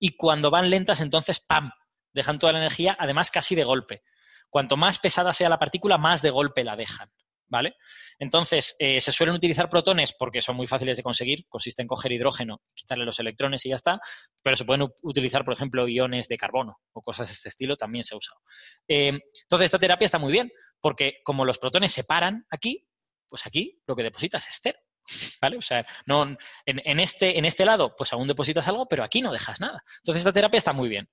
y 0.00 0.16
cuando 0.16 0.50
van 0.50 0.68
lentas, 0.68 1.00
entonces 1.00 1.38
¡pam! 1.38 1.70
Dejan 2.12 2.40
toda 2.40 2.52
la 2.52 2.58
energía, 2.58 2.96
además 2.98 3.30
casi 3.30 3.54
de 3.54 3.62
golpe. 3.62 4.02
Cuanto 4.50 4.76
más 4.76 4.98
pesada 4.98 5.32
sea 5.32 5.48
la 5.48 5.58
partícula, 5.58 5.96
más 5.96 6.22
de 6.22 6.30
golpe 6.30 6.64
la 6.64 6.74
dejan. 6.74 7.08
¿Vale? 7.50 7.76
Entonces, 8.18 8.76
eh, 8.78 9.00
se 9.00 9.10
suelen 9.10 9.34
utilizar 9.34 9.70
protones 9.70 10.12
porque 10.12 10.42
son 10.42 10.54
muy 10.54 10.66
fáciles 10.66 10.98
de 10.98 11.02
conseguir, 11.02 11.46
consiste 11.48 11.80
en 11.80 11.88
coger 11.88 12.12
hidrógeno, 12.12 12.60
quitarle 12.74 13.06
los 13.06 13.20
electrones 13.20 13.64
y 13.64 13.70
ya 13.70 13.76
está, 13.76 14.00
pero 14.42 14.54
se 14.54 14.66
pueden 14.66 14.86
utilizar, 15.00 15.46
por 15.46 15.54
ejemplo, 15.54 15.88
iones 15.88 16.28
de 16.28 16.36
carbono 16.36 16.76
o 16.92 17.00
cosas 17.00 17.28
de 17.28 17.32
este 17.32 17.48
estilo, 17.48 17.76
también 17.78 18.04
se 18.04 18.14
ha 18.14 18.18
usado. 18.18 18.38
Eh, 18.86 19.18
entonces, 19.44 19.64
esta 19.64 19.78
terapia 19.78 20.04
está 20.04 20.18
muy 20.18 20.30
bien, 20.30 20.52
porque 20.82 21.20
como 21.24 21.46
los 21.46 21.56
protones 21.56 21.90
se 21.90 22.04
paran 22.04 22.44
aquí, 22.50 22.87
pues 23.28 23.46
aquí 23.46 23.80
lo 23.86 23.94
que 23.94 24.02
depositas 24.02 24.46
es 24.48 24.58
cero. 24.62 24.78
¿Vale? 25.40 25.56
O 25.56 25.62
sea, 25.62 25.86
no, 26.06 26.36
en, 26.66 27.00
este, 27.00 27.38
en 27.38 27.44
este 27.44 27.64
lado, 27.64 27.94
pues 27.96 28.12
aún 28.12 28.28
depositas 28.28 28.66
algo, 28.68 28.86
pero 28.86 29.04
aquí 29.04 29.20
no 29.20 29.32
dejas 29.32 29.60
nada. 29.60 29.82
Entonces, 29.98 30.20
esta 30.20 30.32
terapia 30.32 30.58
está 30.58 30.72
muy 30.72 30.88
bien. 30.88 31.08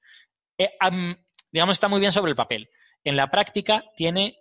Eh, 0.57 0.71
digamos, 1.51 1.75
está 1.75 1.87
muy 1.87 1.99
bien 1.99 2.11
sobre 2.11 2.31
el 2.31 2.35
papel. 2.35 2.69
En 3.03 3.15
la 3.15 3.29
práctica 3.29 3.83
tiene 3.95 4.37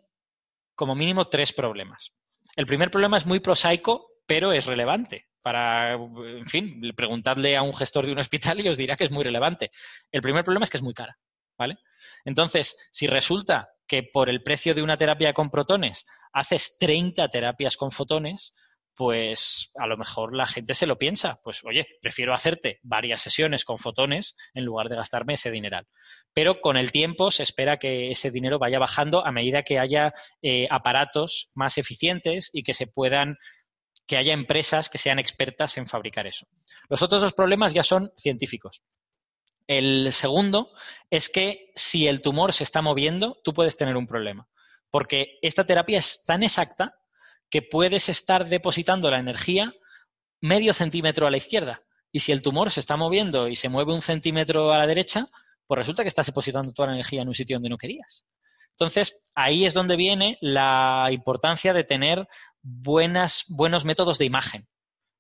como 0.74 0.94
mínimo 0.94 1.28
tres 1.28 1.52
problemas. 1.52 2.12
El 2.56 2.66
primer 2.66 2.90
problema 2.90 3.16
es 3.16 3.26
muy 3.26 3.40
prosaico, 3.40 4.10
pero 4.26 4.52
es 4.52 4.66
relevante. 4.66 5.28
Para, 5.42 5.92
en 5.92 6.46
fin, 6.46 6.80
preguntadle 6.96 7.56
a 7.56 7.62
un 7.62 7.74
gestor 7.74 8.06
de 8.06 8.12
un 8.12 8.18
hospital 8.18 8.60
y 8.60 8.68
os 8.68 8.76
dirá 8.76 8.96
que 8.96 9.04
es 9.04 9.10
muy 9.10 9.24
relevante. 9.24 9.70
El 10.10 10.22
primer 10.22 10.42
problema 10.42 10.64
es 10.64 10.70
que 10.70 10.78
es 10.78 10.82
muy 10.82 10.94
cara, 10.94 11.18
¿vale? 11.58 11.78
Entonces, 12.24 12.88
si 12.90 13.06
resulta 13.06 13.73
que 13.86 14.02
por 14.02 14.28
el 14.28 14.42
precio 14.42 14.74
de 14.74 14.82
una 14.82 14.96
terapia 14.96 15.32
con 15.32 15.50
protones 15.50 16.06
haces 16.32 16.76
30 16.78 17.28
terapias 17.28 17.76
con 17.76 17.90
fotones, 17.90 18.52
pues 18.96 19.72
a 19.76 19.86
lo 19.86 19.96
mejor 19.96 20.34
la 20.34 20.46
gente 20.46 20.74
se 20.74 20.86
lo 20.86 20.96
piensa. 20.96 21.38
Pues 21.42 21.64
oye, 21.64 21.86
prefiero 22.00 22.32
hacerte 22.32 22.78
varias 22.82 23.22
sesiones 23.22 23.64
con 23.64 23.78
fotones 23.78 24.36
en 24.54 24.64
lugar 24.64 24.88
de 24.88 24.96
gastarme 24.96 25.34
ese 25.34 25.50
dineral. 25.50 25.86
Pero 26.32 26.60
con 26.60 26.76
el 26.76 26.92
tiempo 26.92 27.30
se 27.30 27.42
espera 27.42 27.78
que 27.78 28.10
ese 28.10 28.30
dinero 28.30 28.58
vaya 28.58 28.78
bajando 28.78 29.26
a 29.26 29.32
medida 29.32 29.62
que 29.62 29.78
haya 29.78 30.12
eh, 30.42 30.66
aparatos 30.70 31.50
más 31.54 31.78
eficientes 31.78 32.50
y 32.52 32.62
que 32.62 32.74
se 32.74 32.86
puedan 32.86 33.36
que 34.06 34.16
haya 34.18 34.34
empresas 34.34 34.90
que 34.90 34.98
sean 34.98 35.18
expertas 35.18 35.78
en 35.78 35.86
fabricar 35.86 36.26
eso. 36.26 36.46
Los 36.88 37.02
otros 37.02 37.22
dos 37.22 37.32
problemas 37.32 37.72
ya 37.72 37.82
son 37.82 38.12
científicos. 38.16 38.82
El 39.66 40.12
segundo 40.12 40.72
es 41.10 41.28
que 41.28 41.72
si 41.74 42.06
el 42.06 42.20
tumor 42.20 42.52
se 42.52 42.64
está 42.64 42.82
moviendo, 42.82 43.40
tú 43.42 43.54
puedes 43.54 43.76
tener 43.76 43.96
un 43.96 44.06
problema. 44.06 44.48
Porque 44.90 45.38
esta 45.42 45.64
terapia 45.64 45.98
es 45.98 46.24
tan 46.24 46.42
exacta 46.42 46.98
que 47.50 47.62
puedes 47.62 48.08
estar 48.08 48.46
depositando 48.46 49.10
la 49.10 49.18
energía 49.18 49.72
medio 50.40 50.74
centímetro 50.74 51.26
a 51.26 51.30
la 51.30 51.36
izquierda. 51.36 51.82
Y 52.12 52.20
si 52.20 52.32
el 52.32 52.42
tumor 52.42 52.70
se 52.70 52.80
está 52.80 52.96
moviendo 52.96 53.48
y 53.48 53.56
se 53.56 53.68
mueve 53.68 53.92
un 53.92 54.02
centímetro 54.02 54.72
a 54.72 54.78
la 54.78 54.86
derecha, 54.86 55.26
pues 55.66 55.78
resulta 55.78 56.02
que 56.02 56.08
estás 56.08 56.26
depositando 56.26 56.72
toda 56.72 56.88
la 56.88 56.94
energía 56.94 57.22
en 57.22 57.28
un 57.28 57.34
sitio 57.34 57.56
donde 57.56 57.70
no 57.70 57.78
querías. 57.78 58.26
Entonces, 58.72 59.32
ahí 59.34 59.64
es 59.64 59.72
donde 59.72 59.96
viene 59.96 60.36
la 60.40 61.08
importancia 61.10 61.72
de 61.72 61.84
tener 61.84 62.26
buenos 62.60 63.84
métodos 63.84 64.18
de 64.18 64.24
imagen. 64.24 64.66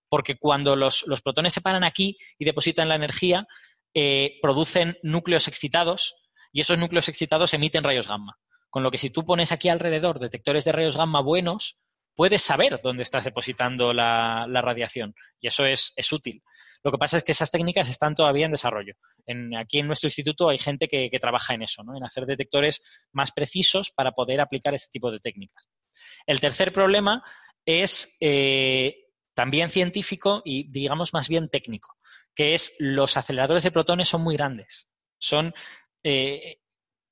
Porque 0.08 0.36
cuando 0.36 0.76
los, 0.76 1.04
protones 1.22 1.52
se 1.52 1.60
paran 1.60 1.84
aquí 1.84 2.18
y 2.38 2.44
depositan 2.44 2.88
la 2.88 2.96
energía, 2.96 3.46
eh, 3.94 4.38
producen 4.42 4.98
núcleos 5.02 5.48
excitados 5.48 6.28
y 6.52 6.60
esos 6.60 6.78
núcleos 6.78 7.08
excitados 7.08 7.54
emiten 7.54 7.84
rayos 7.84 8.08
gamma. 8.08 8.38
Con 8.70 8.82
lo 8.82 8.90
que 8.90 8.98
si 8.98 9.10
tú 9.10 9.24
pones 9.24 9.52
aquí 9.52 9.68
alrededor 9.68 10.18
detectores 10.18 10.64
de 10.64 10.72
rayos 10.72 10.96
gamma 10.96 11.20
buenos, 11.22 11.80
puedes 12.14 12.42
saber 12.42 12.80
dónde 12.82 13.02
estás 13.02 13.24
depositando 13.24 13.92
la, 13.92 14.46
radiación 14.46 15.14
y 15.40 15.48
eso 15.48 15.66
es, 15.66 15.94
útil. 16.12 16.42
Lo 16.82 16.90
que 16.90 16.98
pasa 16.98 17.16
es 17.16 17.24
que 17.24 17.32
esas 17.32 17.50
técnicas 17.50 17.88
están 17.88 18.14
todavía 18.14 18.46
en 18.46 18.52
desarrollo. 18.52 18.94
aquí 19.58 19.78
en 19.78 19.86
nuestro 19.86 20.08
instituto 20.08 20.48
hay 20.48 20.58
gente 20.58 20.86
que, 20.88 21.10
trabaja 21.20 21.54
en 21.54 21.62
eso, 21.62 21.82
en 21.96 22.04
hacer 22.04 22.26
detectores 22.26 22.82
más 23.12 23.32
precisos 23.32 23.90
para 23.90 24.12
poder 24.12 24.40
aplicar 24.40 24.74
este 24.74 24.90
tipo 24.90 25.10
de 25.10 25.20
técnicas. 25.20 25.68
El 26.26 26.40
tercer 26.40 26.72
problema 26.72 27.22
es 27.64 28.16
eh, 28.20 29.04
también 29.34 29.70
científico 29.70 30.42
y 30.44 30.70
digamos 30.70 31.14
más 31.14 31.28
bien 31.28 31.48
técnico, 31.48 31.96
que 32.34 32.54
es 32.54 32.74
los 32.78 33.16
aceleradores 33.16 33.62
de 33.62 33.70
protones 33.70 34.08
son 34.08 34.22
muy 34.22 34.36
grandes. 34.36 34.88
Son 35.18 35.54
eh, 36.02 36.58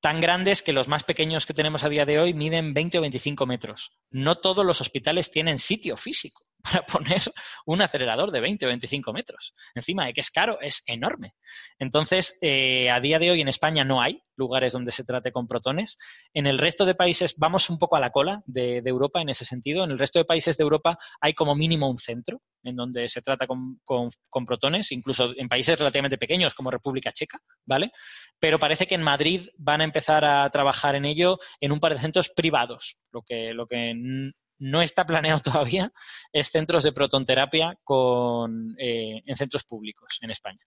tan 0.00 0.20
grandes 0.20 0.62
que 0.62 0.72
los 0.72 0.88
más 0.88 1.04
pequeños 1.04 1.46
que 1.46 1.54
tenemos 1.54 1.84
a 1.84 1.88
día 1.88 2.04
de 2.04 2.18
hoy 2.18 2.34
miden 2.34 2.74
20 2.74 2.98
o 2.98 3.00
25 3.00 3.46
metros. 3.46 3.98
No 4.10 4.36
todos 4.36 4.66
los 4.66 4.80
hospitales 4.80 5.30
tienen 5.30 5.58
sitio 5.58 5.96
físico 5.96 6.51
para 6.62 6.82
poner 6.86 7.20
un 7.66 7.82
acelerador 7.82 8.30
de 8.30 8.40
20 8.40 8.66
o 8.66 8.68
25 8.68 9.12
metros. 9.12 9.54
Encima 9.74 10.06
de 10.06 10.12
que 10.12 10.20
es 10.20 10.30
caro, 10.30 10.60
es 10.60 10.82
enorme. 10.86 11.34
Entonces, 11.78 12.38
eh, 12.42 12.90
a 12.90 13.00
día 13.00 13.18
de 13.18 13.30
hoy 13.30 13.40
en 13.40 13.48
España 13.48 13.84
no 13.84 14.00
hay 14.00 14.22
lugares 14.36 14.72
donde 14.72 14.92
se 14.92 15.04
trate 15.04 15.32
con 15.32 15.46
protones. 15.46 15.96
En 16.32 16.46
el 16.46 16.58
resto 16.58 16.84
de 16.84 16.94
países 16.94 17.34
vamos 17.36 17.68
un 17.70 17.78
poco 17.78 17.96
a 17.96 18.00
la 18.00 18.10
cola 18.10 18.42
de, 18.46 18.82
Europa 18.84 19.20
en 19.20 19.28
ese 19.28 19.44
sentido. 19.44 19.84
En 19.84 19.90
el 19.90 19.98
resto 19.98 20.18
de 20.18 20.24
países 20.24 20.56
de 20.56 20.62
Europa 20.62 20.98
hay 21.20 21.34
como 21.34 21.54
mínimo 21.54 21.88
un 21.88 21.98
centro 21.98 22.40
en 22.64 22.76
donde 22.76 23.08
se 23.08 23.22
trata 23.22 23.46
con, 23.46 23.80
con, 23.84 24.44
protones, 24.46 24.92
incluso 24.92 25.32
en 25.36 25.48
países 25.48 25.78
relativamente 25.78 26.18
pequeños 26.18 26.54
como 26.54 26.70
República 26.70 27.12
Checa, 27.12 27.38
¿vale? 27.66 27.90
Pero 28.38 28.58
parece 28.58 28.86
que 28.86 28.94
en 28.94 29.02
Madrid 29.02 29.48
van 29.56 29.80
a 29.80 29.84
empezar 29.84 30.24
a 30.24 30.48
trabajar 30.48 30.94
en 30.94 31.04
ello 31.04 31.38
en 31.60 31.72
un 31.72 31.80
par 31.80 31.94
de 31.94 32.00
centros 32.00 32.30
privados, 32.30 32.98
lo 33.10 33.22
que, 33.22 33.52
lo 33.52 33.66
que 33.66 34.32
no 34.62 34.80
está 34.80 35.04
planeado 35.04 35.40
todavía 35.42 35.92
es 36.32 36.48
centros 36.48 36.84
de 36.84 36.92
protonterapia 36.92 37.76
con, 37.82 38.74
eh, 38.78 39.22
en 39.26 39.36
centros 39.36 39.64
públicos 39.64 40.18
en 40.22 40.30
España. 40.30 40.64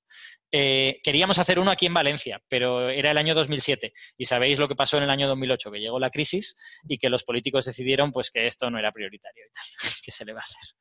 Eh, 0.51 0.99
queríamos 1.03 1.39
hacer 1.39 1.59
uno 1.59 1.71
aquí 1.71 1.85
en 1.85 1.93
Valencia, 1.93 2.41
pero 2.47 2.89
era 2.89 3.11
el 3.11 3.17
año 3.17 3.33
2007 3.33 3.93
y 4.17 4.25
sabéis 4.25 4.59
lo 4.59 4.67
que 4.67 4.75
pasó 4.75 4.97
en 4.97 5.03
el 5.03 5.09
año 5.09 5.27
2008, 5.27 5.71
que 5.71 5.79
llegó 5.79 5.99
la 5.99 6.09
crisis 6.09 6.57
y 6.87 6.97
que 6.97 7.09
los 7.09 7.23
políticos 7.23 7.65
decidieron 7.65 8.11
pues 8.11 8.31
que 8.31 8.47
esto 8.47 8.69
no 8.69 8.77
era 8.77 8.91
prioritario 8.91 9.45
y 9.45 9.51
tal. 9.51 9.91
¿Qué 10.03 10.11
se 10.11 10.25
le 10.25 10.33
va 10.33 10.39
a 10.39 10.43
hacer? 10.43 10.75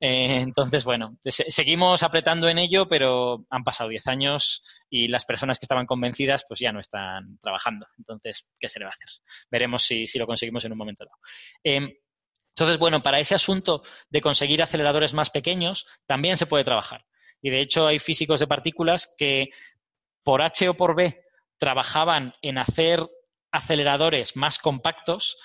Eh, 0.00 0.40
entonces, 0.40 0.84
bueno, 0.84 1.16
seguimos 1.22 2.02
apretando 2.02 2.48
en 2.48 2.58
ello, 2.58 2.86
pero 2.86 3.46
han 3.48 3.62
pasado 3.62 3.88
10 3.88 4.06
años 4.08 4.62
y 4.90 5.08
las 5.08 5.24
personas 5.24 5.58
que 5.58 5.64
estaban 5.64 5.86
convencidas 5.86 6.44
pues 6.46 6.60
ya 6.60 6.72
no 6.72 6.80
están 6.80 7.38
trabajando. 7.40 7.86
Entonces, 7.96 8.48
¿qué 8.58 8.68
se 8.68 8.80
le 8.80 8.84
va 8.84 8.90
a 8.90 8.94
hacer? 8.94 9.22
Veremos 9.50 9.82
si, 9.82 10.06
lo 10.18 10.26
conseguimos 10.26 10.64
en 10.64 10.72
un 10.72 10.78
momento 10.78 11.04
dado. 11.04 11.16
Entonces, 12.54 12.78
bueno, 12.78 13.02
para 13.02 13.18
ese 13.18 13.34
asunto 13.34 13.82
de 14.10 14.20
conseguir 14.20 14.62
aceleradores 14.62 15.12
más 15.12 15.30
pequeños 15.30 15.86
también 16.06 16.36
se 16.36 16.46
puede 16.46 16.62
trabajar. 16.62 17.04
Y 17.42 17.50
de 17.50 17.60
hecho 17.60 17.88
hay 17.88 17.98
físicos 17.98 18.38
de 18.38 18.46
partículas 18.46 19.12
que 19.18 19.50
por 20.22 20.40
H 20.40 20.68
o 20.68 20.74
por 20.74 20.94
B 20.94 21.20
trabajaban 21.58 22.34
en 22.42 22.58
hacer 22.58 23.04
aceleradores 23.50 24.36
más 24.36 24.58
compactos. 24.58 25.36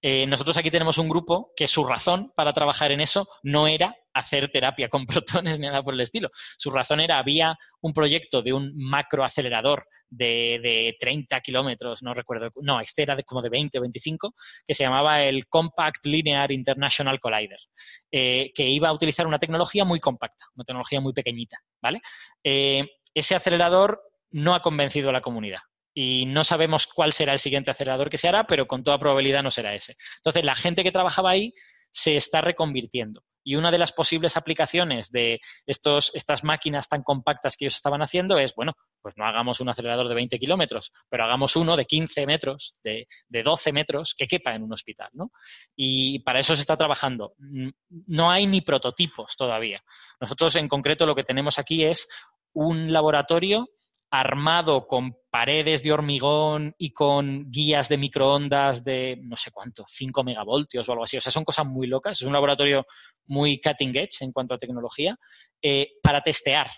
Eh, 0.00 0.26
nosotros 0.26 0.56
aquí 0.56 0.70
tenemos 0.70 0.98
un 0.98 1.08
grupo 1.08 1.52
que 1.56 1.66
su 1.66 1.84
razón 1.84 2.32
para 2.36 2.52
trabajar 2.52 2.92
en 2.92 3.00
eso 3.00 3.28
no 3.42 3.66
era 3.66 3.96
hacer 4.14 4.48
terapia 4.48 4.88
con 4.88 5.06
protones 5.06 5.58
ni 5.58 5.66
nada 5.66 5.82
por 5.82 5.94
el 5.94 6.00
estilo. 6.00 6.30
Su 6.56 6.70
razón 6.70 7.00
era, 7.00 7.18
había 7.18 7.56
un 7.80 7.92
proyecto 7.92 8.42
de 8.42 8.52
un 8.52 8.72
macroacelerador 8.76 9.86
de, 10.10 10.58
de 10.62 10.96
30 10.98 11.40
kilómetros, 11.40 12.02
no 12.02 12.14
recuerdo, 12.14 12.50
no, 12.62 12.80
este 12.80 13.02
era 13.02 13.14
de 13.14 13.24
como 13.24 13.42
de 13.42 13.50
20 13.50 13.78
o 13.78 13.80
25, 13.82 14.34
que 14.66 14.74
se 14.74 14.84
llamaba 14.84 15.22
el 15.22 15.46
Compact 15.48 16.06
Linear 16.06 16.50
International 16.50 17.20
Collider, 17.20 17.58
eh, 18.10 18.50
que 18.54 18.66
iba 18.66 18.88
a 18.88 18.92
utilizar 18.92 19.26
una 19.26 19.38
tecnología 19.38 19.84
muy 19.84 20.00
compacta, 20.00 20.46
una 20.54 20.64
tecnología 20.64 21.00
muy 21.00 21.12
pequeñita, 21.12 21.58
¿vale? 21.82 22.00
Eh, 22.42 22.86
ese 23.12 23.34
acelerador 23.34 24.00
no 24.30 24.54
ha 24.54 24.62
convencido 24.62 25.10
a 25.10 25.12
la 25.12 25.20
comunidad 25.20 25.60
y 25.94 26.26
no 26.26 26.44
sabemos 26.44 26.86
cuál 26.86 27.12
será 27.12 27.32
el 27.32 27.38
siguiente 27.38 27.70
acelerador 27.70 28.10
que 28.10 28.18
se 28.18 28.28
hará, 28.28 28.46
pero 28.46 28.66
con 28.66 28.82
toda 28.82 28.98
probabilidad 28.98 29.42
no 29.42 29.50
será 29.50 29.74
ese. 29.74 29.96
Entonces, 30.16 30.44
la 30.44 30.54
gente 30.54 30.82
que 30.82 30.92
trabajaba 30.92 31.30
ahí 31.30 31.52
se 31.90 32.16
está 32.16 32.40
reconvirtiendo. 32.40 33.24
Y 33.42 33.56
una 33.56 33.70
de 33.70 33.78
las 33.78 33.92
posibles 33.92 34.36
aplicaciones 34.36 35.10
de 35.10 35.40
estos, 35.64 36.14
estas 36.14 36.44
máquinas 36.44 36.88
tan 36.88 37.02
compactas 37.02 37.56
que 37.56 37.64
ellos 37.64 37.76
estaban 37.76 38.02
haciendo 38.02 38.38
es, 38.38 38.54
bueno, 38.54 38.74
pues 39.00 39.16
no 39.16 39.24
hagamos 39.24 39.60
un 39.60 39.70
acelerador 39.70 40.06
de 40.06 40.14
20 40.14 40.38
kilómetros, 40.38 40.92
pero 41.08 41.24
hagamos 41.24 41.56
uno 41.56 41.74
de 41.74 41.86
15 41.86 42.26
metros, 42.26 42.74
de, 42.84 43.06
de 43.28 43.42
12 43.42 43.72
metros, 43.72 44.14
que 44.14 44.26
quepa 44.26 44.54
en 44.54 44.64
un 44.64 44.72
hospital, 44.74 45.08
¿no? 45.14 45.32
Y 45.74 46.18
para 46.20 46.40
eso 46.40 46.54
se 46.54 46.60
está 46.60 46.76
trabajando. 46.76 47.32
No 47.88 48.30
hay 48.30 48.46
ni 48.46 48.60
prototipos 48.60 49.34
todavía. 49.34 49.82
Nosotros 50.20 50.54
en 50.56 50.68
concreto 50.68 51.06
lo 51.06 51.14
que 51.14 51.24
tenemos 51.24 51.58
aquí 51.58 51.84
es 51.84 52.06
un 52.52 52.92
laboratorio 52.92 53.70
armado 54.10 54.86
con 54.86 55.16
paredes 55.30 55.82
de 55.82 55.92
hormigón 55.92 56.74
y 56.78 56.92
con 56.92 57.50
guías 57.50 57.88
de 57.88 57.98
microondas 57.98 58.82
de 58.84 59.18
no 59.22 59.36
sé 59.36 59.50
cuánto, 59.52 59.84
5 59.86 60.24
megavoltios 60.24 60.88
o 60.88 60.92
algo 60.92 61.04
así. 61.04 61.16
O 61.16 61.20
sea, 61.20 61.32
son 61.32 61.44
cosas 61.44 61.66
muy 61.66 61.86
locas. 61.86 62.20
Es 62.20 62.26
un 62.26 62.32
laboratorio 62.32 62.86
muy 63.26 63.60
cutting 63.60 63.96
edge 63.96 64.22
en 64.22 64.32
cuanto 64.32 64.54
a 64.54 64.58
tecnología 64.58 65.16
eh, 65.60 65.92
para 66.02 66.22
testear 66.22 66.68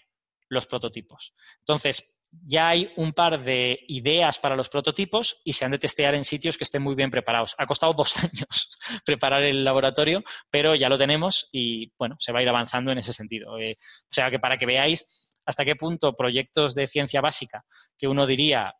los 0.49 0.67
prototipos. 0.67 1.33
Entonces, 1.61 2.21
ya 2.47 2.69
hay 2.69 2.93
un 2.97 3.13
par 3.13 3.43
de 3.43 3.81
ideas 3.89 4.39
para 4.39 4.57
los 4.57 4.69
prototipos 4.69 5.41
y 5.45 5.53
se 5.53 5.65
han 5.65 5.73
de 5.73 5.79
testear 5.79 6.15
en 6.15 6.25
sitios 6.25 6.57
que 6.57 6.65
estén 6.65 6.83
muy 6.83 6.95
bien 6.95 7.11
preparados. 7.11 7.55
Ha 7.59 7.67
costado 7.67 7.93
dos 7.93 8.17
años 8.19 8.77
preparar 9.05 9.43
el 9.43 9.65
laboratorio, 9.65 10.23
pero 10.49 10.75
ya 10.75 10.89
lo 10.89 10.99
tenemos 10.99 11.49
y 11.53 11.93
bueno, 11.99 12.17
se 12.19 12.33
va 12.33 12.41
a 12.41 12.43
ir 12.43 12.49
avanzando 12.49 12.93
en 12.93 12.99
ese 12.99 13.13
sentido. 13.13 13.59
Eh, 13.59 13.77
o 13.81 14.13
sea 14.13 14.31
que 14.31 14.39
para 14.39 14.59
que 14.59 14.67
veáis 14.67 15.30
hasta 15.51 15.65
qué 15.65 15.77
punto 15.77 16.15
proyectos 16.15 16.75
de 16.75 16.87
ciencia 16.87 17.21
básica 17.21 17.65
que 17.99 18.09
uno 18.09 18.27
diría 18.27 18.75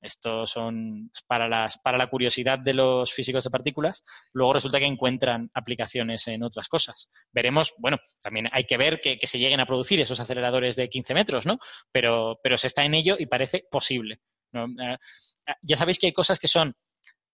estos 0.00 0.50
son 0.50 1.10
para, 1.26 1.48
las, 1.48 1.78
para 1.78 1.98
la 1.98 2.08
curiosidad 2.08 2.58
de 2.58 2.74
los 2.74 3.12
físicos 3.12 3.44
de 3.44 3.50
partículas, 3.50 4.02
luego 4.32 4.54
resulta 4.54 4.78
que 4.78 4.86
encuentran 4.86 5.50
aplicaciones 5.52 6.26
en 6.28 6.42
otras 6.42 6.68
cosas. 6.68 7.10
Veremos, 7.32 7.74
bueno, 7.78 7.98
también 8.20 8.48
hay 8.52 8.64
que 8.64 8.78
ver 8.78 9.00
que, 9.00 9.18
se 9.22 9.38
lleguen 9.38 9.60
a 9.60 9.66
producir 9.66 10.00
esos 10.00 10.18
aceleradores 10.18 10.76
de 10.76 10.88
15 10.88 11.14
metros, 11.14 11.46
¿no? 11.46 11.58
Pero, 11.92 12.40
pero 12.42 12.56
se 12.56 12.68
está 12.68 12.84
en 12.84 12.94
ello 12.94 13.16
y 13.18 13.26
parece 13.26 13.64
posible. 13.70 14.20
Eh, 14.54 14.96
ya 15.62 15.76
sabéis 15.76 15.98
que 15.98 16.06
hay 16.06 16.12
cosas 16.12 16.38
que 16.38 16.48
son 16.48 16.74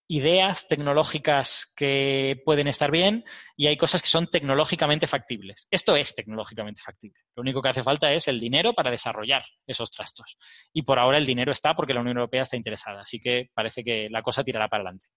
ideas 0.07 0.67
tecnológicas 0.67 1.73
que 1.75 2.41
pueden 2.45 2.67
estar 2.67 2.91
bien 2.91 3.25
y 3.57 3.67
hay 3.67 3.75
cosas 3.75 4.01
que 4.01 4.07
son 4.07 4.27
tecnológicamente 4.27 5.05
factibles. 5.05 5.67
Esto 5.69 5.95
es 5.95 6.15
tecnológicamente 6.15 6.81
factible. 6.81 7.19
Lo 7.35 7.41
único 7.41 7.61
que 7.61 7.69
hace 7.69 7.83
falta 7.83 8.11
es 8.13 8.27
el 8.27 8.39
dinero 8.39 8.73
para 8.73 8.91
desarrollar 8.91 9.43
esos 9.65 9.91
trastos. 9.91 10.37
Y 10.73 10.83
por 10.83 10.99
ahora 10.99 11.17
el 11.17 11.25
dinero 11.25 11.51
está 11.51 11.75
porque 11.75 11.93
la 11.93 12.01
Unión 12.01 12.17
Europea 12.17 12.43
está 12.43 12.55
interesada. 12.55 13.01
Así 13.01 13.19
que 13.19 13.49
parece 13.53 13.83
que 13.83 14.07
la 14.09 14.21
cosa 14.21 14.43
tirará 14.43 14.69
para 14.69 14.83
adelante. 14.83 15.07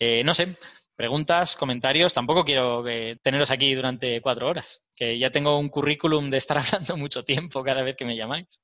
Eh, 0.00 0.22
no 0.24 0.34
sé, 0.34 0.56
preguntas, 0.96 1.54
comentarios. 1.54 2.12
Tampoco 2.12 2.44
quiero 2.44 2.86
eh, 2.88 3.18
teneros 3.22 3.52
aquí 3.52 3.72
durante 3.74 4.20
cuatro 4.20 4.48
horas, 4.48 4.82
que 4.94 5.16
ya 5.18 5.30
tengo 5.30 5.58
un 5.58 5.68
currículum 5.68 6.28
de 6.28 6.38
estar 6.38 6.58
hablando 6.58 6.96
mucho 6.96 7.22
tiempo 7.22 7.62
cada 7.62 7.82
vez 7.82 7.96
que 7.96 8.04
me 8.04 8.16
llamáis. 8.16 8.62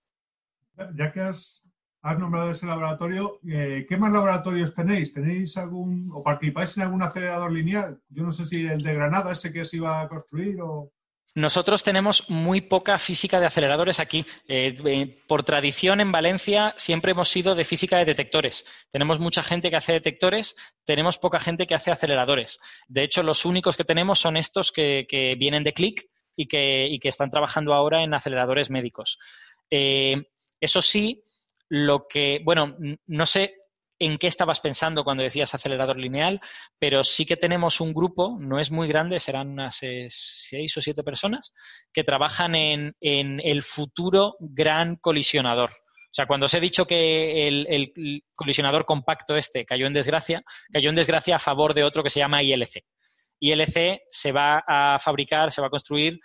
Ya 0.96 1.12
que 1.12 1.20
has 1.20 1.62
has 2.04 2.18
nombrado 2.18 2.50
ese 2.50 2.66
laboratorio. 2.66 3.40
Eh, 3.48 3.86
¿Qué 3.88 3.96
más 3.96 4.12
laboratorios 4.12 4.74
tenéis? 4.74 5.10
¿Tenéis 5.10 5.56
algún 5.56 6.10
o 6.12 6.22
participáis 6.22 6.76
en 6.76 6.82
algún 6.82 7.02
acelerador 7.02 7.50
lineal? 7.50 7.98
Yo 8.10 8.22
no 8.22 8.30
sé 8.30 8.44
si 8.44 8.66
el 8.66 8.82
de 8.82 8.92
Granada, 8.92 9.32
ese 9.32 9.50
que 9.50 9.64
se 9.64 9.78
iba 9.78 10.02
a 10.02 10.08
construir 10.08 10.60
o... 10.60 10.92
Nosotros 11.34 11.82
tenemos 11.82 12.30
muy 12.30 12.60
poca 12.60 12.98
física 12.98 13.40
de 13.40 13.46
aceleradores 13.46 14.00
aquí. 14.00 14.24
Eh, 14.46 14.76
eh, 14.84 15.24
por 15.26 15.44
tradición 15.44 16.00
en 16.00 16.12
Valencia 16.12 16.74
siempre 16.76 17.12
hemos 17.12 17.30
sido 17.30 17.54
de 17.54 17.64
física 17.64 17.96
de 17.96 18.04
detectores. 18.04 18.66
Tenemos 18.92 19.18
mucha 19.18 19.42
gente 19.42 19.70
que 19.70 19.76
hace 19.76 19.94
detectores, 19.94 20.54
tenemos 20.84 21.18
poca 21.18 21.40
gente 21.40 21.66
que 21.66 21.74
hace 21.74 21.90
aceleradores. 21.90 22.60
De 22.86 23.02
hecho, 23.02 23.22
los 23.22 23.46
únicos 23.46 23.78
que 23.78 23.84
tenemos 23.84 24.20
son 24.20 24.36
estos 24.36 24.70
que, 24.70 25.06
vienen 25.38 25.64
de 25.64 25.72
CLIC 25.72 26.02
y 26.36 26.46
que, 26.46 26.86
y 26.86 26.98
que, 26.98 27.08
están 27.08 27.30
trabajando 27.30 27.72
ahora 27.72 28.04
en 28.04 28.12
aceleradores 28.12 28.68
médicos. 28.68 29.18
eso 29.70 30.82
sí, 30.82 31.24
lo 31.68 32.06
que, 32.08 32.40
bueno, 32.44 32.76
no 33.06 33.26
sé 33.26 33.54
en 33.98 34.18
qué 34.18 34.26
estabas 34.26 34.60
pensando 34.60 35.04
cuando 35.04 35.22
decías 35.22 35.54
acelerador 35.54 35.98
lineal, 35.98 36.40
pero 36.78 37.04
sí 37.04 37.24
que 37.24 37.36
tenemos 37.36 37.80
un 37.80 37.94
grupo, 37.94 38.36
no 38.40 38.58
es 38.58 38.70
muy 38.70 38.88
grande, 38.88 39.20
serán 39.20 39.50
unas 39.50 39.82
eh, 39.82 40.08
seis 40.10 40.76
o 40.76 40.80
siete 40.80 41.02
personas, 41.02 41.54
que 41.92 42.04
trabajan 42.04 42.54
en, 42.54 42.94
el 43.00 43.62
futuro 43.62 44.36
gran 44.40 44.96
colisionador. 44.96 45.70
O 45.70 46.14
sea, 46.14 46.26
cuando 46.26 46.46
os 46.46 46.54
he 46.54 46.60
dicho 46.60 46.86
que 46.86 47.48
el, 47.48 47.66
el, 47.68 48.22
colisionador 48.34 48.84
compacto 48.84 49.36
este 49.36 49.64
cayó 49.64 49.86
en 49.86 49.92
desgracia, 49.92 50.42
cayó 50.72 50.90
en 50.90 50.96
desgracia 50.96 51.36
a 51.36 51.40
favor 51.40 51.74
de 51.74 51.84
otro 51.84 52.02
que 52.02 52.10
se 52.10 52.20
llama 52.20 52.42
ILC. 52.42 52.84
ILC 53.40 54.02
se 54.10 54.32
va 54.32 54.62
a 54.66 54.98
fabricar, 54.98 55.50
se 55.52 55.60
va 55.60 55.68
a 55.68 55.70
construir 55.70 56.20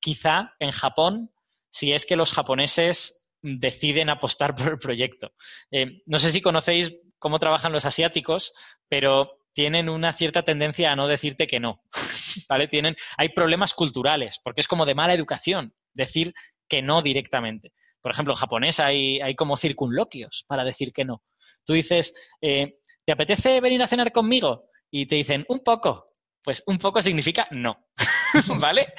quizá 0.00 0.52
en 0.58 0.70
Japón, 0.70 1.32
si 1.70 1.92
es 1.92 2.06
que 2.06 2.16
los 2.16 2.32
japoneses 2.32 3.23
deciden 3.44 4.08
apostar 4.08 4.54
por 4.54 4.72
el 4.72 4.78
proyecto. 4.78 5.32
Eh, 5.70 6.02
no 6.06 6.18
sé 6.18 6.30
si 6.30 6.40
conocéis 6.40 6.94
cómo 7.18 7.38
trabajan 7.38 7.72
los 7.72 7.84
asiáticos, 7.84 8.54
pero 8.88 9.44
tienen 9.52 9.88
una 9.88 10.12
cierta 10.12 10.42
tendencia 10.42 10.90
a 10.90 10.96
no 10.96 11.06
decirte 11.06 11.46
que 11.46 11.60
no. 11.60 11.82
Tienen, 12.70 12.96
hay 13.16 13.28
problemas 13.28 13.74
culturales, 13.74 14.40
porque 14.42 14.60
es 14.60 14.66
como 14.66 14.86
de 14.86 14.94
mala 14.94 15.14
educación 15.14 15.74
decir 15.92 16.34
que 16.68 16.82
no 16.82 17.02
directamente. 17.02 17.72
Por 18.00 18.12
ejemplo, 18.12 18.34
en 18.34 18.38
japonés 18.38 18.80
hay, 18.80 19.20
hay 19.20 19.34
como 19.34 19.56
circunloquios 19.56 20.44
para 20.48 20.64
decir 20.64 20.92
que 20.92 21.04
no. 21.04 21.22
Tú 21.64 21.74
dices, 21.74 22.14
eh, 22.40 22.78
¿te 23.04 23.12
apetece 23.12 23.60
venir 23.60 23.82
a 23.82 23.86
cenar 23.86 24.10
conmigo? 24.10 24.70
Y 24.90 25.06
te 25.06 25.16
dicen, 25.16 25.44
un 25.48 25.60
poco. 25.60 26.10
Pues 26.42 26.62
un 26.66 26.78
poco 26.78 27.00
significa 27.00 27.46
no. 27.50 27.86
¿vale? 28.60 28.92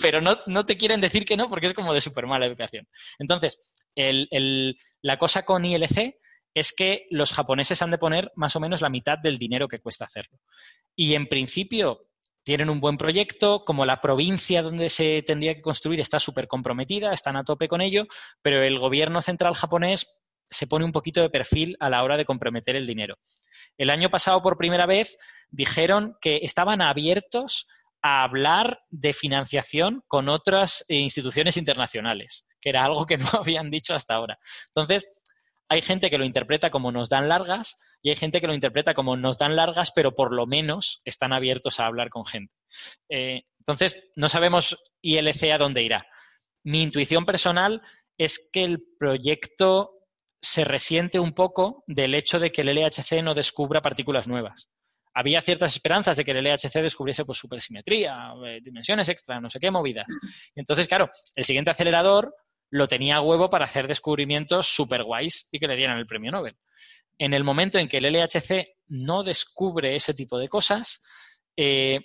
Pero 0.00 0.20
no, 0.20 0.66
te 0.66 0.76
quieren 0.76 1.00
decir 1.00 1.24
que 1.24 1.36
no 1.36 1.48
porque 1.48 1.66
es 1.68 1.74
como 1.74 1.94
de 1.94 2.00
súper 2.00 2.26
mala 2.26 2.46
educación. 2.46 2.86
Entonces, 3.18 3.60
la 3.94 5.18
cosa 5.18 5.44
con 5.44 5.64
ILC 5.64 6.14
es 6.54 6.72
que 6.72 7.06
los 7.10 7.32
japoneses 7.32 7.80
han 7.82 7.90
de 7.90 7.98
poner 7.98 8.30
más 8.36 8.56
o 8.56 8.60
menos 8.60 8.80
la 8.82 8.90
mitad 8.90 9.18
del 9.18 9.38
dinero 9.38 9.68
que 9.68 9.80
cuesta 9.80 10.04
hacerlo. 10.04 10.38
Y 10.94 11.14
en 11.14 11.26
principio 11.26 12.08
tienen 12.44 12.70
un 12.70 12.80
buen 12.80 12.98
proyecto, 12.98 13.64
como 13.64 13.86
la 13.86 14.00
provincia 14.00 14.62
donde 14.62 14.88
se 14.88 15.22
tendría 15.22 15.54
que 15.54 15.62
construir 15.62 16.00
está 16.00 16.18
súper 16.18 16.48
comprometida, 16.48 17.12
están 17.12 17.36
a 17.36 17.44
tope 17.44 17.68
con 17.68 17.80
ello, 17.80 18.06
pero 18.42 18.62
el 18.62 18.78
gobierno 18.78 19.22
central 19.22 19.54
japonés 19.54 20.22
se 20.50 20.66
pone 20.66 20.84
un 20.84 20.92
poquito 20.92 21.22
de 21.22 21.30
perfil 21.30 21.76
a 21.80 21.88
la 21.88 22.02
hora 22.02 22.16
de 22.16 22.24
comprometer 22.24 22.76
el 22.76 22.86
dinero. 22.86 23.16
El 23.78 23.90
año 23.90 24.10
pasado, 24.10 24.42
por 24.42 24.58
primera 24.58 24.86
vez, 24.86 25.16
dijeron 25.50 26.16
que 26.20 26.40
estaban 26.42 26.82
abiertos 26.82 27.66
a 28.02 28.24
hablar 28.24 28.80
de 28.90 29.12
financiación 29.12 30.02
con 30.08 30.28
otras 30.28 30.84
instituciones 30.88 31.56
internacionales, 31.56 32.48
que 32.60 32.70
era 32.70 32.84
algo 32.84 33.06
que 33.06 33.16
no 33.18 33.28
habían 33.32 33.70
dicho 33.70 33.94
hasta 33.94 34.14
ahora. 34.14 34.38
Entonces, 34.66 35.08
hay 35.68 35.80
gente 35.80 36.10
que 36.10 36.18
lo 36.18 36.24
interpreta 36.24 36.70
como 36.70 36.92
nos 36.92 37.08
dan 37.08 37.28
largas 37.28 37.76
y 38.02 38.10
hay 38.10 38.16
gente 38.16 38.40
que 38.40 38.46
lo 38.46 38.54
interpreta 38.54 38.92
como 38.92 39.16
nos 39.16 39.38
dan 39.38 39.56
largas, 39.56 39.92
pero 39.94 40.14
por 40.14 40.34
lo 40.34 40.46
menos 40.46 41.00
están 41.04 41.32
abiertos 41.32 41.80
a 41.80 41.86
hablar 41.86 42.10
con 42.10 42.26
gente. 42.26 42.52
Eh, 43.08 43.44
entonces, 43.58 44.10
no 44.16 44.28
sabemos 44.28 44.76
ILC 45.00 45.52
a 45.52 45.58
dónde 45.58 45.82
irá. 45.82 46.06
Mi 46.64 46.82
intuición 46.82 47.24
personal 47.24 47.80
es 48.18 48.50
que 48.52 48.64
el 48.64 48.84
proyecto 48.98 49.92
se 50.40 50.64
resiente 50.64 51.20
un 51.20 51.32
poco 51.32 51.84
del 51.86 52.14
hecho 52.14 52.40
de 52.40 52.50
que 52.50 52.62
el 52.62 52.74
LHC 52.74 53.22
no 53.22 53.34
descubra 53.34 53.80
partículas 53.80 54.26
nuevas 54.26 54.68
había 55.14 55.40
ciertas 55.40 55.74
esperanzas 55.74 56.16
de 56.16 56.24
que 56.24 56.32
el 56.32 56.42
LHC 56.42 56.80
descubriese 56.80 57.24
pues, 57.24 57.38
supersimetría, 57.38 58.32
eh, 58.46 58.60
dimensiones 58.62 59.08
extra, 59.08 59.40
no 59.40 59.50
sé 59.50 59.58
qué 59.58 59.70
movidas. 59.70 60.06
Entonces, 60.54 60.88
claro, 60.88 61.10
el 61.34 61.44
siguiente 61.44 61.70
acelerador 61.70 62.34
lo 62.70 62.88
tenía 62.88 63.16
a 63.16 63.20
huevo 63.20 63.50
para 63.50 63.66
hacer 63.66 63.86
descubrimientos 63.86 64.66
super 64.66 65.04
guays 65.04 65.48
y 65.50 65.58
que 65.58 65.68
le 65.68 65.76
dieran 65.76 65.98
el 65.98 66.06
premio 66.06 66.32
Nobel. 66.32 66.56
En 67.18 67.34
el 67.34 67.44
momento 67.44 67.78
en 67.78 67.88
que 67.88 67.98
el 67.98 68.10
LHC 68.10 68.76
no 68.88 69.22
descubre 69.22 69.94
ese 69.94 70.14
tipo 70.14 70.38
de 70.38 70.48
cosas, 70.48 71.04
eh, 71.56 72.00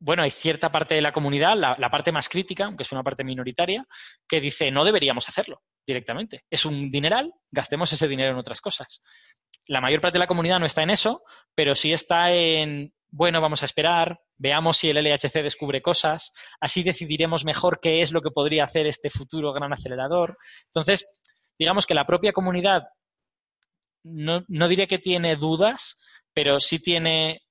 bueno, 0.00 0.22
hay 0.22 0.30
cierta 0.30 0.70
parte 0.70 0.96
de 0.96 1.00
la 1.00 1.12
comunidad, 1.12 1.56
la, 1.56 1.90
parte 1.90 2.12
más 2.12 2.28
crítica, 2.28 2.64
aunque 2.64 2.82
es 2.82 2.92
una 2.92 3.02
parte 3.02 3.24
minoritaria, 3.24 3.86
que 4.28 4.40
dice 4.40 4.70
no 4.70 4.84
deberíamos 4.84 5.28
hacerlo 5.28 5.62
directamente. 5.86 6.44
Es 6.50 6.64
un 6.64 6.90
dineral, 6.90 7.32
gastemos 7.50 7.92
ese 7.92 8.08
dinero 8.08 8.32
en 8.32 8.38
otras 8.38 8.60
cosas 8.60 9.02
la 9.68 9.80
mayor 9.80 10.00
parte 10.00 10.16
de 10.16 10.20
la 10.20 10.26
comunidad 10.26 10.58
no 10.58 10.66
está 10.66 10.82
en 10.82 10.90
eso, 10.90 11.22
pero 11.54 11.74
sí 11.74 11.92
está 11.92 12.32
en, 12.32 12.92
bueno, 13.10 13.40
vamos 13.40 13.62
a 13.62 13.66
esperar, 13.66 14.20
veamos 14.36 14.78
si 14.78 14.90
el 14.90 14.96
LHC 14.96 15.42
descubre 15.42 15.82
cosas, 15.82 16.32
así 16.60 16.82
decidiremos 16.82 17.44
mejor 17.44 17.78
qué 17.80 18.00
es 18.00 18.12
lo 18.12 18.22
que 18.22 18.30
podría 18.30 18.64
hacer 18.64 18.86
este 18.86 19.10
futuro 19.10 19.52
gran 19.52 19.72
acelerador. 19.72 20.38
Entonces, 20.66 21.06
digamos 21.58 21.86
que 21.86 21.94
la 21.94 22.06
propia 22.06 22.32
comunidad, 22.32 22.88
no, 24.02 24.44
no 24.48 24.68
diré 24.68 24.88
que 24.88 24.98
tiene 24.98 25.36
dudas, 25.36 26.00
pero 26.32 26.60
sí 26.60 26.78
tiene, 26.78 27.42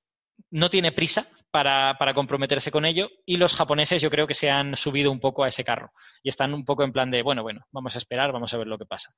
no 0.50 0.70
tiene 0.70 0.92
prisa 0.92 1.24
para, 1.50 1.96
comprometerse 2.14 2.70
con 2.70 2.84
ello 2.84 3.08
y 3.24 3.36
los 3.36 3.54
japoneses 3.54 4.02
yo 4.02 4.10
creo 4.10 4.26
que 4.26 4.34
se 4.34 4.50
han 4.50 4.76
subido 4.76 5.10
un 5.10 5.20
poco 5.20 5.44
a 5.44 5.48
ese 5.48 5.64
carro 5.64 5.92
y 6.22 6.28
están 6.28 6.52
un 6.54 6.64
poco 6.64 6.84
en 6.84 6.92
plan 6.92 7.10
de, 7.10 7.22
bueno, 7.22 7.42
bueno, 7.42 7.66
vamos 7.70 7.94
a 7.94 7.98
esperar, 7.98 8.32
vamos 8.32 8.52
a 8.52 8.58
ver 8.58 8.66
lo 8.66 8.78
que 8.78 8.86
pasa. 8.86 9.10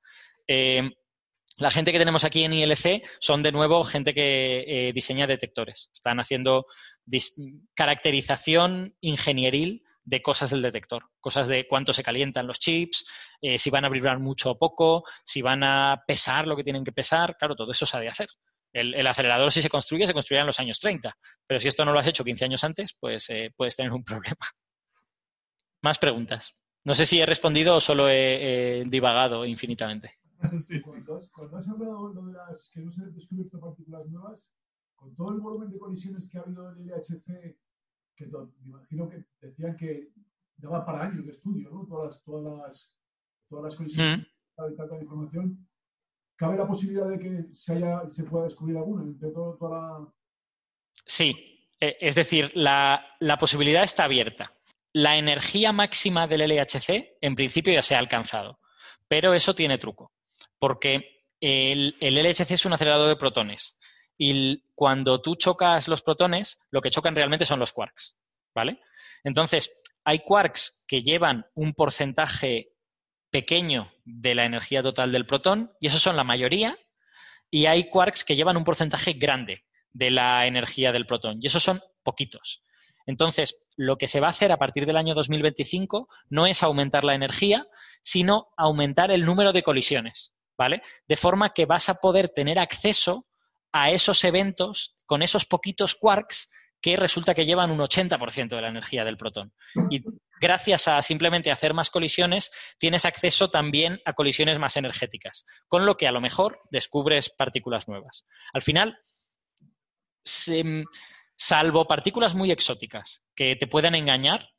Eh, 0.47 0.89
la 1.57 1.71
gente 1.71 1.91
que 1.91 1.99
tenemos 1.99 2.23
aquí 2.23 2.43
en 2.43 2.53
ILC 2.53 3.03
son 3.19 3.43
de 3.43 3.51
nuevo 3.51 3.83
gente 3.83 4.13
que 4.13 4.63
eh, 4.67 4.93
diseña 4.93 5.27
detectores. 5.27 5.89
Están 5.93 6.19
haciendo 6.19 6.65
caracterización 7.73 8.95
ingenieril 9.01 9.83
de 10.03 10.21
cosas 10.21 10.49
del 10.49 10.61
detector, 10.61 11.09
cosas 11.19 11.47
de 11.47 11.67
cuánto 11.67 11.93
se 11.93 12.03
calientan 12.03 12.47
los 12.47 12.59
chips, 12.59 13.05
eh, 13.41 13.57
si 13.57 13.69
van 13.69 13.85
a 13.85 13.89
vibrar 13.89 14.19
mucho 14.19 14.51
o 14.51 14.57
poco, 14.57 15.03
si 15.23 15.41
van 15.41 15.63
a 15.63 16.03
pesar 16.07 16.47
lo 16.47 16.55
que 16.55 16.63
tienen 16.63 16.83
que 16.83 16.91
pesar, 16.91 17.37
claro, 17.37 17.55
todo 17.55 17.71
eso 17.71 17.85
se 17.85 17.97
ha 17.97 17.99
de 17.99 18.09
hacer. 18.09 18.29
El, 18.73 19.05
acelerador 19.05 19.51
si 19.51 19.61
se 19.61 19.69
construye, 19.69 20.07
se 20.07 20.13
construirá 20.13 20.41
en 20.41 20.47
los 20.47 20.59
años 20.59 20.79
30, 20.79 21.13
pero 21.45 21.59
si 21.59 21.67
esto 21.67 21.83
no 21.83 21.91
lo 21.91 21.99
has 21.99 22.07
hecho 22.07 22.23
15 22.23 22.45
años 22.45 22.63
antes, 22.63 22.95
pues 22.97 23.29
eh, 23.29 23.51
puedes 23.55 23.75
tener 23.75 23.91
un 23.91 24.03
problema. 24.05 24.47
Más 25.83 25.99
preguntas. 25.99 26.55
No 26.83 26.95
sé 26.95 27.05
si 27.05 27.19
he 27.19 27.25
respondido 27.25 27.75
o 27.75 27.79
solo 27.79 28.09
he 28.09 28.83
divagado 28.87 29.45
infinitamente. 29.45 30.20
Cuando, 30.83 31.57
has 31.57 31.69
hablado 31.69 32.13
de 32.13 32.33
las 32.33 32.71
que 32.73 32.81
no 32.81 32.91
se 32.91 33.03
han 33.03 33.13
descubierto 33.13 33.59
partículas 33.59 34.07
nuevas, 34.07 34.49
con 34.95 35.15
todo 35.15 35.33
el 35.33 35.39
volumen 35.39 35.69
de 35.69 35.79
colisiones 35.79 36.27
que 36.27 36.37
ha 36.37 36.41
habido 36.41 36.71
en 36.71 36.77
el 36.77 36.87
LHC, 36.87 37.57
que 38.15 38.25
me 38.27 38.67
imagino 38.67 39.09
que 39.09 39.25
decían 39.39 39.75
que 39.75 40.11
daba 40.57 40.85
para 40.85 41.05
años 41.05 41.25
de 41.25 41.31
estudio, 41.31 41.69
¿no? 41.71 41.85
Todas 41.85 42.05
las, 42.15 42.23
todas 42.23 42.57
las, 42.57 42.97
todas 43.47 43.65
las 43.65 43.75
colisiones 43.75 44.21
Mm. 44.21 44.69
de 44.69 44.75
tanta 44.75 45.01
información, 45.01 45.67
¿cabe 46.35 46.57
la 46.57 46.67
posibilidad 46.67 47.07
de 47.07 47.19
que 47.19 47.53
se, 47.53 47.75
haya, 47.75 48.03
se 48.09 48.23
pueda 48.23 48.45
descubrir 48.45 48.77
alguna 48.77 49.03
entre 49.03 49.31
todo, 49.31 49.55
toda 49.57 49.71
la... 49.71 50.13
Sí, 51.05 51.67
eh, 51.79 51.97
es 51.99 52.15
decir, 52.15 52.55
la, 52.55 53.07
la 53.19 53.37
posibilidad 53.37 53.83
está 53.83 54.03
abierta. 54.03 54.53
La 54.93 55.17
energía 55.17 55.71
máxima 55.71 56.27
del 56.27 56.41
LHC 56.41 57.17
en 57.21 57.35
principio 57.35 57.73
ya 57.73 57.81
se 57.81 57.95
ha 57.95 57.99
alcanzado, 57.99 58.59
pero 59.07 59.33
eso 59.33 59.55
tiene 59.55 59.77
truco, 59.77 60.11
porque 60.61 61.23
el, 61.39 61.95
LHC 61.99 62.51
es 62.51 62.65
un 62.67 62.73
acelerador 62.73 63.09
de 63.09 63.15
protones 63.15 63.79
y 64.15 64.63
cuando 64.75 65.19
tú 65.19 65.35
chocas 65.35 65.87
los 65.87 66.03
protones, 66.03 66.59
lo 66.69 66.81
que 66.81 66.91
chocan 66.91 67.15
realmente 67.15 67.47
son 67.47 67.57
los 67.57 67.73
quarks, 67.73 68.19
¿vale? 68.53 68.79
Entonces, 69.23 69.81
hay 70.03 70.19
quarks 70.19 70.85
que 70.87 71.01
llevan 71.01 71.47
un 71.55 71.73
porcentaje 71.73 72.75
pequeño 73.31 73.91
de 74.05 74.35
la 74.35 74.45
energía 74.45 74.83
total 74.83 75.11
del 75.11 75.25
protón 75.25 75.71
y 75.79 75.87
esos 75.87 76.03
son 76.03 76.15
la 76.15 76.23
mayoría 76.23 76.77
y 77.49 77.65
hay 77.65 77.89
quarks 77.89 78.23
que 78.23 78.35
llevan 78.35 78.55
un 78.57 78.63
porcentaje 78.63 79.13
grande 79.13 79.65
de 79.91 80.11
la 80.11 80.45
energía 80.45 80.91
del 80.91 81.07
protón. 81.07 81.39
Y 81.41 81.47
esos 81.47 81.63
son 81.63 81.81
poquitos. 82.03 82.63
Entonces, 83.07 83.65
lo 83.75 83.97
que 83.97 84.07
se 84.07 84.19
va 84.19 84.27
a 84.27 84.29
hacer 84.29 84.51
a 84.51 84.57
partir 84.57 84.85
del 84.85 84.97
año 84.97 85.15
2025 85.15 86.07
no 86.29 86.45
es 86.45 86.61
aumentar 86.61 87.03
la 87.03 87.15
energía, 87.15 87.65
sino 88.03 88.49
aumentar 88.57 89.09
el 89.09 89.25
número 89.25 89.53
de 89.53 89.63
colisiones, 89.63 90.35
¿vale? 90.57 90.81
De 91.07 91.15
forma 91.15 91.53
que 91.53 91.65
vas 91.65 91.89
a 91.89 91.95
poder 91.95 92.29
tener 92.29 92.59
acceso 92.59 93.27
a 93.71 93.91
esos 93.91 94.23
eventos 94.23 95.01
con 95.05 95.21
esos 95.21 95.45
poquitos 95.45 95.95
quarks 95.95 96.51
que 96.81 96.97
resulta 96.97 97.35
que 97.35 97.45
llevan 97.45 97.71
un 97.71 97.79
80% 97.79 98.49
de 98.49 98.61
la 98.61 98.69
energía 98.69 99.05
del 99.05 99.17
protón. 99.17 99.53
Y 99.89 100.01
gracias 100.41 100.87
a 100.87 101.01
simplemente 101.01 101.51
hacer 101.51 101.73
más 101.73 101.91
colisiones, 101.91 102.51
tienes 102.79 103.05
acceso 103.05 103.49
también 103.49 104.01
a 104.03 104.13
colisiones 104.13 104.57
más 104.57 104.75
energéticas, 104.77 105.45
con 105.67 105.85
lo 105.85 105.95
que 105.95 106.07
a 106.07 106.11
lo 106.11 106.19
mejor 106.19 106.59
descubres 106.71 107.29
partículas 107.29 107.87
nuevas. 107.87 108.25
Al 108.51 108.63
final, 108.63 108.97
salvo 111.37 111.87
partículas 111.87 112.33
muy 112.33 112.51
exóticas 112.51 113.23
que 113.35 113.55
te 113.55 113.67
puedan 113.67 113.93
engañar, 113.93 114.49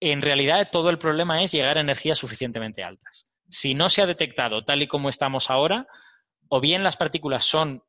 en 0.00 0.20
realidad 0.20 0.68
todo 0.72 0.90
el 0.90 0.98
problema 0.98 1.42
es 1.44 1.52
llegar 1.52 1.78
a 1.78 1.82
energías 1.82 2.18
suficientemente 2.18 2.82
altas. 2.82 3.31
Si 3.52 3.74
no 3.74 3.88
se 3.88 4.02
ha 4.02 4.06
detectado 4.06 4.64
tal 4.64 4.82
y 4.82 4.88
como 4.88 5.08
estamos 5.08 5.50
ahora, 5.50 5.86
o 6.48 6.60
bien 6.60 6.82
las 6.82 6.96
partículas 6.96 7.44
son 7.44 7.82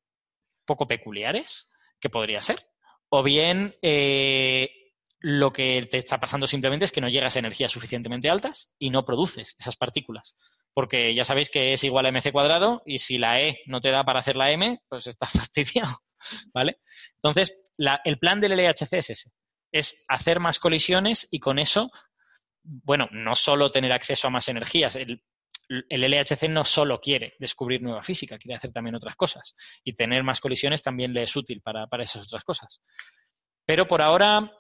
poco 0.66 0.88
peculiares, 0.88 1.74
que 2.00 2.10
podría 2.10 2.42
ser, 2.42 2.68
o 3.10 3.24
bien 3.24 3.76
eh, 3.82 4.70
lo 5.20 5.54
que 5.54 5.88
te 5.90 5.98
está 6.00 6.20
pasando 6.20 6.48
simplemente 6.48 6.86
es 6.86 6.92
que 6.92 7.02
no 7.02 7.10
llegas 7.10 7.36
a 7.36 7.40
energías 7.40 7.72
suficientemente 7.72 8.30
altas 8.30 8.74
y 8.78 8.90
no 8.90 9.06
produces 9.06 9.56
esas 9.58 9.78
partículas. 9.78 10.36
Porque 10.74 11.14
ya 11.14 11.24
sabéis 11.24 11.50
que 11.50 11.74
es 11.74 11.84
igual 11.84 12.06
a 12.08 12.12
mc 12.12 12.32
cuadrado 12.32 12.82
y 12.86 13.00
si 13.00 13.18
la 13.18 13.42
E 13.42 13.60
no 13.68 13.80
te 13.80 13.92
da 13.92 14.04
para 14.04 14.20
hacer 14.20 14.36
la 14.36 14.52
M, 14.52 14.82
pues 14.90 15.08
estás 15.08 15.32
fastidiado. 15.40 15.98
¿Vale? 16.54 16.80
Entonces, 17.16 17.62
la- 17.78 18.02
el 18.04 18.18
plan 18.18 18.42
del 18.42 18.54
LHC 18.54 18.94
es 18.98 19.10
ese. 19.12 19.32
Es 19.72 20.04
hacer 20.08 20.40
más 20.40 20.60
colisiones 20.60 21.28
y 21.32 21.40
con 21.40 21.60
eso, 21.60 21.90
bueno, 22.64 23.08
no 23.12 23.36
solo 23.36 23.70
tener 23.70 23.92
acceso 23.92 24.28
a 24.28 24.32
más 24.32 24.48
energías. 24.48 24.96
El, 24.96 25.24
el 25.90 26.02
LHC 26.02 26.50
no 26.50 26.66
solo 26.66 27.00
quiere 27.00 27.36
descubrir 27.40 27.82
nueva 27.82 28.04
física, 28.04 28.38
quiere 28.38 28.56
hacer 28.56 28.72
también 28.72 28.96
otras 28.96 29.16
cosas. 29.16 29.56
Y 29.84 29.94
tener 29.94 30.24
más 30.24 30.40
colisiones 30.40 30.84
también 30.84 31.14
le 31.14 31.24
es 31.24 31.36
útil 31.36 31.62
para, 31.62 31.88
para 31.88 32.04
esas 32.04 32.24
otras 32.26 32.44
cosas. 32.44 32.82
Pero 33.66 33.88
por 33.88 34.02
ahora, 34.02 34.52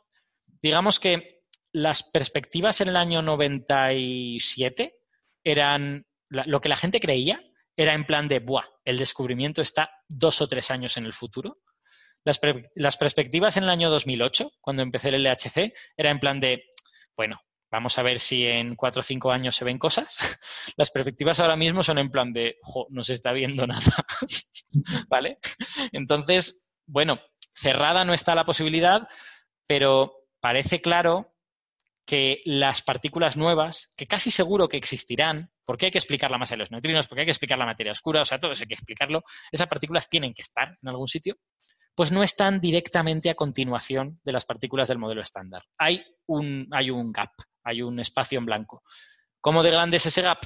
digamos 0.61 0.99
que 0.99 1.41
las 1.71 2.03
perspectivas 2.03 2.79
en 2.81 2.89
el 2.89 2.95
año 2.95 3.21
97 3.21 4.95
eran 5.43 6.05
lo 6.29 6.61
que 6.61 6.69
la 6.69 6.75
gente 6.75 6.99
creía 6.99 7.41
era 7.75 7.93
en 7.93 8.05
plan 8.05 8.27
de, 8.27 8.39
¡buah! 8.39 8.65
El 8.85 8.97
descubrimiento 8.97 9.61
está 9.61 9.89
dos 10.07 10.41
o 10.41 10.47
tres 10.47 10.71
años 10.71 10.97
en 10.97 11.05
el 11.05 11.13
futuro. 11.13 11.61
Las 12.23 12.97
perspectivas 12.97 13.57
en 13.57 13.65
el 13.65 13.69
año 13.69 13.89
2008, 13.89 14.51
cuando 14.61 14.81
empecé 14.81 15.09
el 15.09 15.23
LHC, 15.23 15.73
era 15.97 16.11
en 16.11 16.19
plan 16.19 16.39
de, 16.39 16.65
bueno, 17.17 17.37
vamos 17.73 17.97
a 17.97 18.03
ver 18.03 18.19
si 18.19 18.45
en 18.45 18.75
cuatro 18.75 18.99
o 18.99 19.03
cinco 19.03 19.31
años 19.31 19.55
se 19.55 19.65
ven 19.65 19.79
cosas. 19.79 20.19
Las 20.77 20.91
perspectivas 20.91 21.39
ahora 21.39 21.55
mismo 21.55 21.81
son 21.81 21.97
en 21.97 22.11
plan 22.11 22.31
de, 22.31 22.57
jo, 22.61 22.85
no 22.91 23.03
se 23.03 23.13
está 23.13 23.31
viendo 23.31 23.65
nada. 23.67 23.81
¿Vale? 25.09 25.39
Entonces, 25.91 26.67
bueno, 26.85 27.19
cerrada 27.51 28.05
no 28.05 28.13
está 28.13 28.35
la 28.35 28.45
posibilidad, 28.45 29.07
pero 29.65 30.13
parece 30.39 30.81
claro 30.81 31.33
que 32.05 32.43
las 32.45 32.83
partículas 32.83 33.37
nuevas, 33.37 33.91
que 33.97 34.05
casi 34.05 34.29
seguro 34.29 34.69
que 34.69 34.77
existirán, 34.77 35.51
porque 35.65 35.87
hay 35.87 35.91
que 35.91 35.97
explicar 35.97 36.29
la 36.29 36.37
masa 36.37 36.53
de 36.53 36.59
los 36.59 36.69
neutrinos, 36.69 37.07
porque 37.07 37.21
hay 37.21 37.25
que 37.25 37.31
explicar 37.31 37.57
la 37.57 37.65
materia 37.65 37.93
oscura, 37.93 38.21
o 38.21 38.25
sea, 38.25 38.39
todo 38.39 38.51
eso 38.51 38.63
hay 38.63 38.67
que 38.67 38.73
explicarlo, 38.75 39.23
esas 39.51 39.67
partículas 39.67 40.09
tienen 40.09 40.33
que 40.35 40.43
estar 40.43 40.77
en 40.79 40.89
algún 40.89 41.07
sitio, 41.07 41.37
pues 41.95 42.11
no 42.11 42.21
están 42.21 42.59
directamente 42.59 43.31
a 43.31 43.35
continuación 43.35 44.19
de 44.23 44.33
las 44.33 44.45
partículas 44.45 44.89
del 44.89 44.99
modelo 44.99 45.21
estándar. 45.21 45.63
Hay 45.77 46.03
un, 46.27 46.67
hay 46.71 46.91
un 46.91 47.11
gap, 47.11 47.31
hay 47.63 47.81
un 47.81 47.99
espacio 47.99 48.39
en 48.39 48.45
blanco. 48.45 48.83
¿Cómo 49.41 49.63
de 49.63 49.71
grande 49.71 49.97
es 49.97 50.05
ese 50.05 50.21
gap? 50.21 50.39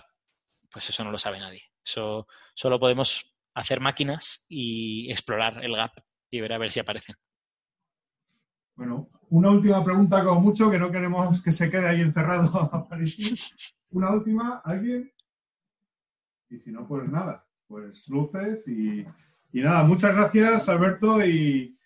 Pues 0.72 0.90
eso 0.90 1.04
no 1.04 1.12
lo 1.12 1.18
sabe 1.18 1.40
nadie. 1.40 1.62
Eso 1.84 2.28
solo 2.54 2.80
podemos 2.80 3.36
hacer 3.54 3.80
máquinas 3.80 4.46
y 4.50 5.10
explorar 5.10 5.64
el 5.64 5.76
gap 5.76 5.94
y 6.30 6.42
ver 6.42 6.54
a 6.54 6.58
ver 6.58 6.72
si 6.72 6.80
aparecen. 6.80 7.16
Bueno, 8.76 9.10
una 9.30 9.50
última 9.50 9.84
pregunta 9.84 10.24
como 10.24 10.40
mucho, 10.42 10.70
que 10.70 10.78
no 10.78 10.92
queremos 10.92 11.42
que 11.42 11.52
se 11.52 11.70
quede 11.70 11.88
ahí 11.88 12.02
encerrado 12.02 12.58
a 12.74 12.88
París. 12.88 13.76
Una 13.90 14.12
última, 14.12 14.62
¿alguien? 14.64 15.12
Y 16.50 16.60
si 16.60 16.72
no, 16.72 16.88
pues 16.88 17.10
nada, 17.10 17.46
pues 17.68 18.08
luces 18.08 18.68
y, 18.68 19.06
y 19.52 19.62
nada, 19.62 19.84
muchas 19.84 20.14
gracias 20.14 20.70
Alberto 20.70 21.26
y... 21.26 21.78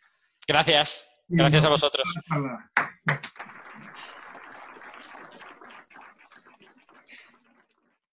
Gracias. 0.48 1.08
Gracias 1.28 1.64
a 1.64 1.70
vosotros. 1.70 2.14